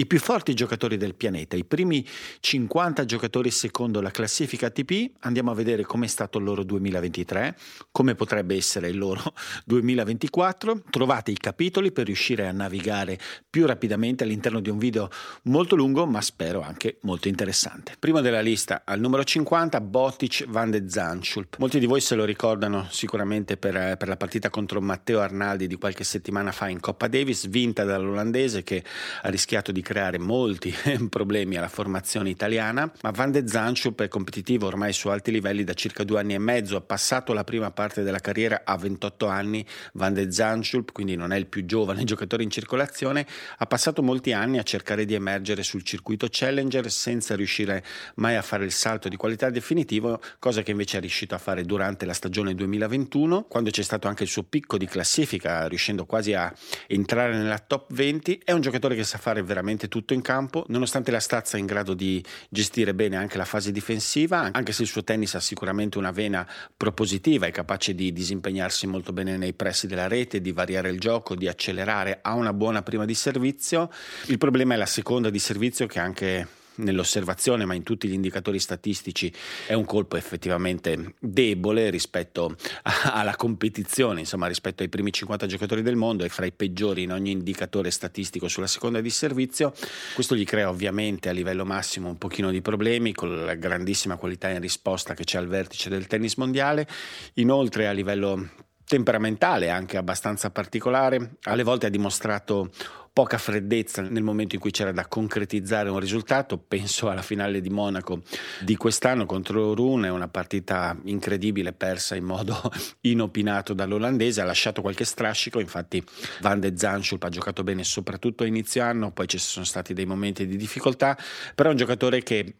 I 0.00 0.06
più 0.06 0.20
forti 0.20 0.54
giocatori 0.54 0.96
del 0.96 1.16
pianeta, 1.16 1.56
i 1.56 1.64
primi 1.64 2.06
50 2.38 3.04
giocatori 3.04 3.50
secondo 3.50 4.00
la 4.00 4.12
classifica 4.12 4.66
ATP, 4.66 5.10
andiamo 5.22 5.50
a 5.50 5.54
vedere 5.54 5.82
com'è 5.82 6.06
stato 6.06 6.38
il 6.38 6.44
loro 6.44 6.62
2023, 6.62 7.56
come 7.90 8.14
potrebbe 8.14 8.54
essere 8.54 8.90
il 8.90 8.96
loro 8.96 9.34
2024. 9.66 10.82
Trovate 10.88 11.32
i 11.32 11.36
capitoli 11.36 11.90
per 11.90 12.06
riuscire 12.06 12.46
a 12.46 12.52
navigare 12.52 13.18
più 13.50 13.66
rapidamente 13.66 14.22
all'interno 14.22 14.60
di 14.60 14.70
un 14.70 14.78
video 14.78 15.10
molto 15.44 15.74
lungo, 15.74 16.06
ma 16.06 16.20
spero 16.20 16.60
anche 16.60 16.98
molto 17.00 17.26
interessante. 17.26 17.94
Prima 17.98 18.20
della 18.20 18.40
lista, 18.40 18.82
al 18.84 19.00
numero 19.00 19.24
50, 19.24 19.80
Botic 19.80 20.44
van 20.46 20.70
de 20.70 20.88
Zandschulp. 20.88 21.56
Molti 21.58 21.80
di 21.80 21.86
voi 21.86 22.00
se 22.00 22.14
lo 22.14 22.24
ricordano 22.24 22.86
sicuramente 22.88 23.56
per, 23.56 23.96
per 23.96 24.06
la 24.06 24.16
partita 24.16 24.48
contro 24.48 24.80
Matteo 24.80 25.18
Arnaldi 25.18 25.66
di 25.66 25.74
qualche 25.74 26.04
settimana 26.04 26.52
fa 26.52 26.68
in 26.68 26.78
Coppa 26.78 27.08
Davis, 27.08 27.48
vinta 27.48 27.82
dall'olandese 27.82 28.62
che 28.62 28.84
ha 29.22 29.28
rischiato 29.28 29.72
di 29.72 29.86
creare 29.88 30.18
molti 30.18 30.74
problemi 31.08 31.56
alla 31.56 31.68
formazione 31.68 32.28
italiana, 32.28 32.92
ma 33.00 33.10
Van 33.10 33.30
de 33.30 33.48
Zanschulp 33.48 34.02
è 34.02 34.08
competitivo 34.08 34.66
ormai 34.66 34.92
su 34.92 35.08
alti 35.08 35.30
livelli 35.30 35.64
da 35.64 35.72
circa 35.72 36.04
due 36.04 36.20
anni 36.20 36.34
e 36.34 36.38
mezzo, 36.38 36.76
ha 36.76 36.82
passato 36.82 37.32
la 37.32 37.42
prima 37.42 37.70
parte 37.70 38.02
della 38.02 38.18
carriera 38.18 38.64
a 38.66 38.76
28 38.76 39.26
anni, 39.28 39.64
Van 39.94 40.12
de 40.12 40.30
Zanschulp, 40.30 40.92
quindi 40.92 41.16
non 41.16 41.32
è 41.32 41.38
il 41.38 41.46
più 41.46 41.64
giovane 41.64 42.04
giocatore 42.08 42.42
in 42.42 42.50
circolazione, 42.50 43.26
ha 43.56 43.64
passato 43.64 44.02
molti 44.02 44.34
anni 44.34 44.58
a 44.58 44.62
cercare 44.62 45.06
di 45.06 45.14
emergere 45.14 45.62
sul 45.62 45.82
circuito 45.82 46.26
Challenger 46.30 46.90
senza 46.90 47.34
riuscire 47.34 47.82
mai 48.16 48.36
a 48.36 48.42
fare 48.42 48.66
il 48.66 48.72
salto 48.72 49.08
di 49.08 49.16
qualità 49.16 49.48
definitivo, 49.48 50.20
cosa 50.38 50.60
che 50.60 50.72
invece 50.72 50.98
è 50.98 51.00
riuscito 51.00 51.34
a 51.34 51.38
fare 51.38 51.64
durante 51.64 52.04
la 52.04 52.12
stagione 52.12 52.54
2021, 52.54 53.44
quando 53.44 53.70
c'è 53.70 53.82
stato 53.82 54.06
anche 54.06 54.24
il 54.24 54.28
suo 54.28 54.42
picco 54.42 54.76
di 54.76 54.84
classifica, 54.84 55.66
riuscendo 55.66 56.04
quasi 56.04 56.34
a 56.34 56.52
entrare 56.88 57.38
nella 57.38 57.58
top 57.58 57.90
20, 57.94 58.42
è 58.44 58.52
un 58.52 58.60
giocatore 58.60 58.94
che 58.94 59.04
sa 59.04 59.16
fare 59.16 59.42
veramente 59.42 59.77
praticamente 59.78 59.88
tutto 59.88 60.12
in 60.12 60.22
campo, 60.22 60.64
nonostante 60.68 61.10
la 61.10 61.20
stazza 61.20 61.56
è 61.56 61.60
in 61.60 61.66
grado 61.66 61.94
di 61.94 62.22
gestire 62.48 62.92
bene 62.94 63.16
anche 63.16 63.38
la 63.38 63.44
fase 63.44 63.70
difensiva, 63.70 64.50
anche 64.52 64.72
se 64.72 64.82
il 64.82 64.88
suo 64.88 65.04
tennis 65.04 65.34
ha 65.36 65.40
sicuramente 65.40 65.96
una 65.96 66.10
vena 66.10 66.46
propositiva, 66.76 67.46
è 67.46 67.52
capace 67.52 67.94
di 67.94 68.12
disimpegnarsi 68.12 68.86
molto 68.86 69.12
bene 69.12 69.36
nei 69.36 69.52
pressi 69.52 69.86
della 69.86 70.08
rete, 70.08 70.40
di 70.40 70.52
variare 70.52 70.90
il 70.90 70.98
gioco, 70.98 71.36
di 71.36 71.46
accelerare, 71.46 72.18
ha 72.22 72.34
una 72.34 72.52
buona 72.52 72.82
prima 72.82 73.04
di 73.04 73.14
servizio. 73.14 73.90
Il 74.26 74.38
problema 74.38 74.74
è 74.74 74.76
la 74.76 74.86
seconda 74.86 75.30
di 75.30 75.38
servizio 75.38 75.86
che 75.86 76.00
anche 76.00 76.57
nell'osservazione, 76.78 77.64
ma 77.64 77.74
in 77.74 77.82
tutti 77.82 78.08
gli 78.08 78.12
indicatori 78.12 78.58
statistici 78.58 79.32
è 79.66 79.74
un 79.74 79.84
colpo 79.84 80.16
effettivamente 80.16 81.14
debole 81.20 81.90
rispetto 81.90 82.56
alla 82.82 83.36
competizione, 83.36 84.20
insomma 84.20 84.46
rispetto 84.46 84.82
ai 84.82 84.88
primi 84.88 85.12
50 85.12 85.46
giocatori 85.46 85.82
del 85.82 85.96
mondo 85.96 86.24
e 86.24 86.28
fra 86.28 86.46
i 86.46 86.52
peggiori 86.52 87.02
in 87.02 87.12
ogni 87.12 87.30
indicatore 87.30 87.90
statistico 87.90 88.48
sulla 88.48 88.66
seconda 88.66 89.00
di 89.00 89.10
servizio. 89.10 89.72
Questo 90.14 90.34
gli 90.34 90.44
crea 90.44 90.68
ovviamente 90.68 91.28
a 91.28 91.32
livello 91.32 91.64
massimo 91.64 92.08
un 92.08 92.18
pochino 92.18 92.50
di 92.50 92.60
problemi 92.60 93.12
con 93.12 93.44
la 93.44 93.54
grandissima 93.54 94.16
qualità 94.16 94.48
in 94.48 94.60
risposta 94.60 95.14
che 95.14 95.24
c'è 95.24 95.38
al 95.38 95.48
vertice 95.48 95.88
del 95.88 96.06
tennis 96.06 96.36
mondiale, 96.36 96.86
inoltre 97.34 97.86
a 97.86 97.92
livello 97.92 98.66
temperamentale 98.88 99.68
anche 99.68 99.98
abbastanza 99.98 100.50
particolare, 100.50 101.36
alle 101.42 101.62
volte 101.62 101.86
ha 101.86 101.90
dimostrato 101.90 102.70
poca 103.12 103.36
freddezza 103.36 104.00
nel 104.00 104.22
momento 104.22 104.54
in 104.54 104.60
cui 104.60 104.70
c'era 104.70 104.92
da 104.92 105.06
concretizzare 105.06 105.90
un 105.90 105.98
risultato. 105.98 106.56
Penso 106.56 107.10
alla 107.10 107.20
finale 107.20 107.60
di 107.60 107.68
Monaco 107.68 108.22
di 108.60 108.76
quest'anno 108.76 109.26
contro 109.26 109.74
Rune, 109.74 110.08
una 110.08 110.28
partita 110.28 110.96
incredibile 111.04 111.72
persa 111.72 112.14
in 112.14 112.24
modo 112.24 112.56
inopinato 113.02 113.74
dall'olandese, 113.74 114.40
ha 114.40 114.44
lasciato 114.44 114.80
qualche 114.80 115.04
strascico, 115.04 115.58
infatti 115.60 116.02
Van 116.40 116.60
de 116.60 116.74
Zanschulp 116.76 117.24
ha 117.24 117.28
giocato 117.28 117.64
bene 117.64 117.84
soprattutto 117.84 118.44
a 118.44 118.46
inizio 118.46 118.84
anno, 118.84 119.10
poi 119.10 119.26
ci 119.26 119.38
sono 119.38 119.64
stati 119.64 119.94
dei 119.94 120.06
momenti 120.06 120.46
di 120.46 120.56
difficoltà, 120.56 121.18
però 121.54 121.68
è 121.68 121.72
un 121.72 121.78
giocatore 121.78 122.22
che 122.22 122.54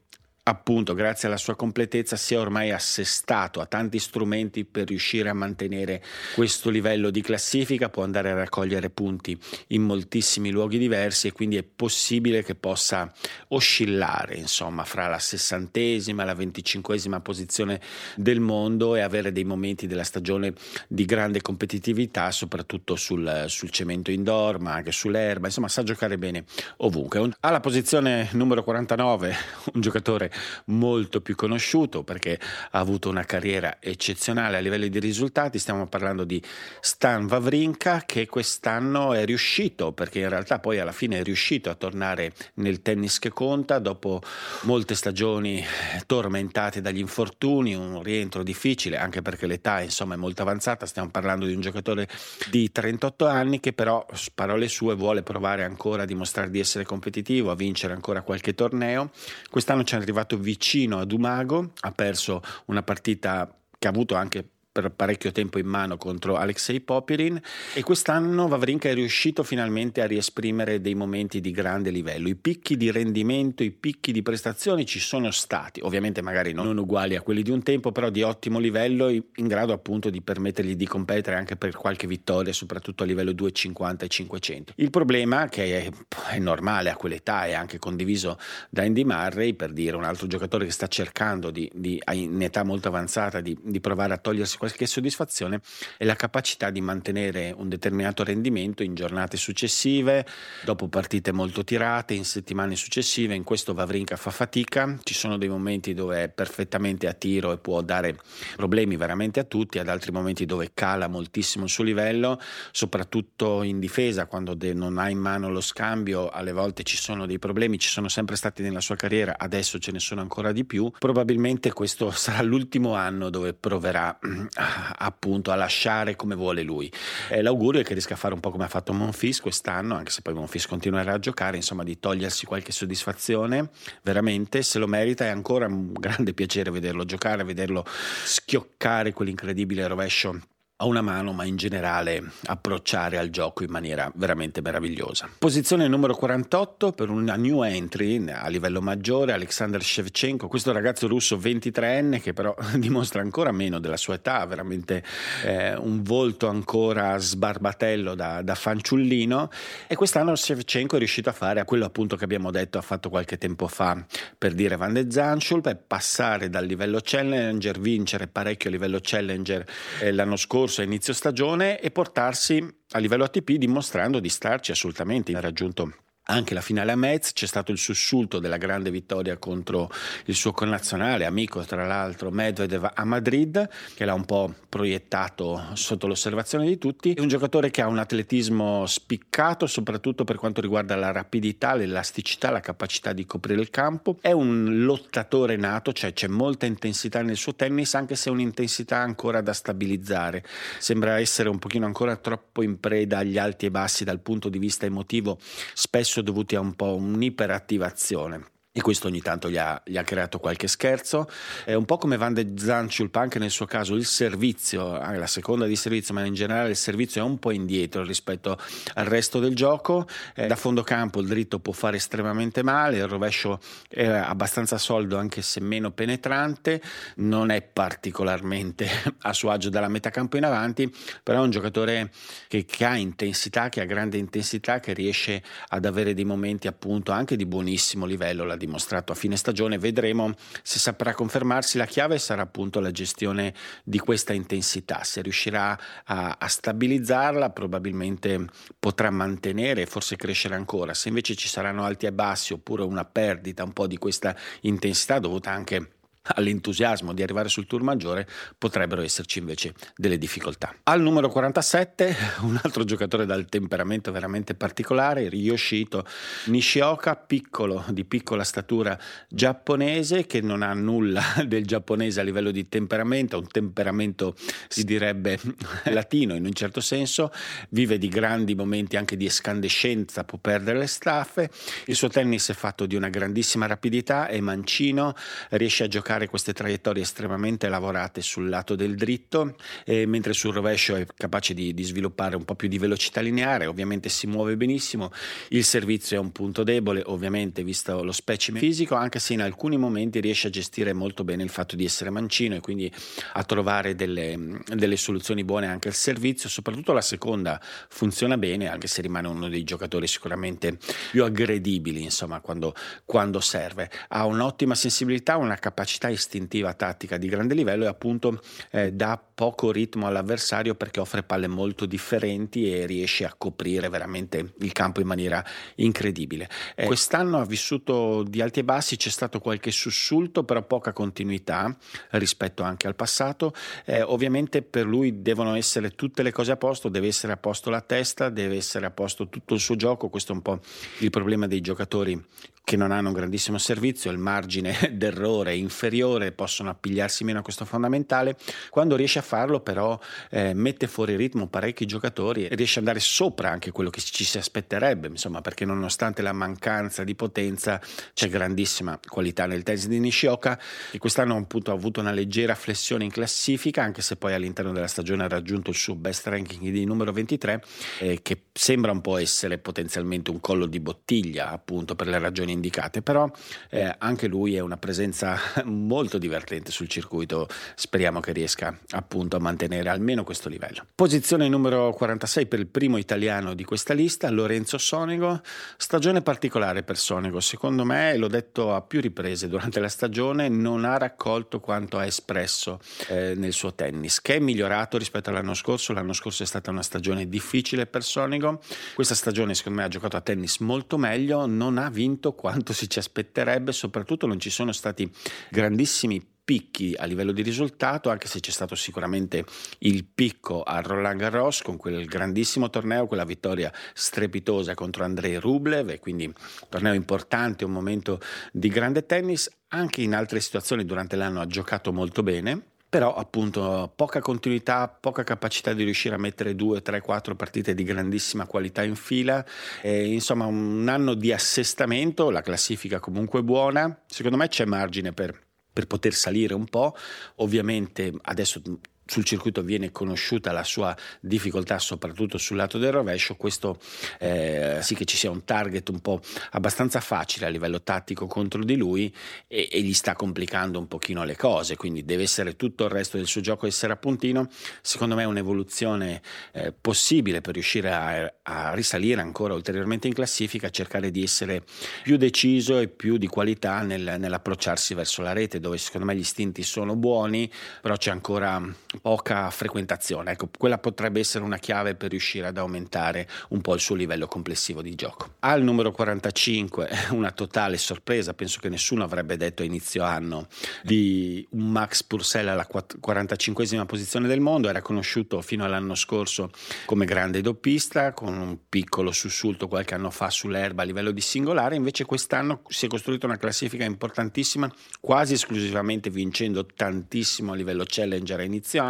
appunto 0.48 0.94
grazie 0.94 1.28
alla 1.28 1.36
sua 1.36 1.54
completezza 1.54 2.16
si 2.16 2.34
è 2.34 2.38
ormai 2.38 2.70
assestato 2.70 3.60
a 3.60 3.66
tanti 3.66 3.98
strumenti 3.98 4.64
per 4.64 4.88
riuscire 4.88 5.28
a 5.28 5.34
mantenere 5.34 6.02
questo 6.34 6.70
livello 6.70 7.10
di 7.10 7.20
classifica, 7.20 7.90
può 7.90 8.02
andare 8.02 8.30
a 8.30 8.34
raccogliere 8.34 8.88
punti 8.88 9.38
in 9.68 9.82
moltissimi 9.82 10.50
luoghi 10.50 10.78
diversi 10.78 11.26
e 11.26 11.32
quindi 11.32 11.56
è 11.56 11.62
possibile 11.62 12.42
che 12.42 12.54
possa 12.54 13.12
oscillare 13.48 14.36
insomma 14.36 14.84
fra 14.84 15.06
la 15.06 15.18
sessantesima 15.18 16.22
e 16.22 16.26
la 16.26 16.34
venticinquesima 16.34 17.20
posizione 17.20 17.80
del 18.16 18.40
mondo 18.40 18.96
e 18.96 19.00
avere 19.00 19.32
dei 19.32 19.44
momenti 19.44 19.86
della 19.86 20.04
stagione 20.04 20.54
di 20.88 21.04
grande 21.04 21.42
competitività 21.42 22.30
soprattutto 22.30 22.96
sul, 22.96 23.44
sul 23.48 23.70
cemento 23.70 24.10
indoor 24.10 24.60
ma 24.60 24.74
anche 24.74 24.92
sull'erba. 24.92 25.46
Insomma 25.46 25.68
sa 25.68 25.82
giocare 25.82 26.16
bene 26.16 26.44
ovunque. 26.78 27.30
Alla 27.40 27.60
posizione 27.60 28.30
numero 28.32 28.64
49 28.64 29.36
un 29.74 29.80
giocatore 29.80 30.32
molto 30.66 31.20
più 31.20 31.34
conosciuto 31.34 32.02
perché 32.02 32.38
ha 32.70 32.78
avuto 32.78 33.08
una 33.08 33.24
carriera 33.24 33.76
eccezionale 33.80 34.56
a 34.56 34.60
livello 34.60 34.86
di 34.86 34.98
risultati. 34.98 35.58
Stiamo 35.58 35.86
parlando 35.86 36.24
di 36.24 36.42
Stan 36.80 37.24
Wawrinka 37.24 38.04
che 38.06 38.26
quest'anno 38.26 39.12
è 39.12 39.24
riuscito, 39.24 39.92
perché 39.92 40.20
in 40.20 40.28
realtà 40.28 40.58
poi 40.58 40.78
alla 40.78 40.92
fine 40.92 41.18
è 41.18 41.22
riuscito 41.22 41.70
a 41.70 41.74
tornare 41.74 42.32
nel 42.54 42.82
tennis 42.82 43.18
che 43.18 43.30
conta 43.30 43.78
dopo 43.78 44.20
molte 44.62 44.94
stagioni 44.94 45.64
tormentate 46.06 46.80
dagli 46.80 46.98
infortuni, 46.98 47.74
un 47.74 48.02
rientro 48.02 48.42
difficile 48.42 48.96
anche 48.96 49.22
perché 49.22 49.46
l'età 49.46 49.80
insomma 49.80 50.14
è 50.14 50.16
molto 50.16 50.42
avanzata. 50.42 50.86
Stiamo 50.86 51.10
parlando 51.10 51.46
di 51.46 51.54
un 51.54 51.60
giocatore 51.60 52.08
di 52.50 52.70
38 52.70 53.26
anni 53.26 53.60
che 53.60 53.72
però, 53.72 54.04
parole 54.34 54.68
sue, 54.68 54.94
vuole 54.94 55.22
provare 55.22 55.64
ancora 55.64 56.02
a 56.02 56.06
dimostrare 56.06 56.50
di 56.50 56.60
essere 56.60 56.84
competitivo, 56.84 57.50
a 57.50 57.54
vincere 57.54 57.92
ancora 57.92 58.22
qualche 58.22 58.54
torneo. 58.54 59.10
Quest'anno 59.50 59.84
ci 59.84 59.94
è 59.94 59.98
arrivato 59.98 60.27
arrivato 60.28 60.36
vicino 60.36 60.98
ad 60.98 61.12
Umago, 61.12 61.72
ha 61.80 61.92
perso 61.92 62.42
una 62.66 62.82
partita 62.82 63.52
che 63.78 63.86
ha 63.86 63.90
avuto 63.90 64.14
anche 64.14 64.48
per 64.80 64.90
parecchio 64.90 65.32
tempo 65.32 65.58
in 65.58 65.66
mano 65.66 65.96
contro 65.96 66.36
Alexei 66.36 66.80
Popirin 66.80 67.40
e 67.74 67.82
quest'anno 67.82 68.44
Wawrinka 68.44 68.88
è 68.88 68.94
riuscito 68.94 69.42
finalmente 69.42 70.00
a 70.00 70.06
riesprimere 70.06 70.80
dei 70.80 70.94
momenti 70.94 71.40
di 71.40 71.50
grande 71.50 71.90
livello. 71.90 72.28
I 72.28 72.36
picchi 72.36 72.76
di 72.76 72.90
rendimento, 72.90 73.62
i 73.62 73.70
picchi 73.70 74.12
di 74.12 74.22
prestazioni 74.22 74.86
ci 74.86 75.00
sono 75.00 75.30
stati, 75.30 75.80
ovviamente 75.82 76.22
magari 76.22 76.52
non 76.52 76.76
uguali 76.78 77.16
a 77.16 77.22
quelli 77.22 77.42
di 77.42 77.50
un 77.50 77.62
tempo, 77.62 77.92
però 77.92 78.10
di 78.10 78.22
ottimo 78.22 78.58
livello 78.58 79.08
in 79.08 79.46
grado 79.46 79.72
appunto 79.72 80.10
di 80.10 80.20
permettergli 80.20 80.76
di 80.76 80.86
competere 80.86 81.36
anche 81.36 81.56
per 81.56 81.74
qualche 81.74 82.06
vittoria, 82.06 82.52
soprattutto 82.52 83.02
a 83.02 83.06
livello 83.06 83.32
250 83.32 84.04
e 84.04 84.08
500. 84.08 84.72
Il 84.76 84.90
problema 84.90 85.48
che 85.48 85.86
è, 85.86 85.90
è 86.30 86.38
normale 86.38 86.90
a 86.90 86.96
quell'età 86.96 87.46
e 87.46 87.54
anche 87.54 87.78
condiviso 87.78 88.38
da 88.70 88.82
Andy 88.82 89.04
Murray, 89.04 89.54
per 89.54 89.72
dire 89.72 89.96
un 89.96 90.04
altro 90.04 90.26
giocatore 90.26 90.64
che 90.64 90.72
sta 90.72 90.86
cercando 90.86 91.50
di, 91.50 91.70
di 91.74 92.00
in 92.12 92.42
età 92.42 92.62
molto 92.62 92.88
avanzata 92.88 93.40
di, 93.40 93.56
di 93.60 93.80
provare 93.80 94.12
a 94.12 94.18
togliersi 94.18 94.56
qualche 94.56 94.67
qualche 94.68 94.86
soddisfazione 94.86 95.60
è 95.96 96.04
la 96.04 96.14
capacità 96.14 96.68
di 96.68 96.82
mantenere 96.82 97.54
un 97.56 97.70
determinato 97.70 98.22
rendimento 98.22 98.82
in 98.82 98.94
giornate 98.94 99.38
successive, 99.38 100.26
dopo 100.62 100.88
partite 100.88 101.32
molto 101.32 101.64
tirate, 101.64 102.12
in 102.12 102.26
settimane 102.26 102.76
successive. 102.76 103.34
In 103.34 103.44
questo 103.44 103.72
Vavrinka 103.72 104.16
fa 104.16 104.30
fatica, 104.30 104.98
ci 105.04 105.14
sono 105.14 105.38
dei 105.38 105.48
momenti 105.48 105.94
dove 105.94 106.24
è 106.24 106.28
perfettamente 106.28 107.06
a 107.06 107.14
tiro 107.14 107.52
e 107.52 107.56
può 107.56 107.80
dare 107.80 108.18
problemi 108.56 108.96
veramente 108.96 109.40
a 109.40 109.44
tutti, 109.44 109.78
ad 109.78 109.88
altri 109.88 110.12
momenti 110.12 110.44
dove 110.44 110.72
cala 110.74 111.08
moltissimo 111.08 111.64
il 111.64 111.70
suo 111.70 111.84
livello, 111.84 112.38
soprattutto 112.70 113.62
in 113.62 113.80
difesa 113.80 114.26
quando 114.26 114.54
non 114.74 114.98
ha 114.98 115.08
in 115.08 115.18
mano 115.18 115.48
lo 115.48 115.62
scambio, 115.62 116.28
alle 116.28 116.52
volte 116.52 116.82
ci 116.82 116.98
sono 116.98 117.24
dei 117.24 117.38
problemi, 117.38 117.78
ci 117.78 117.88
sono 117.88 118.08
sempre 118.08 118.36
stati 118.36 118.62
nella 118.62 118.80
sua 118.80 118.96
carriera, 118.96 119.36
adesso 119.38 119.78
ce 119.78 119.92
ne 119.92 119.98
sono 119.98 120.20
ancora 120.20 120.52
di 120.52 120.64
più. 120.64 120.90
Probabilmente 120.98 121.72
questo 121.72 122.10
sarà 122.12 122.42
l'ultimo 122.42 122.94
anno 122.94 123.30
dove 123.30 123.54
proverà 123.54 124.18
appunto 124.58 125.50
a 125.50 125.54
lasciare 125.54 126.16
come 126.16 126.34
vuole 126.34 126.62
lui. 126.62 126.90
Eh, 127.30 127.42
l'augurio 127.42 127.80
è 127.80 127.84
che 127.84 127.92
riesca 127.92 128.14
a 128.14 128.16
fare 128.16 128.34
un 128.34 128.40
po' 128.40 128.50
come 128.50 128.64
ha 128.64 128.68
fatto 128.68 128.92
Monfis 128.92 129.40
quest'anno, 129.40 129.94
anche 129.94 130.10
se 130.10 130.22
poi 130.22 130.34
Monfis 130.34 130.66
continuerà 130.66 131.14
a 131.14 131.18
giocare, 131.18 131.56
insomma 131.56 131.84
di 131.84 131.98
togliersi 131.98 132.46
qualche 132.46 132.72
soddisfazione, 132.72 133.70
veramente 134.02 134.62
se 134.62 134.78
lo 134.78 134.86
merita 134.86 135.24
è 135.24 135.28
ancora 135.28 135.66
un 135.66 135.92
grande 135.92 136.34
piacere 136.34 136.70
vederlo 136.70 137.04
giocare, 137.04 137.44
vederlo 137.44 137.84
schioccare 137.86 139.12
quell'incredibile 139.12 139.86
rovescio 139.86 140.40
a 140.80 140.84
una 140.84 141.02
mano, 141.02 141.32
ma 141.32 141.42
in 141.44 141.56
generale 141.56 142.22
approcciare 142.46 143.18
al 143.18 143.30
gioco 143.30 143.64
in 143.64 143.70
maniera 143.70 144.12
veramente 144.14 144.60
meravigliosa. 144.60 145.28
Posizione 145.36 145.88
numero 145.88 146.14
48 146.14 146.92
per 146.92 147.10
una 147.10 147.34
new 147.34 147.64
entry 147.64 148.30
a 148.30 148.46
livello 148.46 148.80
maggiore, 148.80 149.32
Alexander 149.32 149.82
Shevchenko, 149.82 150.46
questo 150.46 150.70
ragazzo 150.70 151.08
russo 151.08 151.36
23enne 151.36 152.20
che 152.20 152.32
però 152.32 152.54
dimostra 152.78 153.20
ancora 153.22 153.50
meno 153.50 153.80
della 153.80 153.96
sua 153.96 154.14
età, 154.14 154.46
veramente 154.46 155.02
eh, 155.44 155.74
un 155.74 156.02
volto 156.04 156.46
ancora 156.46 157.18
sbarbatello 157.18 158.14
da, 158.14 158.42
da, 158.42 158.54
fanciullino 158.54 159.50
e 159.88 159.96
quest'anno 159.96 160.36
Shevchenko 160.36 160.94
è 160.94 160.98
riuscito 160.98 161.28
a 161.28 161.32
fare 161.32 161.58
a 161.58 161.64
quello 161.64 161.86
appunto 161.86 162.14
che 162.14 162.22
abbiamo 162.22 162.52
detto 162.52 162.78
ha 162.78 162.82
fatto 162.82 163.08
qualche 163.08 163.36
tempo 163.36 163.66
fa 163.66 164.00
per 164.36 164.54
dire 164.54 164.76
Van 164.76 164.92
de 164.92 165.10
Zanschulp, 165.10 165.76
passare 165.88 166.48
dal 166.48 166.66
livello 166.66 167.00
challenger, 167.02 167.80
vincere 167.80 168.28
parecchio 168.28 168.68
a 168.68 168.72
livello 168.72 169.00
challenger 169.02 169.66
eh, 170.02 170.12
l'anno 170.12 170.36
scorso 170.36 170.66
corso 170.68 170.82
a 170.82 170.84
inizio 170.84 171.14
stagione 171.14 171.80
e 171.80 171.90
portarsi 171.90 172.62
a 172.90 172.98
livello 172.98 173.24
ATP 173.24 173.52
dimostrando 173.52 174.20
di 174.20 174.28
starci 174.28 174.70
assolutamente. 174.70 175.34
Ha 175.34 175.40
raggiunto 175.40 175.94
anche 176.30 176.54
la 176.54 176.60
finale 176.60 176.92
a 176.92 176.96
Metz 176.96 177.32
c'è 177.32 177.46
stato 177.46 177.72
il 177.72 177.78
sussulto 177.78 178.38
della 178.38 178.58
grande 178.58 178.90
vittoria 178.90 179.38
contro 179.38 179.90
il 180.26 180.34
suo 180.34 180.52
connazionale, 180.52 181.24
amico 181.24 181.64
tra 181.64 181.86
l'altro 181.86 182.30
Medvedev 182.30 182.90
a 182.94 183.04
Madrid, 183.04 183.68
che 183.94 184.04
l'ha 184.04 184.14
un 184.14 184.24
po' 184.24 184.54
proiettato 184.68 185.68
sotto 185.72 186.06
l'osservazione 186.06 186.66
di 186.66 186.76
tutti. 186.76 187.14
È 187.14 187.20
un 187.20 187.28
giocatore 187.28 187.70
che 187.70 187.80
ha 187.80 187.86
un 187.86 187.98
atletismo 187.98 188.84
spiccato, 188.86 189.66
soprattutto 189.66 190.24
per 190.24 190.36
quanto 190.36 190.60
riguarda 190.60 190.96
la 190.96 191.12
rapidità, 191.12 191.74
l'elasticità, 191.74 192.50
la 192.50 192.60
capacità 192.60 193.14
di 193.14 193.24
coprire 193.24 193.60
il 193.60 193.70
campo. 193.70 194.18
È 194.20 194.32
un 194.32 194.84
lottatore 194.84 195.56
nato, 195.56 195.92
cioè 195.94 196.12
c'è 196.12 196.28
molta 196.28 196.66
intensità 196.66 197.22
nel 197.22 197.36
suo 197.36 197.54
tennis, 197.54 197.94
anche 197.94 198.16
se 198.16 198.28
è 198.28 198.32
un'intensità 198.32 198.98
ancora 198.98 199.40
da 199.40 199.54
stabilizzare. 199.54 200.44
Sembra 200.78 201.18
essere 201.18 201.48
un 201.48 201.58
pochino 201.58 201.86
ancora 201.86 202.16
troppo 202.16 202.62
in 202.62 202.78
preda 202.78 203.18
agli 203.18 203.38
alti 203.38 203.66
e 203.66 203.70
bassi 203.70 204.04
dal 204.04 204.20
punto 204.20 204.50
di 204.50 204.58
vista 204.58 204.84
emotivo, 204.84 205.38
spesso 205.72 206.17
spesso 206.18 206.22
dovuti 206.22 206.56
a 206.56 206.60
un 206.60 206.74
po' 206.74 206.96
un'iperattivazione 206.96 208.44
e 208.78 208.80
questo 208.80 209.08
ogni 209.08 209.20
tanto 209.20 209.50
gli 209.50 209.56
ha, 209.56 209.80
gli 209.84 209.96
ha, 209.96 210.04
creato 210.04 210.38
qualche 210.38 210.68
scherzo. 210.68 211.28
È 211.64 211.74
un 211.74 211.84
po' 211.84 211.98
come 211.98 212.16
Van 212.16 212.32
de 212.32 212.52
Zanschulp, 212.56 213.16
anche 213.16 213.40
nel 213.40 213.50
suo 213.50 213.66
caso 213.66 213.96
il 213.96 214.04
servizio, 214.04 214.92
la 214.92 215.26
seconda 215.26 215.66
di 215.66 215.74
servizio, 215.74 216.14
ma 216.14 216.24
in 216.24 216.34
generale 216.34 216.70
il 216.70 216.76
servizio 216.76 217.20
è 217.20 217.24
un 217.24 217.40
po' 217.40 217.50
indietro 217.50 218.04
rispetto 218.04 218.56
al 218.94 219.06
resto 219.06 219.40
del 219.40 219.56
gioco. 219.56 220.06
Eh, 220.32 220.46
da 220.46 220.54
fondo 220.54 220.84
campo 220.84 221.20
il 221.20 221.26
dritto 221.26 221.58
può 221.58 221.72
fare 221.72 221.96
estremamente 221.96 222.62
male, 222.62 222.98
il 222.98 223.08
rovescio 223.08 223.58
è 223.88 224.06
abbastanza 224.06 224.78
solido 224.78 225.18
anche 225.18 225.42
se 225.42 225.60
meno 225.60 225.90
penetrante, 225.90 226.80
non 227.16 227.50
è 227.50 227.62
particolarmente 227.62 228.88
a 229.22 229.32
suo 229.32 229.50
agio 229.50 229.70
dalla 229.70 229.88
metà 229.88 230.10
campo 230.10 230.36
in 230.36 230.44
avanti, 230.44 230.88
però 231.24 231.40
è 231.40 231.42
un 231.42 231.50
giocatore 231.50 232.12
che, 232.46 232.64
che 232.64 232.84
ha 232.84 232.96
intensità, 232.96 233.70
che 233.70 233.80
ha 233.80 233.86
grande 233.86 234.18
intensità, 234.18 234.78
che 234.78 234.92
riesce 234.92 235.42
ad 235.66 235.84
avere 235.84 236.14
dei 236.14 236.24
momenti 236.24 236.68
appunto 236.68 237.10
anche 237.10 237.34
di 237.34 237.44
buonissimo 237.44 238.06
livello. 238.06 238.44
La 238.44 238.56
dimostrato 238.68 239.12
a 239.12 239.14
fine 239.14 239.36
stagione, 239.36 239.78
vedremo 239.78 240.34
se 240.62 240.78
saprà 240.78 241.14
confermarsi. 241.14 241.78
La 241.78 241.86
chiave 241.86 242.18
sarà 242.18 242.42
appunto 242.42 242.78
la 242.80 242.90
gestione 242.90 243.54
di 243.82 243.98
questa 243.98 244.34
intensità, 244.34 245.02
se 245.02 245.22
riuscirà 245.22 245.78
a, 246.04 246.36
a 246.38 246.46
stabilizzarla 246.46 247.50
probabilmente 247.50 248.46
potrà 248.78 249.10
mantenere 249.10 249.82
e 249.82 249.86
forse 249.86 250.16
crescere 250.16 250.54
ancora, 250.54 250.94
se 250.94 251.08
invece 251.08 251.34
ci 251.34 251.48
saranno 251.48 251.84
alti 251.84 252.06
e 252.06 252.12
bassi 252.12 252.52
oppure 252.52 252.82
una 252.82 253.04
perdita 253.04 253.64
un 253.64 253.72
po' 253.72 253.86
di 253.86 253.96
questa 253.96 254.36
intensità 254.60 255.18
dovuta 255.18 255.50
anche 255.50 255.97
all'entusiasmo 256.22 257.12
di 257.12 257.22
arrivare 257.22 257.48
sul 257.48 257.66
tour 257.66 257.82
maggiore 257.82 258.26
potrebbero 258.56 259.02
esserci 259.02 259.38
invece 259.38 259.74
delle 259.96 260.18
difficoltà. 260.18 260.74
Al 260.84 261.00
numero 261.00 261.28
47 261.28 262.16
un 262.40 262.58
altro 262.62 262.84
giocatore 262.84 263.26
dal 263.26 263.46
temperamento 263.46 264.12
veramente 264.12 264.54
particolare, 264.54 265.28
Ryoshito 265.28 266.04
Nishioka, 266.46 267.16
piccolo, 267.16 267.84
di 267.88 268.04
piccola 268.04 268.44
statura 268.44 268.98
giapponese 269.28 270.26
che 270.26 270.40
non 270.40 270.62
ha 270.62 270.72
nulla 270.74 271.22
del 271.46 271.64
giapponese 271.64 272.20
a 272.20 272.22
livello 272.22 272.50
di 272.50 272.68
temperamento, 272.68 273.38
un 273.38 273.48
temperamento 273.48 274.34
si 274.68 274.84
direbbe 274.84 275.38
latino 275.90 276.34
in 276.34 276.44
un 276.44 276.52
certo 276.52 276.80
senso, 276.80 277.32
vive 277.70 277.98
di 277.98 278.08
grandi 278.08 278.54
momenti 278.54 278.96
anche 278.96 279.16
di 279.16 279.26
escandescenza, 279.26 280.24
può 280.24 280.38
perdere 280.38 280.78
le 280.78 280.86
staffe, 280.86 281.50
il 281.86 281.94
suo 281.94 282.08
tennis 282.08 282.50
è 282.50 282.54
fatto 282.54 282.86
di 282.86 282.96
una 282.96 283.08
grandissima 283.08 283.66
rapidità, 283.66 284.26
è 284.26 284.40
mancino, 284.40 285.14
riesce 285.50 285.84
a 285.84 285.88
giocare 285.88 286.17
fare 286.18 286.26
queste 286.28 286.52
traiettorie 286.52 287.02
estremamente 287.02 287.68
lavorate 287.68 288.22
sul 288.22 288.48
lato 288.48 288.74
del 288.74 288.96
dritto, 288.96 289.54
eh, 289.84 290.04
mentre 290.06 290.32
sul 290.32 290.52
rovescio 290.52 290.96
è 290.96 291.06
capace 291.16 291.54
di, 291.54 291.72
di, 291.72 291.84
sviluppare 291.84 292.34
un 292.34 292.44
po' 292.44 292.56
più 292.56 292.66
di 292.66 292.78
velocità 292.78 293.20
lineare, 293.20 293.66
ovviamente 293.66 294.08
si 294.08 294.26
muove 294.26 294.56
benissimo, 294.56 295.12
il 295.50 295.64
servizio 295.64 296.16
è 296.16 296.20
un 296.20 296.32
punto 296.32 296.64
debole, 296.64 297.02
ovviamente 297.06 297.62
visto 297.62 298.02
lo 298.02 298.10
specimen 298.10 298.60
fisico, 298.60 298.96
anche 298.96 299.20
se 299.20 299.34
in 299.34 299.42
alcuni 299.42 299.76
momenti 299.76 300.18
riesce 300.20 300.48
a 300.48 300.50
gestire 300.50 300.92
molto 300.92 301.22
bene 301.22 301.44
il 301.44 301.50
fatto 301.50 301.76
di 301.76 301.84
essere 301.84 302.10
mancino 302.10 302.56
e 302.56 302.60
quindi 302.60 302.92
a 303.34 303.44
trovare 303.44 303.94
delle, 303.94 304.60
delle 304.66 304.96
soluzioni 304.96 305.44
buone 305.44 305.66
anche 305.66 305.88
al 305.88 305.94
servizio, 305.94 306.48
soprattutto 306.48 306.92
la 306.92 307.00
seconda 307.00 307.60
funziona 307.88 308.36
bene, 308.36 308.68
anche 308.68 308.88
se 308.88 309.02
rimane 309.02 309.28
uno 309.28 309.48
dei 309.48 309.62
giocatori 309.62 310.08
sicuramente 310.08 310.78
più 311.10 311.24
aggredibili, 311.24 312.02
insomma, 312.02 312.40
quando, 312.40 312.74
quando 313.04 313.40
serve. 313.40 313.90
Ha 314.08 314.24
un'ottima 314.24 314.74
sensibilità, 314.74 315.36
una 315.36 315.56
capacità 315.56 315.97
capacità 315.98 316.08
istintiva 316.08 316.72
tattica 316.74 317.18
di 317.18 317.28
grande 317.28 317.54
livello 317.54 317.84
e 317.84 317.88
appunto 317.88 318.40
eh, 318.70 318.92
dà 318.92 319.20
poco 319.34 319.70
ritmo 319.70 320.06
all'avversario 320.06 320.74
perché 320.74 321.00
offre 321.00 321.22
palle 321.22 321.48
molto 321.48 321.86
differenti 321.86 322.72
e 322.72 322.86
riesce 322.86 323.24
a 323.24 323.34
coprire 323.36 323.88
veramente 323.88 324.54
il 324.60 324.72
campo 324.72 325.00
in 325.00 325.06
maniera 325.06 325.44
incredibile. 325.76 326.48
Eh, 326.74 326.86
quest'anno 326.86 327.38
ha 327.38 327.44
vissuto 327.44 328.22
di 328.22 328.40
alti 328.40 328.60
e 328.60 328.64
bassi, 328.64 328.96
c'è 328.96 329.10
stato 329.10 329.40
qualche 329.40 329.70
sussulto, 329.70 330.44
però 330.44 330.62
poca 330.62 330.92
continuità 330.92 331.76
rispetto 332.10 332.62
anche 332.62 332.86
al 332.86 332.94
passato. 332.94 333.52
Eh, 333.84 334.02
ovviamente 334.02 334.62
per 334.62 334.86
lui 334.86 335.22
devono 335.22 335.54
essere 335.54 335.90
tutte 335.90 336.22
le 336.22 336.32
cose 336.32 336.52
a 336.52 336.56
posto, 336.56 336.88
deve 336.88 337.08
essere 337.08 337.32
a 337.32 337.36
posto 337.36 337.70
la 337.70 337.80
testa, 337.80 338.28
deve 338.28 338.56
essere 338.56 338.86
a 338.86 338.90
posto 338.90 339.28
tutto 339.28 339.54
il 339.54 339.60
suo 339.60 339.76
gioco, 339.76 340.08
questo 340.08 340.32
è 340.32 340.34
un 340.34 340.42
po' 340.42 340.60
il 340.98 341.10
problema 341.10 341.46
dei 341.46 341.60
giocatori 341.60 342.20
che 342.68 342.76
non 342.76 342.92
hanno 342.92 343.08
un 343.08 343.14
grandissimo 343.14 343.56
servizio, 343.56 344.10
il 344.10 344.18
margine 344.18 344.76
d'errore 344.92 345.52
è 345.52 345.54
inferiore, 345.54 346.32
possono 346.32 346.68
appigliarsi 346.68 347.24
meno 347.24 347.38
a 347.38 347.42
questo 347.42 347.64
fondamentale. 347.64 348.36
Quando 348.68 348.94
riesce 348.94 349.20
a 349.20 349.22
farlo, 349.22 349.60
però, 349.60 349.98
eh, 350.28 350.52
mette 350.52 350.86
fuori 350.86 351.16
ritmo 351.16 351.46
parecchi 351.46 351.86
giocatori 351.86 352.46
e 352.46 352.54
riesce 352.54 352.80
ad 352.80 352.86
andare 352.86 353.00
sopra 353.02 353.48
anche 353.48 353.70
quello 353.70 353.88
che 353.88 354.02
ci 354.02 354.22
si 354.22 354.36
aspetterebbe, 354.36 355.06
insomma, 355.06 355.40
perché 355.40 355.64
nonostante 355.64 356.20
la 356.20 356.34
mancanza 356.34 357.04
di 357.04 357.14
potenza 357.14 357.80
c'è 358.12 358.28
grandissima 358.28 359.00
qualità 359.02 359.46
nel 359.46 359.62
tennis 359.62 359.86
di 359.86 359.98
Nishioka, 359.98 360.60
che 360.90 360.98
quest'anno 360.98 361.36
appunto 361.36 361.70
ha 361.70 361.74
avuto 361.74 362.00
una 362.00 362.12
leggera 362.12 362.54
flessione 362.54 363.04
in 363.04 363.10
classifica, 363.10 363.82
anche 363.82 364.02
se 364.02 364.16
poi 364.16 364.34
all'interno 364.34 364.72
della 364.72 364.88
stagione 364.88 365.24
ha 365.24 365.28
raggiunto 365.28 365.70
il 365.70 365.76
suo 365.76 365.94
best 365.94 366.26
ranking 366.26 366.70
di 366.70 366.84
numero 366.84 367.12
23, 367.12 367.62
eh, 368.00 368.18
che 368.20 368.42
sembra 368.52 368.92
un 368.92 369.00
po' 369.00 369.16
essere 369.16 369.56
potenzialmente 369.56 370.30
un 370.30 370.40
collo 370.40 370.66
di 370.66 370.80
bottiglia, 370.80 371.48
appunto, 371.48 371.96
per 371.96 372.08
le 372.08 372.18
ragioni 372.18 372.56
indicate, 372.58 373.02
però 373.02 373.30
eh, 373.70 373.94
anche 373.98 374.26
lui 374.26 374.56
è 374.56 374.60
una 374.60 374.76
presenza 374.76 375.38
molto 375.64 376.18
divertente 376.18 376.70
sul 376.70 376.88
circuito, 376.88 377.48
speriamo 377.74 378.20
che 378.20 378.32
riesca 378.32 378.76
appunto 378.90 379.36
a 379.36 379.40
mantenere 379.40 379.88
almeno 379.88 380.24
questo 380.24 380.48
livello. 380.48 380.84
Posizione 380.94 381.48
numero 381.48 381.92
46 381.92 382.46
per 382.46 382.58
il 382.58 382.66
primo 382.66 382.98
italiano 382.98 383.54
di 383.54 383.64
questa 383.64 383.94
lista, 383.94 384.28
Lorenzo 384.30 384.78
Sonego, 384.78 385.40
stagione 385.76 386.22
particolare 386.22 386.82
per 386.82 386.98
Sonego, 386.98 387.40
secondo 387.40 387.84
me, 387.84 388.16
l'ho 388.16 388.28
detto 388.28 388.74
a 388.74 388.82
più 388.82 389.00
riprese 389.00 389.48
durante 389.48 389.80
la 389.80 389.88
stagione, 389.88 390.48
non 390.48 390.84
ha 390.84 390.98
raccolto 390.98 391.60
quanto 391.60 391.98
ha 391.98 392.04
espresso 392.04 392.80
eh, 393.08 393.34
nel 393.36 393.52
suo 393.52 393.74
tennis, 393.74 394.20
che 394.20 394.36
è 394.36 394.38
migliorato 394.38 394.98
rispetto 394.98 395.30
all'anno 395.30 395.54
scorso, 395.54 395.92
l'anno 395.92 396.12
scorso 396.12 396.42
è 396.42 396.46
stata 396.46 396.70
una 396.70 396.82
stagione 396.82 397.28
difficile 397.28 397.86
per 397.86 398.02
Sonego, 398.02 398.60
questa 398.94 399.14
stagione 399.14 399.54
secondo 399.54 399.78
me 399.78 399.84
ha 399.84 399.88
giocato 399.88 400.16
a 400.16 400.20
tennis 400.20 400.58
molto 400.58 400.98
meglio, 400.98 401.46
non 401.46 401.78
ha 401.78 401.88
vinto 401.90 402.32
quanto 402.32 402.47
quanto 402.48 402.72
si 402.72 402.88
ci 402.88 402.98
aspetterebbe, 402.98 403.72
soprattutto 403.72 404.26
non 404.26 404.40
ci 404.40 404.48
sono 404.48 404.72
stati 404.72 405.10
grandissimi 405.50 406.26
picchi 406.42 406.94
a 406.96 407.04
livello 407.04 407.32
di 407.32 407.42
risultato, 407.42 408.08
anche 408.08 408.26
se 408.26 408.40
c'è 408.40 408.50
stato 408.50 408.74
sicuramente 408.74 409.44
il 409.80 410.06
picco 410.06 410.62
a 410.62 410.80
Roland 410.80 411.20
Garros 411.20 411.60
con 411.60 411.76
quel 411.76 412.06
grandissimo 412.06 412.70
torneo, 412.70 413.06
quella 413.06 413.26
vittoria 413.26 413.70
strepitosa 413.92 414.72
contro 414.72 415.04
Andrei 415.04 415.36
Rublev, 415.36 415.90
e 415.90 415.98
quindi 415.98 416.32
torneo 416.70 416.94
importante, 416.94 417.66
un 417.66 417.72
momento 417.72 418.18
di 418.50 418.68
grande 418.68 419.04
tennis. 419.04 419.50
Anche 419.68 420.00
in 420.00 420.14
altre 420.14 420.40
situazioni 420.40 420.86
durante 420.86 421.16
l'anno 421.16 421.42
ha 421.42 421.46
giocato 421.46 421.92
molto 421.92 422.22
bene 422.22 422.76
però 422.88 423.14
appunto 423.14 423.92
poca 423.94 424.20
continuità, 424.20 424.88
poca 424.88 425.22
capacità 425.22 425.74
di 425.74 425.84
riuscire 425.84 426.14
a 426.14 426.18
mettere 426.18 426.54
due, 426.54 426.80
tre, 426.80 427.00
quattro 427.00 427.34
partite 427.34 427.74
di 427.74 427.82
grandissima 427.82 428.46
qualità 428.46 428.82
in 428.82 428.94
fila, 428.94 429.44
e, 429.82 430.06
insomma 430.06 430.46
un 430.46 430.88
anno 430.88 431.14
di 431.14 431.32
assestamento, 431.32 432.30
la 432.30 432.40
classifica 432.40 432.98
comunque 432.98 433.42
buona, 433.42 434.02
secondo 434.06 434.38
me 434.38 434.48
c'è 434.48 434.64
margine 434.64 435.12
per, 435.12 435.38
per 435.70 435.86
poter 435.86 436.14
salire 436.14 436.54
un 436.54 436.64
po', 436.64 436.96
ovviamente 437.36 438.12
adesso 438.22 438.62
sul 439.08 439.24
circuito 439.24 439.62
viene 439.62 439.90
conosciuta 439.90 440.52
la 440.52 440.64
sua 440.64 440.94
difficoltà 441.20 441.78
soprattutto 441.78 442.36
sul 442.36 442.56
lato 442.56 442.76
del 442.76 442.92
rovescio, 442.92 443.36
questo 443.36 443.78
eh, 444.20 444.78
sì 444.82 444.94
che 444.94 445.06
ci 445.06 445.16
sia 445.16 445.30
un 445.30 445.44
target 445.44 445.88
un 445.88 446.00
po' 446.00 446.20
abbastanza 446.50 447.00
facile 447.00 447.46
a 447.46 447.48
livello 447.48 447.82
tattico 447.82 448.26
contro 448.26 448.62
di 448.62 448.76
lui 448.76 449.12
e, 449.46 449.68
e, 449.72 449.80
gli 449.80 449.94
sta 449.94 450.14
complicando 450.14 450.78
un 450.78 450.88
pochino 450.88 451.24
le 451.24 451.36
cose, 451.36 451.76
quindi 451.76 452.04
deve 452.04 452.24
essere 452.24 452.54
tutto 452.56 452.84
il 452.84 452.90
resto 452.90 453.16
del 453.16 453.26
suo 453.26 453.40
gioco 453.40 453.66
essere 453.66 453.94
a 453.94 453.96
puntino, 453.96 454.48
secondo 454.82 455.14
me 455.14 455.22
è 455.22 455.26
un'evoluzione 455.26 456.20
eh, 456.52 456.72
possibile 456.78 457.40
per 457.40 457.54
riuscire 457.54 457.90
a, 457.90 458.32
a, 458.42 458.74
risalire 458.74 459.22
ancora 459.22 459.54
ulteriormente 459.54 460.06
in 460.06 460.12
classifica, 460.12 460.68
cercare 460.68 461.10
di 461.10 461.22
essere 461.22 461.62
più 462.02 462.18
deciso 462.18 462.78
e 462.78 462.88
più 462.88 463.16
di 463.16 463.26
qualità 463.26 463.80
nel, 463.80 464.16
nell'approcciarsi 464.18 464.92
verso 464.92 465.22
la 465.22 465.32
rete 465.32 465.60
dove 465.60 465.78
secondo 465.78 466.06
me 466.06 466.14
gli 466.14 466.20
istinti 466.20 466.62
sono 466.62 466.94
buoni, 466.94 467.50
però 467.80 467.96
c'è 467.96 468.10
ancora 468.10 468.62
poca 469.00 469.50
frequentazione. 469.50 470.32
Ecco, 470.32 470.48
quella 470.56 470.78
potrebbe 470.78 471.20
essere 471.20 471.44
una 471.44 471.58
chiave 471.58 471.94
per 471.94 472.10
riuscire 472.10 472.46
ad 472.46 472.56
aumentare 472.58 473.28
un 473.50 473.60
po' 473.60 473.74
il 473.74 473.80
suo 473.80 473.94
livello 473.94 474.26
complessivo 474.26 474.82
di 474.82 474.94
gioco. 474.94 475.34
Al 475.40 475.62
numero 475.62 475.92
45, 475.92 476.88
una 477.10 477.30
totale 477.30 477.76
sorpresa, 477.76 478.34
penso 478.34 478.60
che 478.60 478.68
nessuno 478.68 479.04
avrebbe 479.04 479.36
detto 479.36 479.62
a 479.62 479.64
inizio 479.64 480.04
anno 480.04 480.46
di 480.82 481.46
un 481.50 481.70
Max 481.70 482.02
Purcell 482.02 482.48
alla 482.48 482.66
45esima 482.68 483.86
posizione 483.86 484.28
del 484.28 484.40
mondo, 484.40 484.68
era 484.68 484.82
conosciuto 484.82 485.40
fino 485.42 485.64
all'anno 485.64 485.94
scorso 485.94 486.50
come 486.86 487.04
grande 487.04 487.40
doppista, 487.40 488.12
con 488.12 488.36
un 488.36 488.58
piccolo 488.68 489.12
sussulto 489.12 489.68
qualche 489.68 489.94
anno 489.94 490.10
fa 490.10 490.30
sull'erba 490.30 490.82
a 490.82 490.84
livello 490.84 491.10
di 491.10 491.20
singolare, 491.20 491.76
invece 491.76 492.04
quest'anno 492.04 492.62
si 492.68 492.86
è 492.86 492.88
costruita 492.88 493.26
una 493.26 493.36
classifica 493.36 493.84
importantissima, 493.84 494.70
quasi 495.00 495.34
esclusivamente 495.34 496.10
vincendo 496.10 496.66
tantissimo 496.66 497.52
a 497.52 497.54
livello 497.54 497.84
challenger 497.86 498.40
a 498.40 498.42
inizio 498.42 498.82
anno, 498.82 498.87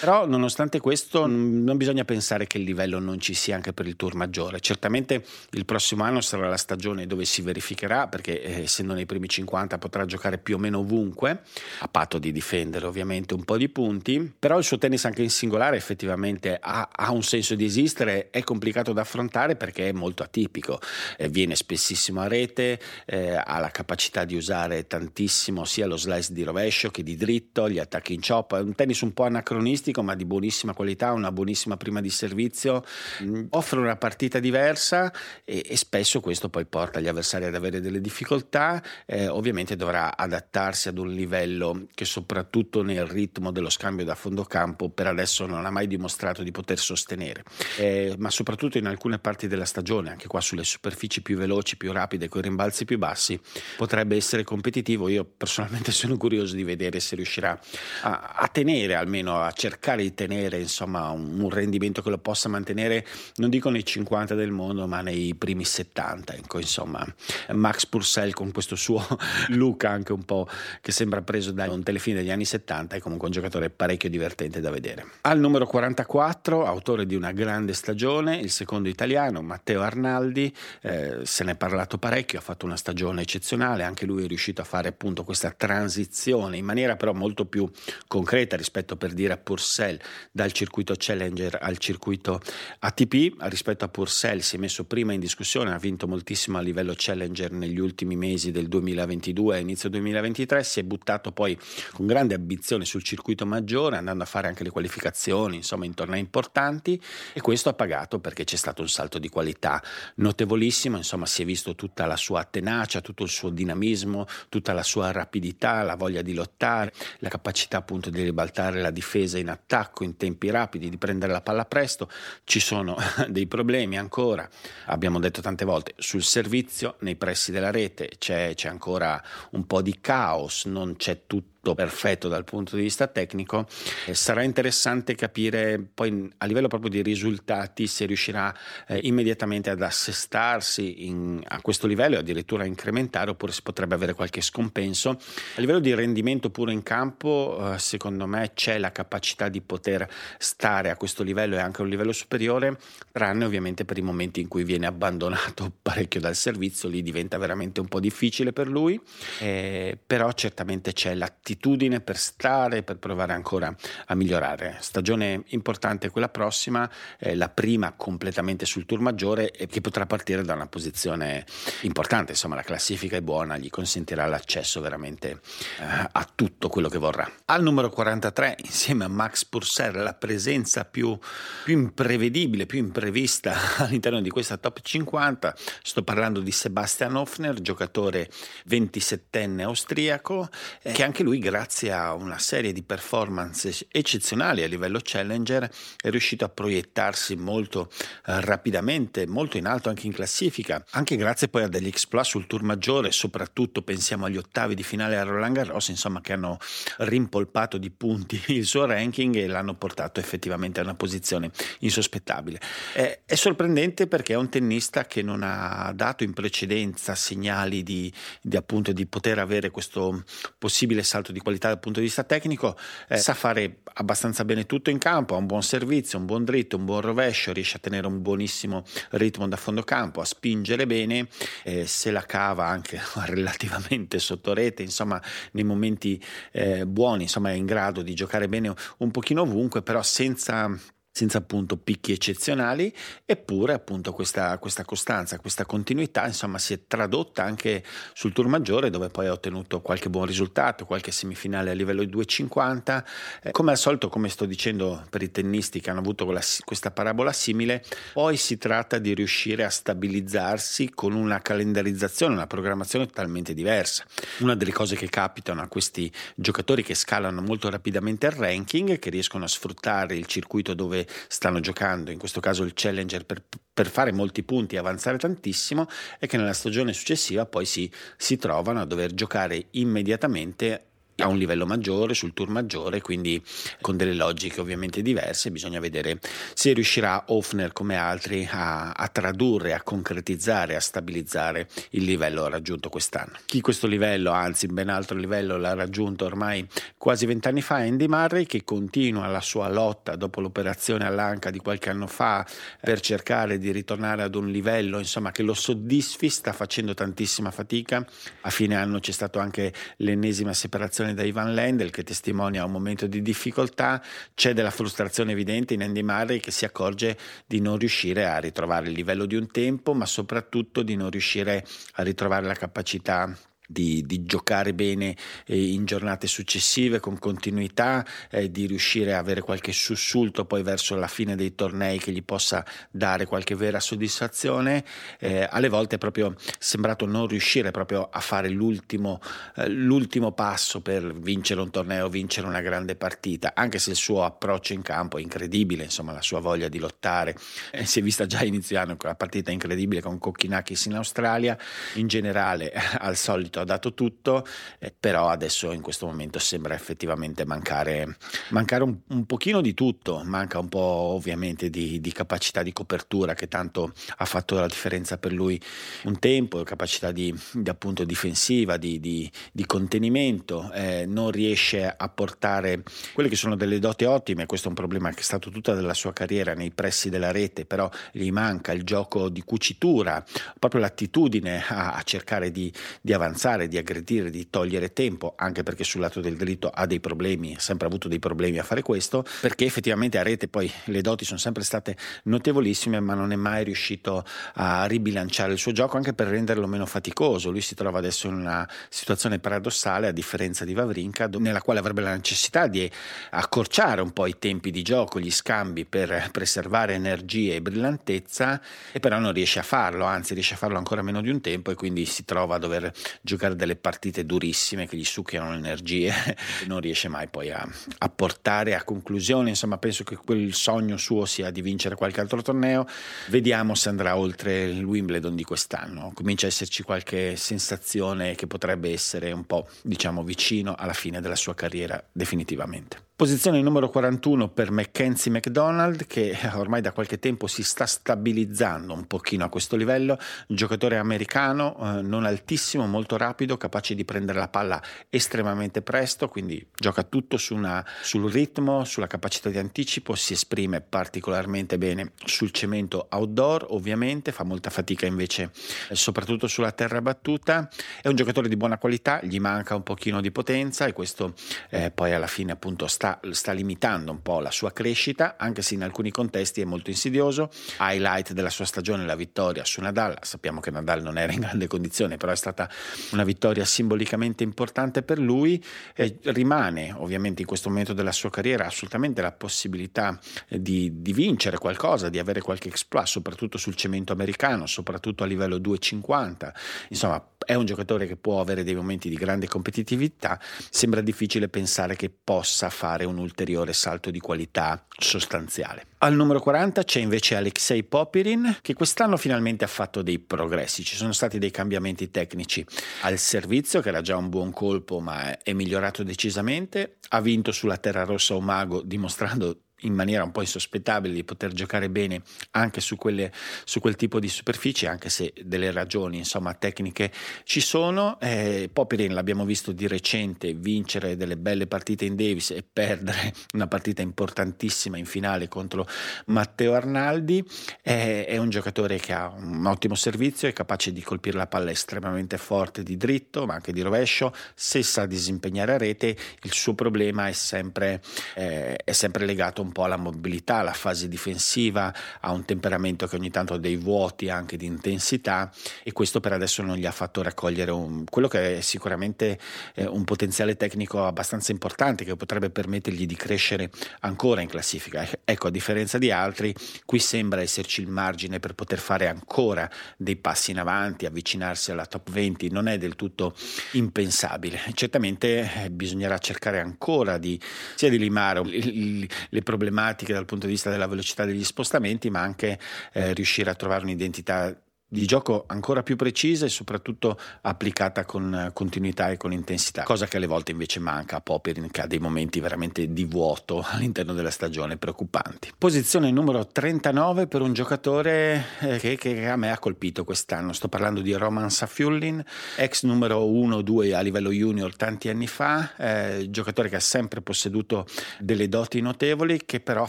però 0.00 0.26
nonostante 0.26 0.80
questo 0.80 1.26
non 1.26 1.76
bisogna 1.76 2.04
pensare 2.04 2.46
che 2.46 2.58
il 2.58 2.64
livello 2.64 2.98
non 2.98 3.20
ci 3.20 3.34
sia 3.34 3.54
anche 3.54 3.72
per 3.72 3.86
il 3.86 3.96
tour 3.96 4.14
maggiore. 4.14 4.60
Certamente 4.60 5.24
il 5.50 5.64
prossimo 5.64 6.04
anno 6.04 6.20
sarà 6.20 6.48
la 6.48 6.56
stagione 6.56 7.06
dove 7.06 7.24
si 7.24 7.42
verificherà, 7.42 8.08
perché 8.08 8.42
eh, 8.42 8.62
essendo 8.62 8.94
nei 8.94 9.06
primi 9.06 9.28
50 9.28 9.78
potrà 9.78 10.04
giocare 10.04 10.38
più 10.38 10.56
o 10.56 10.58
meno 10.58 10.78
ovunque, 10.78 11.42
a 11.80 11.88
patto 11.88 12.18
di 12.18 12.32
difendere 12.32 12.86
ovviamente 12.86 13.34
un 13.34 13.44
po' 13.44 13.56
di 13.56 13.68
punti, 13.68 14.32
però 14.38 14.58
il 14.58 14.64
suo 14.64 14.78
tennis 14.78 15.04
anche 15.04 15.22
in 15.22 15.30
singolare 15.30 15.76
effettivamente 15.76 16.58
ha, 16.60 16.88
ha 16.92 17.10
un 17.10 17.22
senso 17.22 17.54
di 17.54 17.64
esistere, 17.64 18.30
è 18.30 18.42
complicato 18.42 18.92
da 18.92 19.02
affrontare 19.02 19.56
perché 19.56 19.88
è 19.88 19.92
molto 19.92 20.22
atipico, 20.22 20.80
eh, 21.16 21.28
viene 21.28 21.54
spessissimo 21.56 22.20
a 22.20 22.28
rete, 22.28 22.80
eh, 23.06 23.34
ha 23.34 23.58
la 23.58 23.70
capacità 23.70 24.24
di 24.24 24.34
usare 24.34 24.86
tantissimo 24.86 25.64
sia 25.64 25.86
lo 25.86 25.96
slice 25.96 26.32
di 26.32 26.42
rovescio 26.42 26.90
che 26.90 27.02
di 27.02 27.16
dritto, 27.16 27.68
gli 27.68 27.78
attacchi 27.78 28.14
in 28.14 28.20
chop, 28.20 28.56
è 28.56 28.60
un 28.60 28.74
tennis 28.74 29.00
un 29.00 29.12
po' 29.12 29.21
anacronistico 29.24 30.02
ma 30.02 30.14
di 30.14 30.24
buonissima 30.24 30.74
qualità, 30.74 31.12
una 31.12 31.32
buonissima 31.32 31.76
prima 31.76 32.00
di 32.00 32.10
servizio, 32.10 32.84
mm, 33.22 33.46
offre 33.50 33.80
una 33.80 33.96
partita 33.96 34.38
diversa 34.38 35.12
e, 35.44 35.64
e, 35.66 35.76
spesso 35.76 36.20
questo 36.20 36.48
poi 36.48 36.64
porta 36.64 37.00
gli 37.00 37.08
avversari 37.08 37.44
ad 37.44 37.54
avere 37.54 37.80
delle 37.80 38.00
difficoltà, 38.00 38.82
eh, 39.06 39.28
ovviamente 39.28 39.76
dovrà 39.76 40.16
adattarsi 40.16 40.88
ad 40.88 40.98
un 40.98 41.10
livello 41.10 41.86
che 41.94 42.04
soprattutto 42.04 42.82
nel 42.82 43.06
ritmo 43.06 43.50
dello 43.50 43.70
scambio 43.70 44.04
da 44.04 44.14
fondo 44.14 44.44
campo 44.44 44.88
per 44.88 45.06
adesso 45.06 45.46
non 45.46 45.64
ha 45.64 45.70
mai 45.70 45.86
dimostrato 45.86 46.42
di 46.42 46.50
poter 46.50 46.78
sostenere, 46.78 47.44
eh, 47.78 48.14
ma 48.18 48.30
soprattutto 48.30 48.78
in 48.78 48.86
alcune 48.86 49.18
parti 49.18 49.46
della 49.46 49.64
stagione, 49.64 50.10
anche 50.10 50.26
qua 50.26 50.40
sulle 50.40 50.64
superfici 50.64 51.22
più 51.22 51.36
veloci, 51.36 51.76
più 51.76 51.92
rapide, 51.92 52.28
con 52.28 52.40
i 52.40 52.44
rimbalzi 52.44 52.84
più 52.84 52.98
bassi, 52.98 53.40
potrebbe 53.76 54.16
essere 54.16 54.44
competitivo. 54.44 55.08
Io 55.08 55.24
personalmente 55.24 55.90
sono 55.92 56.16
curioso 56.16 56.54
di 56.54 56.64
vedere 56.64 57.00
se 57.00 57.16
riuscirà 57.16 57.58
a, 58.02 58.34
a 58.36 58.48
tenere 58.48 58.94
almeno 58.94 59.11
a 59.20 59.52
cercare 59.52 60.02
di 60.02 60.14
tenere 60.14 60.58
insomma 60.58 61.10
un, 61.10 61.40
un, 61.40 61.50
rendimento 61.50 62.02
che 62.02 62.10
lo 62.10 62.18
possa 62.18 62.48
mantenere 62.48 63.06
non 63.36 63.50
dico 63.50 63.68
nei 63.68 63.84
50 63.84 64.34
del 64.34 64.50
mondo 64.50 64.86
ma 64.86 65.00
nei 65.02 65.34
primi 65.34 65.64
70 65.64 66.34
ecco 66.34 66.58
insomma. 66.58 67.06
Max 67.50 67.86
Purcell 67.86 68.32
con 68.32 68.50
questo 68.52 68.76
suo 68.76 69.04
look 69.50 69.84
anche 69.84 70.12
un 70.12 70.24
po' 70.24 70.48
che 70.80 70.92
sembra 70.92 71.22
preso 71.22 71.52
da 71.52 71.70
un 71.70 71.82
telefilm 71.82 72.16
degli 72.16 72.30
anni 72.30 72.44
70 72.44 72.96
è 72.96 73.00
comunque 73.00 73.26
un 73.28 73.32
giocatore 73.32 73.70
parecchio 73.70 74.08
divertente 74.08 74.60
da 74.60 74.70
vedere. 74.70 75.04
Al 75.22 75.38
numero 75.38 75.66
44 75.66 76.64
autore 76.64 77.06
di 77.06 77.14
una 77.14 77.32
grande 77.32 77.74
stagione 77.74 78.36
il 78.36 78.50
secondo 78.50 78.88
italiano 78.88 79.42
Matteo 79.42 79.82
Arnaldi 79.82 80.54
eh, 80.82 81.20
se 81.24 81.44
ne 81.44 81.52
è 81.52 81.56
parlato 81.56 81.98
parecchio 81.98 82.38
ha 82.38 82.42
fatto 82.42 82.66
una 82.66 82.76
stagione 82.76 83.22
eccezionale 83.22 83.82
anche 83.82 84.06
lui 84.06 84.24
è 84.24 84.26
riuscito 84.26 84.60
a 84.62 84.64
fare 84.64 84.88
appunto 84.88 85.24
questa 85.24 85.50
transizione 85.50 86.56
in 86.56 86.64
maniera 86.64 86.96
però 86.96 87.12
molto 87.12 87.44
più 87.44 87.68
concreta 88.06 88.56
rispetto 88.56 88.96
per 89.02 89.14
dire 89.14 89.32
a 89.32 89.36
Purcell 89.36 89.98
dal 90.30 90.52
circuito 90.52 90.94
Challenger 90.96 91.58
al 91.60 91.78
circuito 91.78 92.40
ATP. 92.78 93.34
Rispetto 93.48 93.84
a 93.84 93.88
Purcell 93.88 94.38
si 94.38 94.54
è 94.54 94.58
messo 94.60 94.84
prima 94.84 95.12
in 95.12 95.18
discussione, 95.18 95.74
ha 95.74 95.78
vinto 95.78 96.06
moltissimo 96.06 96.58
a 96.58 96.60
livello 96.60 96.92
Challenger 96.96 97.50
negli 97.50 97.80
ultimi 97.80 98.14
mesi 98.14 98.52
del 98.52 98.68
2022 98.68 99.56
e 99.56 99.60
inizio 99.60 99.88
2023, 99.88 100.62
si 100.62 100.78
è 100.78 100.82
buttato 100.84 101.32
poi 101.32 101.58
con 101.92 102.06
grande 102.06 102.36
ambizione 102.36 102.84
sul 102.84 103.02
circuito 103.02 103.44
maggiore, 103.44 103.96
andando 103.96 104.22
a 104.22 104.26
fare 104.26 104.46
anche 104.46 104.62
le 104.62 104.70
qualificazioni, 104.70 105.56
insomma 105.56 105.84
in 105.84 105.94
tornei 105.94 106.20
importanti 106.20 107.02
e 107.32 107.40
questo 107.40 107.70
ha 107.70 107.74
pagato 107.74 108.20
perché 108.20 108.44
c'è 108.44 108.56
stato 108.56 108.82
un 108.82 108.88
salto 108.88 109.18
di 109.18 109.28
qualità 109.28 109.82
notevolissimo, 110.16 110.96
insomma 110.96 111.26
si 111.26 111.42
è 111.42 111.44
visto 111.44 111.74
tutta 111.74 112.06
la 112.06 112.16
sua 112.16 112.44
tenacia, 112.44 113.00
tutto 113.00 113.24
il 113.24 113.30
suo 113.30 113.48
dinamismo, 113.48 114.26
tutta 114.48 114.72
la 114.72 114.84
sua 114.84 115.10
rapidità, 115.10 115.82
la 115.82 115.96
voglia 115.96 116.22
di 116.22 116.34
lottare, 116.34 116.92
la 117.18 117.28
capacità 117.28 117.78
appunto 117.78 118.10
di 118.10 118.22
ribaltare 118.22 118.81
la 118.82 118.90
difesa 118.90 119.38
in 119.38 119.48
attacco 119.48 120.04
in 120.04 120.16
tempi 120.16 120.50
rapidi, 120.50 120.90
di 120.90 120.98
prendere 120.98 121.32
la 121.32 121.40
palla 121.40 121.64
presto. 121.64 122.10
Ci 122.44 122.60
sono 122.60 122.96
dei 123.28 123.46
problemi 123.46 123.96
ancora, 123.96 124.48
abbiamo 124.86 125.18
detto 125.18 125.40
tante 125.40 125.64
volte, 125.64 125.94
sul 125.96 126.22
servizio, 126.22 126.96
nei 127.00 127.16
pressi 127.16 127.50
della 127.52 127.70
rete 127.70 128.10
c'è, 128.18 128.52
c'è 128.54 128.68
ancora 128.68 129.22
un 129.52 129.66
po' 129.66 129.80
di 129.80 129.98
caos, 130.00 130.66
non 130.66 130.96
c'è 130.96 131.22
tutto 131.26 131.51
perfetto 131.74 132.26
dal 132.26 132.42
punto 132.42 132.74
di 132.74 132.82
vista 132.82 133.06
tecnico, 133.06 133.66
eh, 134.06 134.14
sarà 134.14 134.42
interessante 134.42 135.14
capire 135.14 135.78
poi 135.78 136.28
a 136.38 136.46
livello 136.46 136.66
proprio 136.66 136.90
di 136.90 137.02
risultati 137.02 137.86
se 137.86 138.04
riuscirà 138.04 138.52
eh, 138.88 138.98
immediatamente 139.04 139.70
ad 139.70 139.80
assestarsi 139.80 141.06
in, 141.06 141.40
a 141.46 141.60
questo 141.60 141.86
livello 141.86 142.16
e 142.16 142.18
addirittura 142.18 142.64
a 142.64 142.66
incrementare 142.66 143.30
oppure 143.30 143.52
si 143.52 143.62
potrebbe 143.62 143.94
avere 143.94 144.12
qualche 144.12 144.40
scompenso. 144.40 145.10
A 145.10 145.60
livello 145.60 145.78
di 145.78 145.94
rendimento 145.94 146.50
puro 146.50 146.72
in 146.72 146.82
campo, 146.82 147.74
eh, 147.74 147.78
secondo 147.78 148.26
me 148.26 148.50
c'è 148.54 148.78
la 148.78 148.90
capacità 148.90 149.48
di 149.48 149.60
poter 149.60 150.08
stare 150.38 150.90
a 150.90 150.96
questo 150.96 151.22
livello 151.22 151.54
e 151.54 151.60
anche 151.60 151.80
a 151.80 151.84
un 151.84 151.90
livello 151.90 152.12
superiore, 152.12 152.76
tranne 153.12 153.44
ovviamente 153.44 153.84
per 153.84 153.98
i 153.98 154.02
momenti 154.02 154.40
in 154.40 154.48
cui 154.48 154.64
viene 154.64 154.86
abbandonato 154.86 155.70
parecchio 155.80 156.18
dal 156.18 156.34
servizio, 156.34 156.88
lì 156.88 157.02
diventa 157.02 157.38
veramente 157.38 157.78
un 157.78 157.86
po' 157.86 158.00
difficile 158.00 158.52
per 158.52 158.66
lui, 158.66 159.00
eh, 159.38 159.96
però 160.04 160.32
certamente 160.32 160.92
c'è 160.92 161.14
l'attività 161.14 161.50
attitudine 161.52 162.00
per 162.00 162.16
stare, 162.16 162.82
per 162.82 162.96
provare 162.96 163.34
ancora 163.34 163.74
a 164.06 164.14
migliorare. 164.14 164.78
Stagione 164.80 165.42
importante 165.48 166.08
quella 166.08 166.30
prossima, 166.30 166.90
eh, 167.18 167.34
la 167.34 167.50
prima 167.50 167.92
completamente 167.92 168.64
sul 168.64 168.86
tour 168.86 169.00
maggiore 169.00 169.50
e 169.50 169.66
che 169.66 169.80
potrà 169.80 170.06
partire 170.06 170.42
da 170.42 170.54
una 170.54 170.66
posizione 170.66 171.44
importante, 171.82 172.32
insomma 172.32 172.54
la 172.54 172.62
classifica 172.62 173.16
è 173.16 173.20
buona, 173.20 173.58
gli 173.58 173.68
consentirà 173.68 174.26
l'accesso 174.26 174.80
veramente 174.80 175.40
eh, 175.78 176.08
a 176.10 176.28
tutto 176.34 176.68
quello 176.68 176.88
che 176.88 176.98
vorrà. 176.98 177.30
Al 177.46 177.62
numero 177.62 177.90
43 177.90 178.56
insieme 178.64 179.04
a 179.04 179.08
Max 179.08 179.44
Purser 179.44 179.94
la 179.96 180.14
presenza 180.14 180.84
più, 180.84 181.16
più 181.64 181.74
imprevedibile, 181.74 182.66
più 182.66 182.78
imprevista 182.78 183.54
all'interno 183.78 184.20
di 184.20 184.30
questa 184.30 184.56
top 184.56 184.80
50, 184.80 185.54
sto 185.82 186.02
parlando 186.02 186.40
di 186.40 186.50
Sebastian 186.50 187.14
Hofner, 187.16 187.60
giocatore 187.60 188.30
27enne 188.68 189.62
austriaco, 189.62 190.48
eh, 190.82 190.92
che 190.92 191.02
anche 191.02 191.22
lui 191.22 191.40
grazie 191.42 191.92
a 191.92 192.14
una 192.14 192.38
serie 192.38 192.72
di 192.72 192.82
performance 192.82 193.86
eccezionali 193.90 194.62
a 194.62 194.68
livello 194.68 195.00
challenger, 195.02 195.70
è 196.00 196.08
riuscito 196.08 196.44
a 196.44 196.48
proiettarsi 196.48 197.36
molto 197.36 197.90
eh, 198.26 198.40
rapidamente, 198.40 199.26
molto 199.26 199.58
in 199.58 199.66
alto 199.66 199.90
anche 199.90 200.06
in 200.06 200.12
classifica, 200.12 200.82
anche 200.90 201.16
grazie 201.16 201.48
poi 201.48 201.64
a 201.64 201.68
degli 201.68 201.88
exploit 201.88 202.24
sul 202.24 202.46
tour 202.46 202.62
maggiore, 202.62 203.10
soprattutto 203.10 203.82
pensiamo 203.82 204.24
agli 204.24 204.36
ottavi 204.36 204.74
di 204.74 204.84
finale 204.84 205.18
a 205.18 205.24
Roland 205.24 205.56
Garros, 205.56 205.88
insomma 205.88 206.20
che 206.20 206.32
hanno 206.32 206.58
rimpolpato 206.98 207.76
di 207.76 207.90
punti 207.90 208.40
il 208.54 208.64
suo 208.64 208.86
ranking 208.86 209.34
e 209.34 209.46
l'hanno 209.48 209.74
portato 209.74 210.20
effettivamente 210.20 210.80
a 210.80 210.84
una 210.84 210.94
posizione 210.94 211.50
insospettabile. 211.80 212.60
È, 212.92 213.20
è 213.26 213.34
sorprendente 213.34 214.06
perché 214.06 214.34
è 214.34 214.36
un 214.36 214.48
tennista 214.48 215.06
che 215.06 215.22
non 215.22 215.42
ha 215.42 215.92
dato 215.92 216.22
in 216.22 216.32
precedenza 216.32 217.16
segnali 217.16 217.82
di, 217.82 218.12
di, 218.40 218.56
appunto, 218.56 218.92
di 218.92 219.06
poter 219.06 219.40
avere 219.40 219.70
questo 219.70 220.22
possibile 220.58 221.02
salto 221.02 221.31
di 221.32 221.40
qualità 221.40 221.68
dal 221.68 221.80
punto 221.80 222.00
di 222.00 222.06
vista 222.06 222.24
tecnico, 222.24 222.76
eh, 223.08 223.16
sa 223.16 223.34
fare 223.34 223.78
abbastanza 223.94 224.44
bene 224.44 224.66
tutto 224.66 224.90
in 224.90 224.98
campo, 224.98 225.34
ha 225.34 225.38
un 225.38 225.46
buon 225.46 225.62
servizio, 225.62 226.18
un 226.18 226.26
buon 226.26 226.44
dritto, 226.44 226.76
un 226.76 226.84
buon 226.84 227.00
rovescio, 227.00 227.52
riesce 227.52 227.76
a 227.76 227.80
tenere 227.80 228.06
un 228.06 228.22
buonissimo 228.22 228.84
ritmo 229.10 229.48
da 229.48 229.56
fondo 229.56 229.82
campo, 229.82 230.20
a 230.20 230.24
spingere 230.24 230.86
bene, 230.86 231.28
eh, 231.64 231.86
se 231.86 232.10
la 232.10 232.22
cava 232.22 232.66
anche 232.66 233.00
relativamente 233.26 234.18
sotto 234.18 234.52
rete, 234.54 234.82
insomma 234.82 235.20
nei 235.52 235.64
momenti 235.64 236.22
eh, 236.52 236.86
buoni, 236.86 237.22
insomma 237.22 237.50
è 237.50 237.54
in 237.54 237.66
grado 237.66 238.02
di 238.02 238.14
giocare 238.14 238.48
bene 238.48 238.74
un 238.98 239.10
pochino 239.10 239.42
ovunque, 239.42 239.82
però 239.82 240.02
senza 240.02 240.78
senza 241.14 241.38
appunto 241.38 241.76
picchi 241.76 242.12
eccezionali, 242.12 242.92
eppure 243.26 243.74
appunto 243.74 244.14
questa, 244.14 244.56
questa, 244.56 244.82
costanza, 244.84 245.38
questa 245.38 245.66
continuità 245.66 246.26
insomma 246.26 246.58
si 246.58 246.72
è 246.72 246.80
tradotta 246.86 247.44
anche 247.44 247.84
sul 248.14 248.32
tour 248.32 248.46
maggiore 248.46 248.88
dove 248.88 249.10
poi 249.10 249.26
ha 249.26 249.32
ottenuto 249.32 249.82
qualche 249.82 250.08
buon 250.08 250.24
risultato, 250.24 250.86
qualche 250.86 251.12
semifinale 251.12 251.70
a 251.70 251.74
livello 251.74 252.02
di 252.02 252.10
2,50. 252.10 253.04
Eh, 253.42 253.50
come 253.50 253.72
al 253.72 253.76
solito, 253.76 254.08
come 254.08 254.30
sto 254.30 254.46
dicendo 254.46 255.04
per 255.10 255.20
i 255.20 255.30
tennisti 255.30 255.80
che 255.80 255.90
hanno 255.90 256.00
avuto 256.00 256.24
quella, 256.24 256.40
questa 256.64 256.90
parabola 256.90 257.32
simile, 257.32 257.84
poi 258.14 258.38
si 258.38 258.56
tratta 258.56 258.96
di 258.96 259.12
riuscire 259.12 259.64
a 259.64 259.70
stabilizzarsi 259.70 260.92
con 260.94 261.12
una 261.12 261.42
calendarizzazione, 261.42 262.32
una 262.32 262.46
programmazione 262.46 263.04
totalmente 263.04 263.52
diversa. 263.52 264.06
Una 264.38 264.54
delle 264.56 264.72
cose 264.72 264.96
che 264.96 265.10
capitano 265.10 265.60
a 265.60 265.68
questi 265.68 266.10
giocatori 266.34 266.82
che 266.82 266.94
scalano 266.94 267.42
molto 267.42 267.68
rapidamente 267.68 268.28
il 268.28 268.32
ranking, 268.32 268.98
che 268.98 269.10
riescono 269.10 269.44
a 269.44 269.48
sfruttare 269.48 270.16
il 270.16 270.24
circuito 270.24 270.72
dove 270.72 271.00
stanno 271.28 271.60
giocando, 271.60 272.10
in 272.10 272.18
questo 272.18 272.40
caso 272.40 272.62
il 272.62 272.72
Challenger, 272.74 273.24
per, 273.24 273.42
per 273.72 273.88
fare 273.88 274.12
molti 274.12 274.42
punti 274.42 274.74
e 274.74 274.78
avanzare 274.78 275.18
tantissimo, 275.18 275.86
è 276.18 276.26
che 276.26 276.36
nella 276.36 276.52
stagione 276.52 276.92
successiva 276.92 277.46
poi 277.46 277.64
si, 277.64 277.90
si 278.16 278.36
trovano 278.36 278.80
a 278.80 278.84
dover 278.84 279.14
giocare 279.14 279.66
immediatamente 279.72 280.86
a 281.16 281.28
un 281.28 281.36
livello 281.36 281.66
maggiore, 281.66 282.14
sul 282.14 282.32
tour 282.32 282.48
maggiore, 282.48 283.00
quindi 283.00 283.42
con 283.80 283.96
delle 283.96 284.14
logiche 284.14 284.60
ovviamente 284.60 285.02
diverse. 285.02 285.50
Bisogna 285.50 285.80
vedere 285.80 286.18
se 286.54 286.72
riuscirà 286.72 287.24
Hofner 287.28 287.72
come 287.72 287.96
altri 287.96 288.48
a, 288.50 288.92
a 288.92 289.08
tradurre, 289.08 289.74
a 289.74 289.82
concretizzare, 289.82 290.74
a 290.74 290.80
stabilizzare 290.80 291.68
il 291.90 292.04
livello 292.04 292.48
raggiunto 292.48 292.88
quest'anno. 292.88 293.32
Chi 293.46 293.60
questo 293.60 293.86
livello, 293.86 294.30
anzi 294.30 294.66
ben 294.66 294.88
altro 294.88 295.16
livello, 295.16 295.56
l'ha 295.56 295.74
raggiunto 295.74 296.24
ormai 296.24 296.66
quasi 296.96 297.26
vent'anni 297.26 297.60
fa 297.60 297.84
è 297.84 297.88
Andy 297.88 298.06
Murray 298.06 298.46
che 298.46 298.64
continua 298.64 299.26
la 299.26 299.40
sua 299.40 299.68
lotta 299.68 300.16
dopo 300.16 300.40
l'operazione 300.40 301.04
all'anca 301.04 301.50
di 301.50 301.58
qualche 301.58 301.90
anno 301.90 302.06
fa 302.06 302.46
per 302.80 303.00
cercare 303.00 303.58
di 303.58 303.70
ritornare 303.70 304.22
ad 304.22 304.34
un 304.34 304.48
livello 304.48 304.98
insomma, 304.98 305.30
che 305.30 305.42
lo 305.42 305.54
soddisfi, 305.54 306.28
sta 306.28 306.52
facendo 306.52 306.94
tantissima 306.94 307.50
fatica. 307.50 308.04
A 308.42 308.50
fine 308.50 308.76
anno 308.76 308.98
c'è 308.98 309.12
stata 309.12 309.40
anche 309.40 309.72
l'ennesima 309.98 310.52
separazione 310.52 311.01
da 311.10 311.24
Ivan 311.24 311.54
Lendl 311.54 311.90
che 311.90 312.04
testimonia 312.04 312.64
un 312.64 312.70
momento 312.70 313.06
di 313.06 313.20
difficoltà, 313.20 314.02
c'è 314.34 314.54
della 314.54 314.70
frustrazione 314.70 315.32
evidente 315.32 315.74
in 315.74 315.82
Andy 315.82 316.02
Murray 316.02 316.38
che 316.38 316.50
si 316.50 316.64
accorge 316.64 317.18
di 317.44 317.60
non 317.60 317.76
riuscire 317.76 318.26
a 318.26 318.38
ritrovare 318.38 318.86
il 318.86 318.92
livello 318.92 319.26
di 319.26 319.34
un 319.34 319.50
tempo, 319.50 319.92
ma 319.94 320.06
soprattutto 320.06 320.82
di 320.82 320.94
non 320.94 321.10
riuscire 321.10 321.66
a 321.94 322.02
ritrovare 322.02 322.46
la 322.46 322.54
capacità 322.54 323.36
di, 323.72 324.04
di 324.06 324.24
giocare 324.24 324.74
bene 324.74 325.16
eh, 325.46 325.72
in 325.72 325.84
giornate 325.84 326.26
successive 326.26 327.00
con 327.00 327.18
continuità, 327.18 328.04
eh, 328.30 328.50
di 328.50 328.66
riuscire 328.66 329.14
a 329.14 329.18
avere 329.18 329.40
qualche 329.40 329.72
sussulto 329.72 330.44
poi 330.44 330.62
verso 330.62 330.94
la 330.94 331.08
fine 331.08 331.34
dei 331.34 331.54
tornei 331.54 331.98
che 331.98 332.12
gli 332.12 332.22
possa 332.22 332.64
dare 332.90 333.26
qualche 333.26 333.54
vera 333.54 333.80
soddisfazione. 333.80 334.84
Eh, 335.18 335.48
alle 335.50 335.68
volte 335.68 335.96
è 335.96 335.98
proprio 335.98 336.34
sembrato 336.58 337.06
non 337.06 337.26
riuscire 337.26 337.70
proprio 337.70 338.08
a 338.10 338.20
fare 338.20 338.48
l'ultimo, 338.48 339.20
eh, 339.56 339.68
l'ultimo 339.68 340.32
passo 340.32 340.80
per 340.80 341.14
vincere 341.14 341.60
un 341.60 341.70
torneo, 341.70 342.08
vincere 342.08 342.46
una 342.46 342.60
grande 342.60 342.94
partita, 342.94 343.52
anche 343.54 343.78
se 343.78 343.90
il 343.90 343.96
suo 343.96 344.24
approccio 344.24 344.72
in 344.72 344.82
campo 344.82 345.18
è 345.18 345.20
incredibile, 345.22 345.84
insomma 345.84 346.12
la 346.12 346.22
sua 346.22 346.40
voglia 346.40 346.68
di 346.68 346.78
lottare 346.78 347.34
eh, 347.70 347.84
si 347.86 348.00
è 348.00 348.02
vista 348.02 348.26
già 348.26 348.42
inizio 348.42 348.78
anno 348.78 348.96
con 348.96 349.08
la 349.08 349.14
partita 349.14 349.50
incredibile 349.50 350.00
con 350.00 350.18
Kokkinakis 350.18 350.86
in 350.86 350.94
Australia, 350.94 351.56
in 351.94 352.06
generale 352.06 352.72
al 352.98 353.16
solito 353.16 353.60
ha 353.62 353.64
dato 353.64 353.94
tutto, 353.94 354.44
eh, 354.78 354.92
però 354.98 355.28
adesso 355.28 355.72
in 355.72 355.80
questo 355.80 356.06
momento 356.06 356.38
sembra 356.38 356.74
effettivamente 356.74 357.44
mancare, 357.44 358.16
mancare 358.50 358.82
un, 358.82 358.98
un, 359.08 359.24
pochino 359.26 359.60
di 359.60 359.74
tutto, 359.74 360.22
manca 360.24 360.58
un 360.58 360.68
po' 360.68 360.78
ovviamente 360.78 361.70
di, 361.70 362.00
di, 362.00 362.12
capacità 362.12 362.62
di 362.62 362.72
copertura 362.72 363.34
che 363.34 363.48
tanto 363.48 363.92
ha 364.16 364.24
fatto 364.24 364.56
la 364.56 364.66
differenza 364.66 365.18
per 365.18 365.32
lui 365.32 365.60
un 366.04 366.18
tempo, 366.18 366.62
capacità 366.62 367.12
di, 367.12 367.34
di 367.52 367.70
appunto 367.70 368.04
difensiva, 368.04 368.76
di, 368.76 369.00
di 369.00 369.66
contenimento, 369.66 370.70
eh, 370.72 371.06
non 371.06 371.30
riesce 371.30 371.86
a 371.86 372.08
portare 372.08 372.82
quelle 373.14 373.28
che 373.28 373.36
sono 373.36 373.56
delle 373.56 373.78
doti 373.78 374.04
ottime, 374.04 374.46
questo 374.46 374.66
è 374.66 374.70
un 374.70 374.76
problema 374.76 375.10
che 375.10 375.20
è 375.20 375.24
stato 375.24 375.50
tutta 375.50 375.74
della 375.74 375.94
sua 375.94 376.12
carriera 376.12 376.54
nei 376.54 376.70
pressi 376.70 377.08
della 377.08 377.30
rete, 377.30 377.64
però 377.64 377.88
gli 378.12 378.30
manca 378.30 378.72
il 378.72 378.84
gioco 378.84 379.28
di 379.28 379.42
cucitura, 379.42 380.24
proprio 380.58 380.80
l'attitudine 380.80 381.62
a, 381.66 381.92
a 381.92 382.02
cercare 382.02 382.50
di 382.50 382.72
avanzare 383.12 383.41
attaccare, 383.42 383.68
di 383.68 383.76
aggredire, 383.76 384.30
di 384.30 384.48
togliere 384.48 384.92
tempo, 384.92 385.34
anche 385.36 385.62
perché 385.62 385.84
sul 385.84 386.00
lato 386.00 386.20
del 386.20 386.36
dritto 386.36 386.68
ha 386.68 386.86
dei 386.86 387.00
problemi, 387.00 387.54
ha 387.54 387.60
sempre 387.60 387.86
avuto 387.86 388.08
dei 388.08 388.18
problemi 388.18 388.58
a 388.58 388.62
fare 388.62 388.82
questo, 388.82 389.24
perché 389.40 389.64
effettivamente 389.64 390.18
a 390.18 390.22
rete 390.22 390.48
poi 390.48 390.70
le 390.84 391.00
doti 391.00 391.24
sono 391.24 391.38
sempre 391.38 391.62
state 391.62 391.96
notevolissime, 392.24 393.00
ma 393.00 393.14
non 393.14 393.32
è 393.32 393.36
mai 393.36 393.64
riuscito 393.64 394.24
a 394.54 394.84
ribilanciare 394.84 395.52
il 395.52 395.58
suo 395.58 395.72
gioco 395.72 395.96
anche 395.96 396.12
per 396.12 396.28
renderlo 396.28 396.66
meno 396.66 396.86
faticoso. 396.86 397.50
Lui 397.50 397.60
si 397.60 397.74
trova 397.74 397.98
adesso 397.98 398.26
in 398.26 398.34
una 398.34 398.68
situazione 398.88 399.38
paradossale, 399.38 400.08
a 400.08 400.12
differenza 400.12 400.64
di 400.64 400.74
Vavrinka, 400.74 401.28
nella 401.38 401.60
quale 401.60 401.80
avrebbe 401.80 402.02
la 402.02 402.14
necessità 402.14 402.66
di 402.66 402.90
accorciare 403.30 404.00
un 404.00 404.12
po' 404.12 404.26
i 404.26 404.38
tempi 404.38 404.70
di 404.70 404.82
gioco, 404.82 405.18
gli 405.20 405.30
scambi 405.30 405.84
per 405.84 406.28
preservare 406.30 406.94
energia 406.94 407.54
e 407.54 407.62
brillantezza, 407.62 408.60
e 408.92 409.00
però 409.00 409.18
non 409.18 409.32
riesce 409.32 409.58
a 409.58 409.62
farlo, 409.62 410.04
anzi 410.04 410.34
riesce 410.34 410.54
a 410.54 410.56
farlo 410.56 410.78
ancora 410.78 411.02
meno 411.02 411.20
di 411.20 411.30
un 411.30 411.40
tempo 411.40 411.70
e 411.70 411.74
quindi 411.74 412.04
si 412.04 412.24
trova 412.24 412.56
a 412.56 412.58
dover 412.58 412.92
giocare 413.20 413.31
giocare 413.32 413.56
delle 413.56 413.76
partite 413.76 414.26
durissime 414.26 414.86
che 414.86 414.96
gli 414.96 415.04
succhiano 415.04 415.54
energie, 415.54 416.12
non 416.66 416.80
riesce 416.80 417.08
mai 417.08 417.28
poi 417.28 417.50
a, 417.50 417.66
a, 417.98 418.08
portare 418.08 418.74
a 418.74 418.84
conclusione. 418.84 419.50
Insomma, 419.50 419.78
penso 419.78 420.04
che 420.04 420.16
quel 420.16 420.52
sogno 420.52 420.96
suo 420.96 421.24
sia 421.24 421.50
di 421.50 421.62
vincere 421.62 421.94
qualche 421.94 422.20
altro 422.20 422.42
torneo. 422.42 422.86
Vediamo 423.28 423.74
se 423.74 423.88
andrà 423.88 424.16
oltre 424.16 424.64
il 424.64 424.84
Wimbledon 424.84 425.34
di 425.34 425.44
quest'anno. 425.44 426.12
Comincia 426.14 426.46
a 426.46 426.48
esserci 426.48 426.82
qualche 426.82 427.36
sensazione 427.36 428.34
che 428.34 428.46
potrebbe 428.46 428.92
essere 428.92 429.32
un 429.32 429.46
po', 429.46 429.68
diciamo, 429.82 430.22
vicino 430.22 430.74
alla 430.74 430.92
fine 430.92 431.20
della 431.20 431.36
sua 431.36 431.54
carriera 431.54 432.02
definitivamente. 432.12 433.10
Posizione 433.22 433.62
numero 433.62 433.88
41 433.88 434.48
per 434.48 434.72
Mackenzie 434.72 435.30
McDonald 435.30 436.08
che 436.08 436.36
ormai 436.54 436.80
da 436.80 436.90
qualche 436.90 437.20
tempo 437.20 437.46
si 437.46 437.62
sta 437.62 437.86
stabilizzando 437.86 438.92
un 438.92 439.06
pochino 439.06 439.44
a 439.44 439.48
questo 439.48 439.76
livello, 439.76 440.18
giocatore 440.48 440.96
americano 440.96 441.76
eh, 441.78 442.02
non 442.02 442.24
altissimo, 442.24 442.84
molto 442.88 443.16
rapido, 443.16 443.56
capace 443.56 443.94
di 443.94 444.04
prendere 444.04 444.40
la 444.40 444.48
palla 444.48 444.82
estremamente 445.08 445.82
presto, 445.82 446.26
quindi 446.26 446.66
gioca 446.74 447.04
tutto 447.04 447.36
su 447.36 447.54
una, 447.54 447.86
sul 448.00 448.28
ritmo, 448.28 448.84
sulla 448.84 449.06
capacità 449.06 449.50
di 449.50 449.58
anticipo, 449.58 450.16
si 450.16 450.32
esprime 450.32 450.80
particolarmente 450.80 451.78
bene 451.78 452.14
sul 452.24 452.50
cemento 452.50 453.06
outdoor, 453.08 453.66
ovviamente 453.68 454.32
fa 454.32 454.42
molta 454.42 454.68
fatica 454.68 455.06
invece 455.06 455.52
eh, 455.90 455.94
soprattutto 455.94 456.48
sulla 456.48 456.72
terra 456.72 457.00
battuta, 457.00 457.70
è 458.00 458.08
un 458.08 458.16
giocatore 458.16 458.48
di 458.48 458.56
buona 458.56 458.78
qualità, 458.78 459.20
gli 459.22 459.38
manca 459.38 459.76
un 459.76 459.84
pochino 459.84 460.20
di 460.20 460.32
potenza 460.32 460.86
e 460.86 460.92
questo 460.92 461.34
eh, 461.70 461.92
poi 461.92 462.12
alla 462.12 462.26
fine 462.26 462.50
appunto 462.50 462.88
sta 462.88 463.10
sta, 463.30 463.52
limitando 463.52 464.10
un 464.10 464.22
po' 464.22 464.40
la 464.40 464.50
sua 464.50 464.72
crescita, 464.72 465.36
anche 465.38 465.62
se 465.62 465.74
in 465.74 465.82
alcuni 465.82 466.10
contesti 466.10 466.60
è 466.60 466.64
molto 466.64 466.90
insidioso. 466.90 467.50
Highlight 467.78 468.32
della 468.32 468.50
sua 468.50 468.64
stagione 468.64 469.04
la 469.04 469.14
vittoria 469.14 469.64
su 469.64 469.80
Nadal. 469.80 470.16
Sappiamo 470.20 470.60
che 470.60 470.70
Nadal 470.70 471.02
non 471.02 471.18
era 471.18 471.32
in 471.32 471.40
grande 471.40 471.66
condizione, 471.66 472.16
però 472.16 472.32
è 472.32 472.36
stata 472.36 472.70
una 473.12 473.24
vittoria 473.24 473.64
simbolicamente 473.64 474.42
importante 474.42 475.02
per 475.02 475.18
lui. 475.18 475.62
E 475.94 476.18
rimane 476.24 476.92
ovviamente 476.96 477.42
in 477.42 477.46
questo 477.46 477.68
momento 477.68 477.92
della 477.92 478.12
sua 478.12 478.30
carriera 478.30 478.66
assolutamente 478.66 479.22
la 479.22 479.32
possibilità 479.32 480.18
di, 480.48 481.02
di 481.02 481.12
vincere 481.12 481.58
qualcosa, 481.58 482.08
di 482.08 482.18
avere 482.18 482.40
qualche 482.40 482.68
exploit, 482.68 483.06
soprattutto 483.06 483.58
sul 483.58 483.74
cemento 483.74 484.12
americano, 484.12 484.66
soprattutto 484.66 485.22
a 485.22 485.26
livello 485.26 485.58
250. 485.58 486.54
Insomma, 486.88 487.24
è 487.44 487.54
un 487.54 487.64
giocatore 487.64 488.06
che 488.06 488.16
può 488.16 488.40
avere 488.40 488.64
dei 488.64 488.74
momenti 488.74 489.08
di 489.08 489.16
grande 489.16 489.48
competitività. 489.48 490.38
Sembra 490.70 491.00
difficile 491.00 491.48
pensare 491.48 491.96
che 491.96 492.10
possa 492.10 492.70
fare 492.70 493.01
fare 493.02 493.04
un 493.04 493.18
ulteriore 493.18 493.72
salto 493.72 494.10
di 494.10 494.20
qualità 494.20 494.84
sostanziale. 494.96 495.86
Al 495.98 496.14
numero 496.14 496.40
40 496.40 496.84
c'è 496.84 497.00
invece 497.00 497.36
Alexei 497.36 497.82
Popirin 497.84 498.58
che 498.60 498.74
quest'anno 498.74 499.16
finalmente 499.16 499.64
ha 499.64 499.68
fatto 499.68 500.02
dei 500.02 500.18
progressi, 500.18 500.84
ci 500.84 500.96
sono 500.96 501.12
stati 501.12 501.38
dei 501.38 501.50
cambiamenti 501.50 502.10
tecnici 502.10 502.64
al 503.02 503.18
servizio 503.18 503.80
che 503.80 503.88
era 503.88 504.00
già 504.00 504.16
un 504.16 504.28
buon 504.28 504.52
colpo 504.52 505.00
ma 505.00 505.42
è 505.42 505.52
migliorato 505.52 506.02
decisamente, 506.02 506.96
ha 507.10 507.20
vinto 507.20 507.52
sulla 507.52 507.76
terra 507.76 508.04
rossa 508.04 508.34
Omago 508.34 508.82
dimostrando 508.82 509.58
in 509.82 509.94
maniera 509.94 510.24
un 510.24 510.32
po' 510.32 510.40
insospettabile 510.40 511.14
di 511.14 511.24
poter 511.24 511.52
giocare 511.52 511.88
bene 511.88 512.22
anche 512.52 512.80
su, 512.80 512.96
quelle, 512.96 513.32
su 513.64 513.80
quel 513.80 513.96
tipo 513.96 514.18
di 514.18 514.28
superficie, 514.28 514.86
anche 514.86 515.08
se 515.08 515.32
delle 515.44 515.70
ragioni 515.70 516.18
insomma, 516.18 516.54
tecniche 516.54 517.10
ci 517.44 517.60
sono. 517.60 518.18
Eh, 518.20 518.70
Popirin 518.72 519.14
l'abbiamo 519.14 519.44
visto 519.44 519.72
di 519.72 519.86
recente 519.86 520.52
vincere 520.54 521.16
delle 521.16 521.36
belle 521.36 521.66
partite 521.66 522.04
in 522.04 522.16
Davis 522.16 522.50
e 522.50 522.64
perdere 522.70 523.32
una 523.54 523.66
partita 523.66 524.02
importantissima 524.02 524.96
in 524.96 525.06
finale 525.06 525.48
contro 525.48 525.86
Matteo 526.26 526.74
Arnaldi. 526.74 527.44
Eh, 527.82 528.24
è 528.26 528.36
un 528.36 528.50
giocatore 528.50 528.98
che 528.98 529.12
ha 529.12 529.28
un 529.28 529.64
ottimo 529.66 529.94
servizio, 529.94 530.48
è 530.48 530.52
capace 530.52 530.92
di 530.92 531.02
colpire 531.02 531.36
la 531.36 531.46
palla 531.46 531.70
estremamente 531.70 532.38
forte 532.38 532.82
di 532.82 532.96
dritto, 532.96 533.46
ma 533.46 533.54
anche 533.54 533.72
di 533.72 533.80
rovescio. 533.80 534.34
Se 534.54 534.82
sa 534.82 535.06
disimpegnare 535.06 535.74
a 535.74 535.78
rete, 535.78 536.16
il 536.42 536.52
suo 536.52 536.74
problema 536.74 537.28
è 537.28 537.32
sempre, 537.32 538.00
eh, 538.34 538.76
è 538.76 538.92
sempre 538.92 539.24
legato 539.24 539.62
un 539.62 539.71
po' 539.72 539.84
alla 539.84 539.96
mobilità, 539.96 540.56
alla 540.56 540.72
fase 540.72 541.08
difensiva, 541.08 541.92
ha 542.20 542.32
un 542.32 542.44
temperamento 542.44 543.06
che 543.06 543.16
ogni 543.16 543.30
tanto 543.30 543.54
ha 543.54 543.58
dei 543.58 543.76
vuoti 543.76 544.28
anche 544.28 544.56
di 544.56 544.66
intensità 544.66 545.50
e 545.82 545.92
questo 545.92 546.20
per 546.20 546.32
adesso 546.32 546.62
non 546.62 546.76
gli 546.76 546.86
ha 546.86 546.92
fatto 546.92 547.22
raccogliere 547.22 547.70
un, 547.70 548.04
quello 548.04 548.28
che 548.28 548.58
è 548.58 548.60
sicuramente 548.60 549.38
eh, 549.74 549.86
un 549.86 550.04
potenziale 550.04 550.56
tecnico 550.56 551.04
abbastanza 551.04 551.52
importante 551.52 552.04
che 552.04 552.16
potrebbe 552.16 552.50
permettergli 552.50 553.06
di 553.06 553.16
crescere 553.16 553.70
ancora 554.00 554.40
in 554.40 554.48
classifica. 554.48 555.08
Ecco, 555.24 555.48
a 555.48 555.50
differenza 555.50 555.98
di 555.98 556.10
altri, 556.10 556.54
qui 556.84 556.98
sembra 556.98 557.40
esserci 557.40 557.80
il 557.80 557.88
margine 557.88 558.38
per 558.38 558.54
poter 558.54 558.78
fare 558.78 559.08
ancora 559.08 559.68
dei 559.96 560.16
passi 560.16 560.50
in 560.50 560.58
avanti, 560.58 561.06
avvicinarsi 561.06 561.70
alla 561.70 561.86
top 561.86 562.10
20, 562.10 562.50
non 562.50 562.68
è 562.68 562.78
del 562.78 562.96
tutto 562.96 563.34
impensabile. 563.72 564.60
Certamente 564.74 565.64
eh, 565.64 565.70
bisognerà 565.70 566.18
cercare 566.18 566.60
ancora 566.60 567.18
di 567.18 567.40
sia 567.74 567.88
di 567.88 567.98
limare 567.98 568.42
le 568.42 569.42
problematiche 569.42 569.61
problematiche 569.62 570.12
dal 570.12 570.24
punto 570.24 570.46
di 570.46 570.52
vista 570.52 570.70
della 570.70 570.88
velocità 570.88 571.24
degli 571.24 571.44
spostamenti, 571.44 572.10
ma 572.10 572.20
anche 572.20 572.58
eh, 572.92 573.12
riuscire 573.12 573.48
a 573.50 573.54
trovare 573.54 573.84
un'identità 573.84 574.54
di 574.92 575.06
gioco 575.06 575.44
ancora 575.46 575.82
più 575.82 575.96
precisa 575.96 576.44
e 576.44 576.50
soprattutto 576.50 577.18
applicata 577.40 578.04
con 578.04 578.50
continuità 578.52 579.10
e 579.10 579.16
con 579.16 579.32
intensità, 579.32 579.84
cosa 579.84 580.06
che 580.06 580.18
alle 580.18 580.26
volte 580.26 580.50
invece 580.50 580.80
manca 580.80 581.16
a 581.16 581.20
Popperin 581.22 581.70
che 581.70 581.80
ha 581.80 581.86
dei 581.86 581.98
momenti 581.98 582.40
veramente 582.40 582.92
di 582.92 583.06
vuoto 583.06 583.64
all'interno 583.72 584.12
della 584.12 584.30
stagione 584.30 584.76
preoccupanti. 584.76 585.52
Posizione 585.56 586.10
numero 586.10 586.46
39 586.46 587.26
per 587.26 587.40
un 587.40 587.54
giocatore 587.54 588.44
eh, 588.60 588.78
che, 588.78 588.96
che 588.96 589.26
a 589.28 589.36
me 589.36 589.50
ha 589.50 589.58
colpito 589.58 590.04
quest'anno, 590.04 590.52
sto 590.52 590.68
parlando 590.68 591.00
di 591.00 591.14
Roman 591.14 591.48
Safiullin, 591.48 592.22
ex 592.56 592.82
numero 592.82 593.24
1-2 593.24 593.94
a 593.94 594.00
livello 594.02 594.30
junior 594.30 594.76
tanti 594.76 595.08
anni 595.08 595.26
fa, 595.26 595.74
eh, 595.76 596.26
giocatore 596.28 596.68
che 596.68 596.76
ha 596.76 596.80
sempre 596.80 597.22
posseduto 597.22 597.86
delle 598.18 598.46
doti 598.46 598.82
notevoli, 598.82 599.40
che 599.46 599.60
però 599.60 599.84
ha 599.84 599.88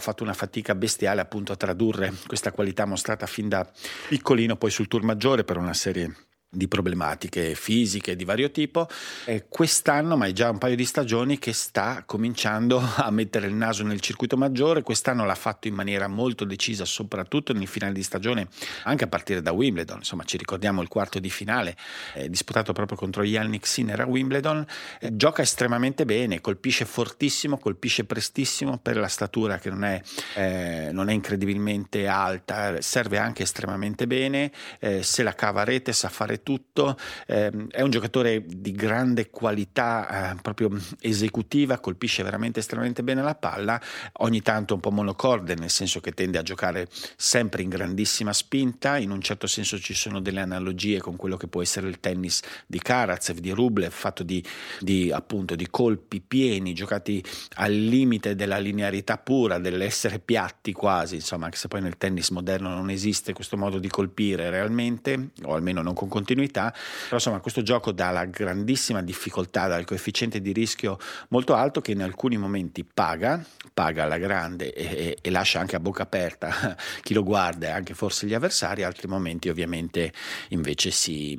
fatto 0.00 0.22
una 0.22 0.32
fatica 0.32 0.74
bestiale 0.74 1.20
appunto 1.20 1.52
a 1.52 1.56
tradurre 1.56 2.10
questa 2.26 2.52
qualità 2.52 2.86
mostrata 2.86 3.26
fin 3.26 3.50
da 3.50 3.68
piccolino 4.08 4.56
poi 4.56 4.70
sul 4.70 4.92
tour 4.94 5.02
maggiore 5.02 5.42
per 5.42 5.56
una 5.56 5.74
serie 5.74 6.14
di 6.54 6.68
problematiche 6.68 7.54
fisiche 7.54 8.16
di 8.16 8.24
vario 8.24 8.50
tipo. 8.50 8.88
E 9.24 9.46
quest'anno, 9.48 10.16
ma 10.16 10.26
è 10.26 10.32
già 10.32 10.50
un 10.50 10.58
paio 10.58 10.76
di 10.76 10.84
stagioni, 10.84 11.38
che 11.38 11.52
sta 11.52 12.02
cominciando 12.06 12.82
a 12.96 13.10
mettere 13.10 13.46
il 13.46 13.54
naso 13.54 13.82
nel 13.84 14.00
circuito 14.00 14.36
maggiore. 14.36 14.82
Quest'anno 14.82 15.24
l'ha 15.24 15.34
fatto 15.34 15.68
in 15.68 15.74
maniera 15.74 16.06
molto 16.08 16.44
decisa, 16.44 16.84
soprattutto 16.84 17.52
nel 17.52 17.66
finale 17.66 17.92
di 17.92 18.02
stagione, 18.02 18.48
anche 18.84 19.04
a 19.04 19.08
partire 19.08 19.42
da 19.42 19.52
Wimbledon. 19.52 19.98
Insomma, 19.98 20.24
ci 20.24 20.36
ricordiamo 20.36 20.82
il 20.82 20.88
quarto 20.88 21.18
di 21.18 21.30
finale 21.30 21.76
eh, 22.14 22.28
disputato 22.28 22.72
proprio 22.72 22.96
contro 22.96 23.22
Yannick 23.22 23.66
Sinner 23.66 24.00
a 24.00 24.06
Wimbledon. 24.06 24.64
Eh, 25.00 25.16
gioca 25.16 25.42
estremamente 25.42 26.04
bene, 26.04 26.40
colpisce 26.40 26.84
fortissimo, 26.84 27.58
colpisce 27.58 28.04
prestissimo 28.04 28.78
per 28.78 28.96
la 28.96 29.08
statura 29.08 29.58
che 29.58 29.70
non 29.70 29.84
è, 29.84 30.00
eh, 30.34 30.90
non 30.92 31.08
è 31.08 31.12
incredibilmente 31.12 32.06
alta, 32.06 32.80
serve 32.80 33.18
anche 33.18 33.42
estremamente 33.42 34.06
bene. 34.06 34.52
Eh, 34.78 35.02
se 35.02 35.22
la 35.22 35.34
cava 35.34 35.62
a 35.62 35.64
rete, 35.64 35.92
sa 35.92 36.08
fare 36.08 36.42
tutto, 36.44 36.96
eh, 37.26 37.50
è 37.70 37.80
un 37.80 37.90
giocatore 37.90 38.44
di 38.46 38.70
grande 38.70 39.30
qualità 39.30 40.30
eh, 40.30 40.36
proprio 40.40 40.70
esecutiva, 41.00 41.80
colpisce 41.80 42.22
veramente 42.22 42.60
estremamente 42.60 43.02
bene 43.02 43.22
la 43.22 43.34
palla, 43.34 43.80
ogni 44.18 44.42
tanto 44.42 44.74
un 44.74 44.80
po' 44.80 44.92
monocorde, 44.92 45.56
nel 45.56 45.70
senso 45.70 45.98
che 45.98 46.12
tende 46.12 46.38
a 46.38 46.42
giocare 46.42 46.86
sempre 47.16 47.62
in 47.62 47.68
grandissima 47.70 48.32
spinta, 48.32 48.96
in 48.98 49.10
un 49.10 49.20
certo 49.20 49.48
senso 49.48 49.80
ci 49.80 49.94
sono 49.94 50.20
delle 50.20 50.40
analogie 50.40 51.00
con 51.00 51.16
quello 51.16 51.36
che 51.36 51.48
può 51.48 51.62
essere 51.62 51.88
il 51.88 51.98
tennis 51.98 52.42
di 52.66 52.78
Karatsev, 52.78 53.38
di 53.38 53.50
Rublev, 53.50 53.90
fatto 53.90 54.22
di, 54.22 54.44
di, 54.78 55.10
appunto, 55.10 55.56
di 55.56 55.66
colpi 55.68 56.20
pieni, 56.20 56.74
giocati 56.74 57.24
al 57.56 57.72
limite 57.72 58.36
della 58.36 58.58
linearità 58.58 59.18
pura, 59.18 59.58
dell'essere 59.58 60.20
piatti 60.20 60.72
quasi, 60.72 61.16
insomma, 61.16 61.46
anche 61.46 61.56
se 61.56 61.66
poi 61.66 61.80
nel 61.80 61.96
tennis 61.96 62.28
moderno 62.30 62.68
non 62.68 62.90
esiste 62.90 63.32
questo 63.32 63.56
modo 63.56 63.78
di 63.78 63.88
colpire 63.88 64.50
realmente, 64.50 65.30
o 65.42 65.54
almeno 65.54 65.82
non 65.82 65.94
con 65.94 66.08
continuità 66.08 66.33
continuità, 66.34 66.72
però 67.04 67.16
insomma 67.16 67.38
questo 67.38 67.62
gioco 67.62 67.92
dà 67.92 68.10
la 68.10 68.24
grandissima 68.24 69.02
difficoltà, 69.02 69.68
dal 69.68 69.84
coefficiente 69.84 70.40
di 70.40 70.52
rischio 70.52 70.98
molto 71.28 71.54
alto 71.54 71.80
che 71.80 71.92
in 71.92 72.02
alcuni 72.02 72.36
momenti 72.36 72.84
paga, 72.84 73.42
paga 73.72 74.04
alla 74.04 74.18
grande 74.18 74.72
e, 74.72 75.16
e, 75.20 75.30
lascia 75.30 75.60
anche 75.60 75.76
a 75.76 75.80
bocca 75.80 76.02
aperta 76.02 76.76
chi 77.02 77.14
lo 77.14 77.22
guarda 77.22 77.68
e 77.68 77.70
anche 77.70 77.94
forse 77.94 78.26
gli 78.26 78.34
avversari, 78.34 78.82
altri 78.82 79.06
momenti 79.06 79.48
ovviamente 79.48 80.12
invece 80.48 80.90
si 80.90 81.38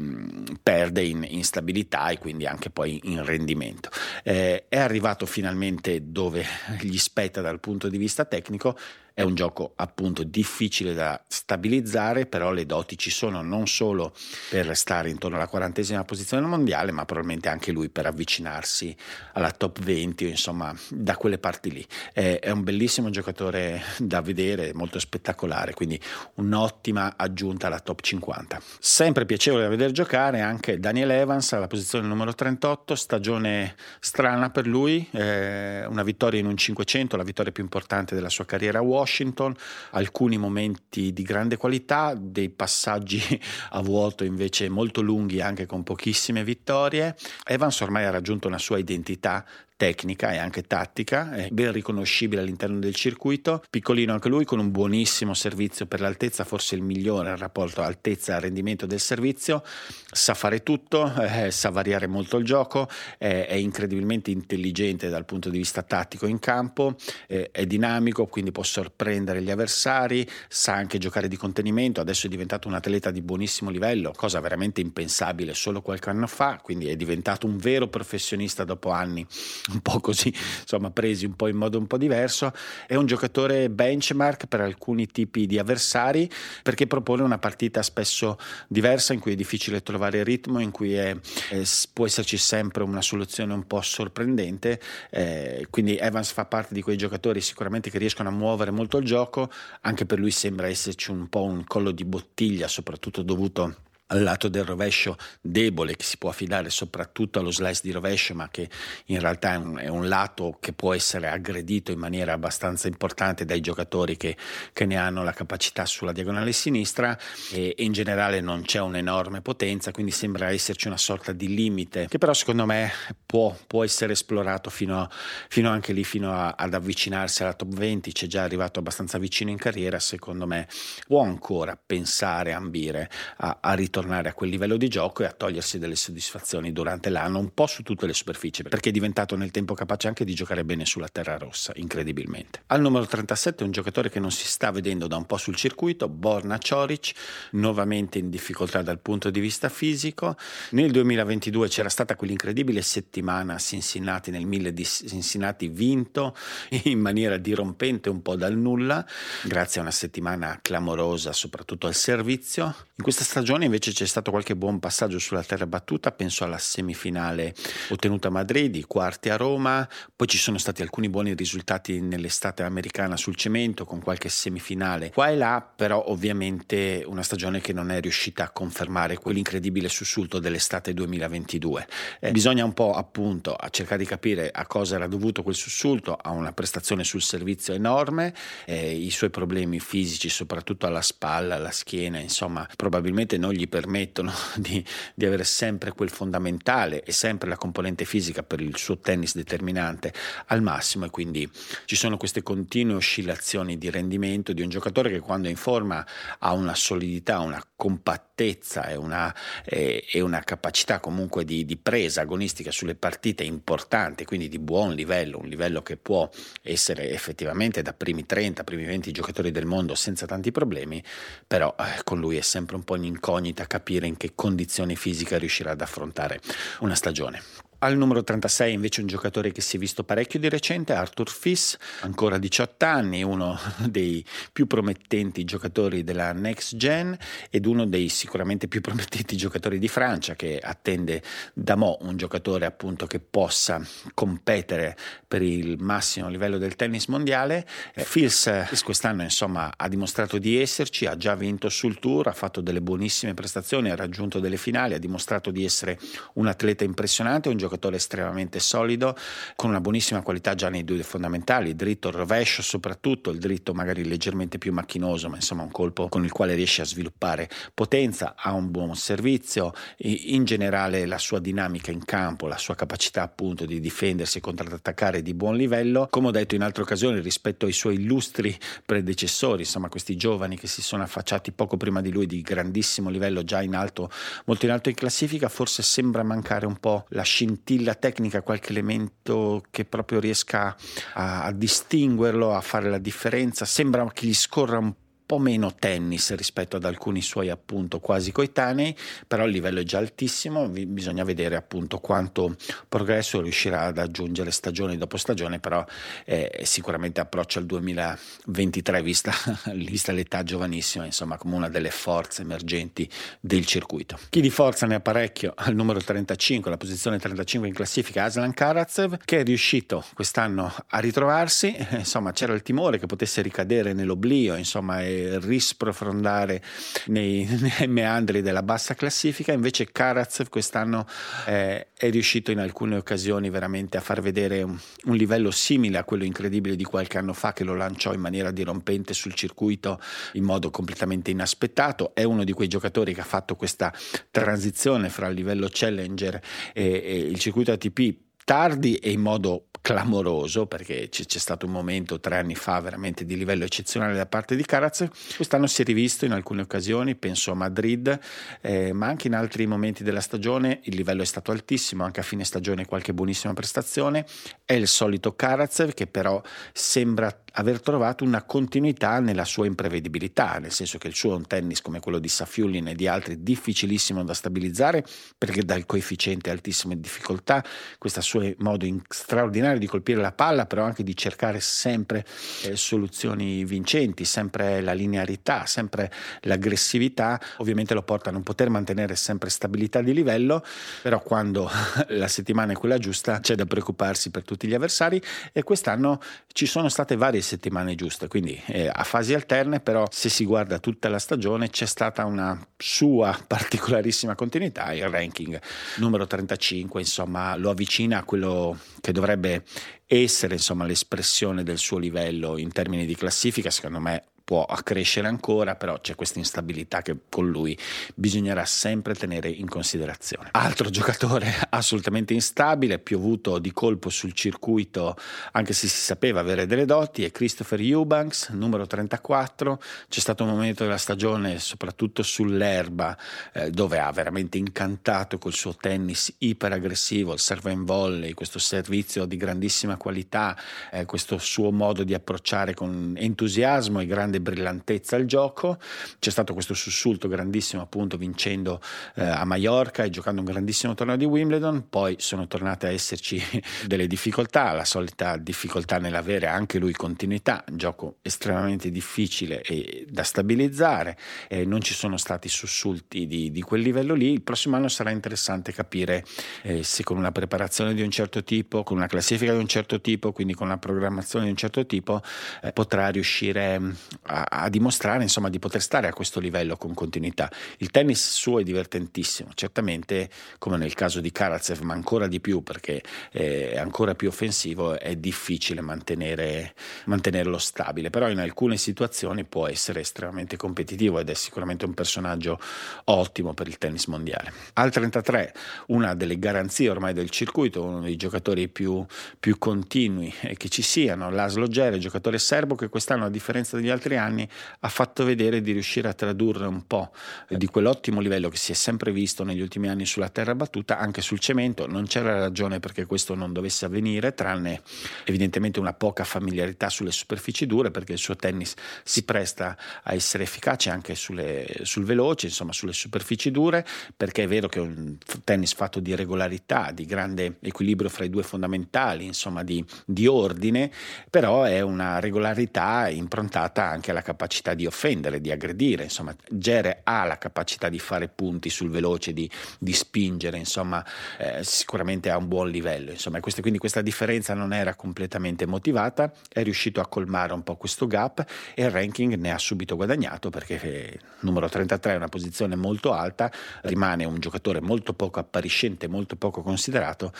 perde 0.62 1.04
in, 1.04 1.26
in, 1.28 1.44
stabilità 1.44 2.10
e 2.10 2.18
quindi 2.18 2.46
anche 2.46 2.70
poi 2.70 3.00
in 3.04 3.24
rendimento. 3.24 3.90
Eh, 4.24 4.66
è 4.70 4.78
arrivato 4.78 5.26
finalmente 5.26 6.12
dove 6.12 6.46
gli 6.80 6.98
spetta 6.98 7.42
dal 7.42 7.60
punto 7.60 7.90
di 7.90 7.98
vista 7.98 8.26
tecnico, 8.26 8.78
è 9.16 9.22
un 9.22 9.34
gioco 9.34 9.72
appunto 9.78 10.24
difficile 10.24 10.94
da 10.94 11.20
stabilizzare, 11.26 12.26
però 12.26 12.52
le 12.52 12.66
doti 12.66 12.98
ci 12.98 13.10
sono 13.10 13.42
non 13.42 13.66
solo 13.66 14.14
per 14.50 14.76
stare 14.76 15.10
intorno 15.10 15.38
alla 15.38 15.48
quarantesima 15.48 16.04
posizione 16.04 16.46
mondiale, 16.46 16.92
ma 16.92 17.06
probabilmente 17.06 17.48
anche 17.48 17.72
lui 17.72 17.88
per 17.88 18.08
avvicinarsi 18.08 18.94
alla 19.32 19.52
top 19.52 19.80
20 19.80 20.26
o 20.26 20.28
insomma 20.28 20.76
da 20.90 21.16
quelle 21.16 21.38
parti 21.38 21.72
lì. 21.72 21.88
È, 22.12 22.40
è 22.42 22.50
un 22.50 22.64
bellissimo 22.64 23.10
giocatore 23.10 23.82
da 24.00 24.20
vedere, 24.20 24.74
molto 24.74 25.00
spettacolare, 25.00 25.74
quindi 25.74 25.98
un'ottima 26.34 27.14
aggiunta 27.16 27.68
alla 27.68 27.80
top 27.80 28.02
50. 28.02 28.62
Sempre 28.80 29.26
piacevole 29.26 29.64
da 29.64 29.70
vedere 29.70 29.94
giocare 29.94 30.42
anche 30.42 30.78
Daniel 30.78 31.12
Evans 31.12 31.54
alla 31.54 31.68
posizione 31.68 32.06
numero 32.06 32.36
38, 32.36 32.96
stagione 32.96 33.76
strana 34.02 34.50
per 34.50 34.68
lui, 34.68 35.08
eh, 35.12 35.86
una 35.86 36.04
vittoria 36.04 36.42
in 36.42 36.48
un 36.48 36.58
500, 36.58 37.16
la 37.16 37.24
vittoria 37.24 37.54
più 37.54 37.64
importante 37.64 38.14
della 38.14 38.28
sua 38.28 38.44
carriera 38.44 38.80
a 38.80 38.82
Washington, 39.06 39.54
alcuni 39.92 40.38
momenti 40.38 41.14
di 41.14 41.22
grande 41.22 41.58
qualità, 41.58 42.16
dei 42.18 42.50
passaggi 42.50 43.22
a 43.70 43.82
vuoto 43.82 44.24
invece 44.24 44.68
molto 44.68 45.02
lunghi 45.02 45.42
anche 45.42 45.68
con 45.68 45.84
pochissime 45.84 46.44
vittorie. 46.44 47.16
Evans 47.46 47.80
ormai 47.82 48.06
ha 48.06 48.10
raggiunto 48.10 48.48
una 48.48 48.58
sua 48.58 48.80
identità 48.80 49.46
tecnica 49.78 50.32
e 50.32 50.38
anche 50.38 50.64
tattica, 50.64 51.34
è 51.34 51.50
ben 51.52 51.72
riconoscibile 51.72 52.42
all'interno 52.42 52.80
del 52.80 52.96
circuito, 52.96 53.62
piccolino 53.70 54.14
anche 54.14 54.30
lui 54.30 54.46
con 54.46 54.60
un 54.60 54.72
buonissimo 54.72 55.34
servizio 55.34 55.86
per 55.86 56.00
l'altezza, 56.00 56.46
forse 56.46 56.76
il 56.76 56.82
migliore 56.82 57.32
il 57.32 57.38
rapporto 57.38 57.82
altezza-rendimento 57.82 58.86
del 58.86 59.00
servizio, 59.02 59.64
sa 60.12 60.34
fare 60.34 60.64
tutto, 60.64 61.14
eh, 61.22 61.52
sa 61.52 61.70
variare 61.70 62.08
molto 62.08 62.38
il 62.38 62.46
gioco, 62.46 62.88
eh, 63.18 63.48
è 63.48 63.56
incredibilmente 63.56 64.32
intelligente 64.32 65.10
dal 65.10 65.26
punto 65.26 65.50
di 65.50 65.58
vista 65.58 65.84
tattico 65.84 66.26
in 66.26 66.40
campo, 66.40 66.96
eh, 67.28 67.52
è 67.52 67.66
dinamico, 67.66 68.28
quindi 68.28 68.52
può 68.52 68.64
sorprendere 68.64 69.42
gli 69.42 69.52
avversari, 69.52 70.28
sa 70.48 70.74
anche 70.74 70.98
giocare 70.98 71.28
di 71.28 71.36
contenimento, 71.36 72.00
adesso 72.00 72.28
è 72.28 72.30
diventato 72.30 72.70
un 72.70 72.76
atleta 72.76 73.12
di 73.12 73.22
buonissimo 73.22 73.70
livello, 73.70 74.14
cosa 74.16 74.40
veramente 74.40 74.80
impensabile 74.80 75.54
solo 75.54 75.82
qualche 75.82 76.10
anno 76.10 76.28
fa, 76.28 76.60
quindi 76.62 76.88
è 76.88 76.96
diventato 76.96 77.46
un 77.46 77.58
vero 77.58 77.88
professionista 77.88 78.64
dopo 78.64 78.92
anni 78.92 79.26
un 79.72 79.82
po' 79.82 80.00
così, 80.00 80.34
insomma, 80.62 80.92
presi 80.92 81.26
un 81.26 81.36
po' 81.36 81.48
in 81.48 81.56
modo 81.56 81.78
un 81.78 81.88
po' 81.88 81.98
diverso. 81.98 82.52
È 82.86 82.96
un 82.96 83.06
giocatore 83.06 83.70
benchmark 83.70 84.46
per 84.46 84.62
alcuni 84.62 85.08
tipi 85.08 85.46
di 85.48 85.58
avversari 85.58 86.30
perché 86.62 86.88
propone 86.88 87.24
una 87.24 87.40
partita 87.40 87.82
spesso 87.82 88.38
diversa 88.68 89.14
in 89.14 89.20
cui 89.20 89.34
è 89.34 89.36
difficile 89.36 89.82
trovare 89.82 90.20
il 90.20 90.26
ritmo, 90.26 90.60
in 90.60 90.72
cui 90.72 90.94
è, 90.94 91.16
è, 91.50 91.62
può 91.94 92.06
esserci 92.06 92.38
sempre 92.38 92.84
una 92.84 93.02
soluzione 93.02 93.54
un 93.54 93.66
po' 93.66 93.82
sorprendente. 93.82 94.80
Eh, 95.10 95.68
quindi 95.70 95.98
Evans 95.98 96.32
fa 96.32 96.46
parte 96.46 96.74
di 96.74 96.82
quei 96.82 96.98
giocatori 96.98 97.42
sicuramente 97.42 97.90
che 97.90 97.98
riescono 97.98 98.30
a 98.30 98.32
muovere 98.32 98.72
molto 98.72 98.98
il 98.98 99.06
gioco, 99.06 99.50
anche 99.82 100.06
per 100.06 100.20
lui 100.20 100.32
sembra 100.32 100.68
esserci 100.68 101.12
un 101.12 101.28
po' 101.28 101.44
un 101.44 101.64
collo 101.66 101.92
di 101.92 102.06
bottiglia, 102.06 102.68
soprattutto 102.68 103.24
dovuto 103.24 103.76
al 104.08 104.22
lato 104.22 104.50
del 104.50 104.64
rovescio 104.64 105.18
debole 105.42 105.96
che 105.96 106.04
si 106.04 106.18
può 106.18 106.30
affidare 106.30 106.70
soprattutto 106.70 107.40
allo 107.40 107.52
slice 107.52 107.82
di 107.84 107.92
rovescio 107.92 108.36
ma 108.36 108.50
che 108.50 108.70
in 109.06 109.20
realtà 109.20 109.54
è 109.54 109.56
un, 109.56 109.78
è 109.78 109.88
un 109.88 110.08
lato 110.08 110.58
che 110.60 110.74
può 110.74 110.94
essere 110.94 111.28
aggredito 111.28 111.92
in 111.92 111.98
maniera 111.98 112.34
abbastanza 112.34 112.88
importante 112.88 113.46
dai 113.46 113.62
giocatori 113.62 114.16
che, 114.16 114.38
che 114.74 114.86
ne 114.86 114.98
hanno 114.98 115.24
la 115.24 115.32
capacità 115.32 115.86
sulla 115.86 116.12
diagonale 116.12 116.52
sinistra. 116.52 117.18
E, 117.52 117.74
e, 117.76 117.84
in 117.84 117.94
generale 117.94 118.42
non 118.42 118.62
c'è 118.62 118.80
un'enorme 118.80 119.42
potenza 119.42 119.92
quindi 119.92 120.12
sembra 120.12 120.52
esserci 120.52 120.88
una 120.88 120.98
sorta 120.98 121.32
di 121.32 121.54
limite 121.54 122.08
che 122.08 122.18
però 122.20 122.34
secondo 122.34 122.66
me 122.66 122.92
può, 123.26 123.56
può 123.66 123.84
essere 123.84 124.14
esplorato 124.14 124.70
fino, 124.70 125.02
a, 125.02 125.10
fino, 125.50 125.70
anche 125.70 125.94
lì 125.94 126.04
fino 126.04 126.32
a, 126.32 126.54
ad 126.58 126.74
avvicinarsi 126.74 127.42
alla 127.42 127.54
top 127.54 127.74
20 127.74 128.12
c'è 128.12 128.28
già 128.28 128.44
arrivato 128.44 128.80
abbastanza 128.80 129.18
vicino 129.18 129.50
in 129.50 129.58
carriera. 129.58 129.98
Secondo 130.00 130.46
me 130.46 130.68
può 131.08 131.24
ancora 131.24 131.78
pensare 131.84 132.54
ambire 132.54 133.10
a, 133.38 133.58
a 133.62 133.74
ritornare 133.74 133.94
tornare 133.96 134.28
a 134.28 134.34
quel 134.34 134.50
livello 134.50 134.76
di 134.76 134.90
gioco 134.90 135.24
e 135.24 135.26
a 135.26 135.32
togliersi 135.32 135.80
delle 135.80 135.96
soddisfazioni 135.96 136.74
durante 136.74 137.10
l'anno 137.10 137.40
un 137.40 137.54
po' 137.54 137.66
su 137.66 137.82
tutte 137.82 138.06
le 138.06 138.14
superfici, 138.14 138.62
perché 138.62 138.90
è 138.90 138.92
diventato 138.92 139.38
nel 139.38 139.52
tempo 139.52 139.74
capace 139.74 140.10
anche 140.10 140.26
di 140.26 140.34
giocare 140.34 140.66
bene 140.66 140.86
sulla 140.86 141.08
terra 141.08 141.38
rossa, 141.38 141.72
incredibilmente. 141.76 142.64
Al 142.68 142.82
numero 142.82 143.06
37 143.06 143.64
un 143.64 143.72
giocatore 143.72 144.10
che 144.10 144.20
non 144.20 144.32
si 144.32 144.48
sta 144.48 144.70
vedendo 144.72 145.08
da 145.08 145.16
un 145.16 145.26
po' 145.26 145.38
sul 145.38 145.56
circuito, 145.56 146.10
Borna 146.10 146.58
Cioric, 146.58 147.14
nuovamente 147.52 148.18
in 148.18 148.30
difficoltà 148.30 148.82
dal 148.82 149.00
punto 149.00 149.30
di 149.30 149.40
vista 149.40 149.70
fisico. 149.70 150.36
Nel 150.72 150.92
2022 150.92 151.70
c'era 151.70 151.88
stata 151.88 152.18
quell'incredibile 152.18 152.82
settimana 152.82 153.54
a 153.54 153.60
Cincinnati, 153.60 154.30
nel 154.30 154.46
1000 154.46 154.74
di 154.74 154.84
Cincinnati 154.84 155.70
vinto 155.70 156.36
in 156.84 157.00
maniera 157.00 157.38
dirompente 157.38 158.10
un 158.10 158.22
po' 158.22 158.36
dal 158.36 158.58
nulla, 158.58 159.06
grazie 159.44 159.80
a 159.80 159.84
una 159.84 159.94
settimana 159.94 160.60
clamorosa 160.62 161.32
soprattutto 161.32 161.88
al 161.88 161.96
servizio. 161.96 162.76
In 162.98 163.04
questa 163.04 163.24
stagione 163.24 163.64
invece 163.66 163.85
invece 163.86 163.92
c'è 163.92 164.06
stato 164.06 164.32
qualche 164.32 164.56
buon 164.56 164.80
passaggio 164.80 165.20
sulla 165.20 165.44
terra 165.44 165.68
battuta, 165.68 166.12
penso 166.12 166.44
alla 166.44 166.58
semifinale 166.58 167.54
ottenuta 167.90 168.30
a 168.30 168.32
Madrid, 168.32 168.76
i 168.76 168.84
quarti 168.84 169.30
a 169.30 169.36
Roma, 169.36 169.88
poi 170.16 170.28
ci 170.28 170.38
sono 170.38 170.58
stati 170.58 170.82
alcuni 170.82 171.10
buoni 171.10 171.36
risultati 171.36 172.02
nell'estate 172.02 172.64
americana 172.64 173.18
sul 173.18 173.36
cemento 173.36 173.86
con 173.86 174.02
qualche 174.02 174.30
semifinale 174.30 175.12
qua 175.12 175.30
e 175.30 175.36
là, 175.36 175.68
però 175.76 176.04
ovviamente 176.08 177.04
una 177.06 177.22
stagione 177.22 177.62
che 177.62 177.74
non 177.74 177.92
è 177.92 178.00
riuscita 178.00 178.46
a 178.46 178.50
confermare 178.50 179.18
quell'incredibile 179.18 179.90
sussulto 179.90 180.40
dell'estate 180.40 180.94
2022. 180.94 181.88
Eh, 182.20 182.32
bisogna 182.32 182.64
un 182.64 182.74
po' 182.74 182.94
appunto 182.94 183.56
cercare 183.70 184.00
di 184.00 184.06
capire 184.06 184.50
a 184.52 184.66
cosa 184.66 184.96
era 184.96 185.08
dovuto 185.08 185.44
quel 185.44 185.56
sussulto, 185.56 186.16
a 186.16 186.32
una 186.32 186.54
prestazione 186.54 187.04
sul 187.04 187.22
servizio 187.22 187.74
enorme, 187.74 188.34
eh, 188.66 188.96
i 188.96 189.12
suoi 189.12 189.30
problemi 189.30 189.80
fisici 189.80 190.30
soprattutto 190.30 190.88
alla 190.88 191.02
spalla, 191.02 191.56
alla 191.56 191.72
schiena, 191.72 192.20
insomma 192.20 192.68
probabilmente 192.76 193.38
non 193.38 193.52
gli 193.52 193.68
permettono 193.76 194.32
di, 194.56 194.84
di, 195.14 195.26
avere 195.26 195.44
sempre 195.44 195.92
quel 195.92 196.10
fondamentale 196.10 197.04
e 197.04 197.12
sempre 197.12 197.50
la 197.50 197.58
componente 197.58 198.06
fisica 198.06 198.42
per 198.42 198.62
il 198.62 198.78
suo 198.78 199.00
tennis 199.00 199.36
determinante 199.36 200.14
al 200.46 200.62
massimo 200.62 201.04
e 201.04 201.10
quindi 201.10 201.50
ci 201.84 201.98
sono 201.98 202.16
queste 202.16 202.42
continue 202.42 202.96
oscillazioni 202.96 203.78
di 203.78 203.90
rendimento 203.90 204.54
di 204.54 204.62
un 204.62 204.70
giocatore 204.70 205.10
che 205.10 205.20
quando 205.20 205.48
è 205.48 205.52
in 205.52 205.58
forma 205.58 206.06
ha 206.40 206.54
una 206.54 206.74
solidità, 206.74 207.40
una 207.40 207.62
compattezza 207.76 208.88
e 208.88 208.96
una, 208.96 209.36
e, 209.66 210.06
e 210.10 210.22
una 210.22 210.40
capacità 210.40 211.02
comunque 211.02 211.44
di, 211.44 211.66
di, 211.66 211.76
presa 211.76 212.22
agonistica 212.22 212.72
sulle 212.72 212.96
partite 212.96 213.44
importante, 213.44 214.24
quindi 214.24 214.48
di 214.48 214.60
buon 214.60 214.94
livello, 214.94 215.40
un 215.40 215.48
livello 215.48 215.82
che 215.82 215.98
può 215.98 216.30
essere 216.62 217.10
effettivamente 217.10 217.82
da 217.82 217.94
primi 217.94 218.26
30, 218.26 218.64
primi 218.64 218.86
20 218.86 219.12
giocatori 219.12 219.52
del 219.52 219.66
mondo 219.66 219.96
senza 219.96 220.26
tanti 220.26 220.52
problemi, 220.52 221.04
però 221.46 221.76
eh, 221.78 222.04
con 222.04 222.20
lui 222.20 222.38
è 222.38 222.42
sempre 222.42 222.78
un 222.78 222.84
po' 222.84 222.94
un'incognita 222.94 223.65
capire 223.68 224.08
in 224.08 224.18
che 224.18 224.32
condizioni 224.36 224.96
fisiche 224.96 225.38
riuscirà 225.38 225.72
ad 225.72 225.82
affrontare 225.82 226.40
una 226.80 226.96
stagione. 226.96 227.42
Al 227.86 227.98
numero 227.98 228.24
36 228.24 228.74
invece 228.74 229.02
un 229.02 229.06
giocatore 229.06 229.52
che 229.52 229.62
si 229.62 229.76
è 229.76 229.80
visto 229.80 230.04
parecchio 230.04 230.40
di 230.40 230.50
recente, 230.50 230.94
Arthur 230.94 231.30
Fiss, 231.30 231.78
ancora 232.02 232.40
18 232.40 232.84
anni, 232.84 233.22
uno 233.22 233.60
dei 233.88 234.26
più 234.52 234.66
promettenti 234.66 235.44
giocatori 235.44 236.04
della 236.04 236.32
Next 236.32 236.78
Gen 236.78 237.16
ed 237.52 237.68
uno 237.68 237.86
dei 237.86 238.10
sicuramente 238.10 238.68
più 238.68 238.82
promettenti 238.82 239.38
giocatori 239.38 239.78
di 239.78 239.88
Francia 239.88 240.34
che 240.34 240.58
attende 240.58 241.22
da 241.54 241.76
mo' 241.76 242.00
un 242.02 242.18
giocatore 242.18 242.66
appunto 242.66 243.06
che 243.06 243.20
possa 243.20 243.80
competere 244.16 244.98
per 245.28 245.44
il 245.44 245.78
massimo 245.78 246.28
livello 246.28 246.58
del 246.58 246.76
tennis 246.76 247.06
mondiale. 247.06 247.68
Eh, 247.94 248.04
Fils 248.04 248.50
quest'anno 248.84 249.22
insomma 249.22 249.72
ha 249.78 249.88
dimostrato 249.88 250.40
di 250.40 250.60
esserci, 250.60 251.06
ha 251.06 251.16
già 251.18 251.36
vinto 251.36 251.70
sul 251.70 252.00
tour, 252.00 252.30
ha 252.30 252.34
fatto 252.34 252.62
delle 252.62 252.82
buonissime 252.82 253.36
prestazioni, 253.36 253.92
ha 253.92 253.96
raggiunto 253.96 254.40
delle 254.40 254.58
finali, 254.58 254.96
ha 254.96 255.00
dimostrato 255.00 255.52
di 255.52 255.64
essere 255.64 256.00
un 256.34 256.48
atleta 256.48 256.84
impressionante, 256.84 257.48
un 257.48 257.58
giocatore 257.58 257.74
giocatore 257.76 257.98
estremamente 257.98 258.60
solido, 258.60 259.16
con 259.56 259.70
una 259.70 259.82
buonissima 259.82 260.22
qualità 260.22 260.56
già 260.56 260.70
nei 260.70 260.84
due 260.84 261.04
fondamentali, 261.04 261.76
dritto, 261.76 262.08
il 262.08 262.16
rovescio 262.16 262.62
soprattutto, 262.62 263.30
il 263.30 263.40
dritto 263.40 263.74
magari 263.74 264.06
leggermente 264.06 264.58
più 264.58 264.72
macchinoso, 264.72 265.30
ma 265.30 265.36
insomma 265.36 265.64
un 265.64 265.72
colpo 265.72 266.08
con 266.08 266.24
il 266.24 266.32
quale 266.32 266.56
riesce 266.56 266.82
a 266.82 266.86
sviluppare 266.86 267.50
potenza, 267.74 268.36
ha 268.38 268.54
un 268.54 268.72
buon 268.72 268.96
servizio, 268.96 269.74
in 269.98 270.46
generale 270.46 271.06
la 271.06 271.18
sua 271.18 271.40
dinamica 271.40 271.92
in 271.92 272.04
campo, 272.06 272.48
la 272.48 272.58
sua 272.58 272.76
capacità 272.76 273.24
appunto 273.24 273.66
di 273.66 273.80
difendersi 273.80 274.38
e 274.38 274.42
contrattaccare 274.42 275.22
di 275.22 275.34
buon 275.34 275.56
livello, 275.56 276.08
come 276.10 276.28
ho 276.28 276.32
detto 276.32 276.56
in 276.56 276.62
altre 276.62 276.84
occasioni 276.84 277.20
rispetto 277.20 277.66
ai 277.66 277.74
suoi 277.74 277.96
illustri 277.96 278.58
predecessori, 278.86 279.62
insomma 279.62 279.90
questi 279.90 280.16
giovani 280.16 280.58
che 280.58 280.68
si 280.68 280.82
sono 280.82 281.04
affacciati 281.04 281.52
poco 281.52 281.78
prima 281.78 282.02
di 282.02 282.12
lui 282.12 282.26
di 282.26 282.42
grandissimo 282.42 283.10
livello 283.10 283.44
già 283.44 283.62
in 283.62 283.76
alto, 283.76 284.10
molto 284.46 284.66
in 284.66 284.72
alto 284.72 284.90
in 284.90 284.96
classifica, 284.96 285.50
forse 285.50 285.84
sembra 285.84 286.24
mancare 286.24 286.66
un 286.66 286.78
po' 286.78 287.06
la 287.10 287.24
scintilla 287.24 287.65
scintilla 287.66 287.96
tecnica, 287.96 288.44
qualche 288.44 288.70
elemento 288.70 289.64
che 289.72 289.86
proprio 289.86 290.20
riesca 290.20 290.76
a, 291.14 291.46
a 291.46 291.52
distinguerlo, 291.52 292.54
a 292.54 292.62
fare 292.62 292.92
la 292.92 293.00
differenza. 293.00 293.66
Sembra 293.66 294.08
che 294.14 294.28
gli 294.28 294.36
scorra 294.36 294.78
un 294.78 294.92
po' 294.94 295.05
meno 295.40 295.74
tennis 295.74 296.34
rispetto 296.36 296.78
ad 296.78 296.86
alcuni 296.86 297.22
suoi 297.22 297.50
appunto 297.50 298.00
quasi 298.00 298.32
coetanei, 298.32 298.96
però 299.28 299.46
il 299.46 299.52
livello 299.52 299.80
è 299.80 299.84
già 299.84 299.98
altissimo, 299.98 300.70
bisogna 300.70 301.24
vedere 301.24 301.56
appunto 301.56 302.00
quanto 302.00 302.56
progresso 302.88 303.42
riuscirà 303.42 303.82
ad 303.82 303.98
aggiungere 303.98 304.52
stagione 304.52 304.98
dopo 304.98 305.18
stagione, 305.18 305.60
però 305.60 305.84
eh, 306.26 306.62
sicuramente 306.64 307.20
approccia 307.22 307.60
al 307.60 307.66
2023 307.66 309.02
vista, 309.02 309.34
vista 309.74 310.12
l'età 310.12 310.44
giovanissima, 310.44 311.06
insomma 311.06 311.38
come 311.38 311.56
una 311.56 311.70
delle 311.70 311.90
forze 311.90 312.44
emergenti 312.44 313.10
del 313.40 313.66
circuito. 313.66 314.20
Chi 314.30 314.42
di 314.42 314.50
forza 314.50 314.86
ne 314.86 314.96
ha 314.96 315.00
parecchio? 315.00 315.54
Al 315.56 315.76
numero 315.76 316.00
35, 316.00 316.70
la 316.70 316.78
posizione 316.78 317.18
35 317.18 317.68
in 317.68 317.74
classifica, 317.74 318.26
Aslan 318.26 318.54
Karatsev, 318.54 319.18
che 319.26 319.40
è 319.40 319.44
riuscito 319.44 320.04
quest'anno 320.14 320.74
a 320.88 321.00
ritrovarsi, 321.00 321.76
insomma 321.92 322.32
c'era 322.32 322.54
il 322.54 322.62
timore 322.62 323.00
che 323.00 323.06
potesse 323.06 323.42
ricadere 323.42 323.94
nell'oblio, 323.94 324.56
insomma 324.56 325.04
risprofondare 325.40 326.62
nei, 327.08 327.46
nei, 327.80 327.88
meandri 327.88 328.42
della 328.42 328.64
bassa 328.64 328.94
classifica, 328.94 329.52
invece 329.52 329.92
Karatsev 329.92 330.50
quest'anno 330.50 331.06
eh, 331.46 331.88
è 331.98 332.10
riuscito 332.10 332.52
in 332.52 332.60
alcune 332.60 332.98
occasioni 332.98 333.50
veramente 333.50 333.98
a 333.98 334.02
far 334.02 334.22
vedere 334.22 334.64
un, 334.64 334.78
un, 335.06 335.16
livello 335.16 335.52
simile 335.52 335.98
a 335.98 336.04
quello 336.04 336.24
incredibile 336.24 336.76
di 336.76 336.84
qualche 336.84 337.18
anno 337.18 337.34
fa 337.34 337.54
che 337.54 337.64
lo 337.64 337.76
lanciò 337.76 338.14
in 338.14 338.20
maniera 338.20 338.52
dirompente 338.52 339.14
sul 339.14 339.34
circuito 339.34 340.00
in 340.34 340.44
modo 340.44 340.70
completamente 340.70 341.32
inaspettato, 341.32 342.14
è 342.14 342.24
uno 342.24 342.44
di 342.44 342.52
quei 342.54 342.68
giocatori 342.68 343.14
che 343.14 343.22
ha 343.22 343.26
fatto 343.26 343.56
questa 343.56 343.94
transizione 344.32 345.10
fra 345.10 345.28
il 345.28 345.36
livello 345.36 345.68
challenger 345.72 346.42
e, 346.74 347.02
e 347.04 347.18
il 347.18 347.40
circuito 347.40 347.72
ATP 347.72 348.24
tardi 348.46 348.96
e 348.96 349.12
in 349.12 349.22
modo 349.22 349.68
clamoroso 349.86 350.66
perché 350.66 351.10
c- 351.10 351.26
c'è 351.26 351.38
stato 351.38 351.68
un 351.68 351.72
momento 351.72 352.20
tre 352.20 352.38
anni 352.38 352.56
fa 352.56 352.80
veramente 352.80 353.24
di 353.24 353.38
livello 353.38 353.66
eccezionale 353.66 354.16
da 354.16 354.26
parte 354.26 354.56
di 354.56 354.66
Caraz 354.66 355.08
quest'anno 355.36 355.68
si 355.68 355.84
è 355.84 355.86
rivisto 355.86 356.26
in 356.26 356.32
alcune 356.32 356.64
occasioni 356.64 357.14
penso 357.14 357.52
a 357.52 357.54
Madrid 357.54 358.20
eh, 358.62 358.94
ma 358.94 359.08
anche 359.08 359.28
in 359.28 359.36
altri 359.36 359.68
momenti 359.68 360.04
della 360.04 360.22
stagione. 360.22 360.80
Il 360.84 360.96
livello 360.96 361.22
è 361.22 361.26
stato 361.26 361.52
altissimo 361.52 362.04
anche 362.04 362.20
a 362.20 362.24
fine 362.24 362.44
stagione 362.44 362.86
qualche 362.86 363.14
buonissima 363.14 363.54
prestazione. 363.54 364.26
È 364.64 364.74
il 364.74 364.88
solito 364.88 365.36
Karatsev 365.36 365.94
che 365.94 366.08
però 366.08 366.42
sembra 366.74 367.36
aver 367.58 367.82
trovato 367.82 368.24
una 368.24 368.44
continuità 368.44 369.20
nella 369.20 369.46
sua 369.46 369.66
imprevedibilità, 369.66 370.58
nel 370.60 370.72
senso 370.72 370.98
che 370.98 371.08
il 371.08 371.16
suo 371.16 371.34
è 371.34 371.36
un 371.36 371.48
tennis 371.48 371.82
come 371.82 372.00
quello 372.00 372.20
di 372.20 372.28
Safiullin 372.28 372.88
e 372.88 372.96
di 372.96 373.08
altri 373.08 373.44
difficilissimo 373.44 374.24
da 374.24 374.34
stabilizzare 374.34 375.06
perché 375.38 375.64
dà 375.64 375.76
il 375.76 375.86
coefficiente 375.86 376.50
altissimo 376.50 376.94
di 376.94 377.00
difficoltà, 377.00 377.64
questo 377.98 378.22
suo 378.22 378.54
modo 378.58 378.86
straordinario 379.08 379.80
di 379.80 379.88
colpire 379.88 380.20
la 380.20 380.32
palla, 380.34 380.66
però 380.66 380.84
anche 380.84 381.04
di 381.04 381.16
cercare 381.16 381.60
sempre 381.62 382.26
eh, 382.64 382.76
soluzioni 382.76 383.64
vincenti, 383.64 384.26
sempre 384.26 384.82
la 384.82 384.94
linearità, 384.94 385.66
sempre 385.66 386.12
l'aggressività, 386.42 387.40
ovviamente 387.58 387.94
lo 387.94 388.04
porta 388.04 388.30
a 388.30 388.34
non 388.34 388.44
poter 388.44 388.70
mantenere 388.70 389.16
sempre 389.16 389.50
stabilità 389.50 390.02
di 390.02 390.14
livello, 390.14 390.64
però 391.02 391.22
quando 391.22 391.70
la 392.10 392.28
settimana 392.28 392.74
è 392.74 392.76
quella 392.76 392.98
giusta 392.98 393.40
c'è 393.40 393.56
da 393.56 393.66
preoccuparsi 393.66 394.30
per 394.30 394.44
tutti 394.44 394.68
gli 394.68 394.74
avversari 394.74 395.22
e 395.54 395.64
quest'anno 395.64 396.20
ci 396.52 396.66
sono 396.66 396.90
state 396.90 397.16
varie 397.16 397.42
settimane 397.46 397.96
giuste, 397.96 398.28
quindi 398.28 398.62
eh, 398.66 398.90
a 398.92 399.04
fasi 399.04 399.34
alterne, 399.34 399.80
però 399.80 400.06
se 400.12 400.28
si 400.30 400.44
guarda 400.44 400.80
tutta 400.80 401.08
la 401.08 401.20
stagione 401.20 401.70
c'è 401.70 401.86
stata 401.86 402.26
una 402.26 402.60
sua 402.78 403.38
particolarissima 403.48 404.36
continuità, 404.36 404.92
il 404.92 405.08
ranking. 405.08 405.60
Numero 405.98 406.28
35, 406.28 407.00
insomma, 407.00 407.56
lo 407.56 407.70
avvicina 407.70 408.20
a 408.20 408.24
quello 408.24 408.78
che 409.00 409.12
dovrebbe 409.12 409.64
essere 410.06 410.56
insomma, 410.56 410.86
l'espressione 410.86 411.64
del 411.64 411.78
suo 411.78 411.98
livello 411.98 412.58
in 412.58 412.72
termini 412.72 413.06
di 413.06 413.16
classifica, 413.16 413.70
secondo 413.70 414.00
me 414.00 414.24
può 414.46 414.64
accrescere 414.64 415.28
ancora, 415.28 415.76
però 415.76 416.00
c'è 416.00 416.14
questa 416.14 416.38
instabilità 416.38 417.02
che 417.02 417.18
con 417.30 417.50
lui 417.50 417.78
bisognerà 418.14 418.64
sempre 418.64 419.16
tenere 419.16 419.50
in 419.50 419.68
considerazione. 419.68 420.50
Altro 420.52 420.92
giocatore 420.92 421.52
assolutamente 421.72 422.34
instabile, 422.36 423.00
piovuto 423.00 423.58
di 423.58 423.74
colpo 423.74 424.10
sul 424.10 424.34
circuito, 424.34 425.18
anche 425.54 425.74
se 425.74 425.88
si 425.88 425.98
sapeva 425.98 426.42
avere 426.42 426.68
delle 426.68 426.86
doti, 426.86 427.24
è 427.24 427.32
Christopher 427.32 427.82
Eubanks, 427.82 428.50
numero 428.50 428.86
34. 428.86 429.82
C'è 430.08 430.20
stato 430.20 430.44
un 430.44 430.52
momento 430.52 430.84
della 430.84 430.98
stagione, 430.98 431.58
soprattutto 431.58 432.22
sull'erba, 432.22 433.18
eh, 433.52 433.72
dove 433.72 434.00
ha 434.00 434.12
veramente 434.12 434.60
incantato 434.60 435.40
col 435.40 435.54
suo 435.54 435.76
tennis 435.76 436.32
iperaggressivo, 436.38 437.34
il 437.34 437.40
serve 437.40 437.72
in 437.72 437.84
volley, 437.84 438.34
questo 438.34 438.60
servizio 438.60 439.26
di 439.26 439.38
grandissima 439.38 439.98
qualità, 439.98 440.56
eh, 440.92 441.06
questo 441.06 441.40
suo 441.40 441.72
modo 441.72 442.04
di 442.04 442.14
approcciare 442.14 442.76
con 442.76 443.16
entusiasmo 443.18 444.02
e 444.02 444.06
grande 444.06 444.34
grande 444.36 444.42
brillantezza 444.42 445.16
il 445.16 445.26
gioco. 445.26 445.78
C'è 446.20 446.30
stato 446.30 446.54
questo 446.54 446.74
sussulto 446.74 447.28
grandissimo, 447.28 447.82
appunto, 447.82 448.18
vincendo 448.18 448.82
eh, 449.16 449.24
a 449.24 449.46
Mallorca 449.46 450.04
e 450.04 450.10
giocando 450.10 450.42
un 450.42 450.48
grandissimo 450.48 450.94
torneo 450.94 451.16
di 451.16 451.26
Wimbledon. 451.26 451.88
Poi 451.90 452.16
sono 452.20 452.48
tornate 452.48 452.88
a 452.88 452.92
esserci 452.92 453.42
delle 453.86 454.08
difficoltà, 454.08 454.72
la 454.74 454.86
solita 454.86 455.38
difficoltà 455.38 455.98
nell'avere 455.98 456.48
anche 456.48 456.80
lui 456.80 456.94
continuità, 456.94 457.64
un 457.70 457.78
gioco 457.78 458.18
estremamente 458.22 458.90
difficile 458.90 459.62
e 459.62 460.06
da 460.10 460.24
stabilizzare. 460.24 461.18
Eh, 461.48 461.66
non 461.66 461.82
ci 461.82 461.94
sono 461.94 462.18
stati 462.18 462.50
sussulti 462.50 463.28
di, 463.28 463.52
di, 463.52 463.62
quel 463.62 463.82
livello 463.82 464.14
lì. 464.14 464.32
Il 464.32 464.42
prossimo 464.42 464.76
anno 464.76 464.88
sarà 464.88 465.12
interessante 465.12 465.72
capire 465.72 466.24
eh, 466.64 466.84
se 466.84 467.04
con 467.04 467.18
una 467.18 467.32
preparazione 467.32 467.94
di 467.94 468.02
un 468.02 468.12
certo 468.12 468.44
tipo, 468.44 468.84
con 468.84 468.98
una 468.98 469.08
classifica 469.08 469.52
di 469.52 469.60
un 469.60 469.68
certo 469.68 470.02
tipo, 470.02 470.32
quindi 470.32 470.54
con 470.54 470.68
una 470.68 470.78
programmazione 470.78 471.46
di 471.46 471.52
un 471.52 471.58
certo 471.58 471.86
tipo, 471.86 472.22
eh, 472.62 472.72
potrà 472.72 473.10
riuscire 473.10 473.80
a, 474.26 474.46
a, 474.50 474.70
dimostrare 474.70 475.24
insomma, 475.24 475.50
di 475.50 475.60
poter 475.60 475.82
stare 475.82 476.08
a 476.08 476.14
questo 476.14 476.40
livello 476.40 476.78
con 476.78 476.94
continuità. 476.94 477.52
Il 477.78 477.92
tennis 477.92 478.34
suo 478.34 478.60
è 478.60 478.64
divertentissimo, 478.64 479.52
certamente 479.54 480.30
come 480.58 480.78
nel 480.78 480.94
caso 480.94 481.22
di 481.22 481.32
Karatsev, 481.32 481.82
ma 481.82 481.94
ancora 481.94 482.28
di 482.28 482.40
più 482.40 482.64
perché 482.64 483.02
è 483.32 483.78
ancora 483.78 484.16
più 484.16 484.30
offensivo, 484.30 485.00
è 485.00 485.16
difficile 485.16 485.82
mantenere, 485.82 486.74
mantenerlo 487.06 487.58
stabile, 487.58 488.10
però 488.10 488.30
in 488.30 488.40
alcune 488.40 488.78
situazioni 488.78 489.44
può 489.44 489.68
essere 489.68 490.02
estremamente 490.02 490.58
competitivo 490.58 491.20
ed 491.20 491.30
è 491.30 491.34
sicuramente 491.34 491.86
un 491.86 491.94
personaggio 491.94 492.60
ottimo 493.06 493.54
per 493.54 493.68
il 493.68 493.78
tennis 493.78 494.06
mondiale. 494.06 494.52
Al 494.74 494.92
33, 494.92 495.54
una 495.88 496.14
delle 496.16 496.40
garanzie 496.40 496.90
ormai 496.90 497.14
del 497.14 497.30
circuito, 497.30 497.84
uno 497.84 498.02
dei 498.02 498.16
giocatori 498.16 498.68
più, 498.68 499.06
più 499.40 499.58
continui 499.58 500.34
che 500.58 500.70
ci 500.70 500.82
siano, 500.82 501.30
Laszlo 501.30 501.68
Gere, 501.68 501.98
giocatore 501.98 502.40
serbo 502.40 502.76
che 502.76 502.90
quest'anno 502.90 503.26
a 503.26 503.30
differenza 503.30 503.76
degli 503.78 503.90
altri 503.90 504.15
anni 504.18 504.48
ha 504.80 504.90
fatto 504.90 505.24
vedere 505.24 505.62
di 505.62 505.72
riuscire 505.72 506.08
a 506.08 506.14
tradurre 506.14 506.66
un 506.66 506.86
po' 506.88 507.12
di 507.50 507.66
quell'ottimo 507.68 508.20
livello 508.20 508.50
che 508.50 508.58
si 508.58 508.72
è 508.72 508.76
sempre 508.76 509.12
visto 509.12 509.44
negli 509.44 509.62
ultimi 509.62 509.90
anni 509.90 510.06
sulla 510.06 510.30
terra 510.30 510.56
battuta 510.56 510.98
anche 510.98 511.22
sul 511.22 511.40
cemento. 511.40 511.88
Non 511.88 512.06
c'era 512.06 512.40
ragione 512.40 512.80
perché 512.80 513.06
questo 513.06 513.36
non 513.36 513.54
dovesse 513.54 513.86
avvenire, 513.86 514.34
tranne 514.34 514.82
evidentemente 515.26 515.80
una 515.80 515.94
poca 515.94 516.24
familiarità 516.24 516.90
sulle 516.90 517.12
superfici 517.12 517.66
dure, 517.66 517.92
perché 517.92 518.14
il 518.14 518.20
suo 518.20 518.36
tennis 518.36 518.74
si 519.04 519.24
presta 519.24 519.78
a 520.04 520.14
essere 520.14 520.44
efficace 520.44 520.90
anche 520.90 521.16
sulle, 521.16 521.66
sul 521.84 522.04
veloce, 522.06 522.48
insomma 522.48 522.74
sulle 522.74 522.94
superfici 522.94 523.52
dure, 523.52 523.86
perché 524.16 524.44
è 524.44 524.48
vero 524.48 524.68
che 524.68 524.80
è 524.80 524.82
un 524.82 525.18
tennis 525.44 525.74
fatto 525.74 526.00
di 526.00 526.16
regolarità, 526.16 526.92
di 526.92 527.06
grande 527.06 527.58
equilibrio 527.62 528.10
fra 528.10 528.24
i 528.24 528.30
due 528.30 528.44
fondamentali, 528.44 529.26
insomma 529.26 529.64
di, 529.64 529.84
di 530.06 530.28
ordine, 530.28 530.92
però 531.30 531.64
è 531.64 531.82
una 531.82 532.20
regolarità 532.20 533.10
improntata 533.10 533.90
anche 533.90 534.05
alla 534.12 534.22
capacità 534.22 534.74
di 534.74 534.86
offendere, 534.86 535.42
di 535.42 535.52
aggredire, 535.52 536.04
insomma 536.04 536.36
Gere 536.50 537.02
ha 537.04 537.24
la 537.26 537.38
capacità 537.38 537.90
di 537.90 538.00
fare 538.00 538.28
punti 538.28 538.70
sul 538.70 538.90
veloce, 538.90 539.34
di, 539.34 539.50
di 539.80 539.94
spingere, 539.94 540.58
insomma 540.58 541.06
eh, 541.38 541.64
sicuramente 541.64 542.30
ha 542.30 542.38
un 542.38 542.48
buon 542.48 542.70
livello, 542.70 543.12
insomma 543.12 543.40
questa, 543.40 543.62
quindi 543.62 543.80
questa 543.80 544.02
differenza 544.02 544.54
non 544.54 544.74
era 544.74 544.96
completamente 544.96 545.66
motivata, 545.66 546.32
è 546.50 546.64
riuscito 546.64 547.02
a 547.02 547.08
colmare 547.08 547.54
un 547.54 547.64
po' 547.64 547.76
questo 547.76 548.08
gap 548.08 548.46
e 548.74 548.84
il 548.84 548.92
ranking 548.92 549.36
ne 549.36 549.52
ha 549.52 549.58
subito 549.58 549.96
guadagnato 549.96 550.50
perché 550.50 550.82
eh, 550.82 551.20
numero 551.42 551.70
33 551.70 552.14
è 552.14 552.16
una 552.16 552.28
posizione 552.28 552.76
molto 552.76 553.14
alta, 553.14 553.52
rimane 553.84 554.26
un 554.26 554.40
giocatore 554.40 554.82
molto 554.82 555.14
poco 555.14 555.40
appariscente, 555.40 556.08
molto 556.08 556.36
poco 556.36 556.62
considerato, 556.62 557.32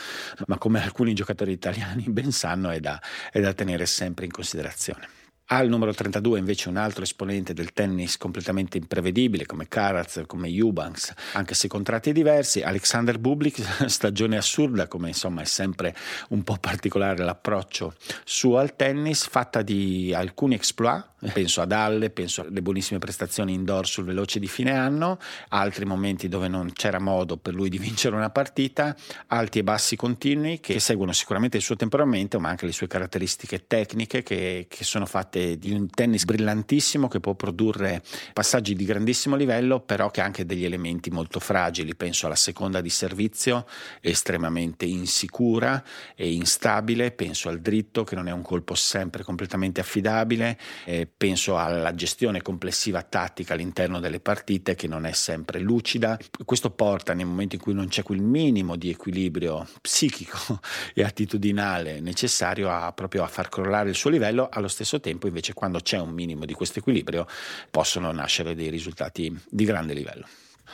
ma 0.46 0.58
come 0.58 0.82
alcuni 0.82 1.14
giocatori 1.14 1.52
italiani 1.52 2.04
ben 2.08 2.32
sanno 2.32 2.70
è 2.70 2.80
da, 2.80 3.00
è 3.30 3.40
da 3.40 3.52
tenere 3.52 3.86
sempre 3.86 4.24
in 4.24 4.30
considerazione. 4.30 5.08
Al 5.48 5.68
numero 5.68 5.94
32 5.94 6.40
invece 6.40 6.68
un 6.68 6.76
altro 6.76 7.04
esponente 7.04 7.54
del 7.54 7.72
tennis 7.72 8.16
completamente 8.16 8.78
imprevedibile 8.78 9.46
come 9.46 9.68
Karatz, 9.68 10.24
come 10.26 10.48
Eubanks, 10.48 11.14
anche 11.34 11.54
se 11.54 11.68
contratti 11.68 12.10
diversi, 12.10 12.62
Alexander 12.62 13.20
Bublik, 13.20 13.62
stagione 13.86 14.38
assurda 14.38 14.88
come 14.88 15.06
insomma 15.06 15.42
è 15.42 15.44
sempre 15.44 15.94
un 16.30 16.42
po' 16.42 16.56
particolare 16.58 17.22
l'approccio 17.22 17.94
suo 18.24 18.58
al 18.58 18.74
tennis, 18.74 19.28
fatta 19.28 19.62
di 19.62 20.12
alcuni 20.12 20.56
exploit, 20.56 21.04
penso 21.32 21.60
ad 21.60 21.70
Halle, 21.70 22.10
penso 22.10 22.42
alle 22.42 22.60
buonissime 22.60 22.98
prestazioni 22.98 23.52
indoor 23.54 23.86
sul 23.86 24.04
veloce 24.04 24.40
di 24.40 24.48
fine 24.48 24.72
anno, 24.72 25.20
altri 25.50 25.84
momenti 25.84 26.26
dove 26.26 26.48
non 26.48 26.72
c'era 26.72 26.98
modo 26.98 27.36
per 27.36 27.54
lui 27.54 27.68
di 27.68 27.78
vincere 27.78 28.16
una 28.16 28.30
partita, 28.30 28.96
alti 29.28 29.60
e 29.60 29.62
bassi 29.62 29.94
continui 29.94 30.58
che 30.58 30.80
seguono 30.80 31.12
sicuramente 31.12 31.56
il 31.56 31.62
suo 31.62 31.76
temperamento 31.76 32.40
ma 32.40 32.48
anche 32.48 32.66
le 32.66 32.72
sue 32.72 32.88
caratteristiche 32.88 33.68
tecniche 33.68 34.24
che, 34.24 34.66
che 34.68 34.82
sono 34.82 35.06
fatte 35.06 35.35
parte 35.36 35.58
di 35.58 35.72
un 35.72 35.88
tennis 35.90 36.24
brillantissimo 36.24 37.08
che 37.08 37.20
può 37.20 37.34
produrre 37.34 38.02
passaggi 38.32 38.74
di 38.74 38.84
grandissimo 38.84 39.36
livello, 39.36 39.80
però 39.80 40.10
che 40.10 40.20
ha 40.20 40.24
anche 40.24 40.46
degli 40.46 40.64
elementi 40.64 41.10
molto 41.10 41.40
fragili. 41.40 41.94
Penso 41.94 42.26
alla 42.26 42.34
seconda 42.34 42.80
di 42.80 42.88
servizio, 42.88 43.66
estremamente 44.00 44.86
insicura 44.86 45.82
e 46.14 46.32
instabile, 46.32 47.10
penso 47.10 47.48
al 47.48 47.60
dritto 47.60 48.04
che 48.04 48.14
non 48.14 48.28
è 48.28 48.32
un 48.32 48.42
colpo 48.42 48.74
sempre 48.74 49.22
completamente 49.22 49.80
affidabile, 49.80 50.58
eh, 50.84 51.06
penso 51.14 51.58
alla 51.58 51.94
gestione 51.94 52.40
complessiva 52.40 53.02
tattica 53.02 53.54
all'interno 53.54 54.00
delle 54.00 54.20
partite 54.20 54.74
che 54.74 54.88
non 54.88 55.04
è 55.04 55.12
sempre 55.12 55.60
lucida. 55.60 56.18
Questo 56.44 56.70
porta 56.70 57.12
nei 57.12 57.24
momenti 57.24 57.56
in 57.56 57.60
cui 57.60 57.74
non 57.74 57.88
c'è 57.88 58.02
quel 58.02 58.20
minimo 58.20 58.76
di 58.76 58.90
equilibrio 58.90 59.66
psichico 59.80 60.60
e 60.94 61.02
attitudinale 61.02 62.00
necessario 62.00 62.70
a 62.70 62.92
proprio 62.92 63.22
a 63.22 63.26
far 63.26 63.48
crollare 63.48 63.90
il 63.90 63.94
suo 63.94 64.10
livello, 64.10 64.48
allo 64.50 64.68
stesso 64.68 65.00
tempo 65.00 65.25
tempo 65.26 65.28
invece 65.28 65.52
quando 65.52 65.80
c'è 65.80 65.98
un 65.98 66.10
minimo 66.10 66.44
di 66.44 66.54
questo 66.54 66.78
equilibrio 66.78 67.26
possono 67.70 68.10
nascere 68.12 68.54
dei 68.54 68.70
risultati 68.70 69.36
di 69.48 69.64
grande 69.64 69.92
livello. 69.92 70.26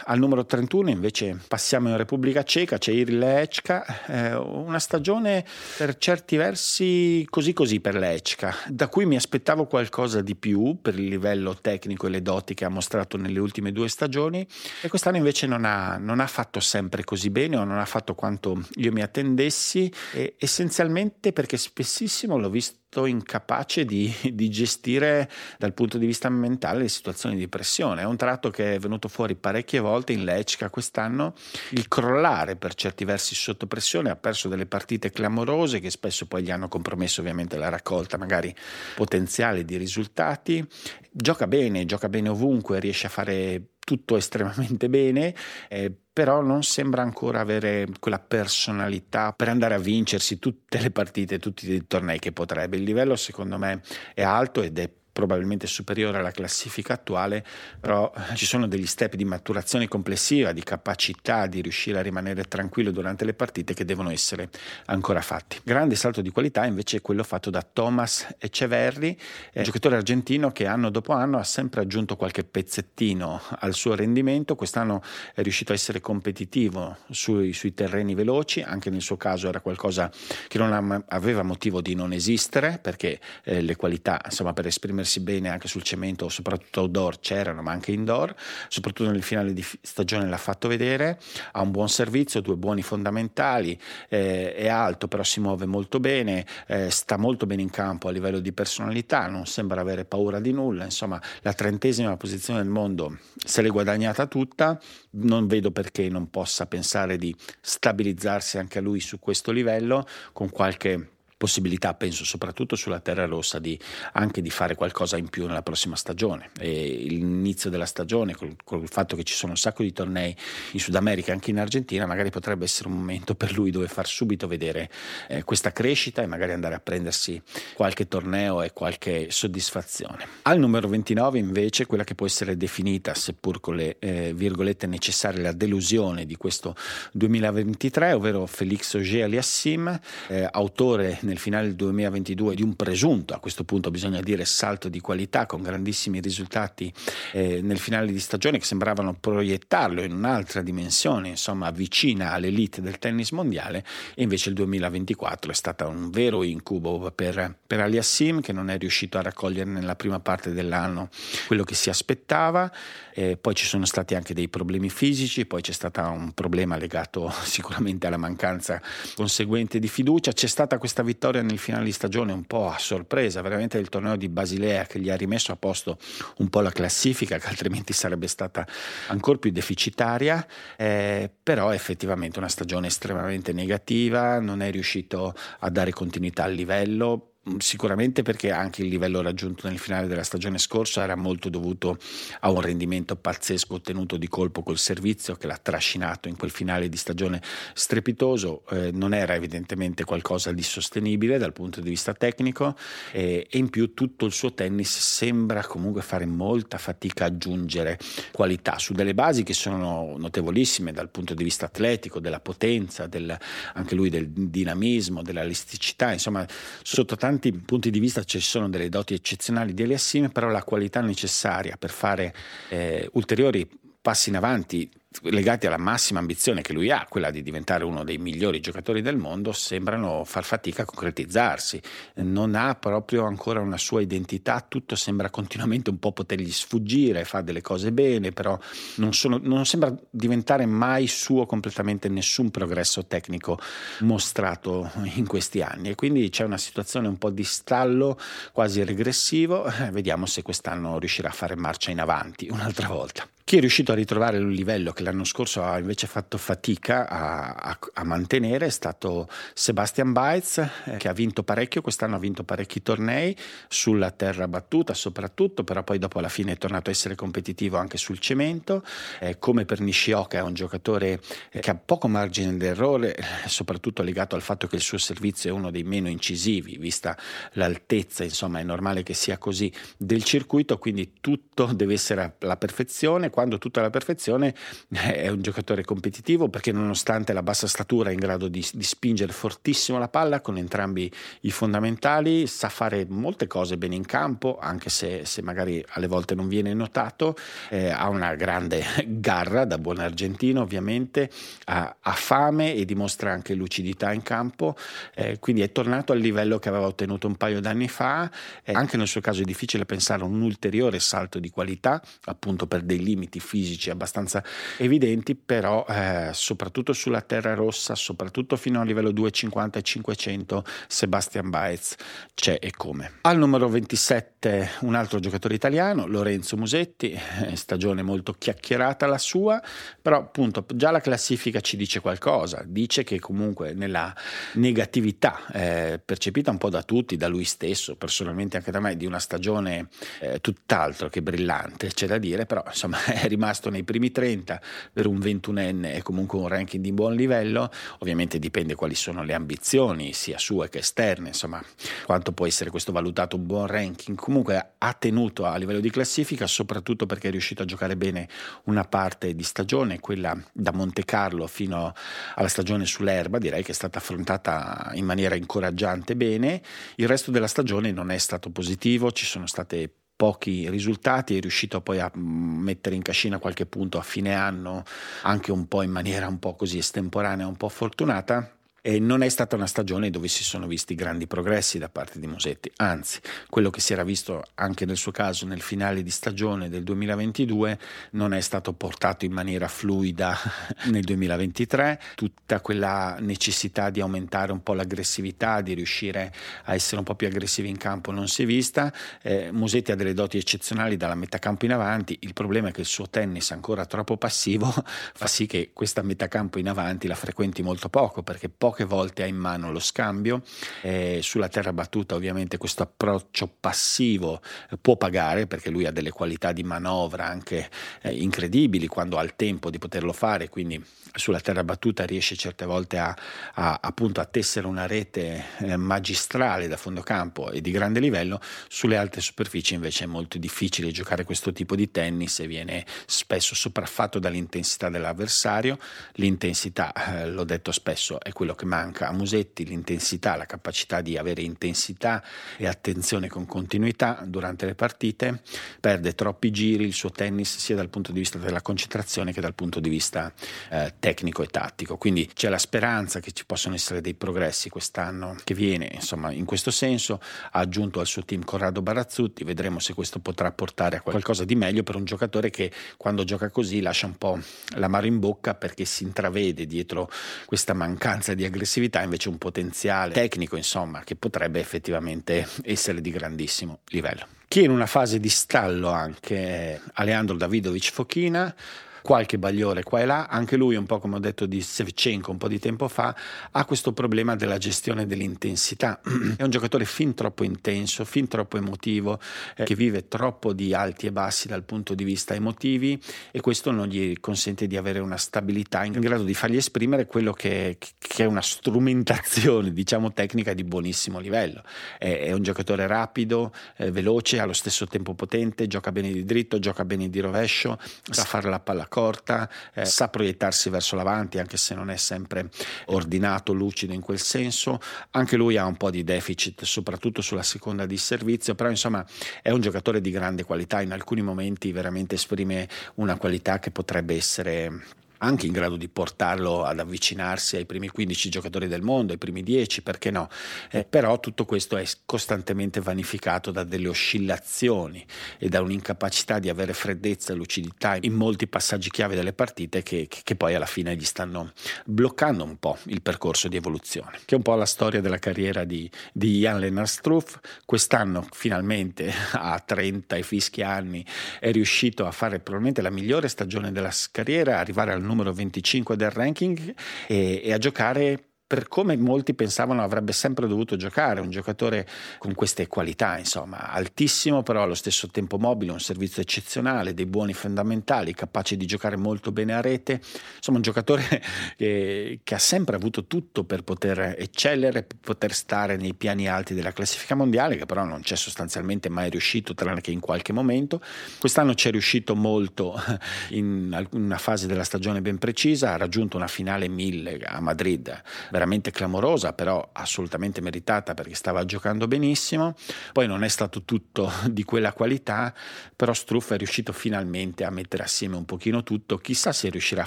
Al 0.07 0.19
numero 0.19 0.47
31 0.47 0.89
invece 0.89 1.39
passiamo 1.47 1.91
in 1.91 1.99
Repubblica 1.99 2.43
Ceca, 2.45 2.79
c'è 2.79 2.93
Iril 2.93 3.19
Lechka, 3.19 4.07
eh, 4.07 4.35
una 4.35 4.79
stagione 4.79 5.45
per 5.77 5.99
certi 5.99 6.37
versi 6.37 7.27
così 7.29 7.53
così 7.53 7.79
per 7.79 7.97
Lechka, 7.97 8.57
da 8.69 8.89
cui 8.89 9.05
mi 9.05 9.17
aspettavo 9.17 9.67
qualcosa 9.67 10.23
di 10.23 10.35
più 10.35 10.79
per 10.81 10.99
il 10.99 11.09
livello 11.09 11.59
tecnico 11.61 12.07
e 12.07 12.11
le 12.11 12.23
doti 12.23 12.55
che 12.55 12.65
ha 12.65 12.71
mostrato 12.71 13.19
nelle 13.19 13.39
ultime 13.39 13.71
due 13.71 13.89
stagioni 13.89 14.47
e 14.81 14.89
quest'anno 14.89 15.19
invece 15.19 15.47
non 15.47 15.67
ha, 15.67 15.99
non 15.99 16.21
ha 16.21 16.27
fatto 16.27 16.59
sempre 16.59 17.05
così 17.05 17.29
bene 17.29 17.59
o 17.59 17.65
non 17.65 17.79
ha 17.79 17.85
fatto 17.85 18.15
quanto 18.15 18.67
io 18.77 18.93
mi 18.93 19.03
attendessi, 19.03 19.93
essenzialmente 20.39 21.35
perché 21.35 21.59
spessissimo 21.59 22.39
l'ho 22.39 22.49
visto 22.49 22.81
incapace 23.07 23.85
di, 23.85 24.15
di, 24.33 24.51
gestire 24.51 25.31
dal 25.59 25.73
punto 25.73 25.99
di 25.99 26.07
vista 26.07 26.29
mentale 26.29 26.81
le 26.81 26.89
situazioni 26.89 27.37
di 27.37 27.49
pressione. 27.49 28.03
È 28.03 28.05
un 28.05 28.17
tratto 28.17 28.51
che 28.51 28.75
è 28.75 28.79
venuto 28.79 29.09
fuori 29.09 29.35
parecchie 29.35 29.81
volte 29.81 30.13
in 30.13 30.25
Lechka 30.25 30.71
quest'anno, 30.71 31.35
il 31.71 31.89
crollare 31.89 32.57
per 32.57 32.75
certi 32.75 33.05
versi 33.05 33.35
sotto 33.35 33.67
pressione, 33.67 34.11
ha 34.11 34.17
perso 34.17 34.49
delle 34.49 34.67
partite 34.67 35.11
clamorose 35.11 35.81
che 35.81 35.91
spesso 35.91 36.27
poi 36.27 36.43
gli 36.43 36.51
hanno 36.51 36.69
compromesso 36.69 37.21
ovviamente 37.21 37.57
la 37.57 37.69
raccolta 37.69 38.17
magari 38.17 38.55
potenziale 38.95 39.65
di 39.65 39.77
risultati. 39.77 40.67
Gioca 41.11 41.47
bene, 41.47 41.85
gioca 41.87 42.09
bene 42.09 42.29
ovunque, 42.29 42.81
riesce 42.81 43.07
a 43.07 43.11
fare 43.11 43.73
tutto 43.85 44.17
estremamente 44.17 44.89
bene, 44.89 45.35
eh, 45.69 46.02
però 46.13 46.43
non 46.43 46.63
sembra 46.63 47.03
ancora 47.03 47.41
avere 47.41 47.87
quella 47.99 48.19
personalità 48.19 49.33
per 49.33 49.49
andare 49.49 49.75
a 49.75 49.79
vincersi 49.79 50.39
tutte 50.39 50.81
le 50.81 50.91
partite, 50.91 51.39
tutti 51.39 51.71
i 51.73 51.87
tornei 51.87 52.19
che 52.19 52.33
potrebbe. 52.33 52.77
Il 52.77 52.83
livello 52.83 53.17
secondo 53.17 53.57
me 53.57 53.83
è 54.15 54.23
alto 54.23 54.63
ed 54.63 54.79
è 54.79 54.91
probabilmente 55.13 55.67
superiore 55.67 56.19
alla 56.19 56.31
classifica 56.31 56.95
attuale, 56.95 57.45
però 57.79 58.11
ci 58.35 58.47
sono 58.47 58.67
degli 58.67 58.87
step 58.87 59.15
di 59.15 59.25
maturazione 59.25 59.87
complessiva, 59.87 60.53
di 60.53 60.63
capacità 60.63 61.47
di 61.47 61.61
riuscire 61.61 61.99
a 61.99 62.03
rimanere 62.03 62.45
tranquillo 62.45 62.91
durante 62.91 63.25
le 63.25 63.35
partite 63.35 63.75
che 63.75 63.85
devono 63.85 64.11
essere 64.11 64.49
ancora 64.87 65.21
fatti. 65.21 65.61
Grande 65.63 65.95
salto 65.95 66.23
di 66.23 66.31
qualità 66.31 66.65
invece 66.65 66.99
è 66.99 67.01
quello 67.01 67.23
fatto 67.23 67.51
da 67.51 67.63
Thomas 67.63 68.27
Eceverri, 68.39 69.19
eh, 69.53 69.63
giocatore 69.63 69.97
argentino 69.97 70.51
che 70.51 70.67
anno 70.67 70.91
dopo 70.91 71.13
anno 71.13 71.39
ha 71.39 71.45
sempre 71.45 71.83
aggiunto 71.83 72.17
qualche 72.17 72.45
pezzettino 72.45 73.41
al 73.59 73.75
suo 73.75 73.95
rendimento, 73.95 74.55
quest'anno 74.55 75.03
è 75.35 75.43
riuscito 75.43 75.73
a 75.73 75.75
essere 75.75 76.01
competitivo 76.01 76.97
sui, 77.11 77.53
sui 77.53 77.75
terreni 77.75 78.15
veloci, 78.15 78.63
anche 78.63 78.91
nel 78.91 79.03
suo 79.03 79.17
caso 79.17 79.49
era 79.49 79.61
qualcosa 79.61 80.11
che 80.49 80.59
non 80.59 81.05
aveva 81.09 81.43
motivo 81.43 81.81
di 81.81 81.95
non 81.95 82.13
esistere 82.13 82.79
perché 82.81 83.21
eh, 83.45 83.61
le 83.61 83.77
qualità 83.77 84.21
insomma, 84.25 84.53
per 84.53 84.67
esprimersi 85.03 85.21
bene 85.21 85.49
anche 85.51 85.69
sul 85.69 85.83
cemento, 85.83 86.29
soprattutto 86.29 86.81
outdoor, 86.81 87.21
c'erano, 87.21 87.63
ma 87.63 87.73
anche 87.73 87.93
indoor, 87.93 88.35
soprattutto 88.69 89.11
nel 89.11 89.23
finale 89.23 89.53
di 89.53 89.65
stagione 89.83 90.29
l'ha 90.29 90.37
fatto 90.37 90.69
vedere, 90.69 91.19
ha 91.53 91.61
un 91.61 91.71
buon 91.71 91.89
servizio, 91.89 92.41
due 92.41 92.57
buoni 92.57 92.83
fondamentali, 92.83 93.79
eh, 94.09 94.55
è 94.55 94.69
alto 94.69 95.09
però 95.09 95.23
si 95.23 95.41
muove 95.41 95.67
molto 95.67 96.01
bene, 96.01 96.47
eh, 96.67 96.91
sta 96.91 97.17
molto 97.17 97.47
bene 97.47 97.63
in 97.63 97.71
campo 97.71 98.09
a 98.09 98.11
livello 98.11 98.39
di 98.39 98.53
personalità, 98.53 99.27
non 99.27 99.47
sembra 99.47 99.81
avere 99.81 100.05
paura 100.05 100.41
di 100.41 100.53
nulla, 100.53 100.85
insomma 100.85 101.21
la 101.43 101.53
trentesima 101.53 102.17
posizione 102.17 102.61
del 102.63 102.71
mondo 102.71 103.19
se 103.45 103.63
l'è 103.63 103.69
guadagnata 103.69 104.27
tutta, 104.27 104.81
non 105.11 105.47
vedo 105.47 105.71
perché 105.71 106.09
non 106.09 106.31
possa 106.31 106.67
pensare 106.67 107.17
di 107.17 107.35
stabilizzarsi 107.61 108.59
anche 108.59 108.81
lui 108.81 109.01
su 109.01 109.19
questo 109.19 109.51
livello 109.51 110.07
con 110.33 110.51
qualche 110.51 111.09
possibilità, 111.43 111.93
penso 111.95 112.25
soprattutto 112.25 112.77
sulla 112.77 113.01
Terra 113.01 113.27
Rossa, 113.27 113.59
di, 113.59 113.77
anche 114.13 114.41
di 114.43 114.51
fare 114.51 114.77
qualcosa 114.77 115.17
in 115.17 115.29
più 115.29 115.45
nella 115.49 115.63
prossima 115.63 115.97
stagione. 115.97 116.51
E 116.57 117.05
l'inizio 117.09 117.69
della 117.69 117.85
stagione, 117.85 118.37
col, 118.37 118.55
col, 118.63 118.89
fatto 118.89 119.17
che 119.17 119.25
ci 119.25 119.35
sono 119.35 119.51
un 119.51 119.59
sacco 119.59 119.83
di 119.83 119.93
tornei 119.93 120.37
in 120.71 120.79
Sud 120.79 120.95
America 120.95 121.33
anche 121.33 121.51
in 121.51 121.59
Argentina, 121.59 122.07
magari 122.07 122.31
potrebbe 122.31 122.63
essere 122.63 122.89
un 122.91 122.95
momento 122.95 123.35
per 123.35 123.55
lui 123.55 123.73
dove 123.73 123.89
far 123.89 124.07
subito 124.07 124.47
vedere 124.47 124.89
eh, 125.27 125.43
questa 125.43 125.73
crescita 125.73 126.23
e 126.23 126.27
magari 126.27 126.53
andare 126.53 126.77
a 126.77 126.79
prendersi 126.79 127.43
qualche 127.75 128.07
torneo 128.07 128.63
e 128.63 128.73
qualche 128.73 129.33
soddisfazione. 129.33 130.25
Al 130.43 130.61
numero 130.61 130.87
29 130.87 131.41
invece, 131.41 131.87
quella 131.87 132.05
che 132.05 132.15
può 132.15 132.27
essere 132.27 132.57
definita, 132.57 133.15
seppur 133.15 133.59
con 133.59 133.75
le 133.75 133.97
eh, 133.99 134.33
virgolette 134.33 134.87
necessarie, 134.87 135.43
la 135.43 135.51
delusione 135.51 136.25
di 136.25 136.37
questo 136.37 136.77
2023, 137.11 138.13
ovvero 138.13 138.47
Felix 138.47 138.95
Auger 138.95 139.25
Aliassim, 139.25 140.01
eh, 140.29 140.49
autore 140.49 141.19
nel 141.23 141.32
finale 141.39 141.67
del 141.67 141.77
2022 141.77 142.55
di 142.55 142.63
un 142.63 142.75
presunto, 142.75 143.35
a 143.35 143.39
questo 143.39 143.65
punto 143.65 143.91
bisogna 143.91 144.21
dire, 144.21 144.45
salto 144.45 144.89
di 144.89 145.01
qualità 145.01 145.47
con 145.47 145.63
grandissimi 145.63 146.21
risultati 146.21 146.93
eh, 147.33 147.61
nel 147.63 147.79
finale 147.79 148.11
di 148.11 148.19
stagione 148.19 148.59
che 148.59 148.65
sembravano 148.65 149.15
proiettarlo 149.15 150.03
in 150.03 150.13
un'altra 150.13 150.63
dimensione, 150.63 151.29
insomma 151.29 151.71
vicina 151.71 152.33
all'elite 152.33 152.81
del 152.81 152.99
tennis 152.99 153.31
mondiale 153.31 153.85
e 154.15 154.23
invece 154.23 154.49
il 154.51 154.55
2024 154.55 155.51
è 155.51 155.55
stato 155.55 155.89
un 155.89 156.11
vero 156.11 156.43
incubo 156.43 157.11
per, 157.11 157.57
per 157.67 157.81
Aliassim 157.81 158.41
che 158.41 158.53
non 158.53 158.71
è 158.71 158.79
riuscito 158.79 159.19
a 159.19 159.23
raccogliere 159.23 159.69
nella 159.69 159.97
prima 159.97 160.21
parte 160.21 160.53
dell'anno 160.53 161.09
quello 161.47 161.65
che 161.65 161.75
si 161.75 161.91
aspettava, 161.91 162.71
eh, 163.15 163.37
poi 163.37 163.55
ci 163.55 163.67
sono 163.67 163.85
stati 163.85 164.15
anche 164.15 164.35
dei 164.35 164.49
problemi 164.49 164.91
fisici, 164.91 165.47
poi 165.47 165.61
c'è 165.61 165.73
stato 165.73 166.01
un 166.03 166.33
problema 166.33 166.77
legato 166.77 167.33
sicuramente 167.45 168.07
alla 168.07 168.17
mancanza 168.17 168.81
conseguente 169.15 169.79
di 169.79 169.89
fiducia, 169.89 170.33
c'è 170.33 170.47
stata 170.47 170.79
questa 170.79 171.03
vittoria 171.03 171.22
vittoria 171.23 171.43
nel 171.43 171.59
finale 171.59 171.85
di 171.85 171.93
stagione 171.93 172.33
un 172.33 172.43
po' 172.43 172.69
a 172.69 172.79
sorpresa, 172.79 173.43
veramente 173.43 173.79
il 173.79 173.89
torneo 173.89 174.17
di 174.17 174.29
Basilea 174.29 174.87
che 174.87 174.99
gli 174.99 175.09
ha 175.09 175.15
rimesso 175.15 175.53
a 175.53 175.57
posto 175.57 175.97
un 176.39 176.49
po' 176.49 176.61
la 176.61 176.73
classifica 176.73 177.39
che 177.39 177.47
altrimenti 177.47 177.93
sarebbe 177.93 178.27
stata 178.27 178.67
ancora 179.07 179.39
più 179.39 179.53
deficitaria, 179.53 180.45
eh, 180.77 181.31
però 181.41 181.71
effettivamente 181.73 182.41
una 182.41 182.49
stagione 182.49 182.89
estremamente 182.89 183.53
negativa, 183.53 184.41
non 184.41 184.63
è 184.63 184.73
riuscito 184.73 185.33
a 185.61 185.71
dare 185.71 185.93
continuità 185.93 186.43
al 186.43 186.55
livello, 186.55 187.32
sicuramente 187.59 188.23
perché 188.23 188.53
anche 188.53 188.83
il 188.83 188.89
livello 188.89 189.21
raggiunto 189.21 189.67
nel 189.67 189.79
finale 189.79 190.07
della 190.07 190.23
stagione 190.23 190.59
scorsa 190.59 191.03
era 191.03 191.17
molto 191.17 191.49
dovuto 191.49 191.99
a 192.41 192.51
un 192.51 192.61
rendimento 192.61 193.17
pazzesco 193.17 193.75
ottenuto 193.75 194.17
di 194.17 194.29
colpo 194.29 194.63
col 194.63 194.79
servizio 194.79 195.35
che 195.35 195.49
l'ha 195.49 195.59
trascinato 195.61 196.29
in 196.29 196.37
quel 196.37 196.53
finale 196.53 196.89
di 196.89 196.97
stagione 196.97 197.43
strepitoso, 197.75 198.63
eh, 198.71 198.93
non 198.93 199.13
era 199.13 199.35
evidentemente 199.35 200.05
qualcosa 200.05 200.53
di 200.53 200.63
sostenibile 200.63 201.37
dal 201.39 201.53
punto 201.53 201.81
di 201.81 201.91
vista 201.91 202.15
tecnico 202.15 202.77
eh, 203.11 203.45
e 203.51 203.59
in 203.59 203.71
più 203.71 203.93
tutto 203.93 204.25
il 204.25 204.33
suo 204.33 204.55
tennis 204.55 204.97
sembra 204.97 205.67
comunque 205.67 206.03
fare 206.03 206.27
molta 206.27 206.79
fatica 206.79 207.25
a 207.25 207.27
aggiungere 207.27 207.99
qualità 208.31 208.79
su 208.79 208.93
delle 208.93 209.15
basi 209.15 209.43
che 209.43 209.55
sono 209.55 210.15
notevolissime 210.17 210.93
dal 210.93 211.09
punto 211.09 211.35
di 211.35 211.43
vista 211.43 211.67
atletico, 211.67 212.21
della 212.21 212.41
potenza, 212.41 213.09
del, 213.09 213.37
anche 213.75 213.97
lui 213.97 214.11
del 214.11 214.29
dinamismo, 214.29 215.23
della 215.23 215.43
elasticità, 215.43 216.13
insomma 216.13 216.47
sotto 216.83 217.17
tanti 217.17 217.31
tanti 217.33 217.53
punti 217.53 217.91
di 217.91 217.99
vista 217.99 218.23
ci 218.25 218.41
sono 218.41 218.69
delle 218.69 218.89
doti 218.91 219.15
eccezionali 219.15 219.73
di 219.73 219.83
Eliassim, 219.83 220.29
però 220.29 220.49
la 220.49 220.63
qualità 220.63 221.01
necessaria 221.01 221.77
per 221.79 221.91
fare 221.91 222.35
eh, 222.69 223.09
ulteriori 223.13 223.69
passi 224.01 224.29
in 224.29 224.37
avanti 224.37 224.91
legati 225.23 225.67
alla 225.67 225.79
massima 225.79 226.19
ambizione 226.19 226.63
che 226.63 226.73
lui 226.73 226.91
ha, 226.91 227.07
quella 227.09 227.31
di 227.31 227.43
diventare 227.43 227.85
uno 227.85 228.05
dei 228.05 228.19
migliori 228.19 228.61
giocatori 228.61 229.03
del 229.03 229.17
mondo, 229.17 229.53
sembrano 229.53 230.25
far 230.25 230.45
fatica 230.45 230.83
a 230.83 230.85
concretizzarsi. 230.85 231.81
Non 232.17 232.55
ha 232.55 232.75
proprio 232.75 233.25
ancora 233.25 233.61
una 233.61 233.79
sua 233.79 234.01
identità, 234.01 234.65
tutto 234.67 234.97
sembra 234.97 235.31
continuamente 235.31 235.91
un 235.91 235.99
po' 235.99 236.13
potergli 236.13 236.51
sfuggire, 236.51 237.25
fa 237.25 237.41
delle 237.41 237.61
cose 237.61 237.93
bene, 237.93 238.33
però 238.33 238.59
non, 238.97 239.13
sono, 239.13 239.39
non 239.43 239.67
sembra 239.67 239.95
diventare 240.11 240.67
mai 240.67 241.07
suo 241.07 241.47
completamente 241.47 242.09
nessun 242.09 242.51
progresso 242.51 243.07
tecnico 243.07 243.59
mostrato 244.01 244.91
in 245.15 245.27
questi 245.27 245.63
anni. 245.63 245.91
E 245.91 245.95
quindi 245.95 246.29
c'è 246.31 246.45
una 246.45 246.59
situazione 246.59 247.09
un 247.09 247.19
po' 247.19 247.31
di 247.31 247.45
stallo, 247.45 248.19
quasi 248.53 248.83
regressivo. 248.85 249.67
Eh, 249.67 249.91
vediamo 249.91 250.27
se 250.27 250.43
quest'anno 250.43 250.99
riuscirà 250.99 251.29
a 251.29 251.33
fare 251.33 251.57
marcia 251.57 251.91
in 251.91 252.01
avanti 252.01 252.49
un'altra 252.51 252.89
volta. 252.89 253.27
Chi 253.53 253.59
è 253.59 253.61
riuscito 253.61 253.93
a 253.93 253.95
ritrovare 253.95 254.39
un 254.39 254.51
livello 254.51 254.93
che 254.93 255.03
l'anno 255.03 255.25
scorso 255.25 255.63
ha 255.63 255.79
invece 255.79 256.07
fatto 256.07 256.39
fatica 256.39 257.07
a, 257.07 257.51
a, 257.51 257.79
a 257.93 258.03
mantenere 258.03 258.65
è 258.65 258.71
stato 258.71 259.29
Sebastian 259.53 260.13
Baez, 260.13 260.57
eh, 260.87 260.97
che 260.97 261.07
ha 261.09 261.13
vinto 261.13 261.43
parecchio, 261.43 261.83
quest'anno 261.83 262.17
ha 262.17 262.19
vinto 262.19 262.45
parecchi 262.45 262.81
tornei 262.81 263.37
sulla 263.69 264.11
terra 264.11 264.49
battuta 264.49 264.95
soprattutto, 264.95 265.65
però 265.65 265.83
poi 265.83 265.99
dopo 265.99 266.19
alla 266.19 266.31
fine 266.31 266.53
è 266.53 266.57
tornato 266.57 266.89
a 266.89 266.95
essere 266.95 267.15
competitivo 267.15 267.77
anche 267.77 267.99
sul 267.99 268.21
cemento, 268.21 268.83
eh, 269.21 269.39
come 269.39 269.67
per 269.67 269.81
Nishioka 269.81 270.39
è 270.39 270.41
un 270.41 270.55
giocatore 270.55 271.21
eh, 271.51 271.61
che 271.61 271.71
ha 271.71 271.75
poco 271.75 272.09
margine 272.09 272.57
d'errore, 272.57 273.15
eh, 273.15 273.23
soprattutto 273.49 274.03
legato 274.03 274.35
al 274.35 274.41
fatto 274.41 274.67
che 274.67 274.77
il 274.77 274.81
suo 274.81 274.97
servizio 274.97 275.51
è 275.51 275.53
uno 275.53 275.71
dei 275.71 275.83
meno 275.83 276.09
incisivi, 276.09 276.79
vista 276.79 277.15
l'altezza, 277.53 278.25
insomma 278.25 278.61
è 278.61 278.63
normale 278.63 279.03
che 279.03 279.13
sia 279.13 279.37
così, 279.37 279.71
del 279.99 280.25
circuito, 280.25 280.79
quindi 280.79 281.17
tutto 281.21 281.67
deve 281.67 281.93
essere 281.93 282.37
alla 282.39 282.57
perfezione 282.57 283.29
tutta 283.59 283.81
la 283.81 283.91
perfezione 283.91 284.55
è 284.89 285.29
un 285.29 285.43
giocatore 285.43 285.85
competitivo 285.85 286.49
perché 286.49 286.73
nonostante 286.73 287.33
la 287.33 287.43
bassa 287.43 287.67
statura 287.67 288.11
è 288.11 288.13
in 288.13 288.19
grado 288.19 288.49
di, 288.49 288.67
di 288.73 288.83
spingere 288.83 289.33
fortissimo 289.33 289.99
la 289.99 290.09
palla 290.09 290.41
con 290.41 290.57
entrambi 290.57 291.11
i 291.43 291.51
fondamentali, 291.51 292.47
sa 292.47 292.69
fare 292.69 293.07
molte 293.09 293.47
cose 293.47 293.77
bene 293.79 293.95
in 293.95 294.07
campo, 294.07 294.59
anche 294.61 294.91
se, 294.91 295.25
se 295.25 295.43
magari 295.43 295.85
alle 295.91 296.07
volte 296.07 296.35
non 296.35 296.49
viene 296.49 296.75
notato, 296.75 297.37
eh, 297.71 297.89
ha 297.89 298.09
una 298.09 298.35
grande 298.35 298.85
garra 299.07 299.65
da 299.65 299.79
buon 299.79 299.99
argentino 299.99 300.61
ovviamente, 300.63 301.31
ha, 301.65 301.97
ha, 302.01 302.13
fame 302.13 302.75
e 302.75 302.85
dimostra 302.85 303.33
anche 303.33 303.55
lucidità 303.55 304.13
in 304.13 304.23
campo, 304.23 304.77
eh, 305.15 305.39
quindi 305.39 305.63
è 305.63 305.73
tornato 305.73 306.13
al 306.13 306.19
livello 306.19 306.59
che 306.59 306.69
aveva 306.69 306.87
ottenuto 306.87 307.27
un 307.27 307.37
paio 307.37 307.61
d'anni 307.61 307.89
fa, 307.89 308.31
eh, 308.63 308.73
anche 308.73 308.97
nel 308.97 309.09
suo 309.09 309.21
caso 309.21 309.43
è 309.43 309.45
difficile 309.45 309.85
pensare 309.85 310.23
a 310.23 310.27
un 310.27 310.41
ulteriore 310.43 310.99
salto 311.01 311.39
di 311.39 311.51
qualità, 311.51 312.03
appunto 312.25 312.67
per 312.67 312.83
dei 312.83 313.03
limiti 313.03 313.22
limiti 313.23 313.41
fisici 313.41 313.91
abbastanza 313.91 314.43
evidenti, 314.79 315.35
però 315.37 315.87
eh, 315.89 316.31
soprattutto 316.33 316.93
sulla 316.93 317.21
terra 317.21 317.55
rossa, 317.55 317.95
soprattutto 317.95 318.57
fino 318.57 318.81
a 318.81 318.85
livello 318.85 319.13
250 319.13 319.79
e 319.79 319.83
500, 319.83 320.65
Sebastian 320.89 321.51
Baez 321.51 321.95
c'è 322.35 322.59
e 322.61 322.73
come. 322.77 323.19
Al 323.23 323.39
numero 323.39 323.69
27 323.69 324.71
un 324.81 324.95
altro 324.95 325.21
giocatore 325.21 325.55
italiano, 325.55 326.07
Lorenzo 326.07 326.57
Musetti, 326.57 327.13
eh, 327.13 327.55
stagione 327.57 328.03
molto 328.03 328.33
chiacchierata 328.33 329.07
la 329.07 329.19
sua, 329.19 329.63
però 330.01 330.19
appunto 330.19 330.65
già 330.75 330.91
la 330.91 331.01
classifica 331.01 331.61
ci 331.61 331.77
dice 331.77 332.01
qualcosa, 332.01 332.63
dice 332.67 333.05
che 333.05 333.21
comunque 333.21 333.73
nella 333.73 334.15
negatività 334.55 335.47
eh, 335.53 336.01
percepita 336.05 336.51
un 336.51 336.59
po' 336.59 336.71
da 336.71 336.83
tutti, 336.83 337.17
da 337.17 337.29
lui 337.29 337.45
stesso, 337.45 337.95
personalmente 337.95 338.57
anche 338.57 338.71
da 338.71 338.81
me, 338.81 338.97
di 338.97 339.07
una 339.07 339.21
stagione 339.21 339.89
eh, 340.21 340.41
tutt'altro 340.41 341.09
che 341.09 341.23
brillante, 341.23 341.89
c'è 341.89 342.07
da 342.07 342.19
dire, 342.19 342.47
però 342.47 342.63
insomma 342.67 342.99
è 343.13 343.29
rimasto 343.29 343.71
nei 343.71 343.85
primi 343.85 344.11
30, 344.11 344.61
per 344.93 345.07
un 345.07 345.19
21enne 345.19 345.95
è 345.95 346.03
comunque 346.03 346.39
un 346.39 346.49
ranking 346.49 346.83
di 346.83 346.93
buon 346.93 347.15
livello, 347.15 347.71
ovviamente 347.99 348.39
dipende 348.39 348.75
quali 348.75 348.95
sono 348.95 349.23
le 349.23 349.35
ambizioni, 349.35 350.13
sia 350.13 350.39
sue 350.39 350.69
che 350.69 350.79
esterne, 350.79 351.29
insomma, 351.29 351.63
quanto 352.05 352.33
può 352.33 352.47
essere 352.47 352.71
questo 352.71 352.93
valutato 352.93 353.37
un 353.37 353.47
buon 353.47 353.67
ranking. 353.67 354.17
Comunque 354.17 354.75
ha 354.79 354.93
tenuto 354.95 355.45
a 355.45 355.57
livello 355.57 355.81
di 355.81 355.91
classifica, 355.91 356.47
soprattutto 356.47 357.07
perché 357.07 357.29
è 357.29 357.31
riuscito 357.31 357.63
a 357.63 357.67
giocare 357.67 357.97
bene 357.97 358.29
una 358.65 358.85
parte 358.85 359.35
di 359.35 359.43
stagione, 359.43 360.01
quella 360.01 360.37
da 360.53 360.73
Monte 360.73 361.05
Carlo 361.05 361.47
fino 361.47 361.93
alla 362.35 362.49
stagione 362.49 362.85
sull'erba, 362.85 363.39
direi 363.39 363.63
che 363.63 363.73
è 363.73 363.75
stata 363.75 363.99
affrontata 363.99 364.91
in 364.95 365.05
maniera 365.05 365.35
incoraggiante 365.35 366.17
bene. 366.17 366.63
Il 366.97 367.09
resto 367.09 367.31
della 367.31 367.47
stagione 367.47 367.93
non 367.93 368.11
è 368.11 368.19
stato 368.19 368.51
positivo, 368.51 369.13
ci 369.13 369.25
sono 369.25 369.47
state 369.47 369.91
pochi 370.23 370.71
risultati, 370.71 371.37
è 371.37 371.41
riuscito 371.41 371.81
poi 371.81 371.99
a 371.99 372.09
mettere 372.15 372.95
in 372.95 373.03
cascina 373.03 373.41
qualche 373.41 373.67
punto 373.67 373.99
a 373.99 374.03
fine 374.03 374.37
anno, 374.37 374.85
anche 375.23 375.51
un 375.51 375.67
po' 375.67 375.83
in 375.83 375.91
maniera 375.91 376.29
un 376.29 376.39
po' 376.39 376.55
così 376.55 376.79
estemporanea, 376.79 377.45
un 377.45 377.57
po' 377.57 377.69
fortunata 377.69 378.49
e 378.85 378.99
non 378.99 379.23
è 379.23 379.29
stata 379.29 379.55
una 379.55 379.69
stagione 379.69 380.11
dove 380.11 380.27
si 380.27 380.43
sono 380.43 380.67
visti 380.67 380.97
grandi 380.97 381.29
progressi 381.29 381.79
da 381.79 381.89
parte 381.89 382.19
di 382.19 382.27
Musetti, 382.27 382.71
anzi, 382.77 383.21
quello 383.49 383.71
che 383.71 383.81
si 383.81 383.93
era 383.93 384.03
visto 384.03 384.43
anche 384.55 384.85
nel 384.85 384.97
suo 384.97 385.13
caso 385.13 385.47
nel 385.47 385.61
finale 385.61 386.03
di 386.03 386.11
stagione 386.11 386.69
del 386.69 386.83
2022 386.83 387.79
non 388.13 388.35
è 388.35 388.41
stato 388.41 388.73
portato 388.73 389.25
in 389.25 389.31
maniera 389.31 389.69
fluida 389.69 390.37
nel 390.91 391.05
2023. 391.05 392.01
Tutta 392.17 392.61
quella 392.61 393.19
necessità 393.21 393.89
di 393.91 394.01
aumentare 394.01 394.51
un 394.51 394.65
po' 394.65 394.75
l'aggressività, 394.75 395.61
di 395.61 395.75
riuscire 395.75 396.35
a 396.65 396.75
essere 396.75 396.97
un 396.99 397.05
po' 397.05 397.15
più 397.15 397.29
aggressivi 397.29 397.69
in 397.69 397.77
campo 397.77 398.11
non 398.11 398.27
si 398.27 398.43
è 398.43 398.47
vista. 398.47 398.93
Eh, 399.23 399.53
Musetti 399.53 399.93
ha 399.93 399.95
delle 399.95 400.13
doti 400.13 400.39
eccezionali 400.39 400.97
dalla 400.97 401.15
metà 401.15 401.39
campo 401.39 401.67
in 401.67 401.73
avanti, 401.73 402.19
il 402.23 402.33
problema 402.33 402.71
è 402.71 402.73
che 402.73 402.81
il 402.81 402.87
suo 402.87 403.09
tennis 403.09 403.53
ancora 403.53 403.87
troppo 403.87 404.17
passivo 404.17 404.73
fa 405.15 405.27
sì 405.29 405.47
che 405.47 405.71
questa 405.73 406.03
metà 406.03 406.27
campo 406.27 406.59
in 406.59 406.69
avanti 406.69 407.07
la 407.07 407.15
frequenti 407.15 407.63
molto 407.63 407.89
poco 407.89 408.25
perché 408.25 408.49
poco 408.49 408.72
poche 408.73 408.85
volte 408.85 409.23
ha 409.23 409.27
in 409.27 409.37
mano 409.37 409.71
lo 409.71 409.79
scambio, 409.79 410.43
eh, 410.81 411.21
sulla 411.23 411.49
terra 411.49 411.75
battuta 411.75 412.15
ovviamente 412.15 412.57
questo 412.57 412.83
approccio 412.83 413.47
passivo 413.61 414.41
eh, 414.71 414.79
può 414.81 414.97
pagare 414.97 415.47
perché 415.47 415.69
lui 415.69 415.85
ha 415.85 415.91
delle 415.91 416.11
qualità 416.11 416.53
di 416.53 416.63
manovra 416.63 417.27
anche 417.27 417.69
eh, 418.01 418.15
incredibili 418.15 418.87
quando 418.87 419.19
ha 419.19 419.23
il 419.23 419.35
tempo 419.37 419.69
di 419.69 419.77
poterlo 419.77 420.15
fare, 420.15 420.49
quindi 420.49 420.83
sulla 421.15 421.41
terra 421.41 421.63
battuta 421.65 422.05
riesce 422.05 422.37
certe 422.37 422.65
volte 422.65 422.97
a, 422.97 423.15
a, 423.55 423.79
appunto 423.83 424.21
a 424.23 424.25
tessere 424.25 424.67
una 424.67 424.87
rete 424.87 425.45
eh, 425.59 425.77
magistrale 425.77 426.69
da 426.69 426.79
fondo 426.79 427.03
campo 427.03 427.51
e 427.51 427.61
di 427.61 427.71
grande 427.71 428.01
livello, 428.01 428.41
sulle 428.69 428.97
alte 428.97 429.21
superfici 429.21 429.75
invece 429.75 430.05
è 430.05 430.07
molto 430.07 430.39
difficile 430.39 430.91
giocare 430.91 431.25
questo 431.25 431.53
tipo 431.53 431.77
di 431.77 431.91
tennis 431.91 432.41
e 432.41 432.47
viene 432.47 432.87
spesso 433.05 433.55
sopraffatto 433.55 434.19
dall'intensità 434.19 434.89
dell'avversario, 434.89 435.79
l'intensità, 436.15 436.93
eh, 436.93 437.29
l'ho 437.29 437.45
detto 437.45 437.73
spesso, 437.73 438.19
è 438.19 438.33
quello 438.33 438.55
che 438.55 438.62
che 438.63 438.67
manca 438.67 439.09
a 439.09 439.13
Musetti 439.13 439.65
l'intensità, 439.65 440.37
la 440.37 440.47
capacità 440.47 441.01
di 441.01 441.17
avere 441.17 441.43
intensità 441.43 442.23
e 442.57 442.69
attenzione 442.69 443.27
con 443.27 443.45
continuità 443.45 444.23
durante 444.25 444.67
le 444.67 444.77
partite, 444.77 445.43
perde 445.81 446.15
troppi 446.15 446.53
giri 446.53 446.85
il 446.85 446.93
suo 446.93 447.11
tennis 447.11 447.57
sia 447.57 447.75
dal 447.75 447.89
punto 447.89 448.13
di 448.13 448.21
vista 448.21 448.39
della 448.39 448.63
concentrazione 448.63 449.33
che 449.33 449.41
dal 449.41 449.55
punto 449.55 449.81
di 449.81 449.89
vista 449.89 450.33
eh, 450.71 450.95
tecnico 451.01 451.43
e 451.43 451.47
tattico. 451.47 451.97
Quindi 451.97 452.31
c'è 452.33 452.49
la 452.49 452.59
speranza 452.59 453.19
che 453.19 453.33
ci 453.33 453.45
possano 453.45 453.75
essere 453.75 454.01
dei 454.01 454.15
progressi 454.15 454.69
quest'anno 454.69 455.37
che 455.43 455.55
viene, 455.55 455.91
insomma, 455.93 456.31
in 456.31 456.45
questo 456.45 456.71
senso, 456.71 457.21
ha 457.51 457.59
aggiunto 457.59 457.99
al 457.99 458.07
suo 458.07 458.25
team 458.25 458.45
Corrado 458.45 458.81
Barazzutti, 458.81 459.43
vedremo 459.43 459.81
se 459.81 459.93
questo 459.93 460.21
potrà 460.21 460.53
portare 460.53 460.99
a 460.99 461.01
qualcosa 461.01 461.45
di 461.45 461.57
meglio 461.57 461.83
per 461.83 461.97
un 461.97 462.05
giocatore 462.05 462.51
che 462.51 462.71
quando 462.97 463.25
gioca 463.25 463.51
così 463.51 463.81
lascia 463.81 464.07
un 464.07 464.17
po' 464.17 464.39
l'amaro 464.77 465.07
in 465.07 465.19
bocca 465.19 465.55
perché 465.55 465.85
si 465.85 466.05
intravede 466.05 466.67
dietro 466.67 467.11
questa 467.47 467.75
mancanza 467.75 468.35
di 468.35 468.45
aggressività 468.53 469.03
invece 469.03 469.29
un 469.29 469.39
potenziale 469.39 470.13
tecnico, 470.13 470.57
insomma, 470.57 471.03
che 471.03 471.17
potrebbe 471.17 471.59
effettivamente 471.59 472.47
essere 472.63 473.01
di 473.01 473.11
grandissimo 473.11 473.81
livello. 473.89 474.27
Chi 474.47 474.61
è 474.61 474.65
in 474.65 474.71
una 474.71 474.87
fase 474.87 475.19
di 475.19 475.31
stallo 475.31 475.89
anche 475.91 476.81
Aleandro 476.95 477.37
Davidovic 477.37 477.91
Fochina, 477.91 478.55
qualche 479.03 479.39
bagliore 479.39 479.83
qua 479.83 480.01
e 480.01 480.07
là, 480.07 480.27
anche 480.27 480.57
lui 480.57 480.77
un 480.77 480.87
po' 480.87 480.99
come 480.99 481.17
ho 481.17 481.19
detto 481.19 481.47
di 481.47 481.61
Sevchenko 481.61 482.31
un 482.31 482.39
po' 482.39 482.49
di 482.49 482.59
tempo 482.59 482.89
fa, 482.89 483.15
ha 483.51 483.65
questo 483.65 483.93
problema 483.93 484.37
della 484.37 484.59
gestione 484.59 485.07
dell'intensità, 485.07 486.01
è 486.37 486.43
un 486.43 486.51
giocatore 486.51 486.85
fin 486.85 487.15
troppo 487.15 487.45
intenso, 487.45 488.05
fin 488.05 488.29
troppo 488.29 488.57
emotivo, 488.57 489.21
eh, 489.57 489.65
che 489.65 489.75
vive 489.75 490.09
troppo 490.09 490.53
di 490.53 490.73
alti 490.73 491.07
e 491.07 491.13
bassi 491.13 491.49
dal 491.49 491.65
punto 491.65 491.95
di 491.95 492.05
vista 492.05 492.35
emotivi 492.35 493.01
e 493.31 493.41
questo 493.41 493.71
non 493.71 493.89
gli 493.89 494.19
consente 494.21 494.67
di 494.67 494.77
avere 494.77 495.01
una 495.01 495.17
stabilità 495.17 495.85
in 495.85 495.93
grado 495.99 496.23
di 496.23 496.35
fargli 496.35 496.57
esprimere 496.57 497.07
quello 497.07 497.33
che, 497.33 497.79
che 497.99 498.23
è 498.25 498.27
una 498.27 498.43
strumentazione 498.43 499.73
diciamo 499.75 500.13
tecnica 500.13 500.55
di 500.55 500.65
buonissimo 500.65 501.19
livello. 501.19 501.63
È, 501.99 502.21
è 502.25 502.33
un 502.33 502.43
giocatore 502.43 502.87
rapido, 502.87 503.53
eh, 503.77 503.91
veloce, 503.91 504.39
allo 504.39 504.53
stesso 504.53 504.87
tempo 504.87 505.15
potente, 505.15 505.67
gioca 505.67 505.91
bene 505.93 506.13
di 506.13 506.25
dritto, 506.25 506.59
gioca 506.59 506.85
bene 506.85 507.09
di 507.09 507.21
rovescio, 507.21 507.79
sa 508.11 508.25
fare 508.25 508.49
la 508.49 508.61
palla 508.61 508.87
corta, 508.93 509.49
eh, 509.73 509.87
sa 509.87 510.09
proiettarsi 510.09 510.69
verso 510.69 510.97
l'avanti 510.97 511.39
anche 511.39 511.57
se 511.57 511.75
non 511.75 511.89
è 511.89 511.97
sempre 511.97 512.51
ordinato, 512.87 513.55
lucido 513.55 513.95
in 513.95 514.03
quel 514.03 514.19
senso. 514.19 514.79
Anche 515.13 515.37
lui 515.37 515.57
ha 515.57 515.65
un 515.65 515.79
po' 515.79 515.91
di 515.91 516.05
deficit, 516.05 516.65
soprattutto 516.65 517.23
sulla 517.23 517.43
seconda 517.43 517.87
di 517.87 517.97
servizio, 517.97 518.55
però 518.55 518.69
insomma 518.69 519.03
è 519.41 519.51
un 519.51 519.63
giocatore 519.63 520.03
di 520.03 520.11
grande 520.11 520.45
qualità, 520.45 520.83
in 520.83 520.93
alcuni 520.93 521.23
momenti 521.23 521.73
veramente 521.73 522.17
esprime 522.17 522.69
una 522.97 523.17
qualità 523.17 523.59
che 523.59 523.71
potrebbe 523.71 524.15
essere 524.15 525.01
anche 525.23 525.47
in 525.47 525.53
grado 525.53 525.77
di 525.77 525.89
portarlo 525.89 526.65
ad 526.65 526.79
avvicinarsi 526.81 527.57
ai 527.57 527.65
primi 527.65 527.89
15 527.89 528.29
giocatori 528.29 528.69
del 528.69 528.83
mondo, 528.83 529.13
ai 529.13 529.19
primi 529.19 529.43
10, 529.43 529.83
perché 529.83 530.11
no? 530.11 530.29
Eh, 530.71 530.85
però 530.85 531.21
tutto 531.21 531.45
questo 531.45 531.77
è 531.77 531.85
costantemente 532.05 532.81
vanificato 532.81 533.51
da 533.51 533.65
delle 533.65 533.89
oscillazioni 533.89 535.05
e 535.39 535.49
da 535.49 535.61
un'incapacità 535.61 536.39
di 536.39 536.49
avere 536.49 536.73
freddezza 536.73 537.33
e 537.33 537.37
lucidità 537.37 537.97
in 538.01 538.13
molti 538.13 538.47
passaggi 538.47 538.91
chiave 538.91 539.15
delle 539.15 539.33
partite 539.33 539.83
che, 539.83 540.09
che 540.09 540.35
poi 540.35 540.55
alla 540.55 540.67
fine 540.67 540.97
gli 540.97 541.05
stanno 541.05 541.53
bloccando 541.85 542.45
un 542.45 542.57
po' 542.57 542.77
il 542.85 543.01
percorso 543.01 543.49
di 543.49 543.57
evoluzione, 543.57 544.19
che 544.25 544.35
è 544.35 544.37
un 544.37 544.43
po' 544.43 544.55
la 544.55 544.67
storia 544.67 545.01
della 545.01 545.19
carriera 545.19 545.65
di, 545.65 545.91
di 546.13 546.41
Jan 546.41 546.59
Lennart 546.59 546.89
Struff. 546.89 547.39
Quest'anno 547.65 548.27
finalmente 548.33 549.13
a 549.33 549.59
30 549.59 550.17
e 550.17 550.23
fischi 550.23 550.63
anni 550.63 551.05
è 551.39 551.53
riuscito 551.53 552.07
a 552.07 552.11
fare 552.11 552.39
probabilmente 552.39 552.83
la 552.83 552.91
migliore 552.91 553.29
stagione 553.29 553.71
della 553.71 553.93
carriera, 554.11 554.59
arrivare 554.59 554.93
al 554.93 555.03
numero 555.13 555.33
25 555.33 555.97
del 555.97 556.11
ranking 556.11 556.75
e, 557.07 557.43
e 557.45 557.53
a 557.53 557.59
giocare 557.59 558.32
per 558.53 558.69
come 558.69 558.99
molti 558.99 559.33
pensavano 559.33 559.83
avrebbe 559.83 560.13
sempre 560.13 560.47
dovuto 560.47 560.77
giocare, 560.77 561.23
un 561.23 561.31
giocatore 561.31 561.89
con 562.19 562.35
queste 562.35 562.67
qualità, 562.67 563.17
insomma, 563.17 563.71
altissimo 563.71 564.43
però 564.43 564.63
allo 564.63 564.75
stesso 564.75 565.09
tempo 565.09 565.39
mobile, 565.39 565.73
un 565.73 565.81
servizio 565.81 566.21
eccezionale, 566.21 566.93
dei 566.93 567.07
buoni 567.07 567.33
fondamentali, 567.33 568.13
capace 568.13 568.59
di 568.59 568.67
giocare 568.67 568.99
molto 568.99 569.33
bene 569.33 569.55
a 569.55 569.63
rete, 569.63 570.03
insomma 570.37 570.59
un 570.59 570.65
giocatore 570.65 571.23
che, 571.57 572.21
che 572.23 572.35
ha 572.35 572.39
sempre 572.39 572.77
avuto 572.77 573.07
tutto 573.07 573.45
per 573.45 573.63
poter 573.65 574.17
eccellere, 574.19 574.83
per 574.83 574.99
poter 575.01 575.33
stare 575.33 575.79
nei 575.79 575.95
piani 575.95 576.29
alti 576.29 576.53
della 576.53 576.73
classifica 576.73 577.15
mondiale, 577.15 577.57
che 577.57 577.65
però 577.65 577.85
non 577.85 578.03
c'è 578.03 578.17
sostanzialmente 578.17 578.91
mai 578.91 579.09
riuscito, 579.09 579.55
tranne 579.55 579.81
che 579.81 579.93
in 579.93 580.01
qualche 580.01 580.35
momento. 580.35 580.83
Quest'anno 581.19 581.55
ci 581.55 581.69
è 581.69 581.71
riuscito 581.71 582.15
molto 582.15 582.79
in 583.31 583.87
una 583.93 584.19
fase 584.19 584.47
della 584.47 584.65
stagione 584.65 585.01
ben 585.01 585.17
precisa, 585.17 585.73
ha 585.73 585.79
raggiunto 585.79 586.19
una 586.19 586.29
finale 586.29 586.69
1000 586.69 587.21
a 587.25 587.41
Madrid, 587.41 588.03
veramente 588.43 588.73
clamorosa, 588.73 589.33
però 589.33 589.71
assolutamente 589.73 590.41
meritata 590.41 590.95
perché 590.95 591.15
stava 591.15 591.45
giocando 591.45 591.87
benissimo. 591.87 592.55
Poi 592.93 593.07
non 593.07 593.23
è 593.23 593.29
stato 593.29 593.63
tutto 593.63 594.11
di 594.29 594.43
quella 594.43 594.73
qualità, 594.73 595.33
però 595.77 595.93
Struff 595.93 596.33
è 596.33 596.37
riuscito 596.37 596.73
finalmente 596.73 597.45
a 597.45 597.51
mettere 597.51 597.85
assieme 597.85 598.17
un 598.17 598.25
pochino 598.25 598.65
tutto. 598.65 598.99
Chissà 598.99 599.33
se 599.33 599.49
riuscirà 599.49 599.83
a 599.83 599.87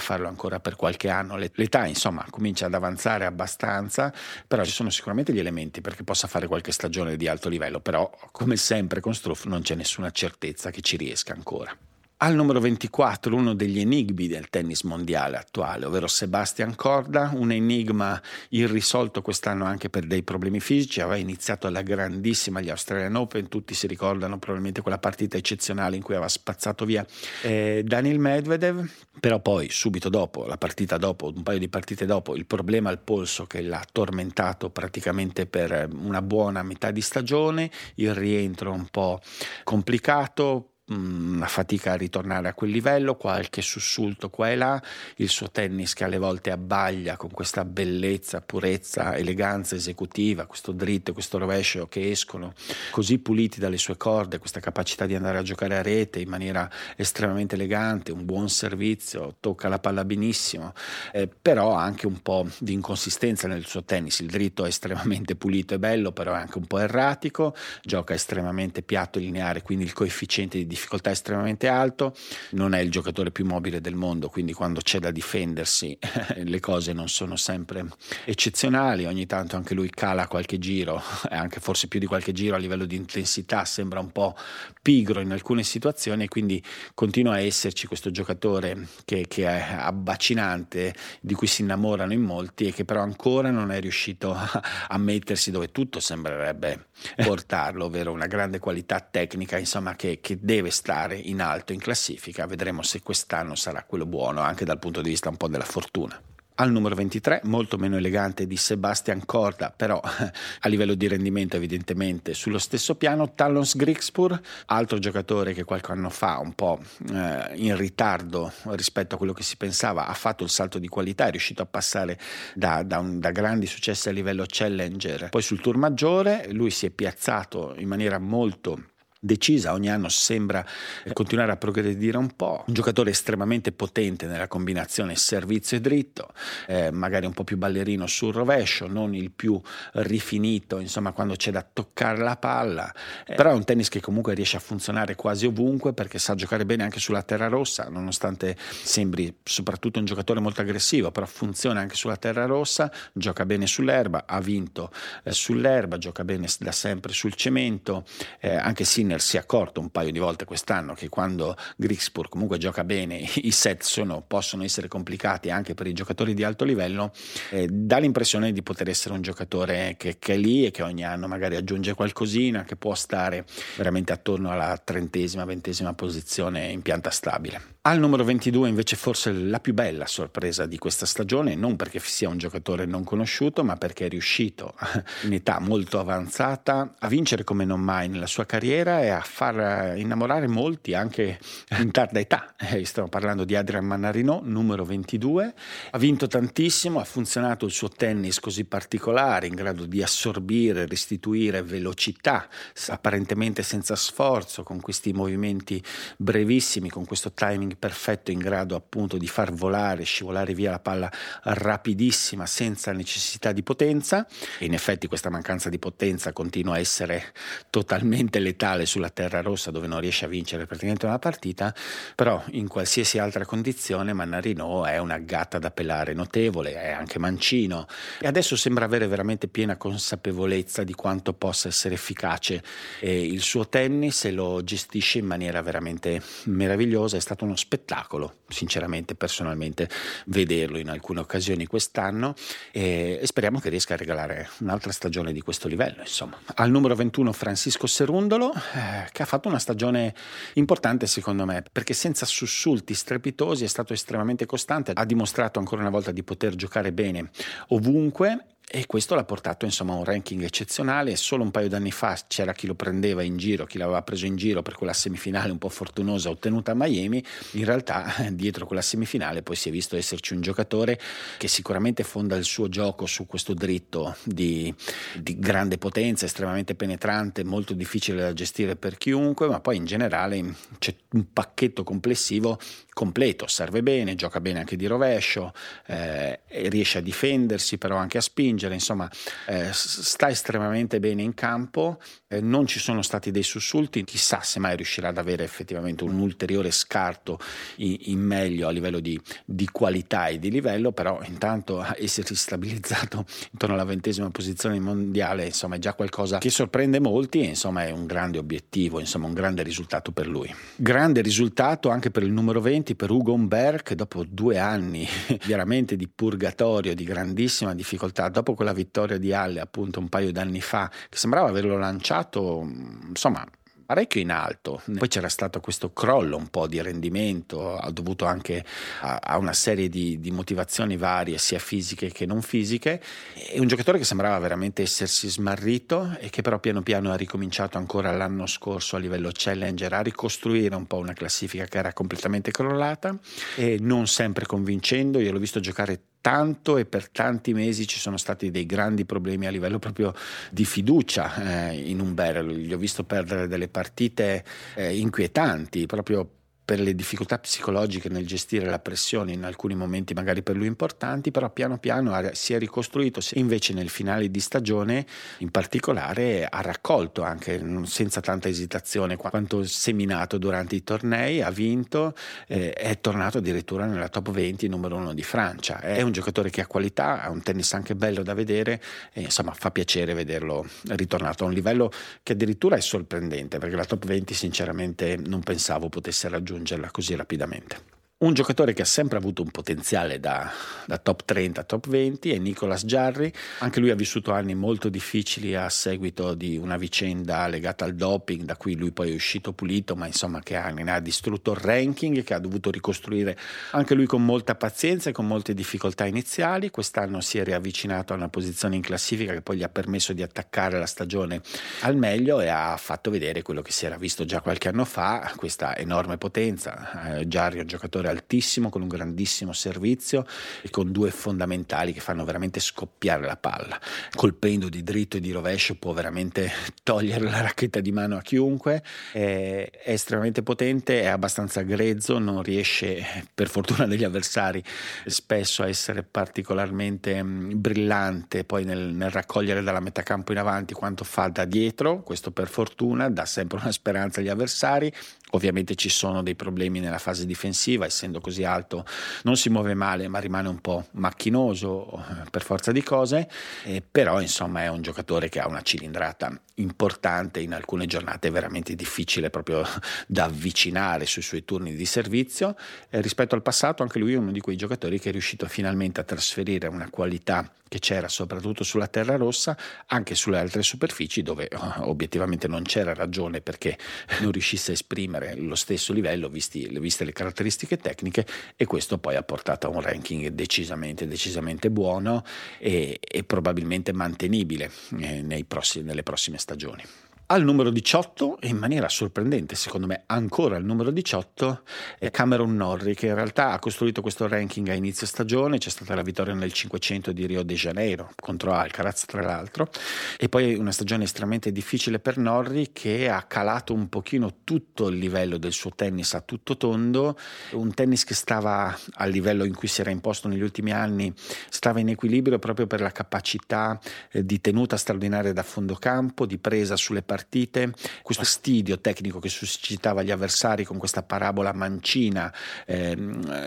farlo 0.00 0.28
ancora 0.28 0.58
per 0.58 0.76
qualche 0.76 1.10
anno. 1.10 1.36
L'età, 1.36 1.86
insomma, 1.86 2.24
comincia 2.30 2.66
ad 2.66 2.74
avanzare 2.74 3.26
abbastanza, 3.26 4.12
però 4.46 4.64
ci 4.64 4.72
sono 4.72 4.88
sicuramente 4.88 5.32
gli 5.32 5.38
elementi 5.38 5.82
perché 5.82 6.02
possa 6.02 6.26
fare 6.26 6.46
qualche 6.46 6.72
stagione 6.72 7.16
di 7.16 7.28
alto 7.28 7.48
livello, 7.48 7.80
però 7.80 8.10
come 8.32 8.56
sempre 8.56 9.00
con 9.00 9.14
Struff 9.14 9.44
non 9.44 9.60
c'è 9.60 9.74
nessuna 9.74 10.10
certezza 10.10 10.70
che 10.70 10.80
ci 10.80 10.96
riesca 10.96 11.34
ancora. 11.34 11.76
Al 12.18 12.34
numero 12.34 12.60
24, 12.60 13.36
uno 13.36 13.52
degli 13.52 13.78
enigmi 13.78 14.26
del 14.26 14.48
tennis 14.48 14.84
mondiale 14.84 15.36
attuale, 15.36 15.84
ovvero 15.84 16.06
Sebastian 16.06 16.74
Corda, 16.74 17.32
un 17.34 17.52
enigma 17.52 18.18
irrisolto 18.48 19.20
quest'anno 19.20 19.66
anche 19.66 19.90
per 19.90 20.06
dei 20.06 20.22
problemi 20.22 20.58
fisici, 20.58 21.02
aveva 21.02 21.16
iniziato 21.16 21.66
alla 21.66 21.82
grandissima 21.82 22.60
agli 22.60 22.70
Australian 22.70 23.16
Open, 23.16 23.48
tutti 23.48 23.74
si 23.74 23.86
ricordano 23.86 24.38
probabilmente 24.38 24.80
quella 24.80 24.96
partita 24.96 25.36
eccezionale 25.36 25.96
in 25.96 26.02
cui 26.02 26.14
aveva 26.14 26.30
spazzato 26.30 26.86
via 26.86 27.04
eh, 27.42 27.82
Daniel 27.84 28.18
Medvedev, 28.18 28.88
però 29.20 29.38
poi 29.40 29.68
subito 29.68 30.08
dopo, 30.08 30.46
la 30.46 30.56
partita 30.56 30.96
dopo, 30.96 31.30
un 31.36 31.42
paio 31.42 31.58
di 31.58 31.68
partite 31.68 32.06
dopo, 32.06 32.34
il 32.34 32.46
problema 32.46 32.88
al 32.88 33.00
polso 33.00 33.44
che 33.44 33.60
l'ha 33.60 33.84
tormentato 33.92 34.70
praticamente 34.70 35.44
per 35.44 35.90
una 35.92 36.22
buona 36.22 36.62
metà 36.62 36.90
di 36.90 37.02
stagione, 37.02 37.70
il 37.96 38.14
rientro 38.14 38.72
un 38.72 38.86
po' 38.86 39.20
complicato, 39.64 40.70
una 40.88 41.46
fatica 41.48 41.92
a 41.92 41.96
ritornare 41.96 42.46
a 42.48 42.54
quel 42.54 42.70
livello, 42.70 43.16
qualche 43.16 43.60
sussulto 43.60 44.30
qua 44.30 44.50
e 44.50 44.56
là, 44.56 44.80
il 45.16 45.28
suo 45.28 45.50
tennis 45.50 45.94
che 45.94 46.04
alle 46.04 46.18
volte 46.18 46.52
abbaglia 46.52 47.16
con 47.16 47.30
questa 47.30 47.64
bellezza, 47.64 48.40
purezza, 48.40 49.16
eleganza 49.16 49.74
esecutiva, 49.74 50.46
questo 50.46 50.70
dritto, 50.70 51.12
questo 51.12 51.38
rovescio 51.38 51.88
che 51.88 52.10
escono 52.10 52.52
così 52.90 53.18
puliti 53.18 53.58
dalle 53.58 53.78
sue 53.78 53.96
corde, 53.96 54.38
questa 54.38 54.60
capacità 54.60 55.06
di 55.06 55.16
andare 55.16 55.38
a 55.38 55.42
giocare 55.42 55.76
a 55.76 55.82
rete 55.82 56.20
in 56.20 56.28
maniera 56.28 56.70
estremamente 56.94 57.56
elegante, 57.56 58.12
un 58.12 58.24
buon 58.24 58.48
servizio, 58.48 59.36
tocca 59.40 59.68
la 59.68 59.80
palla 59.80 60.04
benissimo, 60.04 60.72
eh, 61.12 61.26
però 61.26 61.72
anche 61.72 62.06
un 62.06 62.22
po' 62.22 62.46
di 62.58 62.72
inconsistenza 62.72 63.48
nel 63.48 63.66
suo 63.66 63.82
tennis, 63.82 64.20
il 64.20 64.28
dritto 64.28 64.64
è 64.64 64.68
estremamente 64.68 65.34
pulito 65.34 65.74
e 65.74 65.80
bello, 65.80 66.12
però 66.12 66.32
è 66.34 66.38
anche 66.38 66.58
un 66.58 66.66
po' 66.66 66.78
erratico, 66.78 67.56
gioca 67.82 68.14
estremamente 68.14 68.82
piatto 68.82 69.18
e 69.18 69.22
lineare, 69.22 69.62
quindi 69.62 69.82
il 69.82 69.92
coefficiente 69.92 70.64
di 70.64 70.75
difficoltà 70.76 71.10
estremamente 71.10 71.66
alto, 71.68 72.14
non 72.50 72.74
è 72.74 72.80
il 72.80 72.90
giocatore 72.90 73.30
più 73.30 73.46
mobile 73.46 73.80
del 73.80 73.94
mondo, 73.94 74.28
quindi 74.28 74.52
quando 74.52 74.80
c'è 74.80 74.98
da 74.98 75.10
difendersi 75.10 75.98
le 76.44 76.60
cose 76.60 76.92
non 76.92 77.08
sono 77.08 77.36
sempre 77.36 77.86
eccezionali, 78.24 79.06
ogni 79.06 79.26
tanto 79.26 79.56
anche 79.56 79.74
lui 79.74 79.88
cala 79.90 80.28
qualche 80.28 80.58
giro, 80.58 81.02
anche 81.30 81.60
forse 81.60 81.88
più 81.88 81.98
di 81.98 82.06
qualche 82.06 82.32
giro 82.32 82.54
a 82.54 82.58
livello 82.58 82.84
di 82.84 82.96
intensità, 82.96 83.64
sembra 83.64 84.00
un 84.00 84.12
po' 84.12 84.36
pigro 84.82 85.20
in 85.20 85.32
alcune 85.32 85.62
situazioni 85.62 86.24
e 86.24 86.28
quindi 86.28 86.62
continua 86.94 87.34
a 87.34 87.40
esserci 87.40 87.86
questo 87.86 88.10
giocatore 88.10 88.86
che, 89.04 89.24
che 89.26 89.46
è 89.46 89.76
abbacinante, 89.78 90.94
di 91.20 91.34
cui 91.34 91.46
si 91.46 91.62
innamorano 91.62 92.12
in 92.12 92.20
molti 92.20 92.66
e 92.66 92.72
che 92.72 92.84
però 92.84 93.00
ancora 93.00 93.50
non 93.50 93.70
è 93.70 93.80
riuscito 93.80 94.36
a, 94.36 94.98
mettersi 94.98 95.50
dove 95.50 95.72
tutto 95.72 96.00
sembrerebbe 96.00 96.86
portarlo, 97.24 97.86
ovvero 97.86 98.12
una 98.12 98.26
grande 98.26 98.58
qualità 98.58 99.00
tecnica, 99.00 99.58
insomma, 99.58 99.94
che, 99.96 100.20
che 100.20 100.38
deve 100.40 100.70
stare 100.70 101.16
in 101.16 101.40
alto 101.40 101.72
in 101.72 101.80
classifica, 101.80 102.46
vedremo 102.46 102.82
se 102.82 103.02
quest'anno 103.02 103.54
sarà 103.54 103.84
quello 103.84 104.06
buono 104.06 104.40
anche 104.40 104.64
dal 104.64 104.78
punto 104.78 105.00
di 105.00 105.10
vista 105.10 105.28
un 105.28 105.36
po' 105.36 105.48
della 105.48 105.64
fortuna. 105.64 106.20
Al 106.58 106.72
numero 106.72 106.94
23, 106.94 107.42
molto 107.44 107.76
meno 107.76 107.98
elegante 107.98 108.46
di 108.46 108.56
Sebastian 108.56 109.26
Corda, 109.26 109.70
però 109.76 110.00
a 110.02 110.68
livello 110.68 110.94
di 110.94 111.06
rendimento 111.06 111.56
evidentemente 111.56 112.32
sullo 112.32 112.56
stesso 112.58 112.94
piano, 112.94 113.34
Talons 113.34 113.76
Grigspur, 113.76 114.40
altro 114.66 114.98
giocatore 114.98 115.52
che 115.52 115.64
qualche 115.64 115.92
anno 115.92 116.08
fa, 116.08 116.38
un 116.38 116.54
po' 116.54 116.80
eh, 117.12 117.50
in 117.56 117.76
ritardo 117.76 118.50
rispetto 118.68 119.16
a 119.16 119.18
quello 119.18 119.34
che 119.34 119.42
si 119.42 119.58
pensava, 119.58 120.06
ha 120.06 120.14
fatto 120.14 120.44
il 120.44 120.50
salto 120.50 120.78
di 120.78 120.88
qualità, 120.88 121.26
è 121.26 121.30
riuscito 121.30 121.60
a 121.60 121.66
passare 121.66 122.18
da, 122.54 122.82
da, 122.82 123.00
un, 123.00 123.20
da 123.20 123.32
grandi 123.32 123.66
successi 123.66 124.08
a 124.08 124.12
livello 124.12 124.44
challenger. 124.46 125.28
Poi 125.28 125.42
sul 125.42 125.60
tour 125.60 125.76
maggiore 125.76 126.48
lui 126.52 126.70
si 126.70 126.86
è 126.86 126.90
piazzato 126.90 127.74
in 127.76 127.86
maniera 127.86 128.18
molto 128.18 128.94
decisa, 129.20 129.72
ogni 129.72 129.90
anno 129.90 130.08
sembra 130.08 130.64
eh, 131.04 131.12
continuare 131.12 131.52
a 131.52 131.56
progredire 131.56 132.16
un 132.16 132.34
po', 132.36 132.64
un 132.66 132.74
giocatore 132.74 133.10
estremamente 133.10 133.72
potente 133.72 134.26
nella 134.26 134.48
combinazione 134.48 135.16
servizio 135.16 135.76
e 135.76 135.80
dritto, 135.80 136.28
eh, 136.66 136.90
magari 136.90 137.26
un 137.26 137.32
po' 137.32 137.44
più 137.44 137.56
ballerino 137.56 138.06
sul 138.06 138.32
rovescio, 138.32 138.86
non 138.86 139.14
il 139.14 139.30
più 139.30 139.60
rifinito, 139.92 140.78
insomma 140.78 141.12
quando 141.12 141.34
c'è 141.34 141.50
da 141.50 141.66
toccare 141.70 142.22
la 142.22 142.36
palla, 142.36 142.92
eh, 143.26 143.34
però 143.34 143.50
è 143.50 143.54
un 143.54 143.64
tennis 143.64 143.88
che 143.88 144.00
comunque 144.00 144.34
riesce 144.34 144.56
a 144.56 144.60
funzionare 144.60 145.14
quasi 145.14 145.46
ovunque 145.46 145.92
perché 145.92 146.18
sa 146.18 146.34
giocare 146.34 146.64
bene 146.64 146.84
anche 146.84 147.00
sulla 147.00 147.22
terra 147.22 147.48
rossa, 147.48 147.88
nonostante 147.88 148.56
sembri 148.58 149.34
soprattutto 149.42 149.98
un 149.98 150.04
giocatore 150.04 150.40
molto 150.40 150.60
aggressivo, 150.60 151.10
però 151.10 151.26
funziona 151.26 151.80
anche 151.80 151.96
sulla 151.96 152.16
terra 152.16 152.46
rossa, 152.46 152.92
gioca 153.12 153.44
bene 153.44 153.66
sull'erba, 153.66 154.24
ha 154.26 154.40
vinto 154.40 154.92
eh, 155.24 155.32
sull'erba, 155.32 155.98
gioca 155.98 156.24
bene 156.24 156.46
da 156.60 156.72
sempre 156.72 157.12
sul 157.12 157.34
cemento, 157.34 158.04
eh, 158.40 158.54
anche 158.54 158.84
Sinner 158.84 159.05
Sinner 159.06 159.20
si 159.20 159.36
è 159.36 159.40
accorto 159.40 159.80
un 159.80 159.90
paio 159.90 160.10
di 160.10 160.18
volte 160.18 160.44
quest'anno 160.44 160.94
che 160.94 161.08
quando 161.08 161.56
Grigspur 161.76 162.28
comunque 162.28 162.58
gioca 162.58 162.82
bene 162.82 163.24
i 163.36 163.52
set 163.52 163.82
sono, 163.82 164.22
possono 164.26 164.64
essere 164.64 164.88
complicati 164.88 165.50
anche 165.50 165.74
per 165.74 165.86
i 165.86 165.92
giocatori 165.92 166.34
di 166.34 166.42
alto 166.42 166.64
livello, 166.64 167.12
eh, 167.50 167.68
dà 167.70 167.98
l'impressione 167.98 168.52
di 168.52 168.62
poter 168.62 168.88
essere 168.88 169.14
un 169.14 169.22
giocatore 169.22 169.94
che, 169.96 170.16
che, 170.18 170.34
è 170.34 170.36
lì 170.36 170.66
e 170.66 170.72
che 170.72 170.82
ogni 170.82 171.04
anno 171.04 171.28
magari 171.28 171.54
aggiunge 171.54 171.94
qualcosina, 171.94 172.64
che 172.64 172.74
può 172.74 172.94
stare 172.94 173.44
veramente 173.76 174.12
attorno 174.12 174.50
alla 174.50 174.76
trentesima, 174.82 175.44
ventesima 175.44 175.94
posizione 175.94 176.66
in 176.66 176.82
pianta 176.82 177.10
stabile. 177.10 177.75
Al 177.86 178.00
numero 178.00 178.24
22 178.24 178.68
invece 178.68 178.96
forse 178.96 179.30
la 179.30 179.60
più 179.60 179.72
bella 179.72 180.08
sorpresa 180.08 180.66
di 180.66 180.76
questa 180.76 181.06
stagione, 181.06 181.54
non 181.54 181.76
perché 181.76 182.00
sia 182.00 182.28
un 182.28 182.36
giocatore 182.36 182.84
non 182.84 183.04
conosciuto, 183.04 183.62
ma 183.62 183.76
perché 183.76 184.06
è 184.06 184.08
riuscito 184.08 184.74
in 185.22 185.32
età 185.32 185.60
molto 185.60 186.00
avanzata 186.00 186.96
a 186.98 187.06
vincere 187.06 187.44
come 187.44 187.64
non 187.64 187.78
mai 187.78 188.08
nella 188.08 188.26
sua 188.26 188.44
carriera 188.44 189.02
e 189.02 189.10
a 189.10 189.20
far 189.20 189.96
innamorare 189.96 190.48
molti 190.48 190.94
anche 190.94 191.38
in 191.78 191.92
tarda 191.92 192.18
età. 192.18 192.56
Eh, 192.58 192.84
stiamo 192.84 193.08
parlando 193.08 193.44
di 193.44 193.54
Adrian 193.54 193.84
Mannarino, 193.84 194.40
numero 194.42 194.84
22. 194.84 195.54
Ha 195.92 195.98
vinto 195.98 196.26
tantissimo, 196.26 196.98
ha 196.98 197.04
funzionato 197.04 197.66
il 197.66 197.72
suo 197.72 197.88
tennis 197.88 198.40
così 198.40 198.64
particolare, 198.64 199.46
in 199.46 199.54
grado 199.54 199.86
di 199.86 200.02
assorbire, 200.02 200.86
restituire 200.86 201.62
velocità, 201.62 202.48
apparentemente 202.88 203.62
senza 203.62 203.94
sforzo, 203.94 204.64
con 204.64 204.80
questi 204.80 205.12
movimenti 205.12 205.80
brevissimi, 206.16 206.88
con 206.88 207.04
questo 207.04 207.30
timing 207.32 207.74
perfetto 207.76 208.30
in 208.30 208.38
grado 208.38 208.74
appunto 208.74 209.16
di 209.16 209.28
far 209.28 209.52
volare, 209.52 210.04
scivolare 210.04 210.54
via 210.54 210.70
la 210.70 210.80
palla 210.80 211.10
rapidissima 211.42 212.46
senza 212.46 212.92
necessità 212.92 213.52
di 213.52 213.62
potenza. 213.62 214.26
In 214.60 214.74
effetti 214.74 215.06
questa 215.06 215.30
mancanza 215.30 215.68
di 215.68 215.78
potenza 215.78 216.32
continua 216.32 216.74
a 216.74 216.78
essere 216.78 217.32
totalmente 217.70 218.38
letale 218.38 218.86
sulla 218.86 219.10
terra 219.10 219.40
rossa 219.40 219.70
dove 219.70 219.86
non 219.86 220.00
riesce 220.00 220.24
a 220.24 220.28
vincere 220.28 220.66
praticamente 220.66 221.06
una 221.06 221.18
partita, 221.18 221.74
però 222.14 222.42
in 222.52 222.68
qualsiasi 222.68 223.18
altra 223.18 223.44
condizione 223.44 224.12
Mannarino 224.12 224.84
è 224.86 224.98
una 224.98 225.18
gatta 225.18 225.58
da 225.58 225.70
pelare 225.70 226.14
notevole, 226.14 226.74
è 226.74 226.90
anche 226.90 227.18
mancino. 227.18 227.86
E 228.20 228.26
adesso 228.26 228.56
sembra 228.56 228.84
avere 228.84 229.06
veramente 229.06 229.48
piena 229.48 229.76
consapevolezza 229.76 230.84
di 230.84 230.94
quanto 230.94 231.32
possa 231.32 231.68
essere 231.68 231.94
efficace 231.94 232.62
e 233.00 233.26
il 233.26 233.40
suo 233.40 233.68
tennis 233.68 234.24
e 234.24 234.32
lo 234.32 234.62
gestisce 234.62 235.18
in 235.18 235.26
maniera 235.26 235.62
veramente 235.62 236.22
meravigliosa, 236.44 237.16
è 237.16 237.20
stato 237.20 237.44
uno 237.44 237.56
spettacolo, 237.66 238.36
sinceramente, 238.46 239.16
personalmente, 239.16 239.88
vederlo 240.26 240.78
in 240.78 240.88
alcune 240.88 241.18
occasioni 241.18 241.66
quest'anno 241.66 242.34
e, 242.70 243.18
e 243.20 243.26
speriamo 243.26 243.58
che 243.58 243.70
riesca 243.70 243.94
a 243.94 243.96
regalare 243.96 244.48
un'altra 244.60 244.92
stagione 244.92 245.32
di 245.32 245.40
questo 245.40 245.66
livello. 245.66 246.02
Insomma. 246.02 246.38
Al 246.54 246.70
numero 246.70 246.94
21 246.94 247.32
Francisco 247.32 247.88
Serundolo, 247.88 248.52
eh, 248.54 249.08
che 249.10 249.22
ha 249.22 249.26
fatto 249.26 249.48
una 249.48 249.58
stagione 249.58 250.14
importante 250.54 251.08
secondo 251.08 251.44
me, 251.44 251.64
perché 251.70 251.92
senza 251.92 252.24
sussulti 252.24 252.94
strepitosi 252.94 253.64
è 253.64 253.68
stato 253.68 253.92
estremamente 253.92 254.46
costante, 254.46 254.92
ha 254.94 255.04
dimostrato 255.04 255.58
ancora 255.58 255.80
una 255.80 255.90
volta 255.90 256.12
di 256.12 256.22
poter 256.22 256.54
giocare 256.54 256.92
bene 256.92 257.30
ovunque 257.68 258.55
e 258.68 258.84
questo 258.86 259.14
l'ha 259.14 259.22
portato 259.22 259.64
insomma 259.64 259.92
a 259.92 259.96
un 259.96 260.04
ranking 260.04 260.42
eccezionale. 260.42 261.14
Solo 261.14 261.44
un 261.44 261.52
paio 261.52 261.68
d'anni 261.68 261.92
fa 261.92 262.18
c'era 262.26 262.52
chi 262.52 262.66
lo 262.66 262.74
prendeva 262.74 263.22
in 263.22 263.36
giro, 263.36 263.64
chi 263.64 263.78
l'aveva 263.78 264.02
preso 264.02 264.26
in 264.26 264.34
giro 264.34 264.60
per 264.62 264.74
quella 264.74 264.92
semifinale 264.92 265.52
un 265.52 265.58
po' 265.58 265.68
fortunosa 265.68 266.30
ottenuta 266.30 266.72
a 266.72 266.74
Miami. 266.74 267.24
In 267.52 267.64
realtà, 267.64 268.12
dietro 268.32 268.66
quella 268.66 268.82
semifinale, 268.82 269.42
poi 269.42 269.54
si 269.54 269.68
è 269.68 269.72
visto 269.72 269.96
esserci 269.96 270.34
un 270.34 270.40
giocatore 270.40 270.98
che 271.38 271.46
sicuramente 271.46 272.02
fonda 272.02 272.34
il 272.34 272.44
suo 272.44 272.68
gioco 272.68 273.06
su 273.06 273.24
questo 273.26 273.54
dritto 273.54 274.16
di, 274.24 274.74
di 275.14 275.38
grande 275.38 275.78
potenza, 275.78 276.26
estremamente 276.26 276.74
penetrante, 276.74 277.44
molto 277.44 277.72
difficile 277.72 278.20
da 278.20 278.32
gestire 278.32 278.74
per 278.74 278.98
chiunque, 278.98 279.46
ma 279.46 279.60
poi 279.60 279.76
in 279.76 279.84
generale 279.84 280.54
c'è 280.78 280.92
un 281.12 281.32
pacchetto 281.32 281.84
complessivo 281.84 282.58
completo, 282.96 283.46
serve 283.46 283.82
bene, 283.82 284.14
gioca 284.14 284.40
bene 284.40 284.60
anche 284.60 284.74
di 284.74 284.86
rovescio, 284.86 285.52
eh, 285.84 286.40
riesce 286.46 286.96
a 286.96 287.00
difendersi, 287.02 287.76
però 287.76 287.96
anche 287.96 288.16
a 288.16 288.22
spingere, 288.22 288.72
insomma 288.72 289.06
eh, 289.48 289.68
sta 289.72 290.30
estremamente 290.30 290.98
bene 290.98 291.20
in 291.20 291.34
campo, 291.34 292.00
eh, 292.26 292.40
non 292.40 292.66
ci 292.66 292.78
sono 292.78 293.02
stati 293.02 293.30
dei 293.30 293.42
sussulti, 293.42 294.02
chissà 294.02 294.40
se 294.40 294.60
mai 294.60 294.76
riuscirà 294.76 295.08
ad 295.08 295.18
avere 295.18 295.44
effettivamente 295.44 296.04
un 296.04 296.18
ulteriore 296.18 296.70
scarto 296.70 297.38
in, 297.76 297.96
in 298.04 298.20
meglio 298.20 298.66
a 298.66 298.70
livello 298.70 299.00
di, 299.00 299.20
di, 299.44 299.68
qualità 299.70 300.28
e 300.28 300.38
di 300.38 300.50
livello, 300.50 300.92
però 300.92 301.20
intanto 301.24 301.84
essersi 302.00 302.34
stabilizzato 302.34 303.26
intorno 303.52 303.74
alla 303.74 303.84
ventesima 303.84 304.30
posizione 304.30 304.80
mondiale, 304.80 305.44
insomma 305.44 305.76
è 305.76 305.78
già 305.78 305.92
qualcosa 305.92 306.38
che 306.38 306.48
sorprende 306.48 306.98
molti 306.98 307.42
e 307.42 307.48
insomma 307.48 307.84
è 307.84 307.90
un 307.90 308.06
grande 308.06 308.38
obiettivo, 308.38 309.00
insomma 309.00 309.26
un 309.26 309.34
grande 309.34 309.62
risultato 309.62 310.12
per 310.12 310.26
lui. 310.26 310.50
Grande 310.96 311.20
risultato 311.20 311.90
anche 311.90 312.10
per 312.10 312.22
il 312.22 312.32
numero 312.32 312.58
20 312.58 312.86
complimenti 312.86 312.94
per 312.94 313.10
Ugo 313.10 313.32
Umber 313.32 313.82
che 313.82 313.94
dopo 313.94 314.24
due 314.24 314.58
anni 314.58 315.06
veramente 315.46 315.96
di 315.96 316.08
purgatorio, 316.08 316.94
di 316.94 317.04
grandissima 317.04 317.74
difficoltà, 317.74 318.28
dopo 318.28 318.54
quella 318.54 318.72
vittoria 318.72 319.18
di 319.18 319.32
Halle 319.32 319.60
appunto 319.60 319.98
un 319.98 320.08
paio 320.08 320.30
d'anni 320.30 320.60
fa, 320.60 320.90
che 321.08 321.16
sembrava 321.16 321.48
averlo 321.48 321.76
lanciato 321.76 322.62
insomma 323.08 323.44
parecchio 323.86 324.20
in 324.20 324.30
alto. 324.30 324.82
Poi 324.98 325.08
c'era 325.08 325.28
stato 325.28 325.60
questo 325.60 325.92
crollo 325.92 326.36
un 326.36 326.48
po' 326.48 326.66
di 326.66 326.82
rendimento, 326.82 327.80
dovuto 327.92 328.26
anche 328.26 328.64
a, 329.00 329.20
a 329.22 329.38
una 329.38 329.52
serie 329.52 329.88
di, 329.88 330.20
di, 330.20 330.30
motivazioni 330.32 330.96
varie, 330.96 331.38
sia 331.38 331.58
fisiche 331.58 332.10
che 332.10 332.26
non 332.26 332.42
fisiche. 332.42 333.00
È 333.32 333.58
un 333.58 333.68
giocatore 333.68 333.98
che 333.98 334.04
sembrava 334.04 334.38
veramente 334.38 334.82
essersi 334.82 335.28
smarrito 335.28 336.16
e 336.18 336.28
che 336.28 336.42
però 336.42 336.58
piano 336.58 336.82
piano 336.82 337.12
ha 337.12 337.16
ricominciato 337.16 337.78
ancora 337.78 338.10
l'anno 338.10 338.46
scorso 338.46 338.96
a 338.96 338.98
livello 338.98 339.30
challenger 339.32 339.92
a 339.92 340.02
ricostruire 340.02 340.74
un 340.74 340.86
po' 340.86 340.96
una 340.96 341.12
classifica 341.12 341.64
che 341.64 341.78
era 341.78 341.92
completamente 341.92 342.50
crollata 342.50 343.16
e 343.54 343.78
non 343.80 344.06
sempre 344.08 344.46
convincendo. 344.46 345.20
Io 345.20 345.30
l'ho 345.30 345.38
visto 345.38 345.60
giocare 345.60 346.00
tanto 346.26 346.76
e 346.76 346.86
per 346.86 347.08
tanti 347.08 347.54
mesi 347.54 347.86
ci 347.86 348.00
sono 348.00 348.16
stati 348.16 348.50
dei 348.50 348.66
grandi 348.66 349.04
problemi 349.04 349.46
a 349.46 349.50
livello 349.50 349.78
proprio 349.78 350.12
di 350.50 350.64
fiducia 350.64 351.68
eh, 351.70 351.88
in 351.88 352.00
Umberlo. 352.00 352.52
Gli 352.52 352.72
ho 352.72 352.78
visto 352.78 353.04
perdere 353.04 353.46
delle 353.46 353.68
partite 353.68 354.44
eh, 354.74 354.98
inquietanti 354.98 355.86
proprio 355.86 356.28
per 356.66 356.80
le 356.80 356.96
difficoltà 356.96 357.38
psicologiche 357.38 358.08
nel 358.08 358.26
gestire 358.26 358.66
la 358.68 358.80
pressione 358.80 359.30
in 359.30 359.44
alcuni 359.44 359.76
momenti 359.76 360.14
magari 360.14 360.42
per 360.42 360.56
lui 360.56 360.66
importanti, 360.66 361.30
però 361.30 361.48
piano 361.48 361.78
piano 361.78 362.12
si 362.32 362.54
è 362.54 362.58
ricostruito, 362.58 363.20
invece 363.34 363.72
nel 363.72 363.88
finale 363.88 364.28
di 364.32 364.40
stagione 364.40 365.06
in 365.38 365.52
particolare 365.52 366.44
ha 366.44 366.60
raccolto 366.62 367.22
anche 367.22 367.62
senza 367.84 368.20
tanta 368.20 368.48
esitazione 368.48 369.14
quanto 369.14 369.62
seminato 369.62 370.38
durante 370.38 370.74
i 370.74 370.82
tornei, 370.82 371.40
ha 371.40 371.50
vinto, 371.50 372.16
eh, 372.48 372.72
è 372.72 372.98
tornato 373.00 373.38
addirittura 373.38 373.86
nella 373.86 374.08
top 374.08 374.32
20 374.32 374.66
numero 374.66 374.96
uno 374.96 375.14
di 375.14 375.22
Francia, 375.22 375.78
è 375.78 376.02
un 376.02 376.10
giocatore 376.10 376.50
che 376.50 376.62
ha 376.62 376.66
qualità, 376.66 377.22
ha 377.22 377.30
un 377.30 377.42
tennis 377.42 377.72
anche 377.74 377.94
bello 377.94 378.24
da 378.24 378.34
vedere 378.34 378.82
e 379.12 379.20
insomma 379.20 379.52
fa 379.52 379.70
piacere 379.70 380.14
vederlo 380.14 380.66
ritornato 380.88 381.44
a 381.44 381.46
un 381.46 381.52
livello 381.52 381.92
che 382.24 382.32
addirittura 382.32 382.74
è 382.74 382.80
sorprendente 382.80 383.58
perché 383.58 383.76
la 383.76 383.84
top 383.84 384.04
20 384.04 384.34
sinceramente 384.34 385.16
non 385.16 385.42
pensavo 385.44 385.88
potesse 385.88 386.28
raggiungere 386.28 386.54
raggiungerla 386.56 386.90
così 386.90 387.14
rapidamente. 387.14 387.95
Un 388.18 388.32
giocatore 388.32 388.72
che 388.72 388.80
ha 388.80 388.86
sempre 388.86 389.18
avuto 389.18 389.42
un 389.42 389.50
potenziale 389.50 390.18
da, 390.18 390.50
da, 390.86 390.96
top 390.96 391.26
30 391.26 391.60
a 391.60 391.64
top 391.64 391.86
20 391.86 392.32
è 392.32 392.38
Nicolas 392.38 392.86
Jarry, 392.86 393.30
anche 393.58 393.78
lui 393.78 393.90
ha 393.90 393.94
vissuto 393.94 394.32
anni 394.32 394.54
molto 394.54 394.88
difficili 394.88 395.54
a 395.54 395.68
seguito 395.68 396.32
di 396.32 396.56
una 396.56 396.78
vicenda 396.78 397.46
legata 397.46 397.84
al 397.84 397.94
doping, 397.94 398.44
da 398.44 398.56
cui 398.56 398.74
lui 398.74 398.90
poi 398.90 399.10
è 399.10 399.14
uscito 399.14 399.52
pulito, 399.52 399.96
ma 399.96 400.06
insomma 400.06 400.40
che 400.40 400.56
ha, 400.56 400.70
ne 400.70 400.90
ha 400.90 400.98
distrutto 400.98 401.50
il 401.50 401.58
ranking, 401.58 402.24
che 402.24 402.32
ha 402.32 402.38
dovuto 402.38 402.70
ricostruire 402.70 403.36
anche 403.72 403.92
lui 403.92 404.06
con 404.06 404.24
molta 404.24 404.54
pazienza 404.54 405.10
e 405.10 405.12
con 405.12 405.26
molte 405.26 405.52
difficoltà 405.52 406.06
iniziali. 406.06 406.70
Quest'anno 406.70 407.20
si 407.20 407.36
è 407.36 407.44
riavvicinato 407.44 408.14
a 408.14 408.16
una 408.16 408.30
posizione 408.30 408.76
in 408.76 408.82
classifica 408.82 409.34
che 409.34 409.42
poi 409.42 409.58
gli 409.58 409.62
ha 409.62 409.68
permesso 409.68 410.14
di 410.14 410.22
attaccare 410.22 410.78
la 410.78 410.86
stagione 410.86 411.42
al 411.80 411.96
meglio 411.96 412.40
e 412.40 412.48
ha 412.48 412.78
fatto 412.78 413.10
vedere 413.10 413.42
quello 413.42 413.60
che 413.60 413.72
si 413.72 413.84
era 413.84 413.98
visto 413.98 414.24
già 414.24 414.40
qualche 414.40 414.68
anno 414.68 414.86
fa, 414.86 415.34
questa 415.36 415.76
enorme 415.76 416.16
potenza. 416.16 417.18
Eh, 417.18 417.26
Jarry 417.26 417.58
è 417.58 417.60
un 417.60 417.66
giocatore 417.66 418.04
giocatore 418.06 418.10
altissimo 418.10 418.70
con 418.70 418.82
un 418.82 418.88
grandissimo 418.88 419.52
servizio 419.52 420.24
e 420.62 420.70
con 420.70 420.92
due 420.92 421.10
fondamentali 421.10 421.92
che 421.92 422.00
fanno 422.00 422.24
veramente 422.24 422.60
scoppiare 422.60 423.26
la 423.26 423.36
palla. 423.36 423.78
Colpendo 424.14 424.68
di 424.68 424.82
dritto 424.82 425.16
e 425.16 425.20
di 425.20 425.32
rovescio 425.32 425.74
può 425.74 425.92
veramente 425.92 426.50
togliere 426.82 427.24
la 427.24 427.40
racchetta 427.40 427.80
di 427.80 427.92
mano 427.92 428.16
a 428.16 428.22
chiunque, 428.22 428.82
è, 429.12 429.70
è 429.70 429.92
estremamente 429.92 430.42
potente, 430.42 431.02
è 431.02 431.06
abbastanza 431.06 431.62
grezzo, 431.62 432.18
non 432.18 432.42
riesce 432.42 433.24
per 433.34 433.48
fortuna 433.48 433.86
degli 433.86 434.04
avversari 434.04 434.62
spesso 435.06 435.62
a 435.62 435.68
essere 435.68 436.02
particolarmente 436.02 437.22
mm, 437.22 437.52
brillante 437.56 438.44
poi 438.44 438.64
nel, 438.64 438.92
nel 438.94 439.10
raccogliere 439.10 439.62
dalla 439.62 439.80
metà 439.80 440.02
campo 440.02 440.32
in 440.32 440.38
avanti 440.38 440.74
quanto 440.74 441.04
fa 441.04 441.28
da 441.28 441.44
dietro, 441.44 442.02
questo 442.02 442.30
per 442.30 442.48
fortuna 442.48 443.08
dà 443.10 443.24
sempre 443.24 443.58
una 443.58 443.72
speranza 443.72 444.20
agli 444.20 444.28
avversari, 444.28 444.92
Ovviamente 445.30 445.74
ci 445.74 445.88
sono 445.88 446.22
dei 446.22 446.36
problemi 446.36 446.78
nella 446.78 446.98
fase 446.98 447.26
difensiva, 447.26 447.84
essendo 447.96 448.20
così 448.20 448.44
alto 448.44 448.84
non 449.22 449.36
si 449.36 449.48
muove 449.48 449.74
male 449.74 450.06
ma 450.08 450.18
rimane 450.18 450.48
un 450.48 450.60
po' 450.60 450.86
macchinoso 450.92 452.04
per 452.30 452.42
forza 452.42 452.70
di 452.70 452.82
cose, 452.82 453.28
eh, 453.64 453.82
però 453.88 454.20
insomma 454.20 454.62
è 454.62 454.68
un 454.68 454.82
giocatore 454.82 455.28
che 455.30 455.40
ha 455.40 455.48
una 455.48 455.62
cilindrata 455.62 456.38
importante, 456.56 457.40
in 457.40 457.54
alcune 457.54 457.86
giornate 457.86 458.30
veramente 458.30 458.74
difficile 458.74 459.30
proprio 459.30 459.62
da 460.06 460.24
avvicinare 460.24 461.06
sui 461.06 461.22
suoi 461.22 461.44
turni 461.44 461.74
di 461.74 461.86
servizio. 461.86 462.56
Eh, 462.90 463.00
rispetto 463.00 463.34
al 463.34 463.42
passato 463.42 463.82
anche 463.82 463.98
lui 463.98 464.12
è 464.12 464.16
uno 464.16 464.32
di 464.32 464.40
quei 464.40 464.56
giocatori 464.56 465.00
che 465.00 465.08
è 465.08 465.12
riuscito 465.12 465.46
finalmente 465.46 466.00
a 466.00 466.04
trasferire 466.04 466.68
una 466.68 466.88
qualità 466.90 467.50
che 467.68 467.78
c'era 467.78 468.08
soprattutto 468.08 468.64
sulla 468.64 468.86
terra 468.86 469.16
rossa, 469.16 469.56
anche 469.86 470.14
sulle 470.14 470.38
altre 470.38 470.62
superfici 470.62 471.22
dove 471.22 471.48
oh, 471.52 471.88
obiettivamente 471.88 472.48
non 472.48 472.62
c'era 472.62 472.94
ragione 472.94 473.40
perché 473.40 473.76
non 474.20 474.32
riuscisse 474.32 474.70
a 474.70 474.74
esprimere 474.74 475.34
lo 475.34 475.54
stesso 475.54 475.92
livello 475.92 476.28
visti, 476.28 476.68
viste 476.78 477.04
le 477.04 477.12
caratteristiche 477.12 477.76
tecniche 477.76 478.26
e 478.56 478.64
questo 478.66 478.98
poi 478.98 479.16
ha 479.16 479.22
portato 479.22 479.66
a 479.66 479.70
un 479.70 479.80
ranking 479.80 480.28
decisamente, 480.28 481.06
decisamente 481.06 481.70
buono 481.70 482.24
e, 482.58 482.98
e 483.00 483.24
probabilmente 483.24 483.92
mantenibile 483.92 484.70
eh, 484.98 485.44
prossimi, 485.46 485.84
nelle 485.84 486.02
prossime 486.02 486.38
stagioni. 486.38 486.82
Al 487.28 487.42
numero 487.42 487.70
18, 487.70 488.38
in 488.42 488.56
maniera 488.56 488.88
sorprendente 488.88 489.56
secondo 489.56 489.88
me, 489.88 490.04
ancora 490.06 490.54
al 490.54 490.64
numero 490.64 490.92
18, 490.92 491.62
è 491.98 492.08
Cameron 492.12 492.54
Norrie, 492.54 492.94
che 492.94 493.08
in 493.08 493.16
realtà 493.16 493.50
ha 493.50 493.58
costruito 493.58 494.00
questo 494.00 494.28
ranking 494.28 494.68
a 494.68 494.74
inizio 494.74 495.08
stagione, 495.08 495.58
c'è 495.58 495.70
stata 495.70 495.96
la 495.96 496.02
vittoria 496.02 496.34
nel 496.34 496.52
500 496.52 497.10
di 497.10 497.26
Rio 497.26 497.42
de 497.42 497.54
Janeiro 497.54 498.12
contro 498.14 498.52
Alcaraz 498.52 499.06
tra 499.06 499.22
l'altro, 499.22 499.68
e 500.16 500.28
poi 500.28 500.54
una 500.54 500.70
stagione 500.70 501.02
estremamente 501.02 501.50
difficile 501.50 501.98
per 501.98 502.16
Norrie 502.16 502.70
che 502.72 503.08
ha 503.08 503.24
calato 503.24 503.74
un 503.74 503.88
pochino 503.88 504.42
tutto 504.44 504.86
il 504.86 504.96
livello 504.96 505.36
del 505.36 505.52
suo 505.52 505.72
tennis 505.74 506.14
a 506.14 506.20
tutto 506.20 506.56
tondo, 506.56 507.18
un 507.54 507.74
tennis 507.74 508.04
che 508.04 508.14
stava 508.14 508.72
al 508.98 509.10
livello 509.10 509.42
in 509.42 509.56
cui 509.56 509.66
si 509.66 509.80
era 509.80 509.90
imposto 509.90 510.28
negli 510.28 510.42
ultimi 510.42 510.70
anni, 510.70 511.12
stava 511.48 511.80
in 511.80 511.88
equilibrio 511.88 512.38
proprio 512.38 512.68
per 512.68 512.80
la 512.80 512.92
capacità 512.92 513.80
eh, 514.12 514.24
di 514.24 514.40
tenuta 514.40 514.76
straordinaria 514.76 515.32
da 515.32 515.42
fondo 515.42 515.74
campo, 515.74 516.24
di 516.24 516.38
presa 516.38 516.76
sulle 516.76 517.02
partite 517.02 517.14
partite, 517.16 517.72
questo 518.02 518.24
fastidio 518.24 518.78
tecnico 518.78 519.18
che 519.20 519.30
suscitava 519.30 520.02
gli 520.02 520.10
avversari 520.10 520.64
con 520.64 520.76
questa 520.76 521.02
parabola 521.02 521.54
mancina 521.54 522.30
eh, 522.66 522.94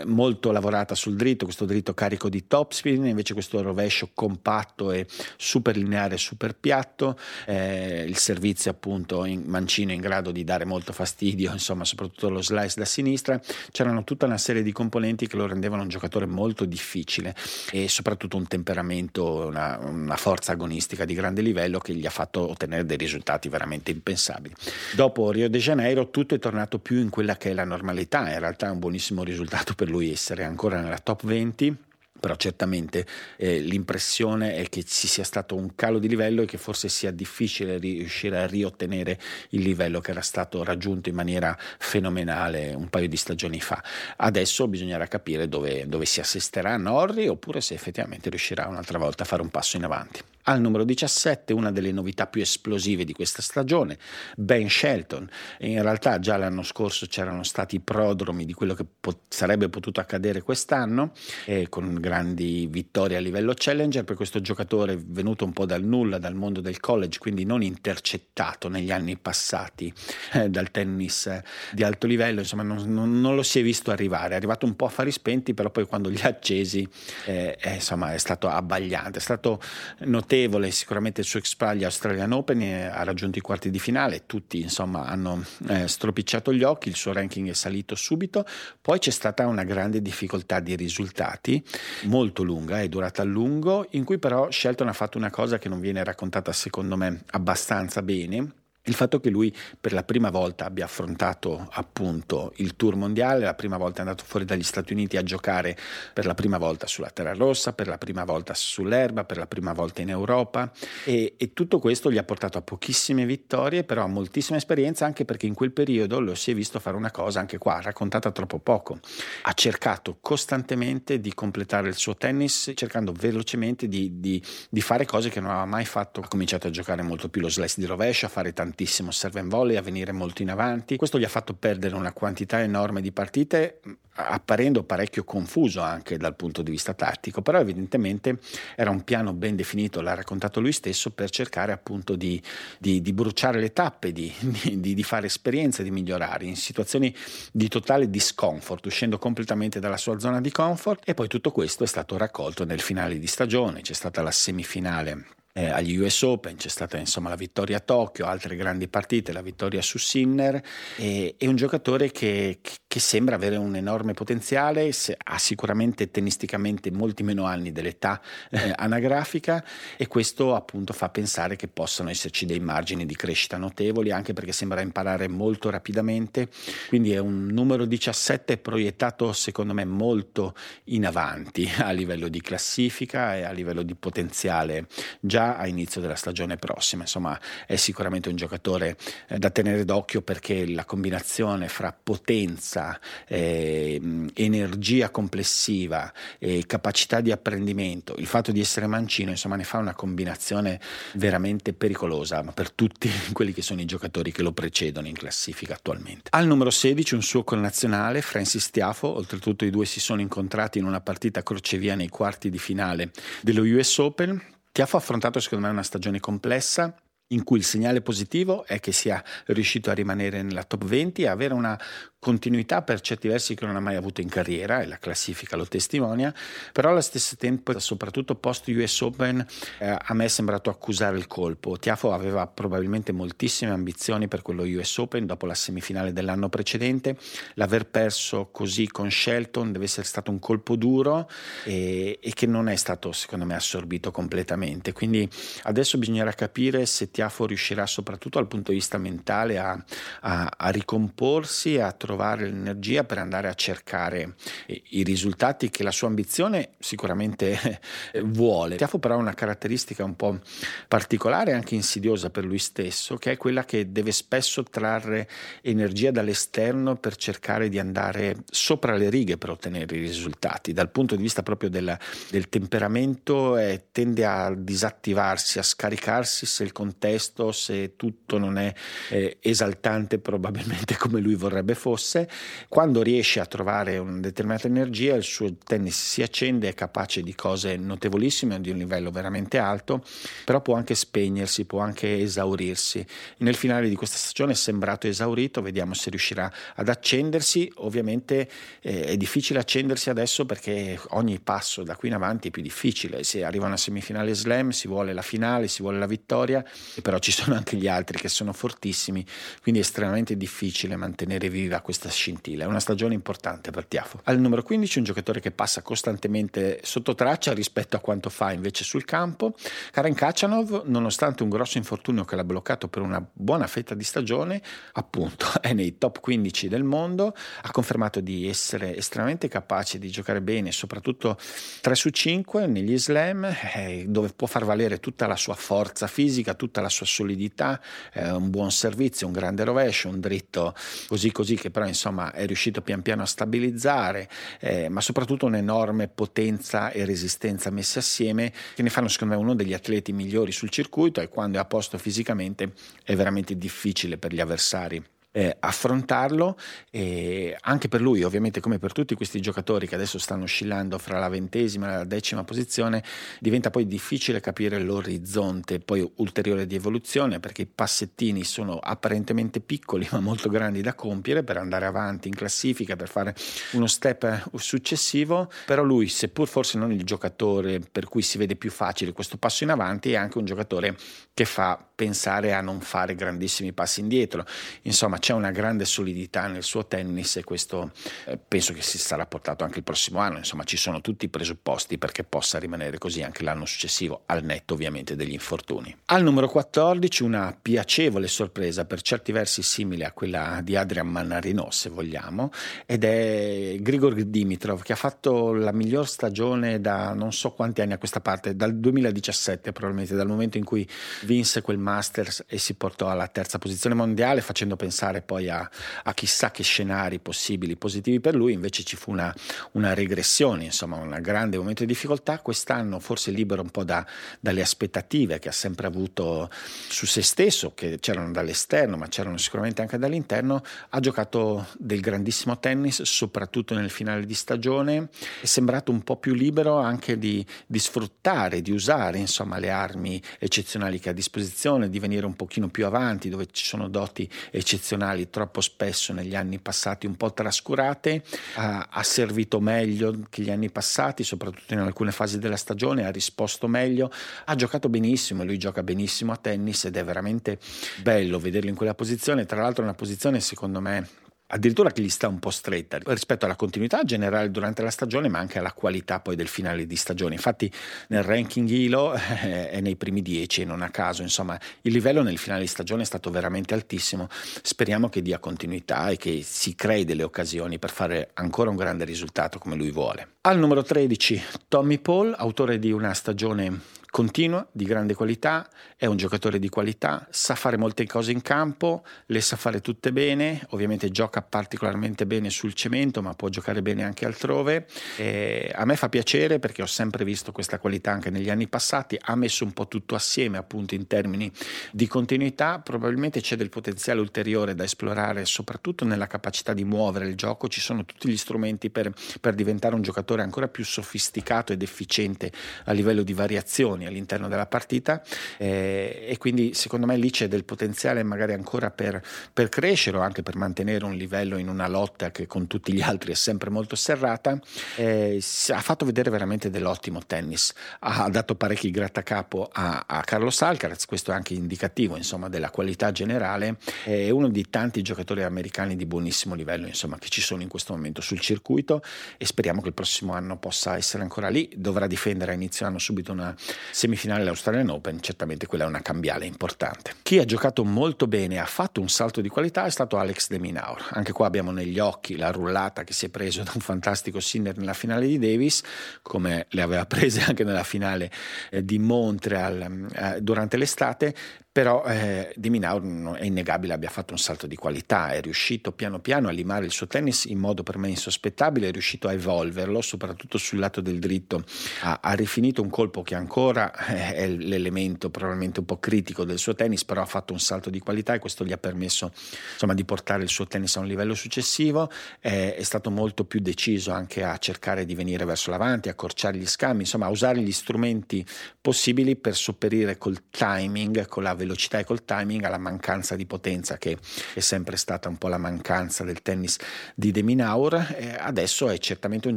molto 0.06 0.50
lavorata 0.50 0.96
sul 0.96 1.14
dritto, 1.14 1.44
questo 1.44 1.66
dritto 1.66 1.94
carico 1.94 2.28
di 2.28 2.48
topspin, 2.48 3.06
invece 3.06 3.32
questo 3.32 3.62
rovescio 3.62 4.10
compatto 4.12 4.90
e 4.90 5.06
super 5.36 5.76
lineare, 5.76 6.16
super 6.16 6.56
piatto, 6.56 7.16
eh, 7.46 8.04
il 8.08 8.16
servizio 8.16 8.72
appunto 8.72 9.24
in 9.24 9.44
mancino 9.46 9.92
in 9.92 10.00
grado 10.00 10.32
di 10.32 10.42
dare 10.42 10.64
molto 10.64 10.92
fastidio, 10.92 11.52
insomma 11.52 11.84
soprattutto 11.84 12.28
lo 12.28 12.42
slice 12.42 12.80
da 12.80 12.84
sinistra, 12.84 13.40
c'erano 13.70 14.02
tutta 14.02 14.26
una 14.26 14.38
serie 14.38 14.64
di 14.64 14.72
componenti 14.72 15.28
che 15.28 15.36
lo 15.36 15.46
rendevano 15.46 15.82
un 15.82 15.88
giocatore 15.88 16.26
molto 16.26 16.64
difficile 16.64 17.36
e 17.70 17.88
soprattutto 17.88 18.36
un 18.36 18.48
temperamento, 18.48 19.46
una, 19.46 19.78
una 19.78 20.16
forza 20.16 20.52
agonistica 20.52 21.04
di 21.04 21.14
grande 21.14 21.40
livello 21.40 21.78
che 21.78 21.94
gli 21.94 22.06
ha 22.06 22.10
fatto 22.10 22.50
ottenere 22.50 22.84
dei 22.84 22.96
risultati 22.96 23.48
veramente 23.48 23.58
veramente 23.60 23.90
impensabili. 23.90 24.54
Dopo 24.94 25.30
Rio 25.30 25.50
de 25.50 25.58
Janeiro 25.58 26.08
tutto 26.08 26.34
è 26.34 26.38
tornato 26.38 26.78
più 26.78 26.98
in 26.98 27.10
quella 27.10 27.36
che 27.36 27.50
è 27.50 27.52
la 27.52 27.64
normalità, 27.64 28.30
in 28.30 28.38
realtà 28.38 28.68
è 28.68 28.70
un 28.70 28.78
buonissimo 28.78 29.22
risultato 29.22 29.74
per 29.74 29.90
lui 29.90 30.10
essere 30.10 30.44
ancora 30.44 30.80
nella 30.80 30.98
top 30.98 31.26
20 31.26 31.76
però 32.20 32.36
certamente 32.36 33.06
eh, 33.36 33.60
l'impressione 33.60 34.56
è 34.56 34.68
che 34.68 34.84
ci 34.84 35.08
sia 35.08 35.24
stato 35.24 35.56
un 35.56 35.74
calo 35.74 35.98
di 35.98 36.06
livello 36.06 36.42
e 36.42 36.44
che 36.44 36.58
forse 36.58 36.90
sia 36.90 37.10
difficile 37.10 37.78
riuscire 37.78 38.42
a 38.42 38.46
riottenere 38.46 39.18
il 39.50 39.62
livello 39.62 40.00
che 40.00 40.10
era 40.10 40.20
stato 40.20 40.62
raggiunto 40.62 41.08
in 41.08 41.14
maniera 41.14 41.56
fenomenale 41.78 42.74
un 42.74 42.90
paio 42.90 43.08
di 43.08 43.16
stagioni 43.16 43.58
fa. 43.58 43.82
Adesso 44.16 44.68
bisognerà 44.68 45.06
capire 45.06 45.48
dove, 45.48 45.88
dove 45.88 46.04
si 46.04 46.20
assisterà 46.20 46.76
Norri 46.76 47.26
oppure 47.26 47.62
se 47.62 47.72
effettivamente 47.72 48.28
riuscirà 48.28 48.66
un'altra 48.68 48.98
volta 48.98 49.22
a 49.22 49.26
fare 49.26 49.40
un 49.40 49.48
passo 49.48 49.78
in 49.78 49.84
avanti. 49.84 50.20
Al 50.44 50.58
numero 50.58 50.84
17, 50.84 51.52
una 51.52 51.70
delle 51.70 51.92
novità 51.92 52.26
più 52.26 52.40
esplosive 52.40 53.04
di 53.04 53.12
questa 53.12 53.42
stagione, 53.42 53.98
Ben 54.36 54.70
Shelton. 54.70 55.28
In 55.60 55.82
realtà 55.82 56.18
già 56.18 56.38
l'anno 56.38 56.62
scorso 56.62 57.06
c'erano 57.06 57.42
stati 57.42 57.76
i 57.76 57.80
prodromi 57.80 58.46
di 58.46 58.54
quello 58.54 58.72
che 58.72 58.86
po- 58.98 59.20
sarebbe 59.28 59.68
potuto 59.68 60.00
accadere 60.00 60.40
quest'anno, 60.40 61.12
eh, 61.44 61.68
con 61.68 61.94
grandi 62.00 62.66
vittorie 62.70 63.18
a 63.18 63.20
livello 63.20 63.52
challenger 63.54 64.04
per 64.04 64.16
questo 64.16 64.40
giocatore 64.40 64.98
venuto 64.98 65.44
un 65.44 65.52
po' 65.52 65.66
dal 65.66 65.84
nulla, 65.84 66.16
dal 66.16 66.34
mondo 66.34 66.62
del 66.62 66.80
college, 66.80 67.18
quindi 67.18 67.44
non 67.44 67.62
intercettato 67.62 68.70
negli 68.70 68.90
anni 68.90 69.18
passati 69.18 69.92
eh, 70.32 70.48
dal 70.48 70.70
tennis 70.70 71.30
di 71.70 71.84
alto 71.84 72.06
livello, 72.06 72.40
insomma 72.40 72.62
non, 72.62 72.82
non, 72.90 73.20
non, 73.20 73.34
lo 73.34 73.42
si 73.42 73.58
è 73.58 73.62
visto 73.62 73.90
arrivare, 73.90 74.32
è 74.32 74.36
arrivato 74.36 74.64
un 74.64 74.74
po' 74.74 74.86
a 74.86 74.90
fari 74.90 75.12
spenti, 75.12 75.52
però 75.52 75.68
poi 75.68 75.84
quando 75.84 76.08
li 76.08 76.18
ha 76.22 76.28
accesi 76.28 76.88
eh, 77.26 77.56
è, 77.56 77.74
insomma, 77.74 78.14
è 78.14 78.18
stato 78.18 78.48
abbagliante, 78.48 79.18
è 79.18 79.20
stato 79.20 79.60
notevole 79.98 80.28
notevole 80.30 80.70
sicuramente 80.70 81.22
il 81.22 81.26
suo 81.26 81.40
exploit 81.40 81.74
agli 81.74 81.82
Australian 81.82 82.30
Open, 82.30 82.62
ha 82.62 83.02
raggiunto 83.02 83.38
i 83.38 83.40
quarti 83.40 83.68
di 83.68 83.80
finale, 83.80 84.26
tutti 84.26 84.60
insomma 84.60 85.06
hanno 85.06 85.44
eh, 85.68 85.88
stropicciato 85.88 86.52
gli 86.52 86.62
occhi, 86.62 86.88
il 86.88 86.94
suo 86.94 87.12
ranking 87.12 87.48
è 87.48 87.52
salito 87.52 87.96
subito, 87.96 88.46
poi 88.80 89.00
c'è 89.00 89.10
stata 89.10 89.48
una 89.48 89.64
grande 89.64 90.00
difficoltà 90.00 90.60
di 90.60 90.76
risultati, 90.76 91.60
molto 92.04 92.44
lunga, 92.44 92.80
è 92.80 92.88
durata 92.88 93.22
a 93.22 93.24
lungo, 93.24 93.88
in 93.90 94.04
cui 94.04 94.18
però 94.18 94.48
Shelton 94.48 94.86
ha 94.86 94.92
fatto 94.92 95.18
una 95.18 95.30
cosa 95.30 95.58
che 95.58 95.68
non 95.68 95.80
viene 95.80 96.04
raccontata 96.04 96.52
secondo 96.52 96.96
me 96.96 97.24
abbastanza 97.30 98.00
bene, 98.00 98.52
il 98.84 98.94
fatto 98.94 99.20
che 99.20 99.28
lui 99.28 99.54
per 99.78 99.92
la 99.92 100.02
prima 100.02 100.30
volta 100.30 100.64
abbia 100.64 100.84
affrontato 100.86 101.68
appunto 101.72 102.52
il 102.56 102.76
tour 102.76 102.96
mondiale, 102.96 103.44
la 103.44 103.54
prima 103.54 103.76
volta 103.76 103.98
è 103.98 104.00
andato 104.00 104.24
fuori 104.24 104.46
dagli 104.46 104.62
Stati 104.62 104.94
Uniti 104.94 105.18
a 105.18 105.22
giocare 105.22 105.76
per 106.14 106.24
la 106.24 106.34
prima 106.34 106.56
volta 106.56 106.86
sulla 106.86 107.10
terra 107.10 107.34
rossa, 107.34 107.74
per 107.74 107.88
la 107.88 107.98
prima 107.98 108.24
volta 108.24 108.54
sull'erba, 108.54 109.24
per 109.24 109.36
la 109.36 109.46
prima 109.46 109.72
volta 109.74 110.00
in 110.00 110.08
Europa 110.08 110.72
e, 111.04 111.34
e 111.36 111.52
tutto 111.52 111.78
questo 111.78 112.10
gli 112.10 112.16
ha 112.16 112.24
portato 112.24 112.56
a 112.56 112.62
pochissime 112.62 113.26
vittorie, 113.26 113.84
però 113.84 114.04
a 114.04 114.06
moltissima 114.06 114.56
esperienza 114.56 115.04
anche 115.04 115.26
perché 115.26 115.46
in 115.46 115.54
quel 115.54 115.72
periodo 115.72 116.18
lo 116.18 116.34
si 116.34 116.50
è 116.50 116.54
visto 116.54 116.80
fare 116.80 116.96
una 116.96 117.10
cosa 117.10 117.38
anche 117.38 117.58
qua 117.58 117.80
raccontata 117.82 118.30
troppo 118.30 118.58
poco. 118.58 118.98
Ha 119.42 119.52
cercato 119.52 120.16
costantemente 120.20 121.20
di 121.20 121.34
completare 121.34 121.88
il 121.88 121.96
suo 121.96 122.16
tennis, 122.16 122.72
cercando 122.74 123.12
velocemente 123.12 123.88
di, 123.88 124.20
di, 124.20 124.42
di 124.70 124.80
fare 124.80 125.04
cose 125.04 125.28
che 125.28 125.40
non 125.40 125.50
aveva 125.50 125.66
mai 125.66 125.84
fatto. 125.84 126.20
Ha 126.20 126.28
cominciato 126.28 126.66
a 126.66 126.70
giocare 126.70 127.02
molto 127.02 127.28
più 127.28 127.42
lo 127.42 127.50
slice 127.50 127.80
di 127.80 127.86
rovescio, 127.86 128.26
a 128.26 128.30
fare 128.30 128.52
tanti 128.52 128.69
tantissimo 128.70 129.10
serve 129.10 129.40
in 129.40 129.48
volley, 129.48 129.76
a 129.76 129.82
venire 129.82 130.12
molto 130.12 130.42
in 130.42 130.50
avanti. 130.50 130.96
Questo 130.96 131.18
gli 131.18 131.24
ha 131.24 131.28
fatto 131.28 131.54
perdere 131.54 131.96
una 131.96 132.12
quantità 132.12 132.62
enorme 132.62 133.00
di 133.00 133.10
partite, 133.10 133.80
apparendo 134.14 134.84
parecchio 134.84 135.24
confuso 135.24 135.80
anche 135.80 136.16
dal 136.16 136.36
punto 136.36 136.62
di 136.62 136.70
vista 136.70 136.94
tattico, 136.94 137.42
però 137.42 137.58
evidentemente 137.58 138.38
era 138.76 138.90
un 138.90 139.02
piano 139.02 139.32
ben 139.32 139.56
definito, 139.56 140.00
l'ha 140.00 140.14
raccontato 140.14 140.60
lui 140.60 140.72
stesso, 140.72 141.10
per 141.10 141.30
cercare 141.30 141.72
appunto 141.72 142.14
di, 142.14 142.40
di, 142.78 143.00
di 143.00 143.12
bruciare 143.12 143.58
le 143.58 143.72
tappe, 143.72 144.12
di, 144.12 144.32
di, 144.78 145.02
fare 145.02 145.26
esperienza, 145.26 145.82
di 145.82 145.90
migliorare 145.90 146.44
in 146.44 146.56
situazioni 146.56 147.14
di 147.52 147.68
totale 147.68 148.08
discomfort, 148.08 148.86
uscendo 148.86 149.18
completamente 149.18 149.80
dalla 149.80 149.96
sua 149.96 150.18
zona 150.18 150.40
di 150.40 150.50
comfort 150.50 151.08
e 151.08 151.14
poi 151.14 151.26
tutto 151.26 151.50
questo 151.50 151.82
è 151.84 151.86
stato 151.86 152.16
raccolto 152.16 152.64
nel 152.64 152.80
finale 152.80 153.18
di 153.18 153.26
stagione, 153.26 153.80
c'è 153.80 153.94
stata 153.94 154.22
la 154.22 154.30
semifinale 154.30 155.38
eh, 155.52 155.68
agli 155.68 155.96
US 155.96 156.22
Open, 156.22 156.56
c'è 156.56 156.68
stata 156.68 156.96
insomma 156.96 157.28
la 157.28 157.34
vittoria 157.34 157.78
a 157.78 157.80
Tokyo, 157.80 158.26
altre 158.26 158.54
grandi 158.54 158.86
partite, 158.86 159.32
la 159.32 159.42
vittoria 159.42 159.82
su 159.82 159.98
Sinner, 159.98 160.62
e, 160.96 161.34
è 161.36 161.46
un 161.46 161.56
giocatore 161.56 162.12
che, 162.12 162.60
che, 162.86 163.00
sembra 163.00 163.34
avere 163.34 163.56
un 163.56 163.74
enorme 163.74 164.12
potenziale, 164.12 164.92
ha 165.24 165.38
sicuramente 165.38 166.10
tennisticamente 166.10 166.92
molti 166.92 167.22
meno 167.24 167.44
anni 167.44 167.72
dell'età 167.72 168.20
eh, 168.50 168.72
anagrafica 168.76 169.64
e 169.96 170.06
questo 170.06 170.54
appunto 170.54 170.92
fa 170.92 171.08
pensare 171.08 171.56
che 171.56 171.66
possano 171.66 172.10
esserci 172.10 172.46
dei 172.46 172.60
margini 172.60 173.04
di 173.04 173.16
crescita 173.16 173.56
notevoli, 173.56 174.12
anche 174.12 174.32
perché 174.32 174.52
sembra 174.52 174.80
imparare 174.82 175.26
molto 175.26 175.68
rapidamente, 175.68 176.48
quindi 176.88 177.12
è 177.12 177.18
un 177.18 177.46
numero 177.46 177.86
17 177.86 178.58
proiettato 178.58 179.32
secondo 179.32 179.74
me 179.74 179.84
molto 179.84 180.54
in 180.84 181.06
avanti 181.06 181.68
a 181.78 181.90
livello 181.90 182.28
di 182.28 182.40
classifica 182.40 183.36
e 183.36 183.42
a 183.42 183.50
livello 183.50 183.82
di 183.82 183.96
potenziale 183.96 184.86
già 185.20 185.39
già 185.40 185.56
a 185.56 185.66
inizio 185.66 186.00
della 186.00 186.14
stagione 186.14 186.56
prossima. 186.56 187.02
Insomma, 187.02 187.38
è 187.66 187.76
sicuramente 187.76 188.28
un 188.28 188.36
giocatore 188.36 188.96
eh, 189.28 189.38
da 189.38 189.50
tenere 189.50 189.84
d'occhio 189.84 190.20
perché 190.20 190.66
la 190.68 190.84
combinazione 190.84 191.68
fra 191.68 191.92
potenza, 191.92 192.98
eh, 193.26 194.00
energia 194.34 195.10
complessiva 195.10 196.12
e 196.38 196.64
capacità 196.66 197.20
di 197.20 197.32
apprendimento, 197.32 198.14
il 198.18 198.26
fatto 198.26 198.52
di 198.52 198.60
essere 198.60 198.86
mancino, 198.86 199.30
insomma, 199.30 199.56
ne 199.56 199.64
fa 199.64 199.78
una 199.78 199.94
combinazione 199.94 200.78
veramente 201.14 201.72
pericolosa 201.72 202.42
per 202.42 202.70
tutti 202.70 203.10
quelli 203.32 203.52
che 203.52 203.62
sono 203.62 203.80
i 203.80 203.86
giocatori 203.86 204.32
che 204.32 204.42
lo 204.42 204.52
precedono 204.52 205.06
in 205.06 205.14
classifica 205.14 205.74
attualmente. 205.74 206.30
Al 206.30 206.46
numero 206.46 206.70
16 206.70 207.14
un 207.14 207.22
suo 207.22 207.44
connazionale, 207.44 208.20
Francis 208.20 208.70
Tiafo, 208.70 209.08
oltretutto 209.08 209.64
i 209.64 209.70
due 209.70 209.86
si 209.86 210.00
sono 210.00 210.20
incontrati 210.20 210.78
in 210.78 210.84
una 210.84 211.00
partita 211.00 211.42
crocevia 211.42 211.94
nei 211.94 212.08
quarti 212.08 212.50
di 212.50 212.58
finale 212.58 213.10
dello 213.40 213.62
US 213.62 213.98
Open 213.98 214.58
Tiafo 214.72 214.96
ha 214.96 215.00
affrontato 215.00 215.40
secondo 215.40 215.66
me 215.66 215.72
una 215.72 215.82
stagione 215.82 216.20
complessa 216.20 216.94
in 217.32 217.44
cui 217.44 217.58
il 217.58 217.64
segnale 217.64 218.00
positivo 218.00 218.64
è 218.64 218.80
che 218.80 218.92
sia 218.92 219.22
riuscito 219.46 219.90
a 219.90 219.94
rimanere 219.94 220.42
nella 220.42 220.64
top 220.64 220.84
20 220.84 221.22
e 221.22 221.26
avere 221.28 221.54
una 221.54 221.78
continuità 222.20 222.82
per 222.82 223.00
certi 223.00 223.28
versi 223.28 223.54
che 223.54 223.64
non 223.64 223.76
ha 223.76 223.80
mai 223.80 223.96
avuto 223.96 224.20
in 224.20 224.28
carriera 224.28 224.82
e 224.82 224.86
la 224.86 224.98
classifica 224.98 225.56
lo 225.56 225.66
testimonia, 225.66 226.32
però 226.70 226.90
allo 226.90 227.00
stesso 227.00 227.34
tempo, 227.36 227.76
soprattutto 227.78 228.34
post 228.34 228.68
US 228.68 229.00
Open, 229.00 229.44
eh, 229.78 229.96
a 229.98 230.12
me 230.12 230.26
è 230.26 230.28
sembrato 230.28 230.68
accusare 230.68 231.16
il 231.16 231.26
colpo. 231.26 231.78
Tiafo 231.78 232.12
aveva 232.12 232.46
probabilmente 232.46 233.12
moltissime 233.12 233.72
ambizioni 233.72 234.28
per 234.28 234.42
quello 234.42 234.64
US 234.64 234.98
Open 234.98 235.24
dopo 235.24 235.46
la 235.46 235.54
semifinale 235.54 236.12
dell'anno 236.12 236.50
precedente, 236.50 237.16
l'aver 237.54 237.86
perso 237.86 238.50
così 238.52 238.86
con 238.86 239.10
Shelton 239.10 239.72
deve 239.72 239.86
essere 239.86 240.06
stato 240.06 240.30
un 240.30 240.38
colpo 240.40 240.76
duro 240.76 241.26
e, 241.64 242.18
e 242.20 242.32
che 242.34 242.46
non 242.46 242.68
è 242.68 242.76
stato 242.76 243.12
secondo 243.12 243.46
me 243.46 243.54
assorbito 243.54 244.10
completamente, 244.10 244.92
quindi 244.92 245.26
adesso 245.62 245.96
bisognerà 245.96 246.32
capire 246.32 246.84
se 246.84 247.10
Tiafo 247.10 247.46
riuscirà 247.46 247.86
soprattutto 247.86 248.38
dal 248.38 248.46
punto 248.46 248.72
di 248.72 248.76
vista 248.76 248.98
mentale 248.98 249.58
a, 249.58 249.82
a, 250.20 250.52
a 250.58 250.68
ricomporsi 250.68 251.78
a 251.78 251.90
trovare 251.92 252.08
trovare 252.10 252.46
l'energia 252.46 253.04
per 253.04 253.18
andare 253.18 253.46
a 253.46 253.54
cercare 253.54 254.34
i 254.66 255.04
risultati 255.04 255.70
che 255.70 255.84
la 255.84 255.92
sua 255.92 256.08
ambizione 256.08 256.70
sicuramente 256.80 257.80
vuole. 258.24 258.74
Tiafo 258.74 258.98
però 258.98 259.14
ha 259.14 259.18
una 259.18 259.34
caratteristica 259.34 260.02
un 260.02 260.16
po' 260.16 260.40
particolare 260.88 261.52
e 261.52 261.54
anche 261.54 261.76
insidiosa 261.76 262.30
per 262.30 262.44
lui 262.44 262.58
stesso, 262.58 263.16
che 263.16 263.32
è 263.32 263.36
quella 263.36 263.64
che 263.64 263.92
deve 263.92 264.10
spesso 264.10 264.64
trarre 264.64 265.28
energia 265.62 266.10
dall'esterno 266.10 266.96
per 266.96 267.14
cercare 267.14 267.68
di 267.68 267.78
andare 267.78 268.38
sopra 268.50 268.96
le 268.96 269.08
righe 269.08 269.38
per 269.38 269.50
ottenere 269.50 269.94
i 269.94 270.00
risultati. 270.00 270.72
Dal 270.72 270.90
punto 270.90 271.14
di 271.14 271.22
vista 271.22 271.44
proprio 271.44 271.70
del, 271.70 271.96
del 272.30 272.48
temperamento 272.48 273.56
eh, 273.56 273.84
tende 273.92 274.24
a 274.24 274.52
disattivarsi, 274.52 275.60
a 275.60 275.62
scaricarsi 275.62 276.44
se 276.44 276.64
il 276.64 276.72
contesto, 276.72 277.52
se 277.52 277.94
tutto 277.94 278.36
non 278.36 278.58
è 278.58 278.74
eh, 279.10 279.36
esaltante 279.40 280.18
probabilmente 280.18 280.96
come 280.96 281.20
lui 281.20 281.36
vorrebbe 281.36 281.74
fosse 281.74 281.99
fosse, 282.00 282.28
quando 282.68 283.02
riesce 283.02 283.40
a 283.40 283.46
trovare 283.46 283.98
una 283.98 284.18
determinata 284.20 284.66
energia 284.66 285.14
il 285.14 285.22
suo 285.22 285.54
tennis 285.56 286.02
si 286.02 286.22
accende, 286.22 286.68
è 286.68 286.74
capace 286.74 287.22
di 287.22 287.34
cose 287.34 287.76
notevolissime, 287.76 288.60
di 288.60 288.70
un 288.70 288.78
livello 288.78 289.10
veramente 289.10 289.58
alto, 289.58 290.02
però 290.44 290.62
può 290.62 290.74
anche 290.74 290.94
spegnersi, 290.94 291.66
può 291.66 291.80
anche 291.80 292.20
esaurirsi. 292.20 293.04
Nel 293.38 293.54
finale 293.54 293.88
di 293.88 293.94
questa 293.94 294.16
stagione 294.16 294.52
è 294.52 294.56
sembrato 294.56 295.06
esaurito, 295.06 295.60
vediamo 295.60 295.92
se 295.94 296.10
riuscirà 296.10 296.50
ad 296.74 296.88
accendersi, 296.88 297.70
ovviamente 297.76 298.48
eh, 298.80 299.04
è 299.04 299.16
difficile 299.16 299.58
accendersi 299.58 300.08
adesso 300.08 300.46
perché 300.46 300.98
ogni 301.10 301.38
passo 301.38 301.82
da 301.82 301.96
qui 301.96 302.08
in 302.08 302.14
avanti 302.14 302.48
è 302.48 302.50
più 302.50 302.62
difficile, 302.62 303.22
se 303.22 303.44
arriva 303.44 303.66
una 303.66 303.76
semifinale 303.76 304.34
slam 304.34 304.70
si 304.70 304.88
vuole 304.88 305.12
la 305.12 305.22
finale, 305.22 305.68
si 305.68 305.82
vuole 305.82 305.98
la 305.98 306.06
vittoria, 306.06 306.64
però 307.02 307.18
ci 307.18 307.32
sono 307.32 307.54
anche 307.54 307.76
gli 307.76 307.88
altri 307.88 308.18
che 308.18 308.28
sono 308.28 308.52
fortissimi, 308.52 309.24
quindi 309.62 309.80
è 309.80 309.84
estremamente 309.84 310.36
difficile 310.36 310.96
mantenere 310.96 311.48
viva 311.48 311.80
questa 311.80 311.89
scintilla. 311.92 312.64
È 312.64 312.66
una 312.66 312.80
stagione 312.80 313.14
importante 313.14 313.70
per 313.70 313.86
Tiafo. 313.86 314.20
Al 314.24 314.38
numero 314.38 314.62
15 314.62 314.98
un 314.98 315.04
giocatore 315.04 315.40
che 315.40 315.50
passa 315.50 315.82
costantemente 315.82 316.80
sotto 316.82 317.14
traccia 317.14 317.52
rispetto 317.52 317.96
a 317.96 318.00
quanto 318.00 318.30
fa 318.30 318.52
invece 318.52 318.84
sul 318.84 319.04
campo. 319.04 319.54
Karen 319.90 320.14
Kachanov, 320.14 320.84
nonostante 320.86 321.42
un 321.42 321.48
grosso 321.48 321.78
infortunio 321.78 322.24
che 322.24 322.36
l'ha 322.36 322.44
bloccato 322.44 322.88
per 322.88 323.02
una 323.02 323.24
buona 323.32 323.66
fetta 323.66 323.94
di 323.94 324.04
stagione, 324.04 324.62
appunto 324.92 325.46
è 325.60 325.72
nei 325.72 325.98
top 325.98 326.20
15 326.20 326.68
del 326.68 326.84
mondo, 326.84 327.34
ha 327.62 327.70
confermato 327.70 328.20
di 328.20 328.48
essere 328.48 328.96
estremamente 328.96 329.48
capace 329.48 329.98
di 329.98 330.10
giocare 330.10 330.40
bene, 330.40 330.72
soprattutto 330.72 331.38
3 331.80 331.94
su 331.94 332.10
5 332.10 332.66
negli 332.66 332.98
slam, 332.98 333.44
eh, 333.74 334.04
dove 334.06 334.28
può 334.34 334.46
far 334.46 334.64
valere 334.64 335.00
tutta 335.00 335.26
la 335.26 335.36
sua 335.36 335.54
forza 335.54 336.06
fisica, 336.06 336.54
tutta 336.54 336.80
la 336.80 336.88
sua 336.88 337.06
solidità, 337.06 337.80
eh, 338.12 338.30
un 338.30 338.50
buon 338.50 338.70
servizio, 338.70 339.26
un 339.26 339.32
grande 339.32 339.64
rovescio, 339.64 340.08
un 340.08 340.20
dritto 340.20 340.74
così 341.08 341.32
così 341.32 341.56
che 341.56 341.70
però 341.80 341.86
insomma 341.86 342.32
è 342.32 342.44
riuscito 342.44 342.82
pian 342.82 343.00
piano 343.00 343.22
a 343.22 343.26
stabilizzare, 343.26 344.28
eh, 344.60 344.90
ma 344.90 345.00
soprattutto 345.00 345.46
un'enorme 345.46 346.08
potenza 346.08 346.90
e 346.90 347.06
resistenza 347.06 347.70
messe 347.70 348.00
assieme 348.00 348.52
che 348.74 348.82
ne 348.82 348.90
fanno 348.90 349.08
secondo 349.08 349.34
me 349.34 349.40
uno 349.40 349.54
degli 349.54 349.72
atleti 349.72 350.12
migliori 350.12 350.52
sul 350.52 350.68
circuito 350.68 351.22
e 351.22 351.28
quando 351.28 351.56
è 351.56 351.60
a 351.60 351.64
posto 351.64 351.96
fisicamente 351.96 352.72
è 353.02 353.16
veramente 353.16 353.56
difficile 353.56 354.18
per 354.18 354.34
gli 354.34 354.40
avversari 354.40 355.02
eh, 355.32 355.56
affrontarlo 355.60 356.56
e 356.90 357.56
anche 357.60 357.88
per 357.88 358.00
lui 358.00 358.22
ovviamente 358.22 358.60
come 358.60 358.78
per 358.78 358.92
tutti 358.92 359.14
questi 359.14 359.40
giocatori 359.40 359.86
che 359.86 359.94
adesso 359.94 360.18
stanno 360.18 360.44
oscillando 360.44 360.98
fra 360.98 361.18
la 361.18 361.28
ventesima 361.28 361.86
e 361.86 361.96
la 361.98 362.04
decima 362.04 362.44
posizione 362.44 363.02
diventa 363.38 363.70
poi 363.70 363.86
difficile 363.86 364.40
capire 364.40 364.78
l'orizzonte 364.80 365.78
poi 365.78 366.08
ulteriore 366.16 366.66
di 366.66 366.74
evoluzione 366.74 367.40
perché 367.40 367.62
i 367.62 367.66
passettini 367.66 368.44
sono 368.44 368.78
apparentemente 368.78 369.60
piccoli 369.60 370.08
ma 370.12 370.20
molto 370.20 370.48
grandi 370.48 370.80
da 370.80 370.94
compiere 370.94 371.42
per 371.42 371.56
andare 371.56 371.86
avanti 371.86 372.28
in 372.28 372.34
classifica 372.34 372.96
per 372.96 373.08
fare 373.08 373.34
uno 373.72 373.86
step 373.86 374.50
successivo. 374.56 375.50
Però 375.66 375.82
lui 375.82 376.08
seppur 376.08 376.48
forse 376.48 376.78
non 376.78 376.92
il 376.92 377.04
giocatore 377.04 377.80
per 377.80 378.06
cui 378.06 378.22
si 378.22 378.38
vede 378.38 378.56
più 378.56 378.70
facile 378.70 379.12
questo 379.12 379.36
passo 379.36 379.64
in 379.64 379.70
avanti 379.70 380.12
è 380.12 380.16
anche 380.16 380.38
un 380.38 380.44
giocatore 380.44 380.96
che 381.32 381.44
fa 381.44 381.82
pensare 381.94 382.52
a 382.52 382.60
non 382.60 382.80
fare 382.80 383.14
grandissimi 383.14 383.72
passi 383.72 384.00
indietro. 384.00 384.44
Insomma 384.82 385.18
c'è 385.20 385.32
una 385.32 385.52
grande 385.52 385.84
solidità 385.84 386.48
nel 386.48 386.64
suo 386.64 386.86
tennis 386.86 387.36
e 387.36 387.44
questo 387.44 387.92
eh, 388.26 388.36
penso 388.36 388.72
che 388.72 388.82
si 388.82 388.98
sarà 388.98 389.26
portato 389.26 389.62
anche 389.62 389.78
il 389.78 389.84
prossimo 389.84 390.18
anno, 390.18 390.38
insomma 390.38 390.64
ci 390.64 390.76
sono 390.76 391.00
tutti 391.00 391.26
i 391.26 391.28
presupposti 391.28 391.98
perché 391.98 392.24
possa 392.24 392.58
rimanere 392.58 392.98
così 392.98 393.22
anche 393.22 393.44
l'anno 393.44 393.66
successivo, 393.66 394.22
al 394.26 394.42
netto 394.42 394.74
ovviamente 394.74 395.14
degli 395.14 395.32
infortuni. 395.32 395.96
Al 396.06 396.22
numero 396.22 396.48
14 396.48 397.22
una 397.22 397.56
piacevole 397.60 398.26
sorpresa 398.26 398.84
per 398.84 399.02
certi 399.02 399.30
versi 399.30 399.62
simile 399.62 400.04
a 400.04 400.12
quella 400.12 400.60
di 400.62 400.74
Adrian 400.74 401.08
Mannarino 401.08 401.70
se 401.70 401.88
vogliamo 401.90 402.50
ed 402.86 403.04
è 403.04 403.76
Grigor 403.78 404.14
Dimitrov 404.14 404.82
che 404.82 404.92
ha 404.92 404.96
fatto 404.96 405.52
la 405.52 405.72
miglior 405.72 406.08
stagione 406.08 406.80
da 406.80 407.12
non 407.12 407.32
so 407.32 407.52
quanti 407.52 407.82
anni 407.82 407.92
a 407.92 407.98
questa 407.98 408.20
parte, 408.20 408.56
dal 408.56 408.74
2017 408.74 409.72
probabilmente, 409.72 410.14
dal 410.14 410.26
momento 410.26 410.56
in 410.56 410.64
cui 410.64 410.88
vinse 411.22 411.60
quel 411.60 411.78
Masters 411.78 412.44
e 412.46 412.58
si 412.58 412.74
portò 412.74 413.08
alla 413.08 413.28
terza 413.28 413.58
posizione 413.58 413.94
mondiale 413.94 414.40
facendo 414.40 414.76
pensare 414.76 415.09
poi 415.20 415.48
a, 415.48 415.68
a 416.04 416.14
chissà 416.14 416.50
che 416.50 416.62
scenari 416.62 417.18
possibili 417.18 417.76
positivi 417.76 418.20
per 418.20 418.34
lui, 418.34 418.52
invece 418.52 418.84
ci 418.84 418.96
fu 418.96 419.10
una, 419.10 419.34
una 419.72 419.94
regressione, 419.94 420.64
insomma 420.64 420.96
un 420.96 421.18
grande 421.20 421.58
momento 421.58 421.82
di 421.82 421.92
difficoltà, 421.92 422.38
quest'anno 422.38 423.00
forse 423.00 423.30
libero 423.30 423.62
un 423.62 423.70
po' 423.70 423.84
da, 423.84 424.06
dalle 424.38 424.62
aspettative 424.62 425.38
che 425.38 425.48
ha 425.48 425.52
sempre 425.52 425.86
avuto 425.86 426.48
su 426.88 427.06
se 427.06 427.22
stesso, 427.22 427.72
che 427.74 427.98
c'erano 427.98 428.30
dall'esterno 428.30 428.96
ma 428.96 429.08
c'erano 429.08 429.36
sicuramente 429.36 429.82
anche 429.82 429.98
dall'interno, 429.98 430.62
ha 430.90 431.00
giocato 431.00 431.66
del 431.76 432.00
grandissimo 432.00 432.58
tennis, 432.58 433.02
soprattutto 433.02 433.74
nel 433.74 433.90
finale 433.90 434.24
di 434.24 434.34
stagione, 434.34 435.08
è 435.40 435.46
sembrato 435.46 435.90
un 435.90 436.02
po' 436.02 436.16
più 436.16 436.34
libero 436.34 436.78
anche 436.78 437.18
di, 437.18 437.44
di 437.66 437.78
sfruttare, 437.78 438.62
di 438.62 438.70
usare 438.70 439.18
insomma 439.18 439.58
le 439.58 439.70
armi 439.70 440.22
eccezionali 440.38 441.00
che 441.00 441.08
ha 441.08 441.12
a 441.12 441.14
disposizione, 441.14 441.90
di 441.90 441.98
venire 441.98 442.26
un 442.26 442.36
pochino 442.36 442.68
più 442.68 442.86
avanti 442.86 443.28
dove 443.28 443.48
ci 443.50 443.64
sono 443.64 443.88
doti 443.88 444.30
eccezionali 444.50 444.99
troppo 445.30 445.60
spesso 445.60 446.12
negli 446.12 446.34
anni 446.34 446.58
passati 446.58 447.06
un 447.06 447.16
po' 447.16 447.32
trascurate, 447.32 448.22
ha, 448.54 448.88
ha 448.90 449.02
servito 449.02 449.60
meglio 449.60 450.26
che 450.28 450.42
gli 450.42 450.50
anni 450.50 450.70
passati, 450.70 451.24
soprattutto 451.24 451.74
in 451.74 451.80
alcune 451.80 452.12
fasi 452.12 452.38
della 452.38 452.56
stagione, 452.56 453.04
ha 453.04 453.10
risposto 453.10 453.66
meglio, 453.66 454.10
ha 454.44 454.54
giocato 454.54 454.88
benissimo, 454.88 455.44
lui 455.44 455.58
gioca 455.58 455.82
benissimo 455.82 456.32
a 456.32 456.36
tennis 456.36 456.84
ed 456.84 456.96
è 456.96 457.04
veramente 457.04 457.58
bello 458.02 458.38
vederlo 458.38 458.70
in 458.70 458.76
quella 458.76 458.94
posizione, 458.94 459.46
tra 459.46 459.60
l'altro 459.60 459.82
è 459.82 459.86
una 459.86 459.94
posizione 459.94 460.40
secondo 460.40 460.80
me 460.80 461.28
addirittura 461.50 461.90
che 461.90 462.02
gli 462.02 462.08
sta 462.08 462.28
un 462.28 462.38
po' 462.38 462.50
stretta 462.50 462.98
rispetto 463.04 463.44
alla 463.44 463.56
continuità 463.56 464.02
generale 464.04 464.50
durante 464.50 464.82
la 464.82 464.90
stagione, 464.90 465.28
ma 465.28 465.38
anche 465.38 465.58
alla 465.58 465.72
qualità 465.72 466.20
poi 466.20 466.36
del 466.36 466.48
finale 466.48 466.86
di 466.86 466.96
stagione. 466.96 467.34
Infatti 467.34 467.70
nel 468.08 468.22
ranking 468.22 468.68
Hilo 468.68 469.14
eh, 469.14 469.70
è 469.70 469.80
nei 469.80 469.96
primi 469.96 470.22
dieci 470.22 470.62
e 470.62 470.64
non 470.64 470.82
a 470.82 470.90
caso, 470.90 471.22
insomma, 471.22 471.58
il 471.82 471.92
livello 471.92 472.22
nel 472.22 472.38
finale 472.38 472.62
di 472.62 472.68
stagione 472.68 473.02
è 473.02 473.06
stato 473.06 473.30
veramente 473.30 473.74
altissimo. 473.74 474.28
Speriamo 474.30 475.08
che 475.08 475.22
dia 475.22 475.38
continuità 475.38 476.08
e 476.08 476.16
che 476.16 476.42
si 476.42 476.74
crei 476.74 477.04
delle 477.04 477.22
occasioni 477.22 477.78
per 477.78 477.90
fare 477.90 478.30
ancora 478.34 478.70
un 478.70 478.76
grande 478.76 479.04
risultato 479.04 479.58
come 479.58 479.76
lui 479.76 479.90
vuole. 479.90 480.28
Al 480.42 480.58
numero 480.58 480.82
13 480.82 481.42
Tommy 481.68 481.98
Paul, 481.98 482.34
autore 482.36 482.78
di 482.78 482.92
una 482.92 483.12
stagione 483.14 483.98
continua, 484.10 484.66
di 484.72 484.84
grande 484.84 485.14
qualità, 485.14 485.68
è 485.96 486.06
un 486.06 486.16
giocatore 486.16 486.58
di 486.58 486.68
qualità, 486.68 487.26
sa 487.30 487.54
fare 487.54 487.76
molte 487.76 488.06
cose 488.06 488.32
in 488.32 488.42
campo, 488.42 489.04
le 489.26 489.40
sa 489.40 489.56
fare 489.56 489.80
tutte 489.80 490.12
bene, 490.12 490.66
ovviamente 490.70 491.10
gioca 491.10 491.42
particolarmente 491.42 492.26
bene 492.26 492.50
sul 492.50 492.74
cemento, 492.74 493.22
ma 493.22 493.34
può 493.34 493.48
giocare 493.48 493.82
bene 493.82 494.02
anche 494.02 494.26
altrove. 494.26 494.86
E 495.16 495.70
a 495.74 495.84
me 495.84 495.96
fa 495.96 496.08
piacere 496.08 496.58
perché 496.58 496.82
ho 496.82 496.86
sempre 496.86 497.24
visto 497.24 497.52
questa 497.52 497.78
qualità 497.78 498.10
anche 498.10 498.30
negli 498.30 498.50
anni 498.50 498.66
passati, 498.66 499.16
ha 499.20 499.36
messo 499.36 499.64
un 499.64 499.72
po' 499.72 499.86
tutto 499.86 500.14
assieme 500.16 500.58
appunto 500.58 500.94
in 500.94 501.06
termini 501.06 501.50
di 501.92 502.08
continuità, 502.08 502.80
probabilmente 502.80 503.40
c'è 503.40 503.56
del 503.56 503.68
potenziale 503.68 504.20
ulteriore 504.20 504.74
da 504.74 504.84
esplorare, 504.84 505.44
soprattutto 505.44 506.04
nella 506.04 506.26
capacità 506.26 506.72
di 506.72 506.84
muovere 506.84 507.28
il 507.28 507.36
gioco, 507.36 507.68
ci 507.68 507.80
sono 507.80 508.04
tutti 508.04 508.28
gli 508.28 508.36
strumenti 508.36 508.90
per, 508.90 509.12
per 509.40 509.54
diventare 509.54 509.94
un 509.94 510.02
giocatore 510.02 510.42
ancora 510.42 510.66
più 510.66 510.84
sofisticato 510.84 511.72
ed 511.72 511.82
efficiente 511.82 512.50
a 512.84 512.92
livello 512.92 513.22
di 513.22 513.32
variazione 513.32 513.99
azioni 514.00 514.06
all'interno 514.06 514.48
della 514.48 514.66
partita 514.66 515.22
eh, 515.58 516.26
e 516.26 516.38
quindi 516.38 516.74
secondo 516.74 517.06
me 517.06 517.16
lì 517.16 517.30
c'è 517.30 517.48
del 517.48 517.64
potenziale 517.64 518.22
magari 518.22 518.54
ancora 518.54 518.90
per, 518.90 519.22
per 519.52 519.68
crescere 519.68 520.16
o 520.16 520.20
anche 520.20 520.42
per 520.42 520.56
mantenere 520.56 521.04
un 521.04 521.14
livello 521.14 521.58
in 521.58 521.68
una 521.68 521.88
lotta 521.88 522.30
che 522.30 522.46
con 522.46 522.66
tutti 522.66 522.92
gli 522.92 523.02
altri 523.02 523.32
è 523.32 523.34
sempre 523.34 523.70
molto 523.70 523.96
serrata. 523.96 524.58
Eh, 524.96 525.42
ha 525.68 525.80
fatto 525.80 526.04
vedere 526.04 526.30
veramente 526.30 526.70
dell'ottimo 526.70 527.20
tennis, 527.26 527.72
ha 528.00 528.28
dato 528.30 528.54
parecchi 528.54 528.90
grattacapo 528.90 529.68
a, 529.70 530.04
a 530.06 530.22
Carlos 530.22 530.62
Alcaraz, 530.62 531.04
questo 531.06 531.32
è 531.32 531.34
anche 531.34 531.54
indicativo 531.54 532.16
insomma, 532.16 532.48
della 532.48 532.70
qualità 532.70 533.12
generale, 533.12 533.76
è 534.04 534.30
uno 534.30 534.48
di 534.48 534.68
tanti 534.70 535.02
giocatori 535.02 535.42
americani 535.42 535.96
di 535.96 536.06
buonissimo 536.06 536.54
livello 536.54 536.86
insomma, 536.86 537.18
che 537.18 537.28
ci 537.28 537.40
sono 537.40 537.62
in 537.62 537.68
questo 537.68 537.92
momento 537.94 538.20
sul 538.20 538.40
circuito 538.40 539.02
e 539.36 539.44
speriamo 539.44 539.80
che 539.80 539.88
il 539.88 539.94
prossimo 539.94 540.32
anno 540.32 540.58
possa 540.58 540.96
essere 540.96 541.22
ancora 541.22 541.48
lì, 541.48 541.68
dovrà 541.74 542.06
difendere 542.06 542.52
a 542.52 542.54
inizio 542.54 542.86
anno 542.86 542.98
subito 542.98 543.32
una 543.32 543.54
semifinale 543.90 544.40
dell'Australian 544.40 544.88
Open, 544.90 545.20
certamente 545.20 545.66
quella 545.66 545.84
è 545.84 545.86
una 545.86 546.02
cambiale 546.02 546.46
importante. 546.46 547.14
Chi 547.22 547.38
ha 547.38 547.44
giocato 547.44 547.84
molto 547.84 548.26
bene 548.26 548.54
e 548.54 548.58
ha 548.58 548.66
fatto 548.66 549.00
un 549.00 549.08
salto 549.08 549.40
di 549.40 549.48
qualità 549.48 549.84
è 549.84 549.90
stato 549.90 550.18
Alex 550.18 550.48
De 550.48 550.58
Minaur. 550.58 551.08
Anche 551.10 551.32
qua 551.32 551.46
abbiamo 551.46 551.70
negli 551.70 551.98
occhi 551.98 552.36
la 552.36 552.50
rullata 552.50 553.04
che 553.04 553.12
si 553.12 553.26
è 553.26 553.28
preso 553.28 553.62
da 553.62 553.72
un 553.74 553.80
fantastico 553.80 554.40
Sinner 554.40 554.76
nella 554.76 554.94
finale 554.94 555.26
di 555.26 555.38
Davis, 555.38 555.82
come 556.22 556.66
le 556.70 556.82
aveva 556.82 557.06
prese 557.06 557.42
anche 557.42 557.64
nella 557.64 557.84
finale 557.84 558.30
eh, 558.70 558.84
di 558.84 558.98
Montreal 558.98 560.08
eh, 560.12 560.40
durante 560.40 560.76
l'estate, 560.76 561.34
però 561.72 562.02
eh, 562.04 562.52
Di 562.56 562.68
Minaur 562.68 563.36
è 563.36 563.44
innegabile 563.44 563.92
abbia 563.92 564.10
fatto 564.10 564.32
un 564.32 564.38
salto 564.38 564.66
di 564.66 564.74
qualità, 564.74 565.30
è 565.30 565.40
riuscito 565.40 565.92
piano 565.92 566.18
piano 566.18 566.48
a 566.48 566.50
limare 566.50 566.84
il 566.84 566.90
suo 566.90 567.06
tennis 567.06 567.44
in 567.44 567.58
modo 567.58 567.84
per 567.84 567.96
me 567.96 568.08
insospettabile, 568.08 568.88
è 568.88 568.90
riuscito 568.90 569.28
a 569.28 569.32
evolverlo, 569.32 570.00
soprattutto 570.00 570.58
sul 570.58 570.80
lato 570.80 571.00
del 571.00 571.20
dritto, 571.20 571.62
ha, 572.00 572.18
ha 572.22 572.32
rifinito 572.32 572.82
un 572.82 572.90
colpo 572.90 573.22
che 573.22 573.36
ancora 573.36 573.94
eh, 574.08 574.34
è 574.34 574.48
l'elemento 574.48 575.30
probabilmente 575.30 575.78
un 575.78 575.86
po' 575.86 576.00
critico 576.00 576.44
del 576.44 576.58
suo 576.58 576.74
tennis, 576.74 577.04
però 577.04 577.22
ha 577.22 577.26
fatto 577.26 577.52
un 577.52 577.60
salto 577.60 577.88
di 577.88 578.00
qualità 578.00 578.34
e 578.34 578.40
questo 578.40 578.64
gli 578.64 578.72
ha 578.72 578.78
permesso 578.78 579.30
insomma, 579.72 579.94
di 579.94 580.04
portare 580.04 580.42
il 580.42 580.48
suo 580.48 580.66
tennis 580.66 580.96
a 580.96 581.00
un 581.00 581.06
livello 581.06 581.34
successivo, 581.34 582.10
è, 582.40 582.74
è 582.76 582.82
stato 582.82 583.12
molto 583.12 583.44
più 583.44 583.60
deciso 583.60 584.10
anche 584.10 584.42
a 584.42 584.58
cercare 584.58 585.04
di 585.04 585.14
venire 585.14 585.44
verso 585.44 585.70
l'avanti, 585.70 586.08
accorciare 586.08 586.58
gli 586.58 586.66
scambi, 586.66 587.02
insomma 587.02 587.26
a 587.26 587.30
usare 587.30 587.60
gli 587.60 587.72
strumenti 587.72 588.44
possibili 588.80 589.36
per 589.36 589.54
sopperire 589.54 590.18
col 590.18 590.42
timing, 590.50 591.28
con 591.28 591.44
la 591.44 591.58
velocità 591.60 591.98
e 591.98 592.04
col 592.04 592.24
timing 592.24 592.64
alla 592.64 592.78
mancanza 592.78 593.36
di 593.36 593.46
potenza 593.46 593.96
che 593.98 594.18
è 594.54 594.60
sempre 594.60 594.96
stata 594.96 595.28
un 595.28 595.36
po' 595.36 595.48
la 595.48 595.58
mancanza 595.58 596.24
del 596.24 596.42
tennis 596.42 596.78
di 597.14 597.30
De 597.30 597.42
Minaur. 597.42 598.36
Adesso 598.38 598.88
è 598.88 598.98
certamente 598.98 599.48
un 599.48 599.56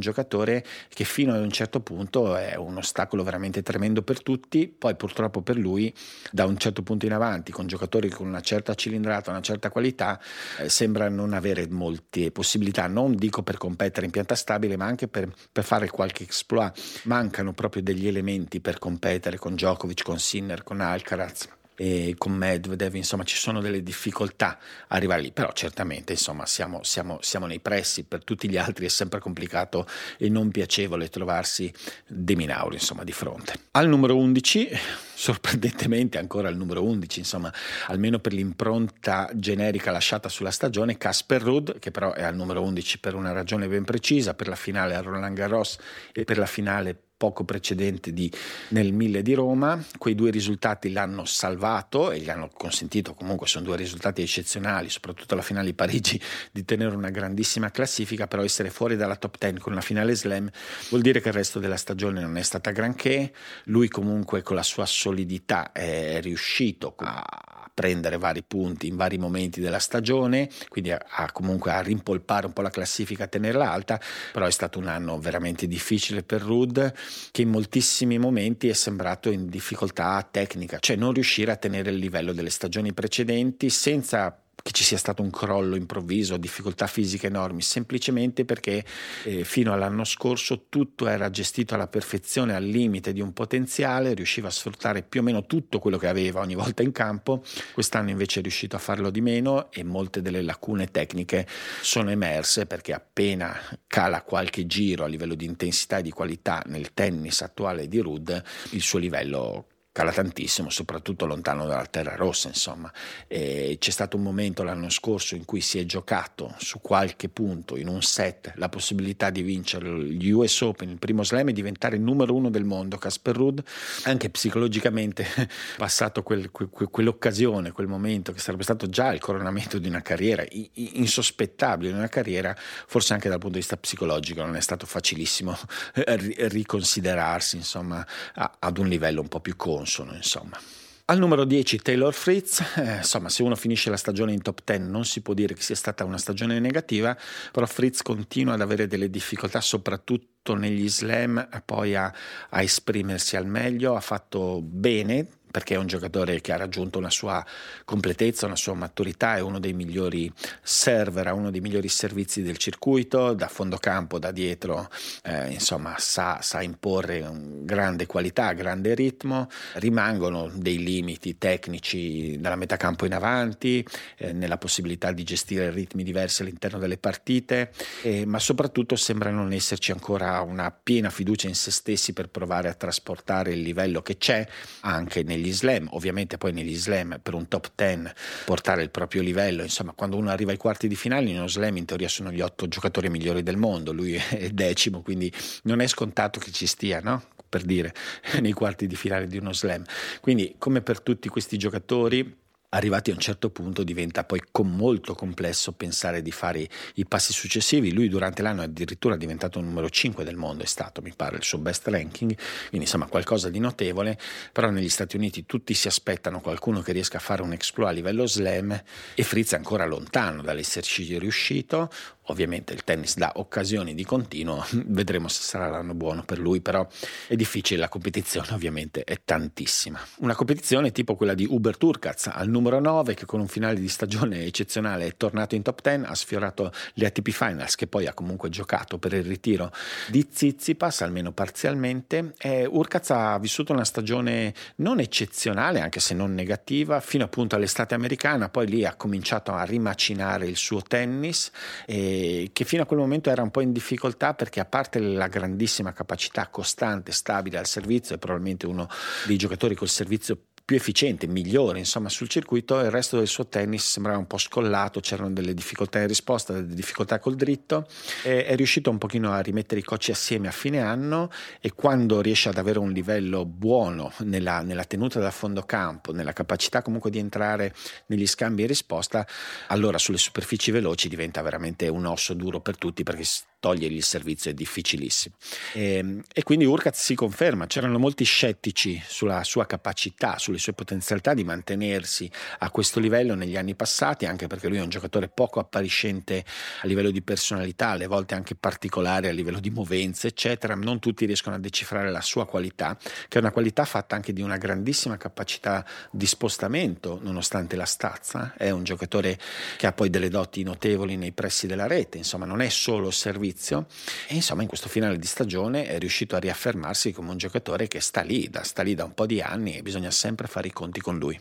giocatore 0.00 0.64
che 0.88 1.04
fino 1.04 1.34
ad 1.34 1.40
un 1.40 1.50
certo 1.50 1.80
punto 1.80 2.36
è 2.36 2.54
un 2.56 2.76
ostacolo 2.76 3.22
veramente 3.22 3.62
tremendo 3.62 4.02
per 4.02 4.22
tutti, 4.22 4.68
poi 4.68 4.94
purtroppo 4.94 5.40
per 5.42 5.56
lui 5.56 5.92
da 6.30 6.44
un 6.44 6.56
certo 6.58 6.82
punto 6.82 7.06
in 7.06 7.12
avanti 7.12 7.52
con 7.52 7.66
giocatori 7.66 8.10
con 8.10 8.26
una 8.26 8.40
certa 8.40 8.74
cilindrata, 8.74 9.30
una 9.30 9.40
certa 9.40 9.70
qualità, 9.70 10.20
eh, 10.58 10.68
sembra 10.68 11.08
non 11.08 11.32
avere 11.32 11.66
molte 11.68 12.30
possibilità, 12.30 12.86
non 12.86 13.14
dico 13.14 13.42
per 13.42 13.56
competere 13.56 14.06
in 14.06 14.12
pianta 14.12 14.34
stabile, 14.34 14.76
ma 14.76 14.84
anche 14.86 15.08
per, 15.08 15.32
per 15.50 15.64
fare 15.64 15.88
qualche 15.88 16.24
exploit. 16.24 17.02
Mancano 17.04 17.52
proprio 17.52 17.82
degli 17.82 18.06
elementi 18.06 18.60
per 18.60 18.78
competere 18.78 19.38
con 19.38 19.54
Djokovic, 19.54 20.02
con 20.02 20.18
Sinner, 20.18 20.62
con 20.62 20.80
Alcaraz 20.80 21.48
e 21.76 22.14
con 22.16 22.32
Medvedev, 22.32 22.94
insomma 22.94 23.24
ci 23.24 23.36
sono 23.36 23.60
delle 23.60 23.82
difficoltà 23.82 24.58
arrivare 24.88 25.22
lì, 25.22 25.32
però 25.32 25.52
certamente 25.52 26.12
insomma 26.12 26.46
siamo, 26.46 26.82
siamo, 26.82 27.18
siamo, 27.20 27.46
nei 27.46 27.60
pressi, 27.60 28.04
per 28.04 28.22
tutti 28.24 28.48
gli 28.48 28.56
altri 28.56 28.86
è 28.86 28.88
sempre 28.88 29.20
complicato 29.20 29.86
e 30.18 30.28
non 30.28 30.50
piacevole 30.50 31.08
trovarsi 31.08 31.72
De 32.06 32.36
Minauri 32.36 32.74
insomma 32.74 33.04
di 33.04 33.12
fronte. 33.12 33.54
Al 33.72 33.88
numero 33.88 34.16
11, 34.16 34.68
sorprendentemente 35.14 36.18
ancora 36.18 36.48
al 36.48 36.56
numero 36.56 36.84
11, 36.84 37.18
insomma 37.18 37.52
almeno 37.86 38.18
per 38.18 38.32
l'impronta 38.32 39.30
generica 39.34 39.90
lasciata 39.90 40.28
sulla 40.28 40.50
stagione, 40.50 40.96
Casper 40.96 41.42
Rudd 41.42 41.78
che 41.78 41.90
però 41.90 42.12
è 42.12 42.22
al 42.22 42.36
numero 42.36 42.62
11 42.62 43.00
per 43.00 43.14
una 43.14 43.32
ragione 43.32 43.66
ben 43.68 43.84
precisa, 43.84 44.34
per 44.34 44.48
la 44.48 44.56
finale 44.56 44.94
a 44.94 45.00
Roland 45.00 45.36
Garros 45.36 45.78
e 46.12 46.24
per 46.24 46.38
la 46.38 46.46
finale 46.46 46.96
poco 47.24 47.44
precedente 47.44 48.12
di, 48.12 48.30
nel 48.68 48.92
1000 48.92 49.22
di 49.22 49.32
Roma. 49.32 49.82
Quei 49.96 50.14
due 50.14 50.30
risultati 50.30 50.92
l'hanno 50.92 51.24
salvato 51.24 52.10
e 52.10 52.18
gli 52.18 52.28
hanno 52.28 52.50
consentito, 52.52 53.14
comunque 53.14 53.46
sono 53.46 53.64
due 53.64 53.76
risultati 53.76 54.20
eccezionali, 54.20 54.90
soprattutto 54.90 55.34
la 55.34 55.40
finale 55.40 55.68
di 55.68 55.72
Parigi, 55.72 56.20
di 56.52 56.66
tenere 56.66 56.94
una 56.94 57.08
grandissima 57.08 57.70
classifica, 57.70 58.26
però 58.26 58.44
essere 58.44 58.68
fuori 58.68 58.96
dalla 58.96 59.16
top 59.16 59.38
10 59.38 59.58
con 59.58 59.72
una 59.72 59.80
finale 59.80 60.14
slam 60.14 60.50
vuol 60.90 61.00
dire 61.00 61.22
che 61.22 61.28
il 61.28 61.34
resto 61.34 61.58
della 61.60 61.78
stagione 61.78 62.20
non 62.20 62.36
è 62.36 62.42
stata 62.42 62.72
granché. 62.72 63.32
Lui 63.64 63.88
comunque 63.88 64.42
con 64.42 64.56
la 64.56 64.62
sua 64.62 64.84
solidità 64.84 65.72
è 65.72 66.20
riuscito 66.20 66.94
a 66.98 67.53
prendere 67.74 68.16
vari 68.16 68.42
punti 68.42 68.86
in 68.86 68.96
vari 68.96 69.18
momenti 69.18 69.60
della 69.60 69.80
stagione, 69.80 70.48
quindi 70.68 70.92
a, 70.92 71.04
a 71.06 71.32
comunque 71.32 71.72
a 71.72 71.80
rimpolpare 71.80 72.46
un 72.46 72.52
po' 72.52 72.62
la 72.62 72.70
classifica, 72.70 73.24
a 73.24 73.28
tenerla 73.28 73.70
alta, 73.70 74.00
però 74.32 74.46
è 74.46 74.50
stato 74.50 74.78
un 74.78 74.86
anno 74.86 75.18
veramente 75.18 75.66
difficile 75.66 76.22
per 76.22 76.40
Rud 76.40 76.92
che 77.32 77.42
in 77.42 77.50
moltissimi 77.50 78.18
momenti 78.18 78.68
è 78.68 78.72
sembrato 78.72 79.30
in 79.30 79.48
difficoltà 79.48 80.26
tecnica, 80.30 80.78
cioè 80.78 80.96
non 80.96 81.12
riuscire 81.12 81.50
a 81.50 81.56
tenere 81.56 81.90
il 81.90 81.96
livello 81.96 82.32
delle 82.32 82.50
stagioni 82.50 82.92
precedenti 82.92 83.68
senza 83.70 84.38
che 84.64 84.72
ci 84.72 84.82
sia 84.82 84.96
stato 84.96 85.20
un 85.20 85.28
crollo 85.28 85.76
improvviso, 85.76 86.38
difficoltà 86.38 86.86
fisiche 86.86 87.26
enormi, 87.26 87.60
semplicemente 87.60 88.46
perché 88.46 88.82
eh, 89.24 89.44
fino 89.44 89.74
all'anno 89.74 90.04
scorso 90.04 90.68
tutto 90.70 91.06
era 91.06 91.28
gestito 91.28 91.74
alla 91.74 91.86
perfezione, 91.86 92.54
al 92.54 92.64
limite 92.64 93.12
di 93.12 93.20
un 93.20 93.34
potenziale, 93.34 94.14
riusciva 94.14 94.48
a 94.48 94.50
sfruttare 94.50 95.02
più 95.02 95.20
o 95.20 95.22
meno 95.22 95.44
tutto 95.44 95.78
quello 95.80 95.98
che 95.98 96.08
aveva 96.08 96.40
ogni 96.40 96.54
volta 96.54 96.82
in 96.82 96.92
campo, 96.92 97.44
quest'anno 97.74 98.08
invece 98.08 98.38
è 98.38 98.42
riuscito 98.42 98.74
a 98.74 98.78
farlo 98.78 99.10
di 99.10 99.20
meno 99.20 99.70
e 99.70 99.84
molte 99.84 100.22
delle 100.22 100.40
lacune 100.40 100.90
tecniche 100.90 101.46
sono 101.82 102.08
emerse 102.08 102.64
perché 102.64 102.94
appena 102.94 103.54
cala 103.86 104.22
qualche 104.22 104.66
giro 104.66 105.04
a 105.04 105.08
livello 105.08 105.34
di 105.34 105.44
intensità 105.44 105.98
e 105.98 106.02
di 106.02 106.10
qualità 106.10 106.62
nel 106.68 106.94
tennis 106.94 107.42
attuale 107.42 107.86
di 107.86 107.98
Rud, 107.98 108.42
il 108.70 108.80
suo 108.80 108.98
livello 108.98 109.66
cala 109.94 110.10
tantissimo, 110.10 110.70
soprattutto 110.70 111.24
lontano 111.24 111.66
dalla 111.66 111.86
terra 111.86 112.16
rossa, 112.16 112.48
insomma. 112.48 112.92
E 113.28 113.76
c'è 113.78 113.92
stato 113.92 114.16
un 114.16 114.24
momento 114.24 114.64
l'anno 114.64 114.90
scorso 114.90 115.36
in 115.36 115.44
cui 115.44 115.60
si 115.60 115.78
è 115.78 115.84
giocato 115.84 116.52
su 116.58 116.80
qualche 116.80 117.28
punto 117.28 117.76
in 117.76 117.86
un 117.86 118.02
set 118.02 118.54
la 118.56 118.68
possibilità 118.68 119.30
di 119.30 119.42
vincere 119.42 119.88
gli 120.06 120.30
US 120.30 120.62
Open, 120.62 120.88
il 120.88 120.98
primo 120.98 121.22
slam 121.22 121.50
e 121.50 121.52
diventare 121.52 121.94
il 121.94 122.02
numero 122.02 122.34
uno 122.34 122.50
del 122.50 122.64
mondo, 122.64 122.98
Casper 122.98 123.36
Rudd, 123.36 123.60
anche 124.02 124.30
psicologicamente 124.30 125.24
passato 125.78 126.24
quel, 126.24 126.50
que, 126.50 126.66
quell'occasione, 126.68 127.70
quel 127.70 127.86
momento 127.86 128.32
che 128.32 128.40
sarebbe 128.40 128.64
stato 128.64 128.88
già 128.88 129.12
il 129.12 129.20
coronamento 129.20 129.78
di 129.78 129.86
una 129.86 130.02
carriera 130.02 130.44
insospettabile, 130.72 131.92
di 131.92 131.96
una 131.96 132.08
carriera, 132.08 132.52
forse 132.56 133.12
anche 133.12 133.28
dal 133.28 133.38
punto 133.38 133.54
di 133.54 133.60
vista 133.60 133.76
psicologico 133.76 134.42
non 134.42 134.56
è 134.56 134.60
stato 134.60 134.86
facilissimo 134.86 135.56
riconsiderarsi, 135.94 137.54
insomma, 137.54 138.04
ad 138.34 138.78
un 138.78 138.88
livello 138.88 139.20
un 139.20 139.28
po' 139.28 139.38
più 139.38 139.54
consono 139.54 139.82
consono, 139.84 140.14
insomma. 140.14 140.58
Al 141.06 141.18
numero 141.18 141.44
10 141.44 141.80
Taylor 141.80 142.14
Fritz, 142.14 142.60
eh, 142.76 142.96
insomma 142.96 143.28
se 143.28 143.42
uno 143.42 143.54
finisce 143.54 143.90
la 143.90 143.98
stagione 143.98 144.32
in 144.32 144.40
top 144.40 144.62
10 144.64 144.84
non 144.84 145.04
si 145.04 145.20
può 145.20 145.34
dire 145.34 145.52
che 145.52 145.60
sia 145.60 145.74
stata 145.74 146.02
una 146.04 146.16
stagione 146.16 146.58
negativa, 146.58 147.14
però 147.52 147.66
Fritz 147.66 148.00
continua 148.00 148.54
ad 148.54 148.62
avere 148.62 148.86
delle 148.86 149.10
difficoltà 149.10 149.60
soprattutto 149.60 150.54
negli 150.54 150.88
slam, 150.88 151.46
poi 151.66 151.94
a, 151.94 152.10
a 152.48 152.62
esprimersi 152.62 153.36
al 153.36 153.46
meglio, 153.46 153.94
ha 153.94 154.00
fatto 154.00 154.62
bene 154.62 155.28
perché 155.54 155.74
è 155.74 155.78
un 155.78 155.86
giocatore 155.86 156.40
che 156.40 156.50
ha 156.50 156.56
raggiunto 156.56 156.98
una 156.98 157.10
sua 157.10 157.46
completezza, 157.84 158.46
una 158.46 158.56
sua 158.56 158.74
maturità, 158.74 159.36
è 159.36 159.40
uno 159.40 159.60
dei 159.60 159.72
migliori 159.72 160.28
server, 160.60 161.28
ha 161.28 161.32
uno 161.32 161.52
dei 161.52 161.60
migliori 161.60 161.86
servizi 161.86 162.42
del 162.42 162.56
circuito, 162.56 163.34
da 163.34 163.46
fondo 163.46 163.76
campo, 163.76 164.18
da 164.18 164.32
dietro, 164.32 164.90
eh, 165.22 165.52
insomma 165.52 165.94
sa, 165.96 166.40
sa 166.42 166.60
imporre 166.60 167.24
grande 167.62 168.06
qualità, 168.06 168.52
grande 168.52 168.94
ritmo, 168.94 169.48
rimangono 169.74 170.50
dei 170.52 170.82
limiti 170.82 171.38
tecnici 171.38 172.36
dalla 172.40 172.56
metà 172.56 172.76
campo 172.76 173.06
in 173.06 173.14
avanti, 173.14 173.86
eh, 174.16 174.32
nella 174.32 174.58
possibilità 174.58 175.12
di 175.12 175.22
gestire 175.22 175.70
ritmi 175.70 176.02
diversi 176.02 176.42
all'interno 176.42 176.80
delle 176.80 176.98
partite, 176.98 177.70
eh, 178.02 178.26
ma 178.26 178.40
soprattutto 178.40 178.96
sembra 178.96 179.30
non 179.30 179.52
esserci 179.52 179.92
ancora 179.92 180.40
una 180.40 180.72
piena 180.72 181.10
fiducia 181.10 181.46
in 181.46 181.54
se 181.54 181.70
stessi 181.70 182.12
per 182.12 182.28
provare 182.28 182.68
a 182.68 182.74
trasportare 182.74 183.52
il 183.52 183.60
livello 183.60 184.02
che 184.02 184.16
c'è 184.16 184.44
anche 184.80 185.22
negli 185.22 185.43
negli 185.44 185.52
slam, 185.52 185.88
ovviamente 185.90 186.38
poi 186.38 186.52
negli 186.52 186.74
slam 186.74 187.18
per 187.22 187.34
un 187.34 187.46
top 187.48 187.72
10 187.74 188.12
portare 188.46 188.82
il 188.82 188.90
proprio 188.90 189.20
livello, 189.20 189.62
insomma 189.62 189.92
quando 189.92 190.16
uno 190.16 190.30
arriva 190.30 190.52
ai 190.52 190.56
quarti 190.56 190.88
di 190.88 190.96
finale 190.96 191.28
in 191.28 191.36
uno 191.36 191.48
slam 191.48 191.76
in 191.76 191.84
teoria 191.84 192.08
sono 192.08 192.32
gli 192.32 192.40
otto 192.40 192.66
giocatori 192.66 193.10
migliori 193.10 193.42
del 193.42 193.58
mondo, 193.58 193.92
lui 193.92 194.14
è 194.30 194.48
decimo, 194.48 195.02
quindi 195.02 195.30
non 195.64 195.80
è 195.80 195.86
scontato 195.86 196.40
che 196.40 196.50
ci 196.50 196.66
stia, 196.66 197.00
no? 197.00 197.22
per 197.46 197.62
dire, 197.62 197.94
nei 198.40 198.52
quarti 198.52 198.86
di 198.86 198.96
finale 198.96 199.26
di 199.28 199.36
uno 199.36 199.52
slam. 199.52 199.84
Quindi 200.20 200.56
come 200.58 200.80
per 200.80 201.00
tutti 201.00 201.28
questi 201.28 201.56
giocatori 201.56 202.42
arrivati 202.74 203.10
a 203.10 203.14
un 203.14 203.20
certo 203.20 203.50
punto 203.50 203.84
diventa 203.84 204.24
poi 204.24 204.42
com 204.50 204.74
molto 204.74 205.14
complesso 205.14 205.72
pensare 205.72 206.22
di 206.22 206.30
fare 206.30 206.68
i 206.94 207.06
passi 207.06 207.32
successivi. 207.32 207.92
Lui 207.92 208.08
durante 208.08 208.42
l'anno 208.42 208.62
è 208.62 208.64
addirittura 208.64 209.16
diventato 209.16 209.60
numero 209.60 209.88
5 209.88 210.24
del 210.24 210.36
mondo, 210.36 210.64
è 210.64 210.66
stato 210.66 211.00
mi 211.00 211.12
pare 211.14 211.36
il 211.36 211.44
suo 211.44 211.58
best 211.58 211.86
ranking, 211.88 212.36
quindi 212.68 212.86
insomma 212.86 213.06
qualcosa 213.06 213.48
di 213.48 213.58
notevole, 213.58 214.18
però 214.52 214.70
negli 214.70 214.88
Stati 214.88 215.16
Uniti 215.16 215.46
tutti 215.46 215.72
si 215.74 215.86
aspettano 215.88 216.40
qualcuno 216.40 216.82
che 216.82 216.92
riesca 216.92 217.18
a 217.18 217.20
fare 217.20 217.42
un 217.42 217.52
exploit 217.52 217.90
a 217.90 217.94
livello 217.94 218.26
slam 218.26 218.82
e 219.14 219.22
Fritz 219.22 219.52
è 219.52 219.56
ancora 219.56 219.86
lontano 219.86 220.42
dall'esserci 220.42 221.18
riuscito, 221.18 221.90
Ovviamente 222.28 222.72
il 222.72 222.84
tennis 222.84 223.16
dà 223.16 223.32
occasioni 223.36 223.94
di 223.94 224.04
continuo, 224.04 224.64
vedremo 224.86 225.28
se 225.28 225.42
sarà 225.42 225.68
l'anno 225.68 225.94
buono 225.94 226.24
per 226.24 226.38
lui, 226.38 226.60
però 226.60 226.86
è 227.26 227.36
difficile, 227.36 227.80
la 227.80 227.88
competizione 227.88 228.48
ovviamente 228.52 229.04
è 229.04 229.20
tantissima. 229.22 230.00
Una 230.18 230.34
competizione 230.34 230.90
tipo 230.90 231.16
quella 231.16 231.34
di 231.34 231.46
Uber 231.48 231.76
Turkaz 231.76 232.28
al 232.32 232.48
numero 232.48 232.80
9 232.80 233.14
che 233.14 233.26
con 233.26 233.40
un 233.40 233.48
finale 233.48 233.78
di 233.78 233.88
stagione 233.88 234.44
eccezionale 234.44 235.06
è 235.06 235.16
tornato 235.16 235.54
in 235.54 235.62
top 235.62 235.82
10, 235.82 236.04
ha 236.06 236.14
sfiorato 236.14 236.72
le 236.94 237.06
ATP 237.06 237.30
Finals 237.30 237.74
che 237.74 237.86
poi 237.86 238.06
ha 238.06 238.14
comunque 238.14 238.48
giocato 238.48 238.98
per 238.98 239.12
il 239.12 239.24
ritiro 239.24 239.70
di 240.08 240.26
Zizipas, 240.30 241.02
almeno 241.02 241.32
parzialmente. 241.32 242.32
E 242.38 242.64
Urkaz 242.64 243.10
ha 243.10 243.38
vissuto 243.38 243.72
una 243.72 243.84
stagione 243.84 244.54
non 244.76 244.98
eccezionale, 244.98 245.80
anche 245.80 246.00
se 246.00 246.14
non 246.14 246.32
negativa, 246.32 247.00
fino 247.00 247.24
appunto 247.24 247.56
all'estate 247.56 247.94
americana, 247.94 248.48
poi 248.48 248.66
lì 248.66 248.86
ha 248.86 248.94
cominciato 248.94 249.52
a 249.52 249.62
rimacinare 249.64 250.46
il 250.46 250.56
suo 250.56 250.80
tennis. 250.80 251.50
E 251.86 252.13
che 252.52 252.64
fino 252.64 252.82
a 252.82 252.86
quel 252.86 252.98
momento 252.98 253.30
era 253.30 253.42
un 253.42 253.50
po' 253.50 253.60
in 253.60 253.72
difficoltà 253.72 254.34
perché 254.34 254.60
a 254.60 254.64
parte 254.64 254.98
la 254.98 255.28
grandissima 255.28 255.92
capacità 255.92 256.48
costante, 256.48 257.12
stabile 257.12 257.58
al 257.58 257.66
servizio, 257.66 258.14
è 258.14 258.18
probabilmente 258.18 258.66
uno 258.66 258.88
dei 259.26 259.36
giocatori 259.36 259.74
col 259.74 259.88
servizio 259.88 260.38
più 260.64 260.76
efficiente, 260.76 261.26
migliore 261.26 261.78
insomma 261.78 262.08
sul 262.08 262.28
circuito, 262.28 262.80
il 262.80 262.90
resto 262.90 263.18
del 263.18 263.26
suo 263.26 263.46
tennis 263.46 263.86
sembrava 263.86 264.16
un 264.16 264.26
po' 264.26 264.38
scollato, 264.38 265.00
c'erano 265.00 265.30
delle 265.30 265.52
difficoltà 265.52 266.00
in 266.00 266.06
risposta, 266.06 266.54
delle 266.54 266.74
difficoltà 266.74 267.18
col 267.18 267.34
dritto, 267.34 267.86
è 268.22 268.54
riuscito 268.56 268.88
un 268.88 268.96
pochino 268.96 269.32
a 269.32 269.40
rimettere 269.40 269.80
i 269.80 269.84
cocci 269.84 270.10
assieme 270.10 270.48
a 270.48 270.52
fine 270.52 270.80
anno 270.80 271.30
e 271.60 271.72
quando 271.74 272.22
riesce 272.22 272.48
ad 272.48 272.56
avere 272.56 272.78
un 272.78 272.92
livello 272.92 273.44
buono 273.44 274.10
nella, 274.20 274.62
nella 274.62 274.84
tenuta 274.84 275.20
da 275.20 275.30
fondo 275.30 275.64
campo, 275.64 276.12
nella 276.12 276.32
capacità 276.32 276.80
comunque 276.80 277.10
di 277.10 277.18
entrare 277.18 277.74
negli 278.06 278.26
scambi 278.26 278.62
e 278.62 278.66
risposta, 278.66 279.26
allora 279.68 279.98
sulle 279.98 280.16
superfici 280.18 280.70
veloci 280.70 281.08
diventa 281.08 281.42
veramente 281.42 281.88
un 281.88 282.06
osso 282.06 282.32
duro 282.32 282.60
per 282.60 282.78
tutti 282.78 283.02
perché 283.02 283.24
togliergli 283.64 283.96
il 283.96 284.04
servizio 284.04 284.50
è 284.50 284.54
difficilissimo. 284.54 285.36
E, 285.72 285.94
ehm, 285.94 286.22
e 286.30 286.42
quindi 286.42 286.66
Urkaz 286.66 287.02
si 287.02 287.14
conferma, 287.14 287.66
c'erano 287.66 287.98
molti 287.98 288.24
scettici 288.24 289.02
sulla 289.06 289.42
sua 289.42 289.64
capacità, 289.64 290.36
sulle 290.36 290.58
sue 290.58 290.74
potenzialità 290.74 291.32
di 291.32 291.44
mantenersi 291.44 292.30
a 292.58 292.70
questo 292.70 293.00
livello 293.00 293.34
negli 293.34 293.56
anni 293.56 293.74
passati, 293.74 294.26
anche 294.26 294.48
perché 294.48 294.68
lui 294.68 294.76
è 294.76 294.82
un 294.82 294.90
giocatore 294.90 295.28
poco 295.28 295.60
appariscente 295.60 296.44
a 296.82 296.86
livello 296.86 297.10
di 297.10 297.22
personalità, 297.22 297.88
alle 297.88 298.06
volte 298.06 298.34
anche 298.34 298.54
particolare 298.54 299.30
a 299.30 299.32
livello 299.32 299.60
di 299.60 299.70
movenze, 299.70 300.26
eccetera. 300.28 300.74
Non 300.74 300.98
tutti 300.98 301.24
riescono 301.24 301.56
a 301.56 301.58
decifrare 301.58 302.10
la 302.10 302.20
sua 302.20 302.44
qualità, 302.44 302.98
che 302.98 303.38
è 303.38 303.40
una 303.40 303.50
qualità 303.50 303.86
fatta 303.86 304.14
anche 304.14 304.34
di 304.34 304.42
una 304.42 304.58
grandissima 304.58 305.16
capacità 305.16 305.86
di 306.10 306.26
spostamento, 306.26 307.18
nonostante 307.22 307.76
la 307.76 307.86
stazza. 307.86 308.52
È 308.58 308.68
un 308.68 308.84
giocatore 308.84 309.38
che 309.78 309.86
ha 309.86 309.92
poi 309.92 310.10
delle 310.10 310.28
doti 310.28 310.62
notevoli 310.62 311.16
nei 311.16 311.32
pressi 311.32 311.66
della 311.66 311.86
rete, 311.86 312.18
insomma, 312.18 312.44
non 312.44 312.60
è 312.60 312.68
solo 312.68 313.10
servizio 313.10 313.52
servizio 313.54 313.86
e 314.28 314.34
insomma 314.34 314.62
in 314.62 314.68
questo 314.68 314.88
finale 314.88 315.16
di 315.16 315.26
stagione 315.26 315.86
è 315.86 315.98
riuscito 315.98 316.36
a 316.36 316.40
riaffermarsi 316.40 317.12
come 317.12 317.30
un 317.30 317.38
giocatore 317.38 317.88
che 317.88 318.00
sta 318.00 318.22
lì, 318.22 318.48
da, 318.50 318.64
sta 318.64 318.82
lì 318.82 318.94
da 318.94 319.04
un 319.04 319.14
po' 319.14 319.26
di 319.26 319.40
anni 319.40 319.76
e 319.76 319.82
bisogna 319.82 320.10
sempre 320.10 320.48
fare 320.48 320.68
i 320.68 320.72
conti 320.72 321.00
con 321.00 321.18
lui. 321.18 321.40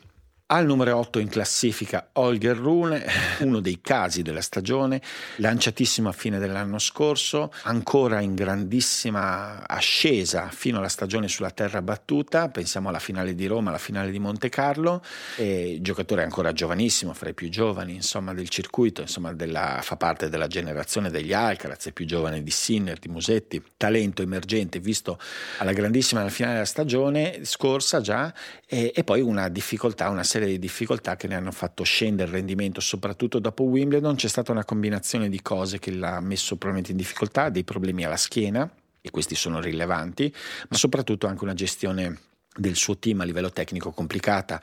Al 0.54 0.68
numero 0.68 0.96
8 0.98 1.18
in 1.18 1.30
classifica 1.30 2.10
Holger 2.14 2.56
Rune, 2.56 3.04
uno 3.42 3.60
dei 3.60 3.82
casi 3.82 4.22
della 4.22 4.40
stagione, 4.40 5.02
lanciatissimo 5.38 6.10
a 6.10 6.12
fine 6.12 6.38
dell'anno 6.38 6.78
scorso, 6.78 7.52
ancora 7.64 8.20
in 8.20 8.36
grandissima 8.36 9.68
ascesa 9.68 10.50
fino 10.52 10.78
alla 10.78 10.90
stagione 10.90 11.28
sulla 11.28 11.50
terra 11.50 11.82
battuta, 11.82 12.50
pensiamo 12.50 12.90
alla 12.90 13.00
finale 13.00 13.34
di 13.34 13.48
Roma, 13.48 13.70
alla 13.70 13.80
finale 13.80 14.12
di 14.12 14.20
Monte 14.20 14.50
Carlo, 14.50 15.02
e 15.38 15.80
giocatore 15.82 16.22
ancora 16.22 16.54
giovanissimo, 16.54 17.16
fra 17.16 17.30
i 17.30 17.34
più 17.34 17.50
giovani 17.50 17.96
insomma, 17.96 18.36
del 18.36 18.50
circuito, 18.50 19.02
insomma, 19.02 19.34
della, 19.34 19.80
fa 19.82 19.96
parte 19.96 20.30
della 20.30 20.46
generazione 20.46 21.10
degli 21.10 21.34
Alcaraz, 21.34 21.88
è 21.88 21.92
più 21.94 22.06
giovane 22.06 22.44
di 22.44 22.52
Sinner, 22.52 23.00
di 23.00 23.08
Musetti, 23.08 23.60
talento 23.76 24.22
emergente 24.22 24.78
visto 24.78 25.18
alla 25.58 25.74
grandissima 25.74 26.22
alla 26.22 26.30
finale 26.30 26.54
della 26.54 26.68
stagione 26.68 27.40
scorsa 27.42 28.02
già, 28.02 28.32
e, 28.68 28.92
e 28.94 29.04
poi 29.04 29.22
una 29.22 29.50
difficoltà, 29.50 30.10
una 30.10 30.22
serie 30.24 30.42
di 30.46 30.60
difficoltà 30.60 31.16
che 31.16 31.28
ne 31.28 31.36
hanno 31.36 31.52
fatto 31.52 31.84
scendere 31.84 32.30
il 32.30 32.36
rendimento, 32.36 32.80
soprattutto 32.82 33.40
dopo 33.40 33.64
Wimbledon. 33.64 34.16
C'è 34.16 34.28
stata 34.28 34.52
una 34.52 34.66
combinazione 34.66 35.30
di 35.30 35.42
cose 35.42 35.80
che 35.80 35.92
l'ha 35.92 36.20
messo 36.20 36.56
probabilmente 36.56 36.92
in 36.92 36.98
difficoltà, 36.98 37.50
dei 37.50 37.64
problemi 37.64 38.06
alla 38.06 38.18
schiena, 38.18 38.70
e 39.02 39.12
questi 39.12 39.36
sono 39.36 39.60
rilevanti, 39.60 40.34
ma 40.70 40.78
soprattutto 40.78 41.28
anche 41.28 41.44
una 41.44 41.54
gestione 41.54 42.18
del 42.56 42.76
suo 42.76 42.98
team 42.98 43.22
a 43.22 43.24
livello 43.24 43.52
tecnico 43.52 43.92
complicata, 43.92 44.62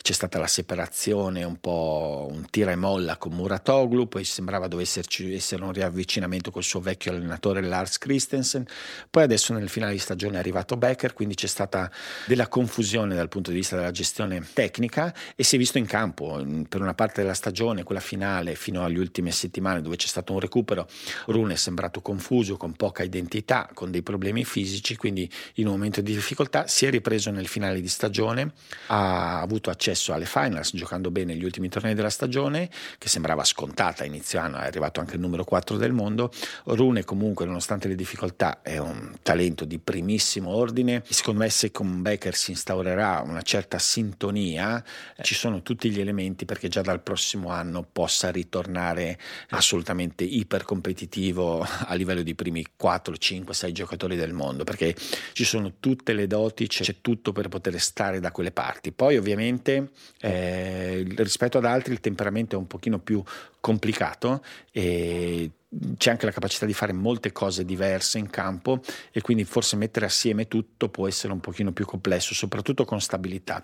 c'è 0.00 0.12
stata 0.12 0.38
la 0.38 0.46
separazione, 0.46 1.42
un 1.44 1.58
po' 1.58 2.28
un 2.30 2.46
tira 2.50 2.70
e 2.70 2.76
molla 2.76 3.16
con 3.16 3.32
Muratoglu, 3.32 4.08
poi 4.08 4.24
sembrava 4.24 4.68
dovesse 4.68 5.02
essere 5.32 5.64
un 5.64 5.72
riavvicinamento 5.72 6.50
col 6.50 6.62
suo 6.62 6.80
vecchio 6.80 7.12
allenatore 7.12 7.60
Lars 7.62 7.98
Christensen, 7.98 8.64
poi 9.10 9.24
adesso 9.24 9.52
nel 9.52 9.68
finale 9.68 9.92
di 9.92 9.98
stagione 9.98 10.36
è 10.36 10.38
arrivato 10.38 10.76
Becker, 10.76 11.12
quindi 11.12 11.34
c'è 11.34 11.46
stata 11.46 11.90
della 12.26 12.48
confusione 12.48 13.14
dal 13.14 13.28
punto 13.28 13.50
di 13.50 13.56
vista 13.56 13.76
della 13.76 13.90
gestione 13.90 14.44
tecnica 14.52 15.14
e 15.34 15.42
si 15.42 15.56
è 15.56 15.58
visto 15.58 15.78
in 15.78 15.86
campo 15.86 16.44
per 16.68 16.80
una 16.80 16.94
parte 16.94 17.22
della 17.22 17.34
stagione, 17.34 17.82
quella 17.82 18.00
finale 18.00 18.54
fino 18.54 18.84
alle 18.84 18.98
ultime 18.98 19.30
settimane 19.32 19.82
dove 19.82 19.96
c'è 19.96 20.06
stato 20.06 20.32
un 20.32 20.40
recupero, 20.40 20.86
Rune 21.26 21.54
è 21.54 21.56
sembrato 21.56 22.00
confuso, 22.00 22.56
con 22.56 22.74
poca 22.74 23.02
identità, 23.02 23.68
con 23.72 23.90
dei 23.90 24.02
problemi 24.02 24.44
fisici, 24.44 24.96
quindi 24.96 25.30
in 25.54 25.66
un 25.66 25.72
momento 25.72 26.00
di 26.00 26.12
difficoltà 26.12 26.66
si 26.66 26.86
è 26.86 26.90
ripreso 26.90 27.30
nel 27.32 27.48
finale 27.48 27.80
di 27.80 27.88
stagione, 27.88 28.52
ha 28.86 29.40
avuto 29.40 29.70
accesso 29.70 30.12
alle 30.12 30.26
finals 30.26 30.70
giocando 30.74 31.10
bene 31.10 31.34
gli 31.34 31.44
ultimi 31.44 31.68
tornei 31.68 31.94
della 31.94 32.10
stagione, 32.10 32.70
che 32.98 33.08
sembrava 33.08 33.44
scontata 33.44 34.04
inizio 34.04 34.40
anno, 34.40 34.58
è 34.58 34.66
arrivato 34.66 35.00
anche 35.00 35.14
il 35.14 35.20
numero 35.20 35.44
4 35.44 35.76
del 35.76 35.92
mondo. 35.92 36.30
Rune 36.64 37.04
comunque, 37.04 37.46
nonostante 37.46 37.88
le 37.88 37.94
difficoltà, 37.94 38.62
è 38.62 38.78
un 38.78 39.14
talento 39.22 39.64
di 39.64 39.78
primissimo 39.78 40.50
ordine. 40.50 41.02
Secondo 41.08 41.40
me 41.40 41.50
se 41.50 41.70
con 41.70 42.02
Becker 42.02 42.34
si 42.34 42.50
instaurerà 42.50 43.22
una 43.24 43.42
certa 43.42 43.78
sintonia, 43.78 44.82
ci 45.22 45.34
sono 45.34 45.62
tutti 45.62 45.90
gli 45.90 46.00
elementi 46.00 46.44
perché 46.44 46.68
già 46.68 46.82
dal 46.82 47.00
prossimo 47.00 47.50
anno 47.50 47.86
possa 47.90 48.30
ritornare 48.30 49.18
assolutamente 49.50 50.24
iper 50.24 50.64
competitivo 50.64 51.60
a 51.62 51.94
livello 51.94 52.22
di 52.22 52.34
primi 52.34 52.66
4, 52.76 53.16
5, 53.16 53.54
6 53.54 53.72
giocatori 53.72 54.16
del 54.16 54.32
mondo, 54.32 54.64
perché 54.64 54.94
ci 55.32 55.44
sono 55.44 55.74
tutte 55.78 56.12
le 56.12 56.26
doti, 56.26 56.66
c'è 56.66 56.96
tutto 57.00 57.21
tutto 57.22 57.32
per 57.32 57.48
poter 57.48 57.78
stare 57.80 58.18
da 58.18 58.32
quelle 58.32 58.50
parti. 58.50 58.90
Poi 58.90 59.16
ovviamente 59.16 59.90
eh, 60.20 61.04
rispetto 61.16 61.58
ad 61.58 61.64
altri 61.64 61.92
il 61.92 62.00
temperamento 62.00 62.56
è 62.56 62.58
un 62.58 62.66
pochino 62.66 62.98
più 62.98 63.22
complicato 63.60 64.42
e 64.72 65.48
c'è 65.96 66.10
anche 66.10 66.26
la 66.26 66.32
capacità 66.32 66.66
di 66.66 66.74
fare 66.74 66.92
molte 66.92 67.32
cose 67.32 67.64
diverse 67.64 68.18
in 68.18 68.28
campo 68.28 68.82
e 69.10 69.22
quindi 69.22 69.44
forse 69.44 69.76
mettere 69.76 70.04
assieme 70.04 70.46
tutto 70.46 70.90
può 70.90 71.06
essere 71.06 71.32
un 71.32 71.40
pochino 71.40 71.72
più 71.72 71.86
complesso, 71.86 72.34
soprattutto 72.34 72.84
con 72.84 73.00
stabilità. 73.00 73.62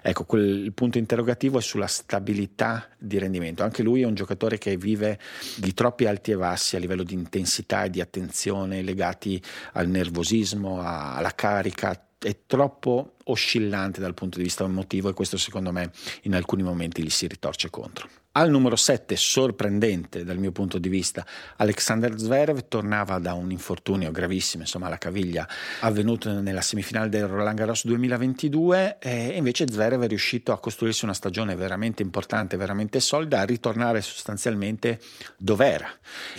Ecco, 0.00 0.24
quel, 0.24 0.64
il 0.64 0.72
punto 0.72 0.96
interrogativo 0.96 1.58
è 1.58 1.62
sulla 1.62 1.88
stabilità 1.88 2.88
di 2.96 3.18
rendimento. 3.18 3.62
Anche 3.62 3.82
lui 3.82 4.02
è 4.02 4.06
un 4.06 4.14
giocatore 4.14 4.56
che 4.56 4.76
vive 4.78 5.18
di 5.56 5.74
troppi 5.74 6.06
alti 6.06 6.30
e 6.30 6.36
bassi 6.36 6.76
a 6.76 6.78
livello 6.78 7.02
di 7.02 7.14
intensità 7.14 7.84
e 7.84 7.90
di 7.90 8.00
attenzione 8.00 8.80
legati 8.80 9.42
al 9.72 9.88
nervosismo, 9.88 10.80
alla 10.80 11.34
carica 11.34 12.04
è 12.20 12.36
troppo 12.46 13.14
oscillante 13.24 14.00
dal 14.00 14.14
punto 14.14 14.38
di 14.38 14.44
vista 14.44 14.64
emotivo 14.64 15.08
e 15.08 15.14
questo 15.14 15.38
secondo 15.38 15.72
me 15.72 15.90
in 16.22 16.34
alcuni 16.34 16.62
momenti 16.62 17.02
gli 17.02 17.10
si 17.10 17.26
ritorce 17.26 17.70
contro. 17.70 18.08
Al 18.32 18.48
numero 18.48 18.76
7, 18.76 19.16
sorprendente 19.16 20.22
dal 20.22 20.38
mio 20.38 20.52
punto 20.52 20.78
di 20.78 20.88
vista, 20.88 21.26
Alexander 21.56 22.16
Zverev 22.16 22.68
tornava 22.68 23.18
da 23.18 23.34
un 23.34 23.50
infortunio 23.50 24.12
gravissimo, 24.12 24.62
insomma 24.62 24.88
la 24.88 24.98
caviglia 24.98 25.48
avvenuto 25.80 26.40
nella 26.40 26.60
semifinale 26.60 27.08
del 27.08 27.26
Roland 27.26 27.58
Garros 27.58 27.84
2022 27.86 28.98
e 29.00 29.36
invece 29.36 29.66
Zverev 29.66 30.02
è 30.02 30.06
riuscito 30.06 30.52
a 30.52 30.60
costruirsi 30.60 31.02
una 31.02 31.12
stagione 31.12 31.56
veramente 31.56 32.02
importante, 32.04 32.56
veramente 32.56 33.00
solida, 33.00 33.40
a 33.40 33.44
ritornare 33.44 34.00
sostanzialmente 34.00 35.00
dov'era, 35.36 35.90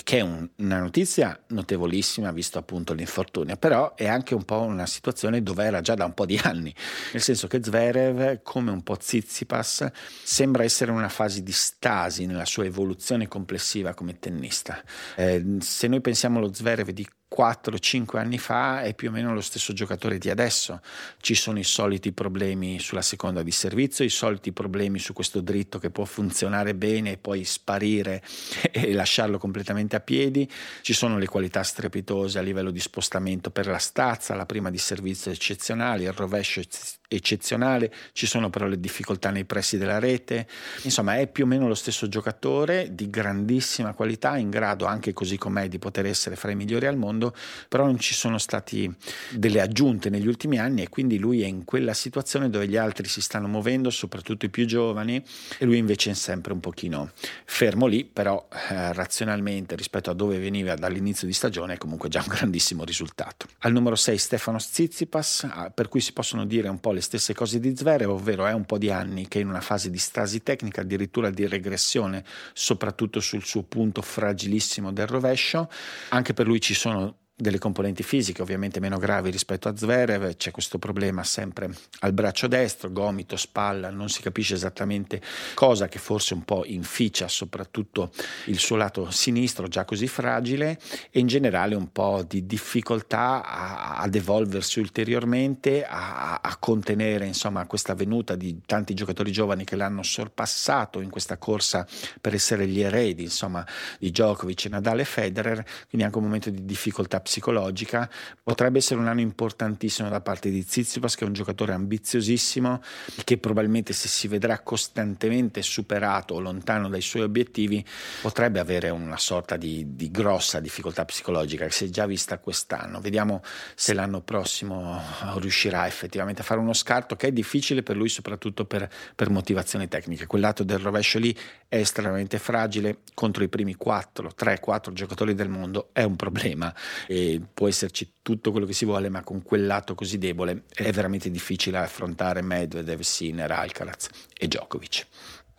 che 0.04 0.20
è 0.20 0.22
un, 0.22 0.48
una 0.60 0.80
notizia 0.80 1.38
notevolissima 1.48 2.32
visto 2.32 2.58
appunto 2.58 2.94
l'infortunio, 2.94 3.58
però 3.58 3.96
è 3.96 4.08
anche 4.08 4.34
un 4.34 4.46
po' 4.46 4.62
una 4.62 4.86
situazione 4.86 5.44
dove 5.44 5.66
era 5.66 5.82
già 5.82 5.96
da 5.96 6.06
un 6.06 6.14
po' 6.14 6.26
di 6.26 6.40
anni, 6.42 6.74
nel 7.12 7.22
senso 7.22 7.48
che 7.48 7.62
Zverev, 7.62 8.40
come 8.44 8.72
un 8.72 8.82
po' 8.82 8.96
Tsitsipas, 8.96 9.92
sembra 10.24 10.64
essere 10.64 10.92
in 10.92 10.96
una 10.96 11.10
fase 11.10 11.44
di 11.44 11.52
stasi 11.82 12.28
nella 12.28 12.46
sua 12.46 12.66
evoluzione 12.66 13.28
complessiva 13.28 13.96
come 13.96 14.20
tennista. 14.20 14.84
Eh, 15.16 15.58
se 15.62 15.88
noi 15.88 16.00
pensiamo 16.00 16.38
allo 16.38 16.54
Zverev 16.54 16.92
di 16.92 17.04
4-5 17.36 18.18
anni 18.18 18.38
fa 18.38 18.84
è 18.84 18.94
più 18.94 19.10
o 19.10 19.12
meno 19.12 19.34
lo 19.34 19.42
stesso 19.42 19.74
giocatore 19.74 20.20
di 20.20 20.30
adesso. 20.30 20.80
Ci 21.20 21.34
sono 21.34 21.58
i 21.58 21.64
soliti 21.64 22.12
problemi 22.12 22.78
sulla 22.78 23.02
seconda 23.02 23.42
di 23.42 23.50
servizio, 23.50 24.06
i 24.06 24.10
soliti 24.10 24.52
problemi 24.52 25.00
su 25.00 25.14
questo 25.14 25.42
dritto 25.42 25.80
che 25.80 25.90
può 25.90 26.06
funzionare 26.06 26.76
bene 26.76 27.14
e 27.14 27.18
poi 27.18 27.46
sparire 27.46 28.22
e 28.70 28.94
lasciarlo 28.94 29.40
completamente 29.40 29.96
a 29.96 30.02
piedi. 30.02 30.48
Ci 30.82 30.94
sono 30.94 31.18
le 31.18 31.26
qualità 31.26 31.64
strepitose 31.64 32.38
a 32.38 32.44
livello 32.44 32.70
di 32.70 32.80
spostamento 32.80 33.50
per 33.50 33.66
la 33.66 33.80
stazza, 33.80 34.36
la 34.36 34.46
prima 34.46 34.70
di 34.70 34.78
servizio 34.78 35.32
eccezionale, 35.32 36.04
il 36.04 36.12
rovescio 36.12 36.60
eccezionale, 36.60 37.00
ci 37.20 38.26
sono 38.26 38.50
però 38.50 38.68
le 38.68 38.80
difficoltà 38.80 39.30
nei 39.32 39.46
pressi 39.46 39.78
della 39.78 40.00
rete. 40.00 40.48
Insomma, 40.84 41.18
è 41.18 41.28
più 41.28 41.44
o 41.44 41.48
meno 41.48 41.68
lo 41.68 41.76
stesso 41.76 42.08
giocatore 42.08 42.94
di 42.94 43.10
grandissima 43.10 43.94
qualità, 43.94 44.38
in 44.38 44.50
grado 44.50 44.86
anche 44.86 45.14
così 45.14 45.38
com'è 45.38 45.68
di 45.68 45.80
poter 45.80 46.06
essere 46.06 46.36
fra 46.36 46.52
i 46.52 46.56
migliori 46.56 46.86
al 46.86 46.98
mondo 46.98 47.34
però 47.68 47.86
non 47.86 48.00
ci 48.00 48.14
sono 48.14 48.38
state 48.38 48.96
delle 49.32 49.62
aggiunte 49.62 50.10
negli 50.10 50.28
ultimi 50.28 50.60
anni 50.60 50.82
e 50.82 50.90
quindi 50.90 51.18
lui 51.18 51.42
è 51.42 51.48
in 51.48 51.66
quella 51.66 51.94
situazione 51.94 52.50
dove 52.50 52.68
gli 52.68 52.78
altri 52.78 53.08
si 53.08 53.22
stanno 53.22 53.48
muovendo, 53.48 53.90
soprattutto 53.90 54.46
i 54.46 54.50
più 54.50 54.66
giovani, 54.66 55.24
e 55.58 55.66
lui 55.66 55.78
invece 55.78 56.12
è 56.12 56.14
sempre 56.14 56.54
un 56.54 56.60
pochino 56.60 57.12
fermo 57.46 57.86
lì, 57.88 58.06
però 58.06 58.48
eh, 58.70 58.94
razionalmente 58.94 59.76
rispetto 59.76 60.10
a 60.10 60.14
dove 60.14 60.38
veniva 60.40 60.76
dall'inizio 60.76 61.28
di 61.28 61.34
stagione 61.34 61.74
è 61.74 61.78
comunque 61.78 62.10
già 62.10 62.22
un 62.22 62.28
grandissimo 62.28 62.84
risultato. 62.84 63.48
Al 63.60 63.72
numero 63.72 63.96
6 63.96 64.18
Stefano 64.18 64.60
Zizipas, 64.60 65.48
ah, 65.50 65.70
per 65.70 65.88
cui 65.88 66.02
si 66.02 66.14
possono 66.14 66.46
dire 66.46 66.68
un 66.68 66.80
po' 66.80 66.92
le 66.92 67.01
stesse 67.02 67.34
cose 67.34 67.60
di 67.60 67.76
Zverev, 67.76 68.10
ovvero 68.10 68.46
è 68.46 68.54
un 68.54 68.66
po' 68.66 68.78
di 68.78 68.90
anni 68.90 69.28
che 69.28 69.40
è 69.40 69.42
in 69.42 69.48
una 69.48 69.62
fase 69.62 69.90
di 69.90 69.98
stasi 69.98 70.44
tecnica, 70.44 70.82
addirittura 70.82 71.30
di 71.30 71.48
regressione, 71.48 72.24
soprattutto 72.54 73.20
sul 73.20 73.44
suo 73.44 73.64
punto 73.64 74.02
fragilissimo 74.02 74.92
del 74.92 75.08
rovescio. 75.08 75.70
Anche 76.10 76.34
per 76.34 76.48
lui 76.48 76.62
ci 76.62 76.74
sono 76.74 77.21
delle 77.42 77.58
componenti 77.58 78.04
fisiche 78.04 78.44
ovviamente 78.44 78.80
meno 78.80 79.00
gravi 79.00 79.32
rispetto 79.32 79.68
a 79.68 79.76
Zverev, 79.76 80.36
c'è 80.36 80.52
questo 80.52 80.78
problema 80.78 81.24
sempre 81.24 81.72
al 82.02 82.14
braccio 82.14 82.48
destro, 82.48 82.92
gomito, 82.92 83.36
spalla, 83.36 83.90
non 83.90 84.10
si 84.10 84.22
capisce 84.22 84.54
esattamente 84.54 85.20
cosa 85.56 85.88
che 85.88 85.98
forse 85.98 86.36
un 86.36 86.44
po' 86.44 86.64
inficia 86.66 87.28
soprattutto 87.28 88.12
il 88.46 88.60
suo 88.60 88.76
lato 88.76 89.10
sinistro 89.10 89.68
già 89.68 89.86
così 89.86 90.08
fragile 90.08 90.80
e 91.10 91.20
in 91.20 91.28
generale 91.28 91.74
un 91.74 91.92
po' 91.92 92.24
di 92.28 92.46
difficoltà 92.46 93.44
a, 93.44 93.98
ad 93.98 94.14
evolversi 94.14 94.80
ulteriormente, 94.80 95.84
a, 95.84 96.40
a 96.42 96.58
contenere 96.58 97.26
insomma 97.26 97.66
questa 97.66 97.96
venuta 97.96 98.36
di 98.36 98.62
tanti 98.68 98.94
giocatori 98.94 99.32
giovani 99.32 99.64
che 99.64 99.76
l'hanno 99.76 100.04
sorpassato 100.04 101.02
in 101.02 101.10
questa 101.10 101.38
corsa 101.38 101.88
per 102.20 102.36
essere 102.36 102.68
gli 102.68 102.82
eredi 102.82 103.24
insomma 103.24 103.66
di 103.98 104.12
Djokovic, 104.12 104.66
Nadal 104.66 105.00
e 105.00 105.06
Federer, 105.06 105.66
quindi 105.90 106.06
anche 106.06 106.18
un 106.20 106.26
momento 106.26 106.52
di 106.52 106.64
difficoltà 106.66 107.18
psicologica 107.18 107.30
psicologica, 107.32 108.10
potrebbe 108.44 108.80
essere 108.80 109.00
un 109.00 109.08
anno 109.08 109.22
importantissimo 109.22 110.10
da 110.10 110.20
parte 110.20 110.50
di 110.50 110.66
Tsitsipas 110.66 111.16
che 111.16 111.24
è 111.24 111.28
un 111.28 111.34
giocatore 111.34 111.72
ambiziosissimo 111.72 112.82
che 113.24 113.38
probabilmente 113.38 113.94
se 113.94 114.10
si 114.10 114.28
vedrà 114.28 114.60
costantemente 114.60 115.62
superato 115.62 116.34
o 116.34 116.40
lontano 116.42 116.90
dai 116.90 117.00
suoi 117.00 117.22
obiettivi 117.22 117.84
potrebbe 118.22 118.60
avere 118.60 118.90
una 118.90 119.18
sorta 119.18 119.56
di, 119.56 119.96
di 119.96 120.12
grossa 120.12 120.60
difficoltà 120.60 121.06
psicologica 121.06 121.64
che 121.66 121.72
si 121.72 121.86
è 121.86 121.90
già 121.90 122.06
vista 122.06 122.38
quest'anno. 122.40 123.00
Vediamo 123.00 123.42
se 123.76 123.94
l'anno 123.94 124.20
prossimo 124.22 125.02
riuscirà 125.38 125.88
effettivamente 125.88 126.42
a 126.42 126.44
fare 126.44 126.60
uno 126.60 126.74
scarto 126.74 127.16
che 127.16 127.28
è 127.28 127.32
difficile 127.32 127.82
per 127.82 127.96
lui 127.96 128.10
soprattutto 128.10 128.66
per, 128.66 128.90
per 129.16 129.30
motivazioni 129.30 129.88
tecniche. 129.88 130.28
Quel 130.28 130.42
lato 130.42 130.64
del 130.64 130.80
rovescio 130.80 131.18
lì 131.18 131.34
è 131.70 131.78
estremamente 131.78 132.40
fragile 132.40 132.98
contro 133.14 133.44
i 133.44 133.48
primi 133.48 133.76
4, 133.76 134.34
3, 134.36 134.60
4 134.60 134.92
giocatori 134.92 135.34
del 135.34 135.48
mondo 135.48 135.90
è 135.94 136.04
un 136.04 136.16
problema 136.16 136.74
e 137.08 137.21
può 137.54 137.68
esserci 137.68 138.14
tutto 138.22 138.52
quello 138.52 138.66
che 138.66 138.74
si 138.74 138.86
vuole, 138.86 139.10
ma 139.10 139.24
con 139.24 139.42
quel 139.44 139.66
lato 139.66 139.96
così 139.96 140.18
debole 140.18 140.64
è 140.74 140.92
veramente 140.92 141.30
difficile 141.30 141.78
affrontare 141.78 142.42
Medvedev, 142.42 143.00
Sinner, 143.02 143.52
Alcaraz 143.52 144.10
e 144.38 144.48
Djokovic. 144.48 145.06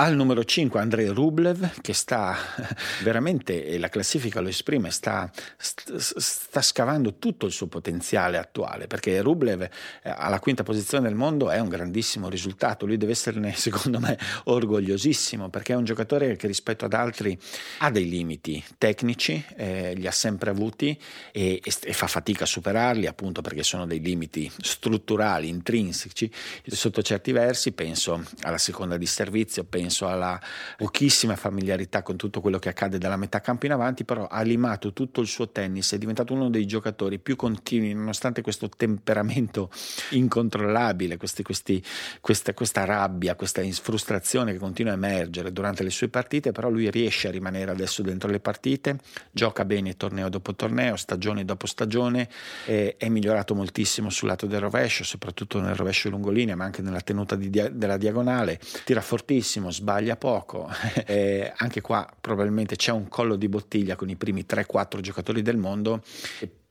Al 0.03 0.17
numero 0.17 0.43
5 0.43 0.81
Andrei 0.81 1.07
Rublev 1.07 1.81
che 1.81 1.93
sta 1.93 2.37
veramente, 3.05 3.65
e 3.65 3.79
la 3.79 3.89
classifica 3.89 4.41
lo 4.41 4.49
esprime, 4.49 4.91
sta, 4.91 5.31
sta, 5.57 6.61
scavando 6.61 7.19
tutto 7.19 7.47
il 7.47 7.53
suo 7.53 7.69
potenziale 7.69 8.37
attuale 8.37 8.89
perché 8.89 9.21
Rublev 9.21 9.63
eh, 9.63 9.71
alla 10.03 10.41
quinta 10.41 10.65
posizione 10.65 11.07
del 11.07 11.15
mondo 11.15 11.51
è 11.51 11.61
un 11.61 11.69
grandissimo 11.69 12.29
risultato, 12.29 12.85
lui 12.85 12.97
deve 12.97 13.13
esserne 13.13 13.55
secondo 13.55 14.01
me 14.01 14.19
orgogliosissimo 14.43 15.51
perché 15.51 15.73
è 15.73 15.77
un 15.77 15.85
giocatore 15.85 16.35
che 16.35 16.49
rispetto 16.49 16.85
ad 16.85 16.95
altri 16.95 17.39
ha 17.79 17.91
dei 17.93 18.09
limiti 18.09 18.61
tecnici, 18.79 19.41
eh, 19.55 19.95
li 19.95 20.09
ha 20.09 20.11
sempre 20.11 20.51
avuti 20.51 20.99
e, 21.31 21.61
e, 21.63 21.73
e 21.81 21.93
fa 21.93 22.09
fatica 22.09 22.43
a 22.43 22.49
superarli 22.49 23.07
appunto 23.07 23.41
perché 23.41 23.63
sono 23.63 23.87
dei 23.87 24.01
limiti 24.01 24.51
strutturali, 24.63 25.47
intrinseci. 25.47 26.29
Sotto 26.67 27.03
certi 27.03 27.31
versi, 27.31 27.71
penso 27.71 28.25
alla 28.41 28.59
seconda 28.59 28.97
di 28.97 29.07
servizio, 29.07 29.63
penso 29.63 29.91
penso 29.93 30.09
alla 30.09 30.41
pochissima 30.79 31.37
familiarità 31.37 32.03
con 32.03 32.17
tutto 32.17 32.41
quello 32.41 32.59
che 32.59 32.71
accade 32.71 32.97
dalla 32.97 33.19
metà 33.19 33.43
campo 33.43 33.67
in 33.67 33.73
avanti, 33.73 34.05
però 34.05 34.27
ha 34.27 34.41
limato 34.41 34.95
tutto 34.95 35.21
il 35.21 35.27
suo 35.27 35.51
tennis, 35.51 35.93
è 35.93 35.99
diventato 35.99 36.33
uno 36.33 36.49
dei 36.49 36.67
giocatori 36.67 37.19
più 37.19 37.37
continui, 37.37 37.93
nonostante 37.93 38.41
questo 38.41 38.71
temperamento 38.71 39.71
incontrollabile, 40.11 41.19
questi, 41.19 41.43
questi, 41.43 41.83
questa, 42.21 42.55
questa 42.55 42.85
rabbia, 42.85 43.35
questa 43.35 43.63
frustrazione 43.73 44.53
che 44.53 44.59
continua 44.59 44.93
a 44.93 44.95
emergere 44.95 45.53
durante 45.53 45.83
le 45.83 45.91
sue 45.91 46.09
partite, 46.09 46.53
però 46.53 46.71
lui 46.71 46.91
riesce 46.91 47.29
a 47.29 47.31
rimanere 47.31 47.71
adesso 47.71 48.01
dentro 48.03 48.31
le 48.31 48.41
partite, 48.41 48.99
gioca 49.31 49.67
bene 49.67 49.97
torneo 49.97 50.31
dopo 50.31 50.55
torneo, 50.55 50.97
stagione 50.97 51.45
dopo 51.45 51.67
stagione, 51.67 52.29
è, 52.65 52.95
è 52.97 53.09
migliorato 53.11 53.55
moltissimo 53.55 54.09
sul 54.09 54.29
lato 54.29 54.47
del 54.47 54.61
rovescio, 54.61 55.05
soprattutto 55.05 55.61
nel 55.61 55.75
rovescio 55.75 56.09
lungolinea, 56.09 56.57
ma 56.57 56.65
anche 56.65 56.81
nella 56.81 57.01
tenuta 57.01 57.37
di, 57.37 57.51
della 57.51 57.99
diagonale, 57.99 58.59
tira 58.85 59.03
fortissimo, 59.03 59.71
sbaglia 59.73 60.17
poco, 60.17 60.71
eh, 61.07 61.53
anche 61.57 61.81
qua 61.81 62.09
probabilmente 62.21 62.77
c'è 62.77 62.93
un 62.93 63.09
collo 63.09 63.37
di 63.37 63.49
bottiglia 63.49 63.97
con 63.97 64.09
i 64.09 64.17
primi 64.17 64.45
3-4 64.49 65.01
giocatori 65.01 65.43
del 65.43 65.57
mondo 65.57 66.03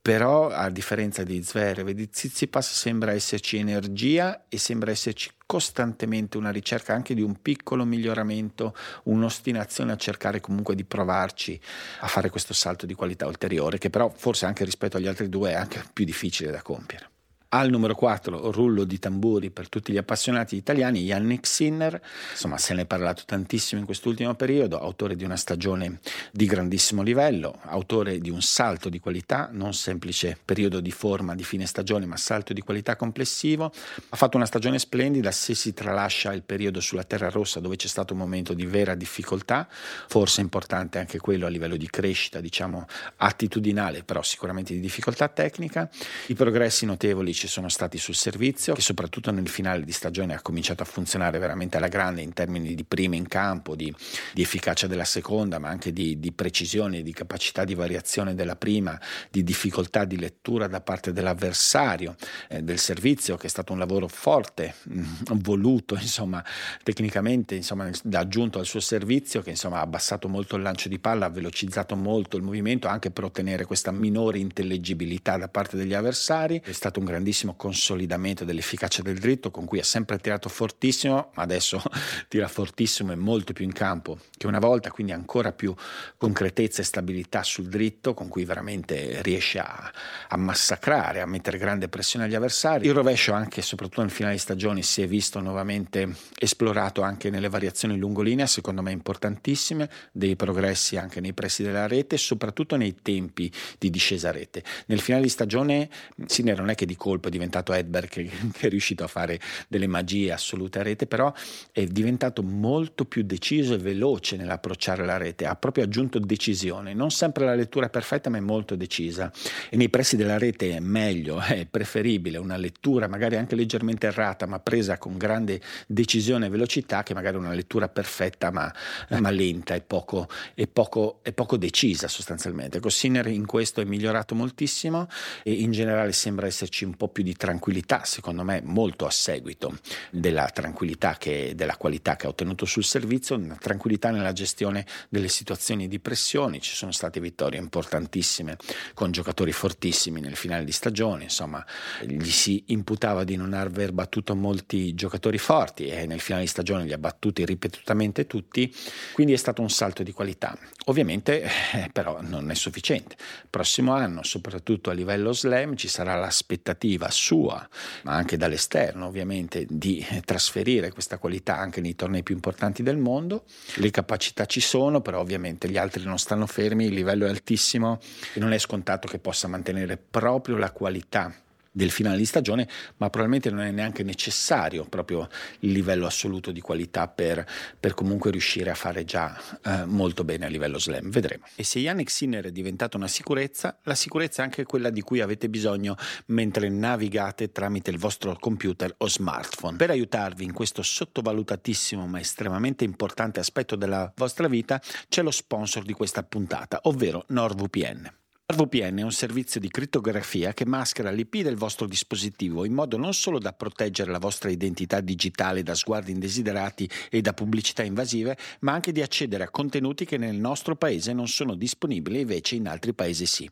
però 0.01 0.49
a 0.49 0.69
differenza 0.71 1.23
di 1.23 1.43
Zverev 1.43 1.89
e 1.89 1.93
di 1.93 2.09
Tsitsipas 2.09 2.73
sembra 2.73 3.11
esserci 3.11 3.57
energia 3.57 4.45
e 4.49 4.57
sembra 4.57 4.89
esserci 4.89 5.29
costantemente 5.45 6.37
una 6.37 6.49
ricerca 6.49 6.93
anche 6.93 7.13
di 7.13 7.21
un 7.21 7.39
piccolo 7.39 7.85
miglioramento, 7.85 8.73
un'ostinazione 9.03 9.91
a 9.91 9.97
cercare 9.97 10.39
comunque 10.39 10.73
di 10.73 10.85
provarci 10.85 11.59
a 11.99 12.07
fare 12.07 12.31
questo 12.31 12.53
salto 12.53 12.87
di 12.87 12.95
qualità 12.95 13.27
ulteriore 13.27 13.77
che 13.77 13.91
però 13.91 14.09
forse 14.09 14.47
anche 14.47 14.65
rispetto 14.65 14.97
agli 14.97 15.07
altri 15.07 15.29
due 15.29 15.51
è 15.51 15.53
anche 15.53 15.83
più 15.93 16.03
difficile 16.03 16.49
da 16.49 16.63
compiere. 16.63 17.09
Al 17.53 17.69
numero 17.69 17.95
4, 17.95 18.49
rullo 18.51 18.85
di 18.85 18.97
tamburi 18.97 19.49
per 19.49 19.67
tutti 19.67 19.91
gli 19.91 19.97
appassionati 19.97 20.55
italiani, 20.55 21.01
Yannick 21.01 21.45
Sinner, 21.45 22.01
insomma 22.31 22.57
se 22.57 22.73
ne 22.73 22.83
è 22.83 22.85
parlato 22.85 23.23
tantissimo 23.25 23.81
in 23.81 23.85
quest'ultimo 23.85 24.35
periodo, 24.35 24.79
autore 24.79 25.17
di 25.17 25.25
una 25.25 25.35
stagione 25.35 25.99
di 26.31 26.45
grandissimo 26.45 27.01
livello, 27.01 27.59
autore 27.63 28.19
di 28.19 28.29
un 28.29 28.41
salto 28.41 28.87
di 28.87 29.01
qualità, 29.01 29.49
non 29.51 29.73
semplice 29.73 30.37
periodo 30.45 30.79
di 30.79 30.91
forma 30.91 31.35
di 31.35 31.43
fine 31.43 31.65
stagione, 31.65 32.05
ma 32.05 32.15
salto 32.15 32.53
di 32.53 32.61
qualità 32.61 32.95
complessivo. 32.95 33.65
Ha 33.65 34.15
fatto 34.15 34.37
una 34.37 34.45
stagione 34.45 34.79
splendida 34.79 35.29
se 35.31 35.53
si 35.53 35.73
tralascia 35.73 36.31
il 36.31 36.43
periodo 36.43 36.79
sulla 36.79 37.03
Terra 37.03 37.29
Rossa 37.29 37.59
dove 37.59 37.75
c'è 37.75 37.87
stato 37.87 38.13
un 38.13 38.19
momento 38.19 38.53
di 38.53 38.65
vera 38.65 38.95
difficoltà, 38.95 39.67
forse 39.69 40.39
importante 40.39 40.99
anche 40.99 41.19
quello 41.19 41.47
a 41.47 41.49
livello 41.49 41.75
di 41.75 41.89
crescita, 41.89 42.39
diciamo 42.39 42.87
attitudinale, 43.17 44.03
però 44.03 44.23
sicuramente 44.23 44.73
di 44.73 44.79
difficoltà 44.79 45.27
tecnica. 45.27 45.89
I 46.27 46.33
progressi 46.33 46.85
notevoli 46.85 47.39
ci 47.41 47.47
sono 47.47 47.69
stati 47.69 47.97
sul 47.97 48.13
servizio, 48.13 48.75
che 48.75 48.81
soprattutto 48.81 49.31
nel 49.31 49.47
finale 49.47 49.83
di 49.83 49.91
stagione 49.91 50.35
ha 50.35 50.41
cominciato 50.41 50.83
a 50.83 50.85
funzionare 50.85 51.39
veramente 51.39 51.77
alla 51.77 51.87
grande 51.87 52.21
in 52.21 52.33
termini 52.33 52.75
di 52.75 52.83
prima 52.83 53.15
in 53.15 53.27
campo, 53.27 53.75
di, 53.75 53.91
di 54.31 54.43
efficacia 54.43 54.85
della 54.85 55.05
seconda, 55.05 55.57
ma 55.57 55.67
anche 55.69 55.91
di, 55.91 56.19
di 56.19 56.31
precisione, 56.31 57.01
di 57.01 57.11
capacità 57.13 57.63
di 57.63 57.73
variazione 57.73 58.35
della 58.35 58.55
prima, 58.55 58.99
di 59.31 59.43
difficoltà 59.43 60.05
di 60.05 60.19
lettura 60.19 60.67
da 60.67 60.81
parte 60.81 61.13
dell'avversario, 61.13 62.15
eh, 62.47 62.61
del 62.61 62.77
servizio, 62.77 63.37
che 63.37 63.47
è 63.47 63.49
stato 63.49 63.73
un 63.73 63.79
lavoro 63.79 64.07
forte, 64.07 64.75
mm, 64.87 65.03
voluto, 65.41 65.95
insomma, 65.95 66.45
tecnicamente, 66.83 67.55
insomma, 67.55 67.89
aggiunto 68.11 68.59
al 68.59 68.67
suo 68.67 68.81
servizio, 68.81 69.41
che 69.41 69.49
insomma, 69.49 69.77
ha 69.77 69.81
abbassato 69.81 70.27
molto 70.27 70.57
il 70.57 70.61
lancio 70.61 70.89
di 70.89 70.99
palla, 70.99 71.25
ha 71.25 71.29
velocizzato 71.29 71.95
molto 71.95 72.37
il 72.37 72.43
movimento, 72.43 72.87
anche 72.87 73.09
per 73.09 73.23
ottenere 73.23 73.65
questa 73.65 73.89
minore 73.89 74.37
intellegibilità 74.37 75.37
da 75.37 75.47
parte 75.47 75.75
degli 75.75 75.95
avversari. 75.95 76.61
È 76.63 76.71
stato 76.71 76.99
un 76.99 77.05
grandissimo 77.05 77.29
grandissimo 77.31 77.55
consolidamento 77.55 78.43
dell'efficacia 78.43 79.01
del 79.01 79.17
dritto 79.17 79.51
con 79.51 79.65
cui 79.65 79.79
ha 79.79 79.83
sempre 79.83 80.17
tirato 80.17 80.49
fortissimo, 80.49 81.31
ma 81.35 81.43
adesso 81.43 81.81
tira 82.27 82.47
fortissimo 82.49 83.13
e 83.13 83.15
molto 83.15 83.53
più 83.53 83.63
in 83.63 83.71
campo 83.71 84.19
che 84.37 84.47
una 84.47 84.59
volta, 84.59 84.91
quindi 84.91 85.13
ancora 85.13 85.53
più 85.53 85.73
concretezza 86.17 86.81
e 86.81 86.85
stabilità 86.85 87.43
sul 87.43 87.67
dritto 87.67 88.13
con 88.13 88.27
cui 88.27 88.43
veramente 88.43 89.21
riesce 89.21 89.59
a, 89.59 89.91
a 90.27 90.37
massacrare, 90.37 91.21
a 91.21 91.25
mettere 91.25 91.57
grande 91.57 91.87
pressione 91.87 92.25
agli 92.25 92.35
avversari. 92.35 92.85
Il 92.85 92.93
rovescio 92.93 93.31
anche 93.31 93.61
soprattutto 93.61 94.01
nel 94.01 94.11
finale 94.11 94.33
di 94.35 94.41
stagione 94.41 94.81
si 94.81 95.01
è 95.01 95.07
visto 95.07 95.39
nuovamente 95.39 96.13
esplorato 96.37 97.01
anche 97.01 97.29
nelle 97.29 97.47
variazioni 97.47 97.97
lungolinea, 97.97 98.45
secondo 98.45 98.81
me 98.81 98.91
importantissime, 98.91 99.89
dei 100.11 100.35
progressi 100.35 100.97
anche 100.97 101.21
nei 101.21 101.33
pressi 101.33 101.63
della 101.63 101.87
rete, 101.87 102.17
soprattutto 102.17 102.75
nei 102.75 102.95
tempi 103.01 103.49
di 103.77 103.89
discesa 103.89 104.31
rete. 104.31 104.63
Nel 104.87 104.99
finale 104.99 105.23
di 105.23 105.29
stagione 105.29 105.89
Sinner 106.25 106.57
non 106.57 106.69
è 106.69 106.75
che 106.75 106.85
di 106.85 106.95
colpo 106.95 107.20
colpo 107.21 107.27
è 107.27 107.31
diventato 107.31 107.73
Edberg 107.73 108.09
che, 108.09 108.23
che, 108.51 108.67
è 108.67 108.69
riuscito 108.69 109.03
a 109.03 109.07
fare 109.07 109.39
delle 109.67 109.87
magie 109.87 110.31
assolute 110.31 110.79
a 110.79 110.81
rete, 110.81 111.05
però 111.05 111.31
è 111.71 111.85
diventato 111.85 112.41
molto 112.41 113.05
più 113.05 113.23
deciso 113.23 113.75
e 113.75 113.77
veloce 113.77 114.35
nell'approcciare 114.35 115.05
la 115.05 115.17
rete, 115.17 115.45
ha 115.45 115.55
proprio 115.55 115.83
aggiunto 115.83 116.19
decisione, 116.19 116.93
non 116.93 117.11
sempre 117.11 117.45
la 117.45 117.53
lettura 117.53 117.89
perfetta 117.89 118.29
ma 118.29 118.37
è 118.37 118.41
molto 118.41 118.75
decisa 118.75 119.31
e 119.69 119.77
nei 119.77 119.89
pressi 119.89 120.15
della 120.15 120.37
rete 120.37 120.75
è 120.75 120.79
meglio, 120.79 121.39
è 121.39 121.65
preferibile 121.69 122.37
una 122.37 122.57
lettura 122.57 123.07
magari 123.07 123.37
anche 123.37 123.55
leggermente 123.55 124.07
errata 124.07 124.47
ma 124.47 124.59
presa 124.59 124.97
con 124.97 125.17
grande 125.17 125.61
decisione 125.87 126.47
e 126.47 126.49
velocità 126.49 127.03
che 127.03 127.13
magari 127.13 127.37
una 127.37 127.53
lettura 127.53 127.87
perfetta 127.87 128.51
ma, 128.51 128.73
ma 129.19 129.29
lenta 129.29 129.75
e 129.75 129.81
poco, 129.81 130.27
poco, 130.73 131.21
poco 131.35 131.57
decisa 131.57 132.07
sostanzialmente. 132.07 132.77
Ecco, 132.77 132.89
Sinner 132.89 133.27
in 133.27 133.45
questo 133.45 133.81
è 133.81 133.83
migliorato 133.83 134.33
moltissimo 134.33 135.07
e 135.43 135.51
in 135.51 135.71
generale 135.71 136.11
sembra 136.11 136.47
esserci 136.47 136.85
un 136.85 136.95
po' 136.95 137.09
più 137.11 137.23
di 137.23 137.35
tranquillità, 137.35 138.03
secondo 138.03 138.43
me 138.43 138.61
molto 138.63 139.05
a 139.05 139.11
seguito 139.11 139.77
della 140.09 140.49
tranquillità 140.49 141.17
che, 141.17 141.53
della 141.55 141.77
qualità 141.77 142.15
che 142.15 142.25
ha 142.25 142.29
ottenuto 142.29 142.65
sul 142.65 142.83
servizio, 142.83 143.35
una 143.35 143.57
tranquillità 143.59 144.09
nella 144.09 144.33
gestione 144.33 144.85
delle 145.09 145.27
situazioni 145.27 145.87
di 145.87 145.99
pressione, 145.99 146.59
ci 146.59 146.75
sono 146.75 146.91
state 146.91 147.19
vittorie 147.19 147.59
importantissime 147.59 148.57
con 148.93 149.11
giocatori 149.11 149.51
fortissimi 149.51 150.21
nel 150.21 150.35
finale 150.35 150.63
di 150.63 150.71
stagione, 150.71 151.23
insomma 151.23 151.63
gli 152.01 152.29
si 152.29 152.63
imputava 152.67 153.23
di 153.23 153.35
non 153.35 153.53
aver 153.53 153.91
battuto 153.91 154.35
molti 154.35 154.93
giocatori 154.93 155.37
forti 155.37 155.87
e 155.87 156.05
nel 156.05 156.19
finale 156.19 156.43
di 156.43 156.49
stagione 156.49 156.85
li 156.85 156.93
ha 156.93 156.97
battuti 156.97 157.45
ripetutamente 157.45 158.27
tutti, 158.27 158.73
quindi 159.13 159.33
è 159.33 159.37
stato 159.37 159.61
un 159.61 159.69
salto 159.69 160.03
di 160.03 160.11
qualità. 160.11 160.57
Ovviamente 160.85 161.43
eh, 161.73 161.89
però 161.91 162.21
non 162.21 162.49
è 162.49 162.55
sufficiente. 162.55 163.15
Prossimo 163.49 163.93
anno, 163.93 164.23
soprattutto 164.23 164.89
a 164.89 164.93
livello 164.93 165.31
slam, 165.33 165.75
ci 165.75 165.87
sarà 165.87 166.15
l'aspettativa 166.15 167.00
iniziativa 167.01 167.09
sua, 167.09 167.67
ma 168.03 168.13
anche 168.13 168.37
dall'esterno 168.37 169.07
ovviamente, 169.07 169.65
di 169.67 170.05
trasferire 170.25 170.91
questa 170.91 171.17
qualità 171.17 171.57
anche 171.57 171.81
nei 171.81 171.95
tornei 171.95 172.23
più 172.23 172.35
importanti 172.35 172.83
del 172.83 172.97
mondo. 172.97 173.45
Le 173.75 173.89
capacità 173.89 174.45
ci 174.45 174.59
sono, 174.59 175.01
però 175.01 175.19
ovviamente 175.19 175.69
gli 175.69 175.77
altri 175.77 176.03
non 176.03 176.19
stanno 176.19 176.45
fermi, 176.45 176.85
il 176.85 176.93
livello 176.93 177.25
è 177.25 177.29
altissimo 177.29 177.99
e 178.33 178.39
non 178.39 178.53
è 178.53 178.57
scontato 178.57 179.07
che 179.07 179.19
possa 179.19 179.47
mantenere 179.47 179.97
proprio 179.97 180.57
la 180.57 180.71
qualità 180.71 181.33
del 181.71 181.89
finale 181.89 182.17
di 182.17 182.25
stagione, 182.25 182.67
ma 182.97 183.09
probabilmente 183.09 183.49
non 183.49 183.61
è 183.61 183.71
neanche 183.71 184.03
necessario 184.03 184.83
proprio 184.85 185.29
il 185.59 185.71
livello 185.71 186.05
assoluto 186.05 186.51
di 186.51 186.59
qualità 186.59 187.07
per, 187.07 187.45
per 187.79 187.93
comunque 187.93 188.31
riuscire 188.31 188.69
a 188.69 188.75
fare 188.75 189.05
già 189.05 189.39
eh, 189.63 189.85
molto 189.85 190.23
bene 190.23 190.45
a 190.45 190.49
livello 190.49 190.77
slam. 190.77 191.09
Vedremo. 191.09 191.45
E 191.55 191.63
se 191.63 191.79
Yannick 191.79 192.11
Sinner 192.11 192.45
è 192.45 192.51
diventata 192.51 192.97
una 192.97 193.07
sicurezza, 193.07 193.77
la 193.83 193.95
sicurezza 193.95 194.41
è 194.41 194.45
anche 194.45 194.65
quella 194.65 194.89
di 194.89 195.01
cui 195.01 195.21
avete 195.21 195.49
bisogno 195.49 195.95
mentre 196.27 196.69
navigate 196.69 197.51
tramite 197.51 197.89
il 197.89 197.97
vostro 197.97 198.35
computer 198.37 198.93
o 198.97 199.07
smartphone. 199.07 199.77
Per 199.77 199.89
aiutarvi 199.89 200.43
in 200.43 200.53
questo 200.53 200.81
sottovalutatissimo 200.81 202.05
ma 202.05 202.19
estremamente 202.19 202.83
importante 202.83 203.39
aspetto 203.39 203.75
della 203.75 204.11
vostra 204.15 204.47
vita 204.47 204.81
c'è 205.07 205.21
lo 205.21 205.31
sponsor 205.31 205.83
di 205.83 205.93
questa 205.93 206.23
puntata, 206.23 206.79
ovvero 206.83 207.25
NordVPN. 207.27 208.19
VPN 208.55 208.97
è 208.97 209.03
un 209.03 209.11
servizio 209.11 209.59
di 209.59 209.69
crittografia 209.69 210.53
che 210.53 210.65
maschera 210.65 211.11
l'IP 211.11 211.41
del 211.41 211.55
vostro 211.55 211.85
dispositivo 211.85 212.65
in 212.65 212.73
modo 212.73 212.97
non 212.97 213.13
solo 213.13 213.39
da 213.39 213.53
proteggere 213.53 214.11
la 214.11 214.19
vostra 214.19 214.49
identità 214.49 214.99
digitale 214.99 215.63
da 215.63 215.75
sguardi 215.75 216.11
indesiderati 216.11 216.89
e 217.09 217.21
da 217.21 217.33
pubblicità 217.33 217.83
invasive, 217.83 218.37
ma 218.61 218.73
anche 218.73 218.91
di 218.91 219.01
accedere 219.01 219.43
a 219.43 219.49
contenuti 219.49 220.05
che 220.05 220.17
nel 220.17 220.35
nostro 220.35 220.75
paese 220.75 221.13
non 221.13 221.27
sono 221.27 221.55
disponibili 221.55 222.17
e 222.17 222.21
invece 222.21 222.55
in 222.55 222.67
altri 222.67 222.93
paesi 222.93 223.25
sì. 223.25 223.49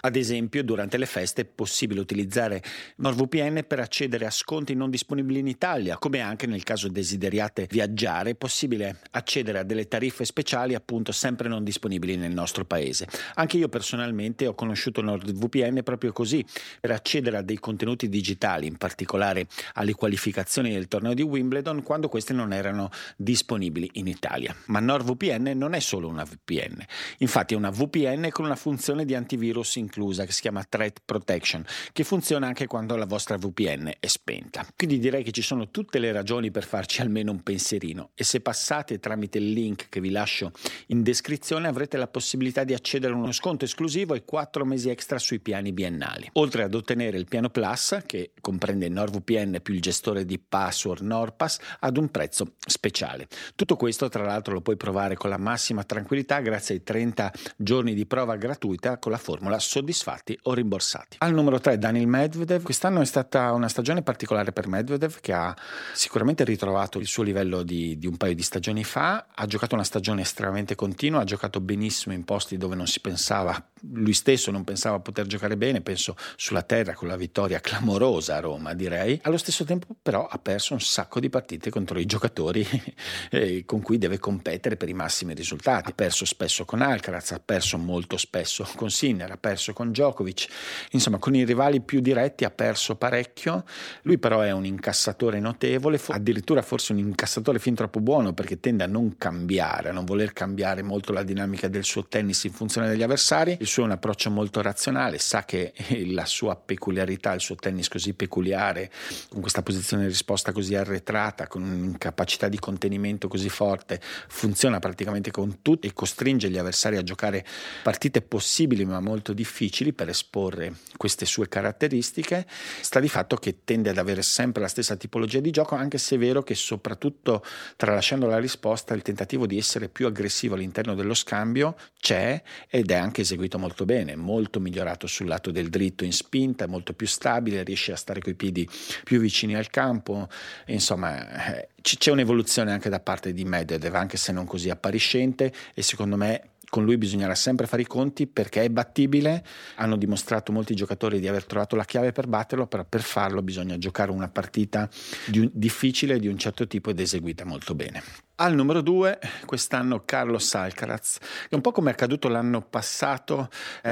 Ad 0.00 0.16
esempio, 0.16 0.64
durante 0.64 0.98
le 0.98 1.06
feste 1.06 1.42
è 1.42 1.44
possibile 1.44 2.00
utilizzare 2.00 2.62
NordVPN 2.96 3.64
per 3.66 3.80
accedere 3.80 4.26
a 4.26 4.30
sconti 4.30 4.74
non 4.74 4.90
disponibili 4.90 5.38
in 5.38 5.46
Italia, 5.46 5.98
come 5.98 6.20
anche 6.20 6.46
nel 6.46 6.62
caso 6.62 6.88
desideriate 6.88 7.68
viaggiare 7.70 8.30
è 8.30 8.34
possibile 8.34 9.00
accedere 9.12 9.60
a 9.60 9.62
delle 9.62 9.88
tariffe 9.88 10.24
speciali 10.24 10.74
appunto 10.74 11.12
sempre 11.12 11.48
non 11.48 11.64
disponibili 11.64 12.16
nel 12.16 12.32
nostro 12.32 12.64
paese. 12.64 13.06
Anche 13.34 13.56
io 13.56 13.68
personalmente 13.68 14.41
personalmente 14.42 14.46
ho 14.46 14.54
conosciuto 14.54 15.02
NordVPN 15.02 15.82
proprio 15.82 16.12
così, 16.12 16.44
per 16.80 16.90
accedere 16.90 17.38
a 17.38 17.42
dei 17.42 17.58
contenuti 17.58 18.08
digitali, 18.08 18.66
in 18.66 18.76
particolare 18.76 19.46
alle 19.74 19.94
qualificazioni 19.94 20.72
del 20.72 20.88
torneo 20.88 21.14
di 21.14 21.22
Wimbledon, 21.22 21.82
quando 21.82 22.08
queste 22.08 22.32
non 22.32 22.52
erano 22.52 22.90
disponibili 23.16 23.90
in 23.94 24.06
Italia. 24.06 24.54
Ma 24.66 24.80
NordVPN 24.80 25.52
non 25.54 25.74
è 25.74 25.80
solo 25.80 26.08
una 26.08 26.24
VPN, 26.24 26.84
infatti 27.18 27.54
è 27.54 27.56
una 27.56 27.70
VPN 27.70 28.28
con 28.30 28.44
una 28.44 28.56
funzione 28.56 29.04
di 29.04 29.14
antivirus 29.14 29.76
inclusa 29.76 30.24
che 30.24 30.32
si 30.32 30.40
chiama 30.40 30.64
Threat 30.68 31.02
Protection, 31.04 31.64
che 31.92 32.04
funziona 32.04 32.46
anche 32.46 32.66
quando 32.66 32.96
la 32.96 33.06
vostra 33.06 33.36
VPN 33.36 33.92
è 33.98 34.06
spenta. 34.06 34.66
Quindi 34.76 34.98
direi 34.98 35.22
che 35.22 35.32
ci 35.32 35.42
sono 35.42 35.70
tutte 35.70 35.98
le 35.98 36.12
ragioni 36.12 36.50
per 36.50 36.64
farci 36.64 37.00
almeno 37.00 37.32
un 37.32 37.42
pensierino 37.42 38.10
e 38.14 38.24
se 38.24 38.40
passate 38.40 38.98
tramite 38.98 39.38
il 39.38 39.52
link 39.52 39.88
che 39.88 40.00
vi 40.00 40.10
lascio 40.10 40.52
in 40.88 41.02
descrizione 41.02 41.68
avrete 41.68 41.96
la 41.96 42.06
possibilità 42.06 42.64
di 42.64 42.74
accedere 42.74 43.12
a 43.12 43.16
uno 43.16 43.32
sconto 43.32 43.64
esclusivo 43.64 44.14
e 44.22 44.24
4 44.24 44.64
mesi 44.64 44.88
extra 44.88 45.18
sui 45.18 45.40
piani 45.40 45.72
biennali. 45.72 46.30
Oltre 46.34 46.62
ad 46.62 46.74
ottenere 46.74 47.18
il 47.18 47.26
piano 47.26 47.50
Plus, 47.50 47.98
che 48.06 48.32
comprende 48.40 48.88
NordVPN 48.88 49.58
più 49.62 49.74
il 49.74 49.80
gestore 49.80 50.24
di 50.24 50.38
password 50.38 51.02
NordPass, 51.02 51.58
ad 51.80 51.96
un 51.96 52.10
prezzo 52.10 52.54
speciale. 52.64 53.28
Tutto 53.54 53.76
questo 53.76 54.08
tra 54.08 54.24
l'altro 54.24 54.54
lo 54.54 54.60
puoi 54.60 54.76
provare 54.76 55.16
con 55.16 55.30
la 55.30 55.38
massima 55.38 55.84
tranquillità 55.84 56.40
grazie 56.40 56.76
ai 56.76 56.82
30 56.82 57.32
giorni 57.56 57.94
di 57.94 58.06
prova 58.06 58.36
gratuita 58.36 58.98
con 58.98 59.12
la 59.12 59.18
formula 59.18 59.58
soddisfatti 59.58 60.38
o 60.42 60.54
rimborsati. 60.54 61.16
Al 61.20 61.34
numero 61.34 61.58
3 61.58 61.78
Daniel 61.78 62.06
Medvedev, 62.06 62.62
quest'anno 62.62 63.00
è 63.00 63.04
stata 63.04 63.52
una 63.52 63.68
stagione 63.68 64.02
particolare 64.02 64.52
per 64.52 64.68
Medvedev 64.68 65.20
che 65.20 65.32
ha 65.32 65.56
sicuramente 65.92 66.44
ritrovato 66.44 66.98
il 66.98 67.06
suo 67.06 67.22
livello 67.22 67.62
di, 67.62 67.98
di 67.98 68.06
un 68.06 68.16
paio 68.16 68.34
di 68.34 68.42
stagioni 68.42 68.84
fa, 68.84 69.26
ha 69.34 69.46
giocato 69.46 69.74
una 69.74 69.84
stagione 69.84 70.22
estremamente 70.22 70.74
continua, 70.74 71.20
ha 71.20 71.24
giocato 71.24 71.60
benissimo 71.60 72.14
in 72.14 72.24
posti 72.24 72.56
dove 72.56 72.74
non 72.74 72.86
si 72.86 73.00
pensava, 73.00 73.70
lui 73.90 74.11
stesso 74.14 74.50
non 74.50 74.64
pensava 74.64 74.98
poter 75.00 75.26
giocare 75.26 75.56
bene, 75.56 75.80
penso 75.80 76.16
sulla 76.36 76.62
terra 76.62 76.94
con 76.94 77.08
la 77.08 77.16
vittoria 77.16 77.60
clamorosa 77.60 78.36
a 78.36 78.40
Roma 78.40 78.74
direi, 78.74 79.18
allo 79.22 79.36
stesso 79.36 79.64
tempo 79.64 79.94
però 80.00 80.26
ha 80.26 80.38
perso 80.38 80.74
un 80.74 80.80
sacco 80.80 81.20
di 81.20 81.28
partite 81.28 81.70
contro 81.70 81.98
i 81.98 82.06
giocatori 82.06 82.66
eh, 83.30 83.64
con 83.64 83.80
cui 83.80 83.98
deve 83.98 84.18
competere 84.18 84.76
per 84.76 84.88
i 84.88 84.94
massimi 84.94 85.34
risultati, 85.34 85.90
ha 85.90 85.94
perso 85.94 86.24
spesso 86.24 86.64
con 86.64 86.82
Alcaraz, 86.82 87.32
ha 87.32 87.40
perso 87.44 87.78
molto 87.78 88.16
spesso 88.16 88.68
con 88.76 88.90
Sinner, 88.90 89.30
ha 89.30 89.36
perso 89.36 89.72
con 89.72 89.90
Djokovic, 89.90 90.46
insomma 90.90 91.18
con 91.18 91.34
i 91.34 91.44
rivali 91.44 91.80
più 91.80 92.00
diretti 92.00 92.44
ha 92.44 92.50
perso 92.50 92.96
parecchio, 92.96 93.64
lui 94.02 94.18
però 94.18 94.40
è 94.40 94.50
un 94.50 94.64
incassatore 94.64 95.40
notevole, 95.40 96.00
addirittura 96.08 96.62
forse 96.62 96.92
un 96.92 96.98
incassatore 96.98 97.58
fin 97.58 97.74
troppo 97.74 98.00
buono 98.00 98.32
perché 98.32 98.60
tende 98.60 98.84
a 98.84 98.86
non 98.86 99.16
cambiare, 99.16 99.90
a 99.90 99.92
non 99.92 100.04
voler 100.04 100.32
cambiare 100.32 100.82
molto 100.82 101.12
la 101.12 101.22
dinamica 101.22 101.68
del 101.68 101.84
suo 101.84 102.06
tennis 102.06 102.44
in 102.44 102.52
funzione 102.52 102.88
degli 102.88 103.02
avversari, 103.02 103.56
il 103.60 103.66
suo 103.66 103.82
è 103.82 103.86
un 103.86 103.92
approccio 104.02 104.30
molto 104.30 104.60
razionale, 104.60 105.18
sa 105.18 105.44
che 105.44 105.72
la 106.10 106.26
sua 106.26 106.56
peculiarità, 106.56 107.32
il 107.32 107.40
suo 107.40 107.54
tennis 107.54 107.86
così 107.86 108.14
peculiare, 108.14 108.90
con 109.28 109.40
questa 109.40 109.62
posizione 109.62 110.02
di 110.02 110.08
risposta 110.08 110.50
così 110.50 110.74
arretrata, 110.74 111.46
con 111.46 111.62
un'incapacità 111.62 112.48
di 112.48 112.58
contenimento 112.58 113.28
così 113.28 113.48
forte, 113.48 114.00
funziona 114.02 114.80
praticamente 114.80 115.30
con 115.30 115.62
tutti 115.62 115.86
e 115.86 115.92
costringe 115.92 116.50
gli 116.50 116.58
avversari 116.58 116.96
a 116.96 117.04
giocare 117.04 117.46
partite 117.84 118.22
possibili 118.22 118.84
ma 118.84 118.98
molto 118.98 119.32
difficili 119.32 119.92
per 119.92 120.08
esporre 120.08 120.74
queste 120.96 121.24
sue 121.24 121.48
caratteristiche, 121.48 122.46
sta 122.80 122.98
di 122.98 123.08
fatto 123.08 123.36
che 123.36 123.58
tende 123.62 123.90
ad 123.90 123.98
avere 123.98 124.22
sempre 124.22 124.62
la 124.62 124.68
stessa 124.68 124.96
tipologia 124.96 125.38
di 125.38 125.50
gioco, 125.50 125.76
anche 125.76 125.98
se 125.98 126.16
è 126.16 126.18
vero 126.18 126.42
che 126.42 126.56
soprattutto 126.56 127.44
tralasciando 127.76 128.26
la 128.26 128.38
risposta 128.38 128.94
il 128.94 129.02
tentativo 129.02 129.46
di 129.46 129.58
essere 129.58 129.88
più 129.88 130.06
aggressivo 130.06 130.56
all'interno 130.56 130.94
dello 130.96 131.14
scambio 131.14 131.76
c'è 132.00 132.42
ed 132.68 132.90
è 132.90 132.94
anche 132.94 133.20
eseguito 133.20 133.58
molto 133.58 133.84
bene, 133.84 133.91
molto 134.16 134.60
migliorato 134.60 135.06
sul 135.06 135.26
lato 135.26 135.50
del 135.50 135.68
dritto 135.68 136.04
in 136.04 136.12
spinta, 136.12 136.66
molto 136.66 136.92
più 136.92 137.06
stabile, 137.06 137.62
riesce 137.62 137.92
a 137.92 137.96
stare 137.96 138.20
coi 138.20 138.34
piedi 138.34 138.68
più 139.04 139.20
vicini 139.20 139.54
al 139.54 139.68
campo, 139.70 140.28
insomma 140.66 141.56
eh, 141.56 141.68
c'è 141.80 142.10
un'evoluzione 142.10 142.72
anche 142.72 142.88
da 142.88 143.00
parte 143.00 143.32
di 143.32 143.44
Medvedev, 143.44 143.94
anche 143.94 144.16
se 144.16 144.32
non 144.32 144.46
così 144.46 144.70
appariscente 144.70 145.52
e 145.74 145.82
secondo 145.82 146.16
me 146.16 146.50
con 146.72 146.84
lui 146.84 146.96
bisognerà 146.96 147.34
sempre 147.34 147.66
fare 147.66 147.82
i 147.82 147.86
conti 147.86 148.26
perché 148.26 148.62
è 148.62 148.70
battibile, 148.70 149.44
hanno 149.74 149.96
dimostrato 149.96 150.52
molti 150.52 150.74
giocatori 150.74 151.20
di 151.20 151.28
aver 151.28 151.44
trovato 151.44 151.76
la 151.76 151.84
chiave 151.84 152.12
per 152.12 152.26
batterlo, 152.26 152.66
però 152.66 152.82
per 152.88 153.02
farlo 153.02 153.42
bisogna 153.42 153.76
giocare 153.76 154.10
una 154.10 154.28
partita 154.28 154.88
di 155.26 155.40
un, 155.40 155.50
difficile 155.52 156.18
di 156.18 156.28
un 156.28 156.38
certo 156.38 156.66
tipo 156.66 156.88
ed 156.88 156.98
eseguita 156.98 157.44
molto 157.44 157.74
bene. 157.74 158.02
Al 158.36 158.54
numero 158.54 158.80
2 158.80 159.18
quest'anno 159.44 160.04
Carlos 160.06 160.54
Alcaraz, 160.54 161.18
che 161.50 161.54
un 161.54 161.60
po' 161.60 161.70
come 161.70 161.90
è 161.90 161.92
accaduto 161.92 162.28
l'anno 162.28 162.62
passato 162.62 163.50
eh, 163.82 163.90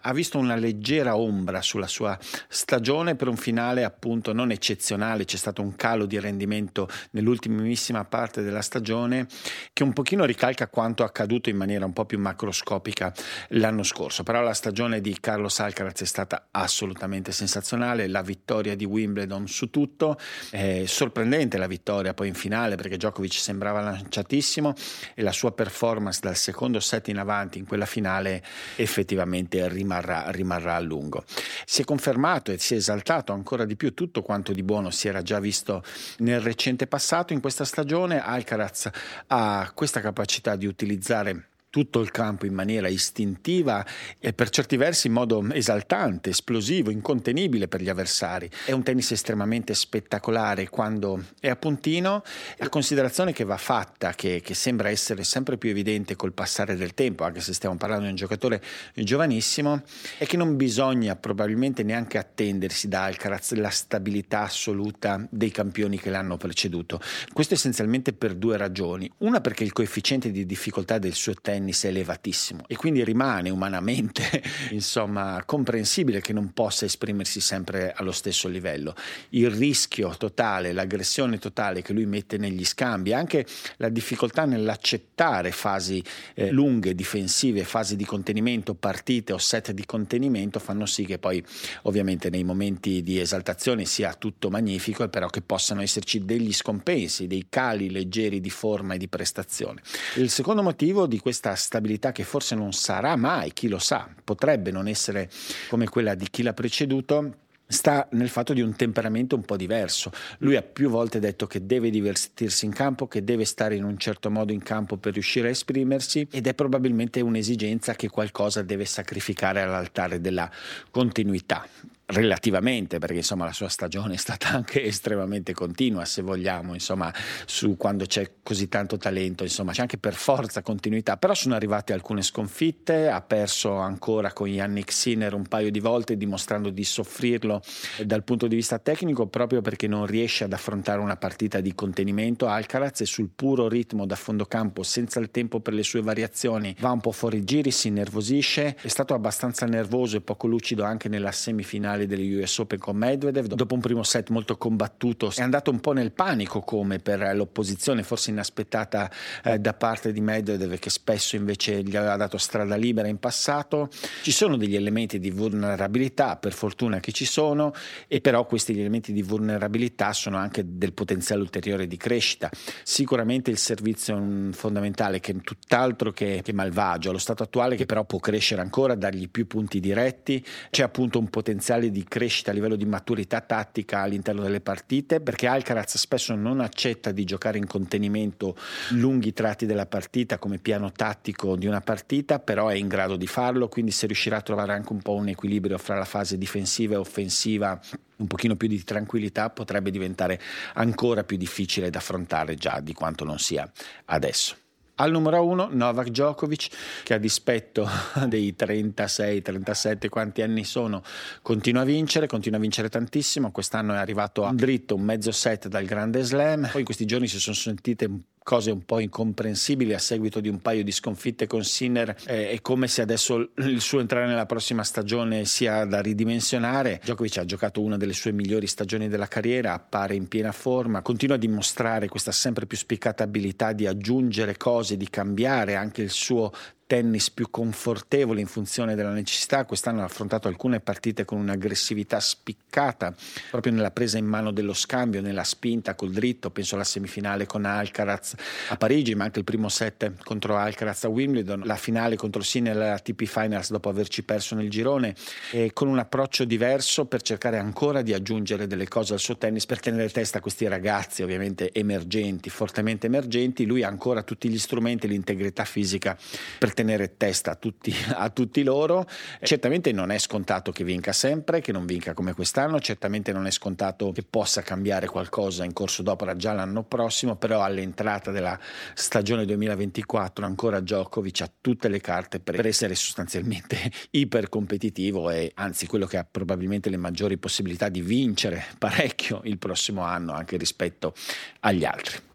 ha 0.00 0.12
visto 0.14 0.38
una 0.38 0.54
leggera 0.54 1.14
ombra 1.14 1.60
sulla 1.60 1.86
sua 1.86 2.18
stagione 2.48 3.16
per 3.16 3.28
un 3.28 3.36
finale 3.36 3.84
appunto 3.84 4.32
non 4.32 4.50
eccezionale, 4.50 5.26
c'è 5.26 5.36
stato 5.36 5.60
un 5.60 5.76
calo 5.76 6.06
di 6.06 6.18
rendimento 6.18 6.88
nell'ultimissima 7.10 8.02
parte 8.06 8.40
della 8.40 8.62
stagione 8.62 9.26
che 9.74 9.82
un 9.82 9.92
pochino 9.92 10.24
ricalca 10.24 10.68
quanto 10.68 11.04
accaduto 11.04 11.50
in 11.50 11.58
maniera 11.58 11.84
un 11.84 11.92
po' 11.92 12.06
più 12.06 12.18
macroscopica 12.18 13.12
l'anno 13.48 13.82
scorso, 13.82 14.22
però 14.22 14.40
la 14.40 14.54
stagione 14.54 15.02
di 15.02 15.20
Carlos 15.20 15.60
Alcaraz 15.60 16.00
è 16.00 16.06
stata 16.06 16.48
assolutamente 16.50 17.30
sensazionale, 17.30 18.08
la 18.08 18.22
vittoria 18.22 18.74
di 18.74 18.86
Wimbledon 18.86 19.46
su 19.48 19.68
tutto, 19.68 20.18
è 20.48 20.84
sorprendente 20.86 21.58
la 21.58 21.66
vittoria 21.66 22.14
poi 22.14 22.28
in 22.28 22.34
finale 22.34 22.76
perché 22.76 22.96
Djokovic 22.96 23.34
sembrava 23.34 23.80
lanciatissimo 23.82 24.74
e 25.14 25.22
la 25.22 25.32
sua 25.32 25.52
performance 25.52 26.20
dal 26.20 26.36
secondo 26.36 26.80
set 26.80 27.08
in 27.08 27.18
avanti 27.18 27.58
in 27.58 27.66
quella 27.66 27.86
finale 27.86 28.42
effettivamente 28.76 29.68
rimarrà, 29.68 30.30
rimarrà 30.30 30.76
a 30.76 30.80
lungo. 30.80 31.24
Si 31.64 31.82
è 31.82 31.84
confermato 31.84 32.52
e 32.52 32.58
si 32.58 32.74
è 32.74 32.76
esaltato 32.76 33.32
ancora 33.32 33.64
di 33.64 33.76
più 33.76 33.94
tutto 33.94 34.22
quanto 34.22 34.52
di 34.52 34.62
buono 34.62 34.90
si 34.90 35.08
era 35.08 35.22
già 35.22 35.40
visto 35.40 35.82
nel 36.18 36.40
recente 36.40 36.86
passato 36.86 37.32
in 37.32 37.40
questa 37.40 37.64
stagione. 37.64 38.22
Alcaraz 38.22 38.90
ha 39.28 39.70
questa 39.74 40.00
capacità 40.00 40.56
di 40.56 40.66
utilizzare 40.66 41.51
tutto 41.72 42.00
il 42.00 42.10
campo 42.10 42.44
in 42.44 42.52
maniera 42.52 42.86
istintiva 42.86 43.82
e 44.18 44.34
per 44.34 44.50
certi 44.50 44.76
versi 44.76 45.06
in 45.06 45.14
modo 45.14 45.42
esaltante, 45.52 46.28
esplosivo, 46.28 46.90
incontenibile 46.90 47.66
per 47.66 47.80
gli 47.80 47.88
avversari. 47.88 48.50
È 48.66 48.72
un 48.72 48.82
tennis 48.82 49.12
estremamente 49.12 49.72
spettacolare 49.72 50.68
quando 50.68 51.24
è 51.40 51.48
a 51.48 51.56
puntino. 51.56 52.22
La 52.58 52.68
considerazione 52.68 53.32
che 53.32 53.44
va 53.44 53.56
fatta, 53.56 54.12
che, 54.12 54.42
che 54.44 54.52
sembra 54.52 54.90
essere 54.90 55.24
sempre 55.24 55.56
più 55.56 55.70
evidente 55.70 56.14
col 56.14 56.34
passare 56.34 56.76
del 56.76 56.92
tempo, 56.92 57.24
anche 57.24 57.40
se 57.40 57.54
stiamo 57.54 57.78
parlando 57.78 58.04
di 58.04 58.10
un 58.10 58.16
giocatore 58.16 58.60
giovanissimo, 58.92 59.80
è 60.18 60.26
che 60.26 60.36
non 60.36 60.56
bisogna 60.56 61.16
probabilmente 61.16 61.82
neanche 61.82 62.18
attendersi 62.18 62.86
da 62.86 63.04
Alcaraz 63.04 63.54
la 63.54 63.70
stabilità 63.70 64.42
assoluta 64.42 65.26
dei 65.30 65.50
campioni 65.50 65.98
che 65.98 66.10
l'hanno 66.10 66.36
preceduto. 66.36 67.00
Questo 67.32 67.54
essenzialmente 67.54 68.12
per 68.12 68.34
due 68.34 68.58
ragioni. 68.58 69.10
Una 69.20 69.40
perché 69.40 69.64
il 69.64 69.72
coefficiente 69.72 70.30
di 70.30 70.44
difficoltà 70.44 70.98
del 70.98 71.14
suo 71.14 71.32
tennis 71.32 71.60
tennis 71.62 71.84
è 71.84 71.88
elevatissimo 71.88 72.64
e 72.66 72.76
quindi 72.76 73.04
rimane 73.04 73.48
umanamente 73.48 74.42
insomma 74.70 75.42
comprensibile 75.46 76.20
che 76.20 76.32
non 76.32 76.52
possa 76.52 76.84
esprimersi 76.84 77.40
sempre 77.40 77.92
allo 77.92 78.10
stesso 78.10 78.48
livello. 78.48 78.94
Il 79.30 79.50
rischio 79.50 80.14
totale, 80.18 80.72
l'aggressione 80.72 81.38
totale 81.38 81.82
che 81.82 81.92
lui 81.92 82.04
mette 82.04 82.36
negli 82.36 82.64
scambi, 82.64 83.12
anche 83.12 83.46
la 83.76 83.88
difficoltà 83.88 84.44
nell'accettare 84.44 85.52
fasi 85.52 86.02
eh, 86.34 86.50
lunghe, 86.50 86.94
difensive, 86.94 87.64
fasi 87.64 87.94
di 87.94 88.04
contenimento, 88.04 88.74
partite 88.74 89.32
o 89.32 89.38
set 89.38 89.70
di 89.70 89.86
contenimento 89.86 90.58
fanno 90.58 90.86
sì 90.86 91.04
che 91.04 91.18
poi 91.18 91.42
ovviamente 91.82 92.28
nei 92.28 92.42
momenti 92.44 93.02
di 93.02 93.20
esaltazione 93.20 93.84
sia 93.84 94.14
tutto 94.14 94.50
magnifico 94.50 95.08
però 95.08 95.28
che 95.28 95.42
possano 95.42 95.82
esserci 95.82 96.24
degli 96.24 96.52
scompensi, 96.52 97.26
dei 97.26 97.46
cali 97.48 97.90
leggeri 97.90 98.40
di 98.40 98.50
forma 98.50 98.94
e 98.94 98.98
di 98.98 99.08
prestazione. 99.08 99.82
Il 100.16 100.30
secondo 100.30 100.62
motivo 100.62 101.06
di 101.06 101.18
questa 101.18 101.51
stabilità 101.54 102.12
che 102.12 102.24
forse 102.24 102.54
non 102.54 102.72
sarà 102.72 103.16
mai, 103.16 103.52
chi 103.52 103.68
lo 103.68 103.78
sa, 103.78 104.08
potrebbe 104.24 104.70
non 104.70 104.88
essere 104.88 105.30
come 105.68 105.88
quella 105.88 106.14
di 106.14 106.28
chi 106.30 106.42
l'ha 106.42 106.54
preceduto, 106.54 107.36
sta 107.72 108.06
nel 108.12 108.28
fatto 108.28 108.52
di 108.52 108.60
un 108.60 108.76
temperamento 108.76 109.34
un 109.34 109.42
po' 109.42 109.56
diverso. 109.56 110.12
Lui 110.38 110.56
ha 110.56 110.62
più 110.62 110.90
volte 110.90 111.18
detto 111.18 111.46
che 111.46 111.66
deve 111.66 111.90
divertirsi 111.90 112.66
in 112.66 112.72
campo, 112.72 113.08
che 113.08 113.24
deve 113.24 113.44
stare 113.44 113.74
in 113.74 113.84
un 113.84 113.96
certo 113.98 114.30
modo 114.30 114.52
in 114.52 114.62
campo 114.62 114.96
per 114.98 115.14
riuscire 115.14 115.48
a 115.48 115.50
esprimersi 115.50 116.28
ed 116.30 116.46
è 116.46 116.54
probabilmente 116.54 117.20
un'esigenza 117.20 117.94
che 117.94 118.08
qualcosa 118.08 118.62
deve 118.62 118.84
sacrificare 118.84 119.62
all'altare 119.62 120.20
della 120.20 120.50
continuità 120.90 121.66
relativamente, 122.06 122.98
perché 122.98 123.16
insomma 123.16 123.44
la 123.44 123.52
sua 123.52 123.68
stagione 123.68 124.14
è 124.14 124.16
stata 124.16 124.50
anche 124.54 124.82
estremamente 124.82 125.54
continua, 125.54 126.04
se 126.04 126.22
vogliamo, 126.22 126.74
insomma, 126.74 127.12
su 127.46 127.76
quando 127.76 128.04
c'è 128.04 128.30
così 128.42 128.68
tanto 128.68 128.96
talento, 128.96 129.42
insomma, 129.42 129.72
c'è 129.72 129.82
anche 129.82 129.98
per 129.98 130.14
forza 130.14 130.62
continuità, 130.62 131.16
però 131.16 131.34
sono 131.34 131.54
arrivate 131.54 131.92
alcune 131.92 132.22
sconfitte, 132.22 133.08
ha 133.08 133.20
perso 133.20 133.76
ancora 133.76 134.32
con 134.32 134.48
Yannick 134.48 134.92
Sinner 134.92 135.34
un 135.34 135.46
paio 135.46 135.70
di 135.70 135.80
volte 135.80 136.16
dimostrando 136.16 136.70
di 136.70 136.84
soffrirlo 136.84 137.62
dal 138.04 138.24
punto 138.24 138.46
di 138.46 138.54
vista 138.54 138.78
tecnico 138.78 139.26
proprio 139.26 139.60
perché 139.60 139.86
non 139.86 140.06
riesce 140.06 140.44
ad 140.44 140.52
affrontare 140.52 141.00
una 141.00 141.16
partita 141.16 141.60
di 141.60 141.74
contenimento. 141.74 142.46
Alcaraz 142.46 143.00
e 143.00 143.06
sul 143.06 143.30
puro 143.34 143.68
ritmo 143.68 144.06
da 144.06 144.16
fondo 144.16 144.44
campo, 144.46 144.82
senza 144.82 145.20
il 145.20 145.30
tempo 145.30 145.60
per 145.60 145.72
le 145.72 145.82
sue 145.82 146.02
variazioni, 146.02 146.74
va 146.80 146.90
un 146.90 147.00
po' 147.00 147.12
fuori 147.12 147.44
giri, 147.44 147.70
si 147.70 147.88
innervosisce. 147.88 148.76
È 148.80 148.88
stato 148.88 149.14
abbastanza 149.14 149.66
nervoso 149.66 150.16
e 150.16 150.20
poco 150.20 150.46
lucido 150.46 150.84
anche 150.84 151.08
nella 151.08 151.32
semifinale 151.32 151.91
degli 151.98 152.34
US 152.34 152.58
Open 152.58 152.78
con 152.78 152.96
Medvedev. 152.96 153.46
Dopo 153.46 153.74
un 153.74 153.80
primo 153.80 154.02
set 154.02 154.30
molto 154.30 154.56
combattuto, 154.56 155.32
è 155.34 155.42
andato 155.42 155.70
un 155.70 155.80
po' 155.80 155.92
nel 155.92 156.12
panico 156.12 156.60
come 156.60 156.98
per 156.98 157.34
l'opposizione, 157.34 158.02
forse 158.02 158.30
inaspettata 158.30 159.10
eh, 159.44 159.58
da 159.58 159.74
parte 159.74 160.12
di 160.12 160.20
Medvedev 160.20 160.78
che 160.78 160.90
spesso 160.90 161.36
invece 161.36 161.82
gli 161.82 161.96
aveva 161.96 162.16
dato 162.16 162.38
strada 162.38 162.76
libera 162.76 163.08
in 163.08 163.18
passato. 163.18 163.88
Ci 164.22 164.32
sono 164.32 164.56
degli 164.56 164.76
elementi 164.76 165.18
di 165.18 165.30
vulnerabilità, 165.30 166.36
per 166.36 166.52
fortuna 166.52 167.00
che 167.00 167.12
ci 167.12 167.24
sono, 167.24 167.72
e 168.08 168.20
però 168.20 168.46
questi 168.46 168.72
elementi 168.72 169.12
di 169.12 169.22
vulnerabilità 169.22 170.12
sono 170.12 170.36
anche 170.36 170.64
del 170.66 170.92
potenziale 170.92 171.40
ulteriore 171.42 171.86
di 171.86 171.96
crescita. 171.96 172.50
Sicuramente 172.82 173.50
il 173.50 173.58
servizio 173.58 174.16
è 174.16 174.18
un 174.18 174.50
fondamentale 174.52 175.20
che 175.20 175.32
è 175.32 175.36
tutt'altro 175.36 176.12
che, 176.12 176.40
che 176.42 176.52
malvagio 176.52 177.10
allo 177.10 177.18
stato 177.18 177.42
attuale, 177.42 177.76
che 177.76 177.86
però 177.86 178.04
può 178.04 178.18
crescere 178.18 178.60
ancora, 178.60 178.94
dargli 178.94 179.28
più 179.28 179.46
punti 179.46 179.80
diretti. 179.80 180.44
C'è 180.70 180.82
appunto 180.82 181.18
un 181.18 181.28
potenziale 181.28 181.81
di 181.90 182.04
crescita 182.04 182.50
a 182.50 182.54
livello 182.54 182.76
di 182.76 182.84
maturità 182.84 183.40
tattica 183.40 184.00
all'interno 184.00 184.42
delle 184.42 184.60
partite, 184.60 185.20
perché 185.20 185.46
Alcaraz 185.46 185.96
spesso 185.96 186.34
non 186.34 186.60
accetta 186.60 187.12
di 187.12 187.24
giocare 187.24 187.58
in 187.58 187.66
contenimento 187.66 188.56
lunghi 188.90 189.32
tratti 189.32 189.66
della 189.66 189.86
partita 189.86 190.38
come 190.38 190.58
piano 190.58 190.92
tattico 190.92 191.56
di 191.56 191.66
una 191.66 191.80
partita, 191.80 192.38
però 192.38 192.68
è 192.68 192.74
in 192.74 192.88
grado 192.88 193.16
di 193.16 193.26
farlo, 193.26 193.68
quindi 193.68 193.90
se 193.90 194.06
riuscirà 194.06 194.38
a 194.38 194.42
trovare 194.42 194.72
anche 194.72 194.92
un 194.92 195.02
po' 195.02 195.14
un 195.14 195.28
equilibrio 195.28 195.78
fra 195.78 195.96
la 195.96 196.04
fase 196.04 196.38
difensiva 196.38 196.94
e 196.94 196.98
offensiva 196.98 197.80
un 198.16 198.26
pochino 198.28 198.54
più 198.54 198.68
di 198.68 198.82
tranquillità 198.84 199.50
potrebbe 199.50 199.90
diventare 199.90 200.40
ancora 200.74 201.24
più 201.24 201.36
difficile 201.36 201.90
da 201.90 201.98
affrontare 201.98 202.54
già 202.54 202.80
di 202.80 202.92
quanto 202.94 203.24
non 203.24 203.38
sia 203.38 203.68
adesso. 204.06 204.61
Al 205.02 205.10
numero 205.10 205.44
uno 205.44 205.68
Novak 205.68 206.10
Djokovic 206.10 206.68
che 207.02 207.14
a 207.14 207.18
dispetto 207.18 207.88
dei 208.28 208.54
36-37 208.56 210.08
quanti 210.08 210.42
anni 210.42 210.62
sono 210.62 211.02
continua 211.42 211.82
a 211.82 211.84
vincere, 211.84 212.28
continua 212.28 212.58
a 212.58 212.60
vincere 212.60 212.88
tantissimo, 212.88 213.50
quest'anno 213.50 213.94
è 213.94 213.96
arrivato 213.96 214.44
a 214.44 214.52
dritto 214.52 214.94
un 214.94 215.02
mezzo 215.02 215.32
set 215.32 215.66
dal 215.66 215.86
Grande 215.86 216.22
Slam, 216.22 216.68
poi 216.70 216.80
in 216.80 216.84
questi 216.84 217.04
giorni 217.04 217.26
si 217.26 217.40
sono 217.40 217.56
sentite 217.56 218.08
cose 218.42 218.70
un 218.70 218.84
po' 218.84 218.98
incomprensibili 218.98 219.94
a 219.94 219.98
seguito 219.98 220.40
di 220.40 220.48
un 220.48 220.60
paio 220.60 220.84
di 220.84 220.92
sconfitte 220.92 221.46
con 221.46 221.64
Sinner 221.64 222.16
eh, 222.26 222.50
è 222.50 222.60
come 222.60 222.88
se 222.88 223.02
adesso 223.02 223.50
il 223.56 223.80
suo 223.80 224.00
entrare 224.00 224.26
nella 224.26 224.46
prossima 224.46 224.84
stagione 224.84 225.44
sia 225.44 225.84
da 225.84 226.00
ridimensionare. 226.00 227.00
Djokovic 227.02 227.38
ha 227.38 227.44
giocato 227.44 227.80
una 227.80 227.96
delle 227.96 228.12
sue 228.12 228.32
migliori 228.32 228.66
stagioni 228.66 229.08
della 229.08 229.28
carriera 229.28 229.74
appare 229.74 230.14
in 230.14 230.28
piena 230.28 230.52
forma 230.52 231.02
continua 231.02 231.36
a 231.36 231.38
dimostrare 231.38 232.08
questa 232.08 232.32
sempre 232.32 232.66
più 232.66 232.76
spiccata 232.76 233.24
abilità 233.24 233.72
di 233.72 233.86
aggiungere 233.86 234.56
cose 234.56 234.96
di 234.96 235.08
cambiare 235.08 235.74
anche 235.74 236.02
il 236.02 236.10
suo 236.10 236.52
tennis 236.92 237.30
più 237.30 237.48
confortevole 237.48 238.40
in 238.40 238.46
funzione 238.46 238.94
della 238.94 239.14
necessità. 239.14 239.64
Quest'anno 239.64 240.02
ha 240.02 240.04
affrontato 240.04 240.46
alcune 240.46 240.78
partite 240.78 241.24
con 241.24 241.38
un'aggressività 241.38 242.20
spiccata, 242.20 243.14
proprio 243.48 243.72
nella 243.72 243.90
presa 243.90 244.18
in 244.18 244.26
mano 244.26 244.50
dello 244.50 244.74
scambio, 244.74 245.22
nella 245.22 245.42
spinta 245.42 245.94
col 245.94 246.10
dritto. 246.10 246.50
Penso 246.50 246.74
alla 246.74 246.84
semifinale 246.84 247.46
con 247.46 247.64
Alcaraz 247.64 248.34
a 248.68 248.76
Parigi, 248.76 249.14
ma 249.14 249.24
anche 249.24 249.38
il 249.38 249.46
primo 249.46 249.70
set 249.70 250.22
contro 250.22 250.58
Alcaraz 250.58 251.04
a 251.04 251.08
Wimbledon, 251.08 251.62
la 251.64 251.76
finale 251.76 252.16
contro 252.16 252.42
Sinner 252.42 252.76
alla 252.76 252.98
TP 252.98 253.24
Finals 253.24 253.70
dopo 253.70 253.88
averci 253.88 254.22
perso 254.22 254.54
nel 254.54 254.68
girone, 254.68 255.14
e 255.50 255.72
con 255.72 255.88
un 255.88 255.98
approccio 255.98 256.44
diverso 256.44 257.06
per 257.06 257.22
cercare 257.22 257.56
ancora 257.56 258.02
di 258.02 258.12
aggiungere 258.12 258.66
delle 258.66 258.86
cose 258.86 259.14
al 259.14 259.18
suo 259.18 259.38
tennis 259.38 259.64
per 259.64 259.80
tenere 259.80 260.10
testa 260.10 260.38
a 260.38 260.40
questi 260.42 260.68
ragazzi, 260.68 261.22
ovviamente 261.22 261.72
emergenti, 261.72 262.50
fortemente 262.50 263.06
emergenti. 263.06 263.64
Lui 263.64 263.82
ha 263.82 263.88
ancora 263.88 264.22
tutti 264.22 264.50
gli 264.50 264.58
strumenti, 264.58 265.08
l'integrità 265.08 265.64
fisica 265.64 266.18
per 266.58 266.68
tenere 266.68 266.80
tenere 266.82 267.16
testa 267.16 267.52
a 267.52 267.54
tutti, 267.54 267.94
a 268.14 268.28
tutti 268.30 268.62
loro. 268.62 269.06
Certamente 269.40 269.92
non 269.92 270.10
è 270.10 270.18
scontato 270.18 270.72
che 270.72 270.84
vinca 270.84 271.12
sempre, 271.12 271.60
che 271.60 271.72
non 271.72 271.86
vinca 271.86 272.12
come 272.12 272.34
quest'anno, 272.34 272.80
certamente 272.80 273.32
non 273.32 273.46
è 273.46 273.50
scontato 273.50 274.12
che 274.12 274.22
possa 274.22 274.62
cambiare 274.62 275.06
qualcosa 275.06 275.64
in 275.64 275.72
corso 275.72 276.02
d'opera 276.02 276.36
già 276.36 276.52
l'anno 276.52 276.82
prossimo, 276.82 277.36
però 277.36 277.62
all'entrata 277.62 278.30
della 278.30 278.58
stagione 278.94 279.44
2024 279.46 280.44
ancora 280.44 280.80
Djokovic 280.80 281.40
ha 281.42 281.50
tutte 281.60 281.88
le 281.88 282.00
carte 282.00 282.40
per 282.40 282.66
essere 282.66 282.94
sostanzialmente 282.94 283.90
ipercompetitivo 284.10 285.30
e 285.30 285.52
anzi 285.54 285.86
quello 285.86 286.06
che 286.06 286.16
ha 286.16 286.26
probabilmente 286.28 286.90
le 286.90 286.96
maggiori 286.96 287.38
possibilità 287.38 287.88
di 287.88 288.02
vincere 288.02 288.64
parecchio 288.78 289.40
il 289.44 289.58
prossimo 289.58 290.02
anno 290.02 290.32
anche 290.32 290.56
rispetto 290.56 291.14
agli 291.60 291.84
altri. 291.84 292.30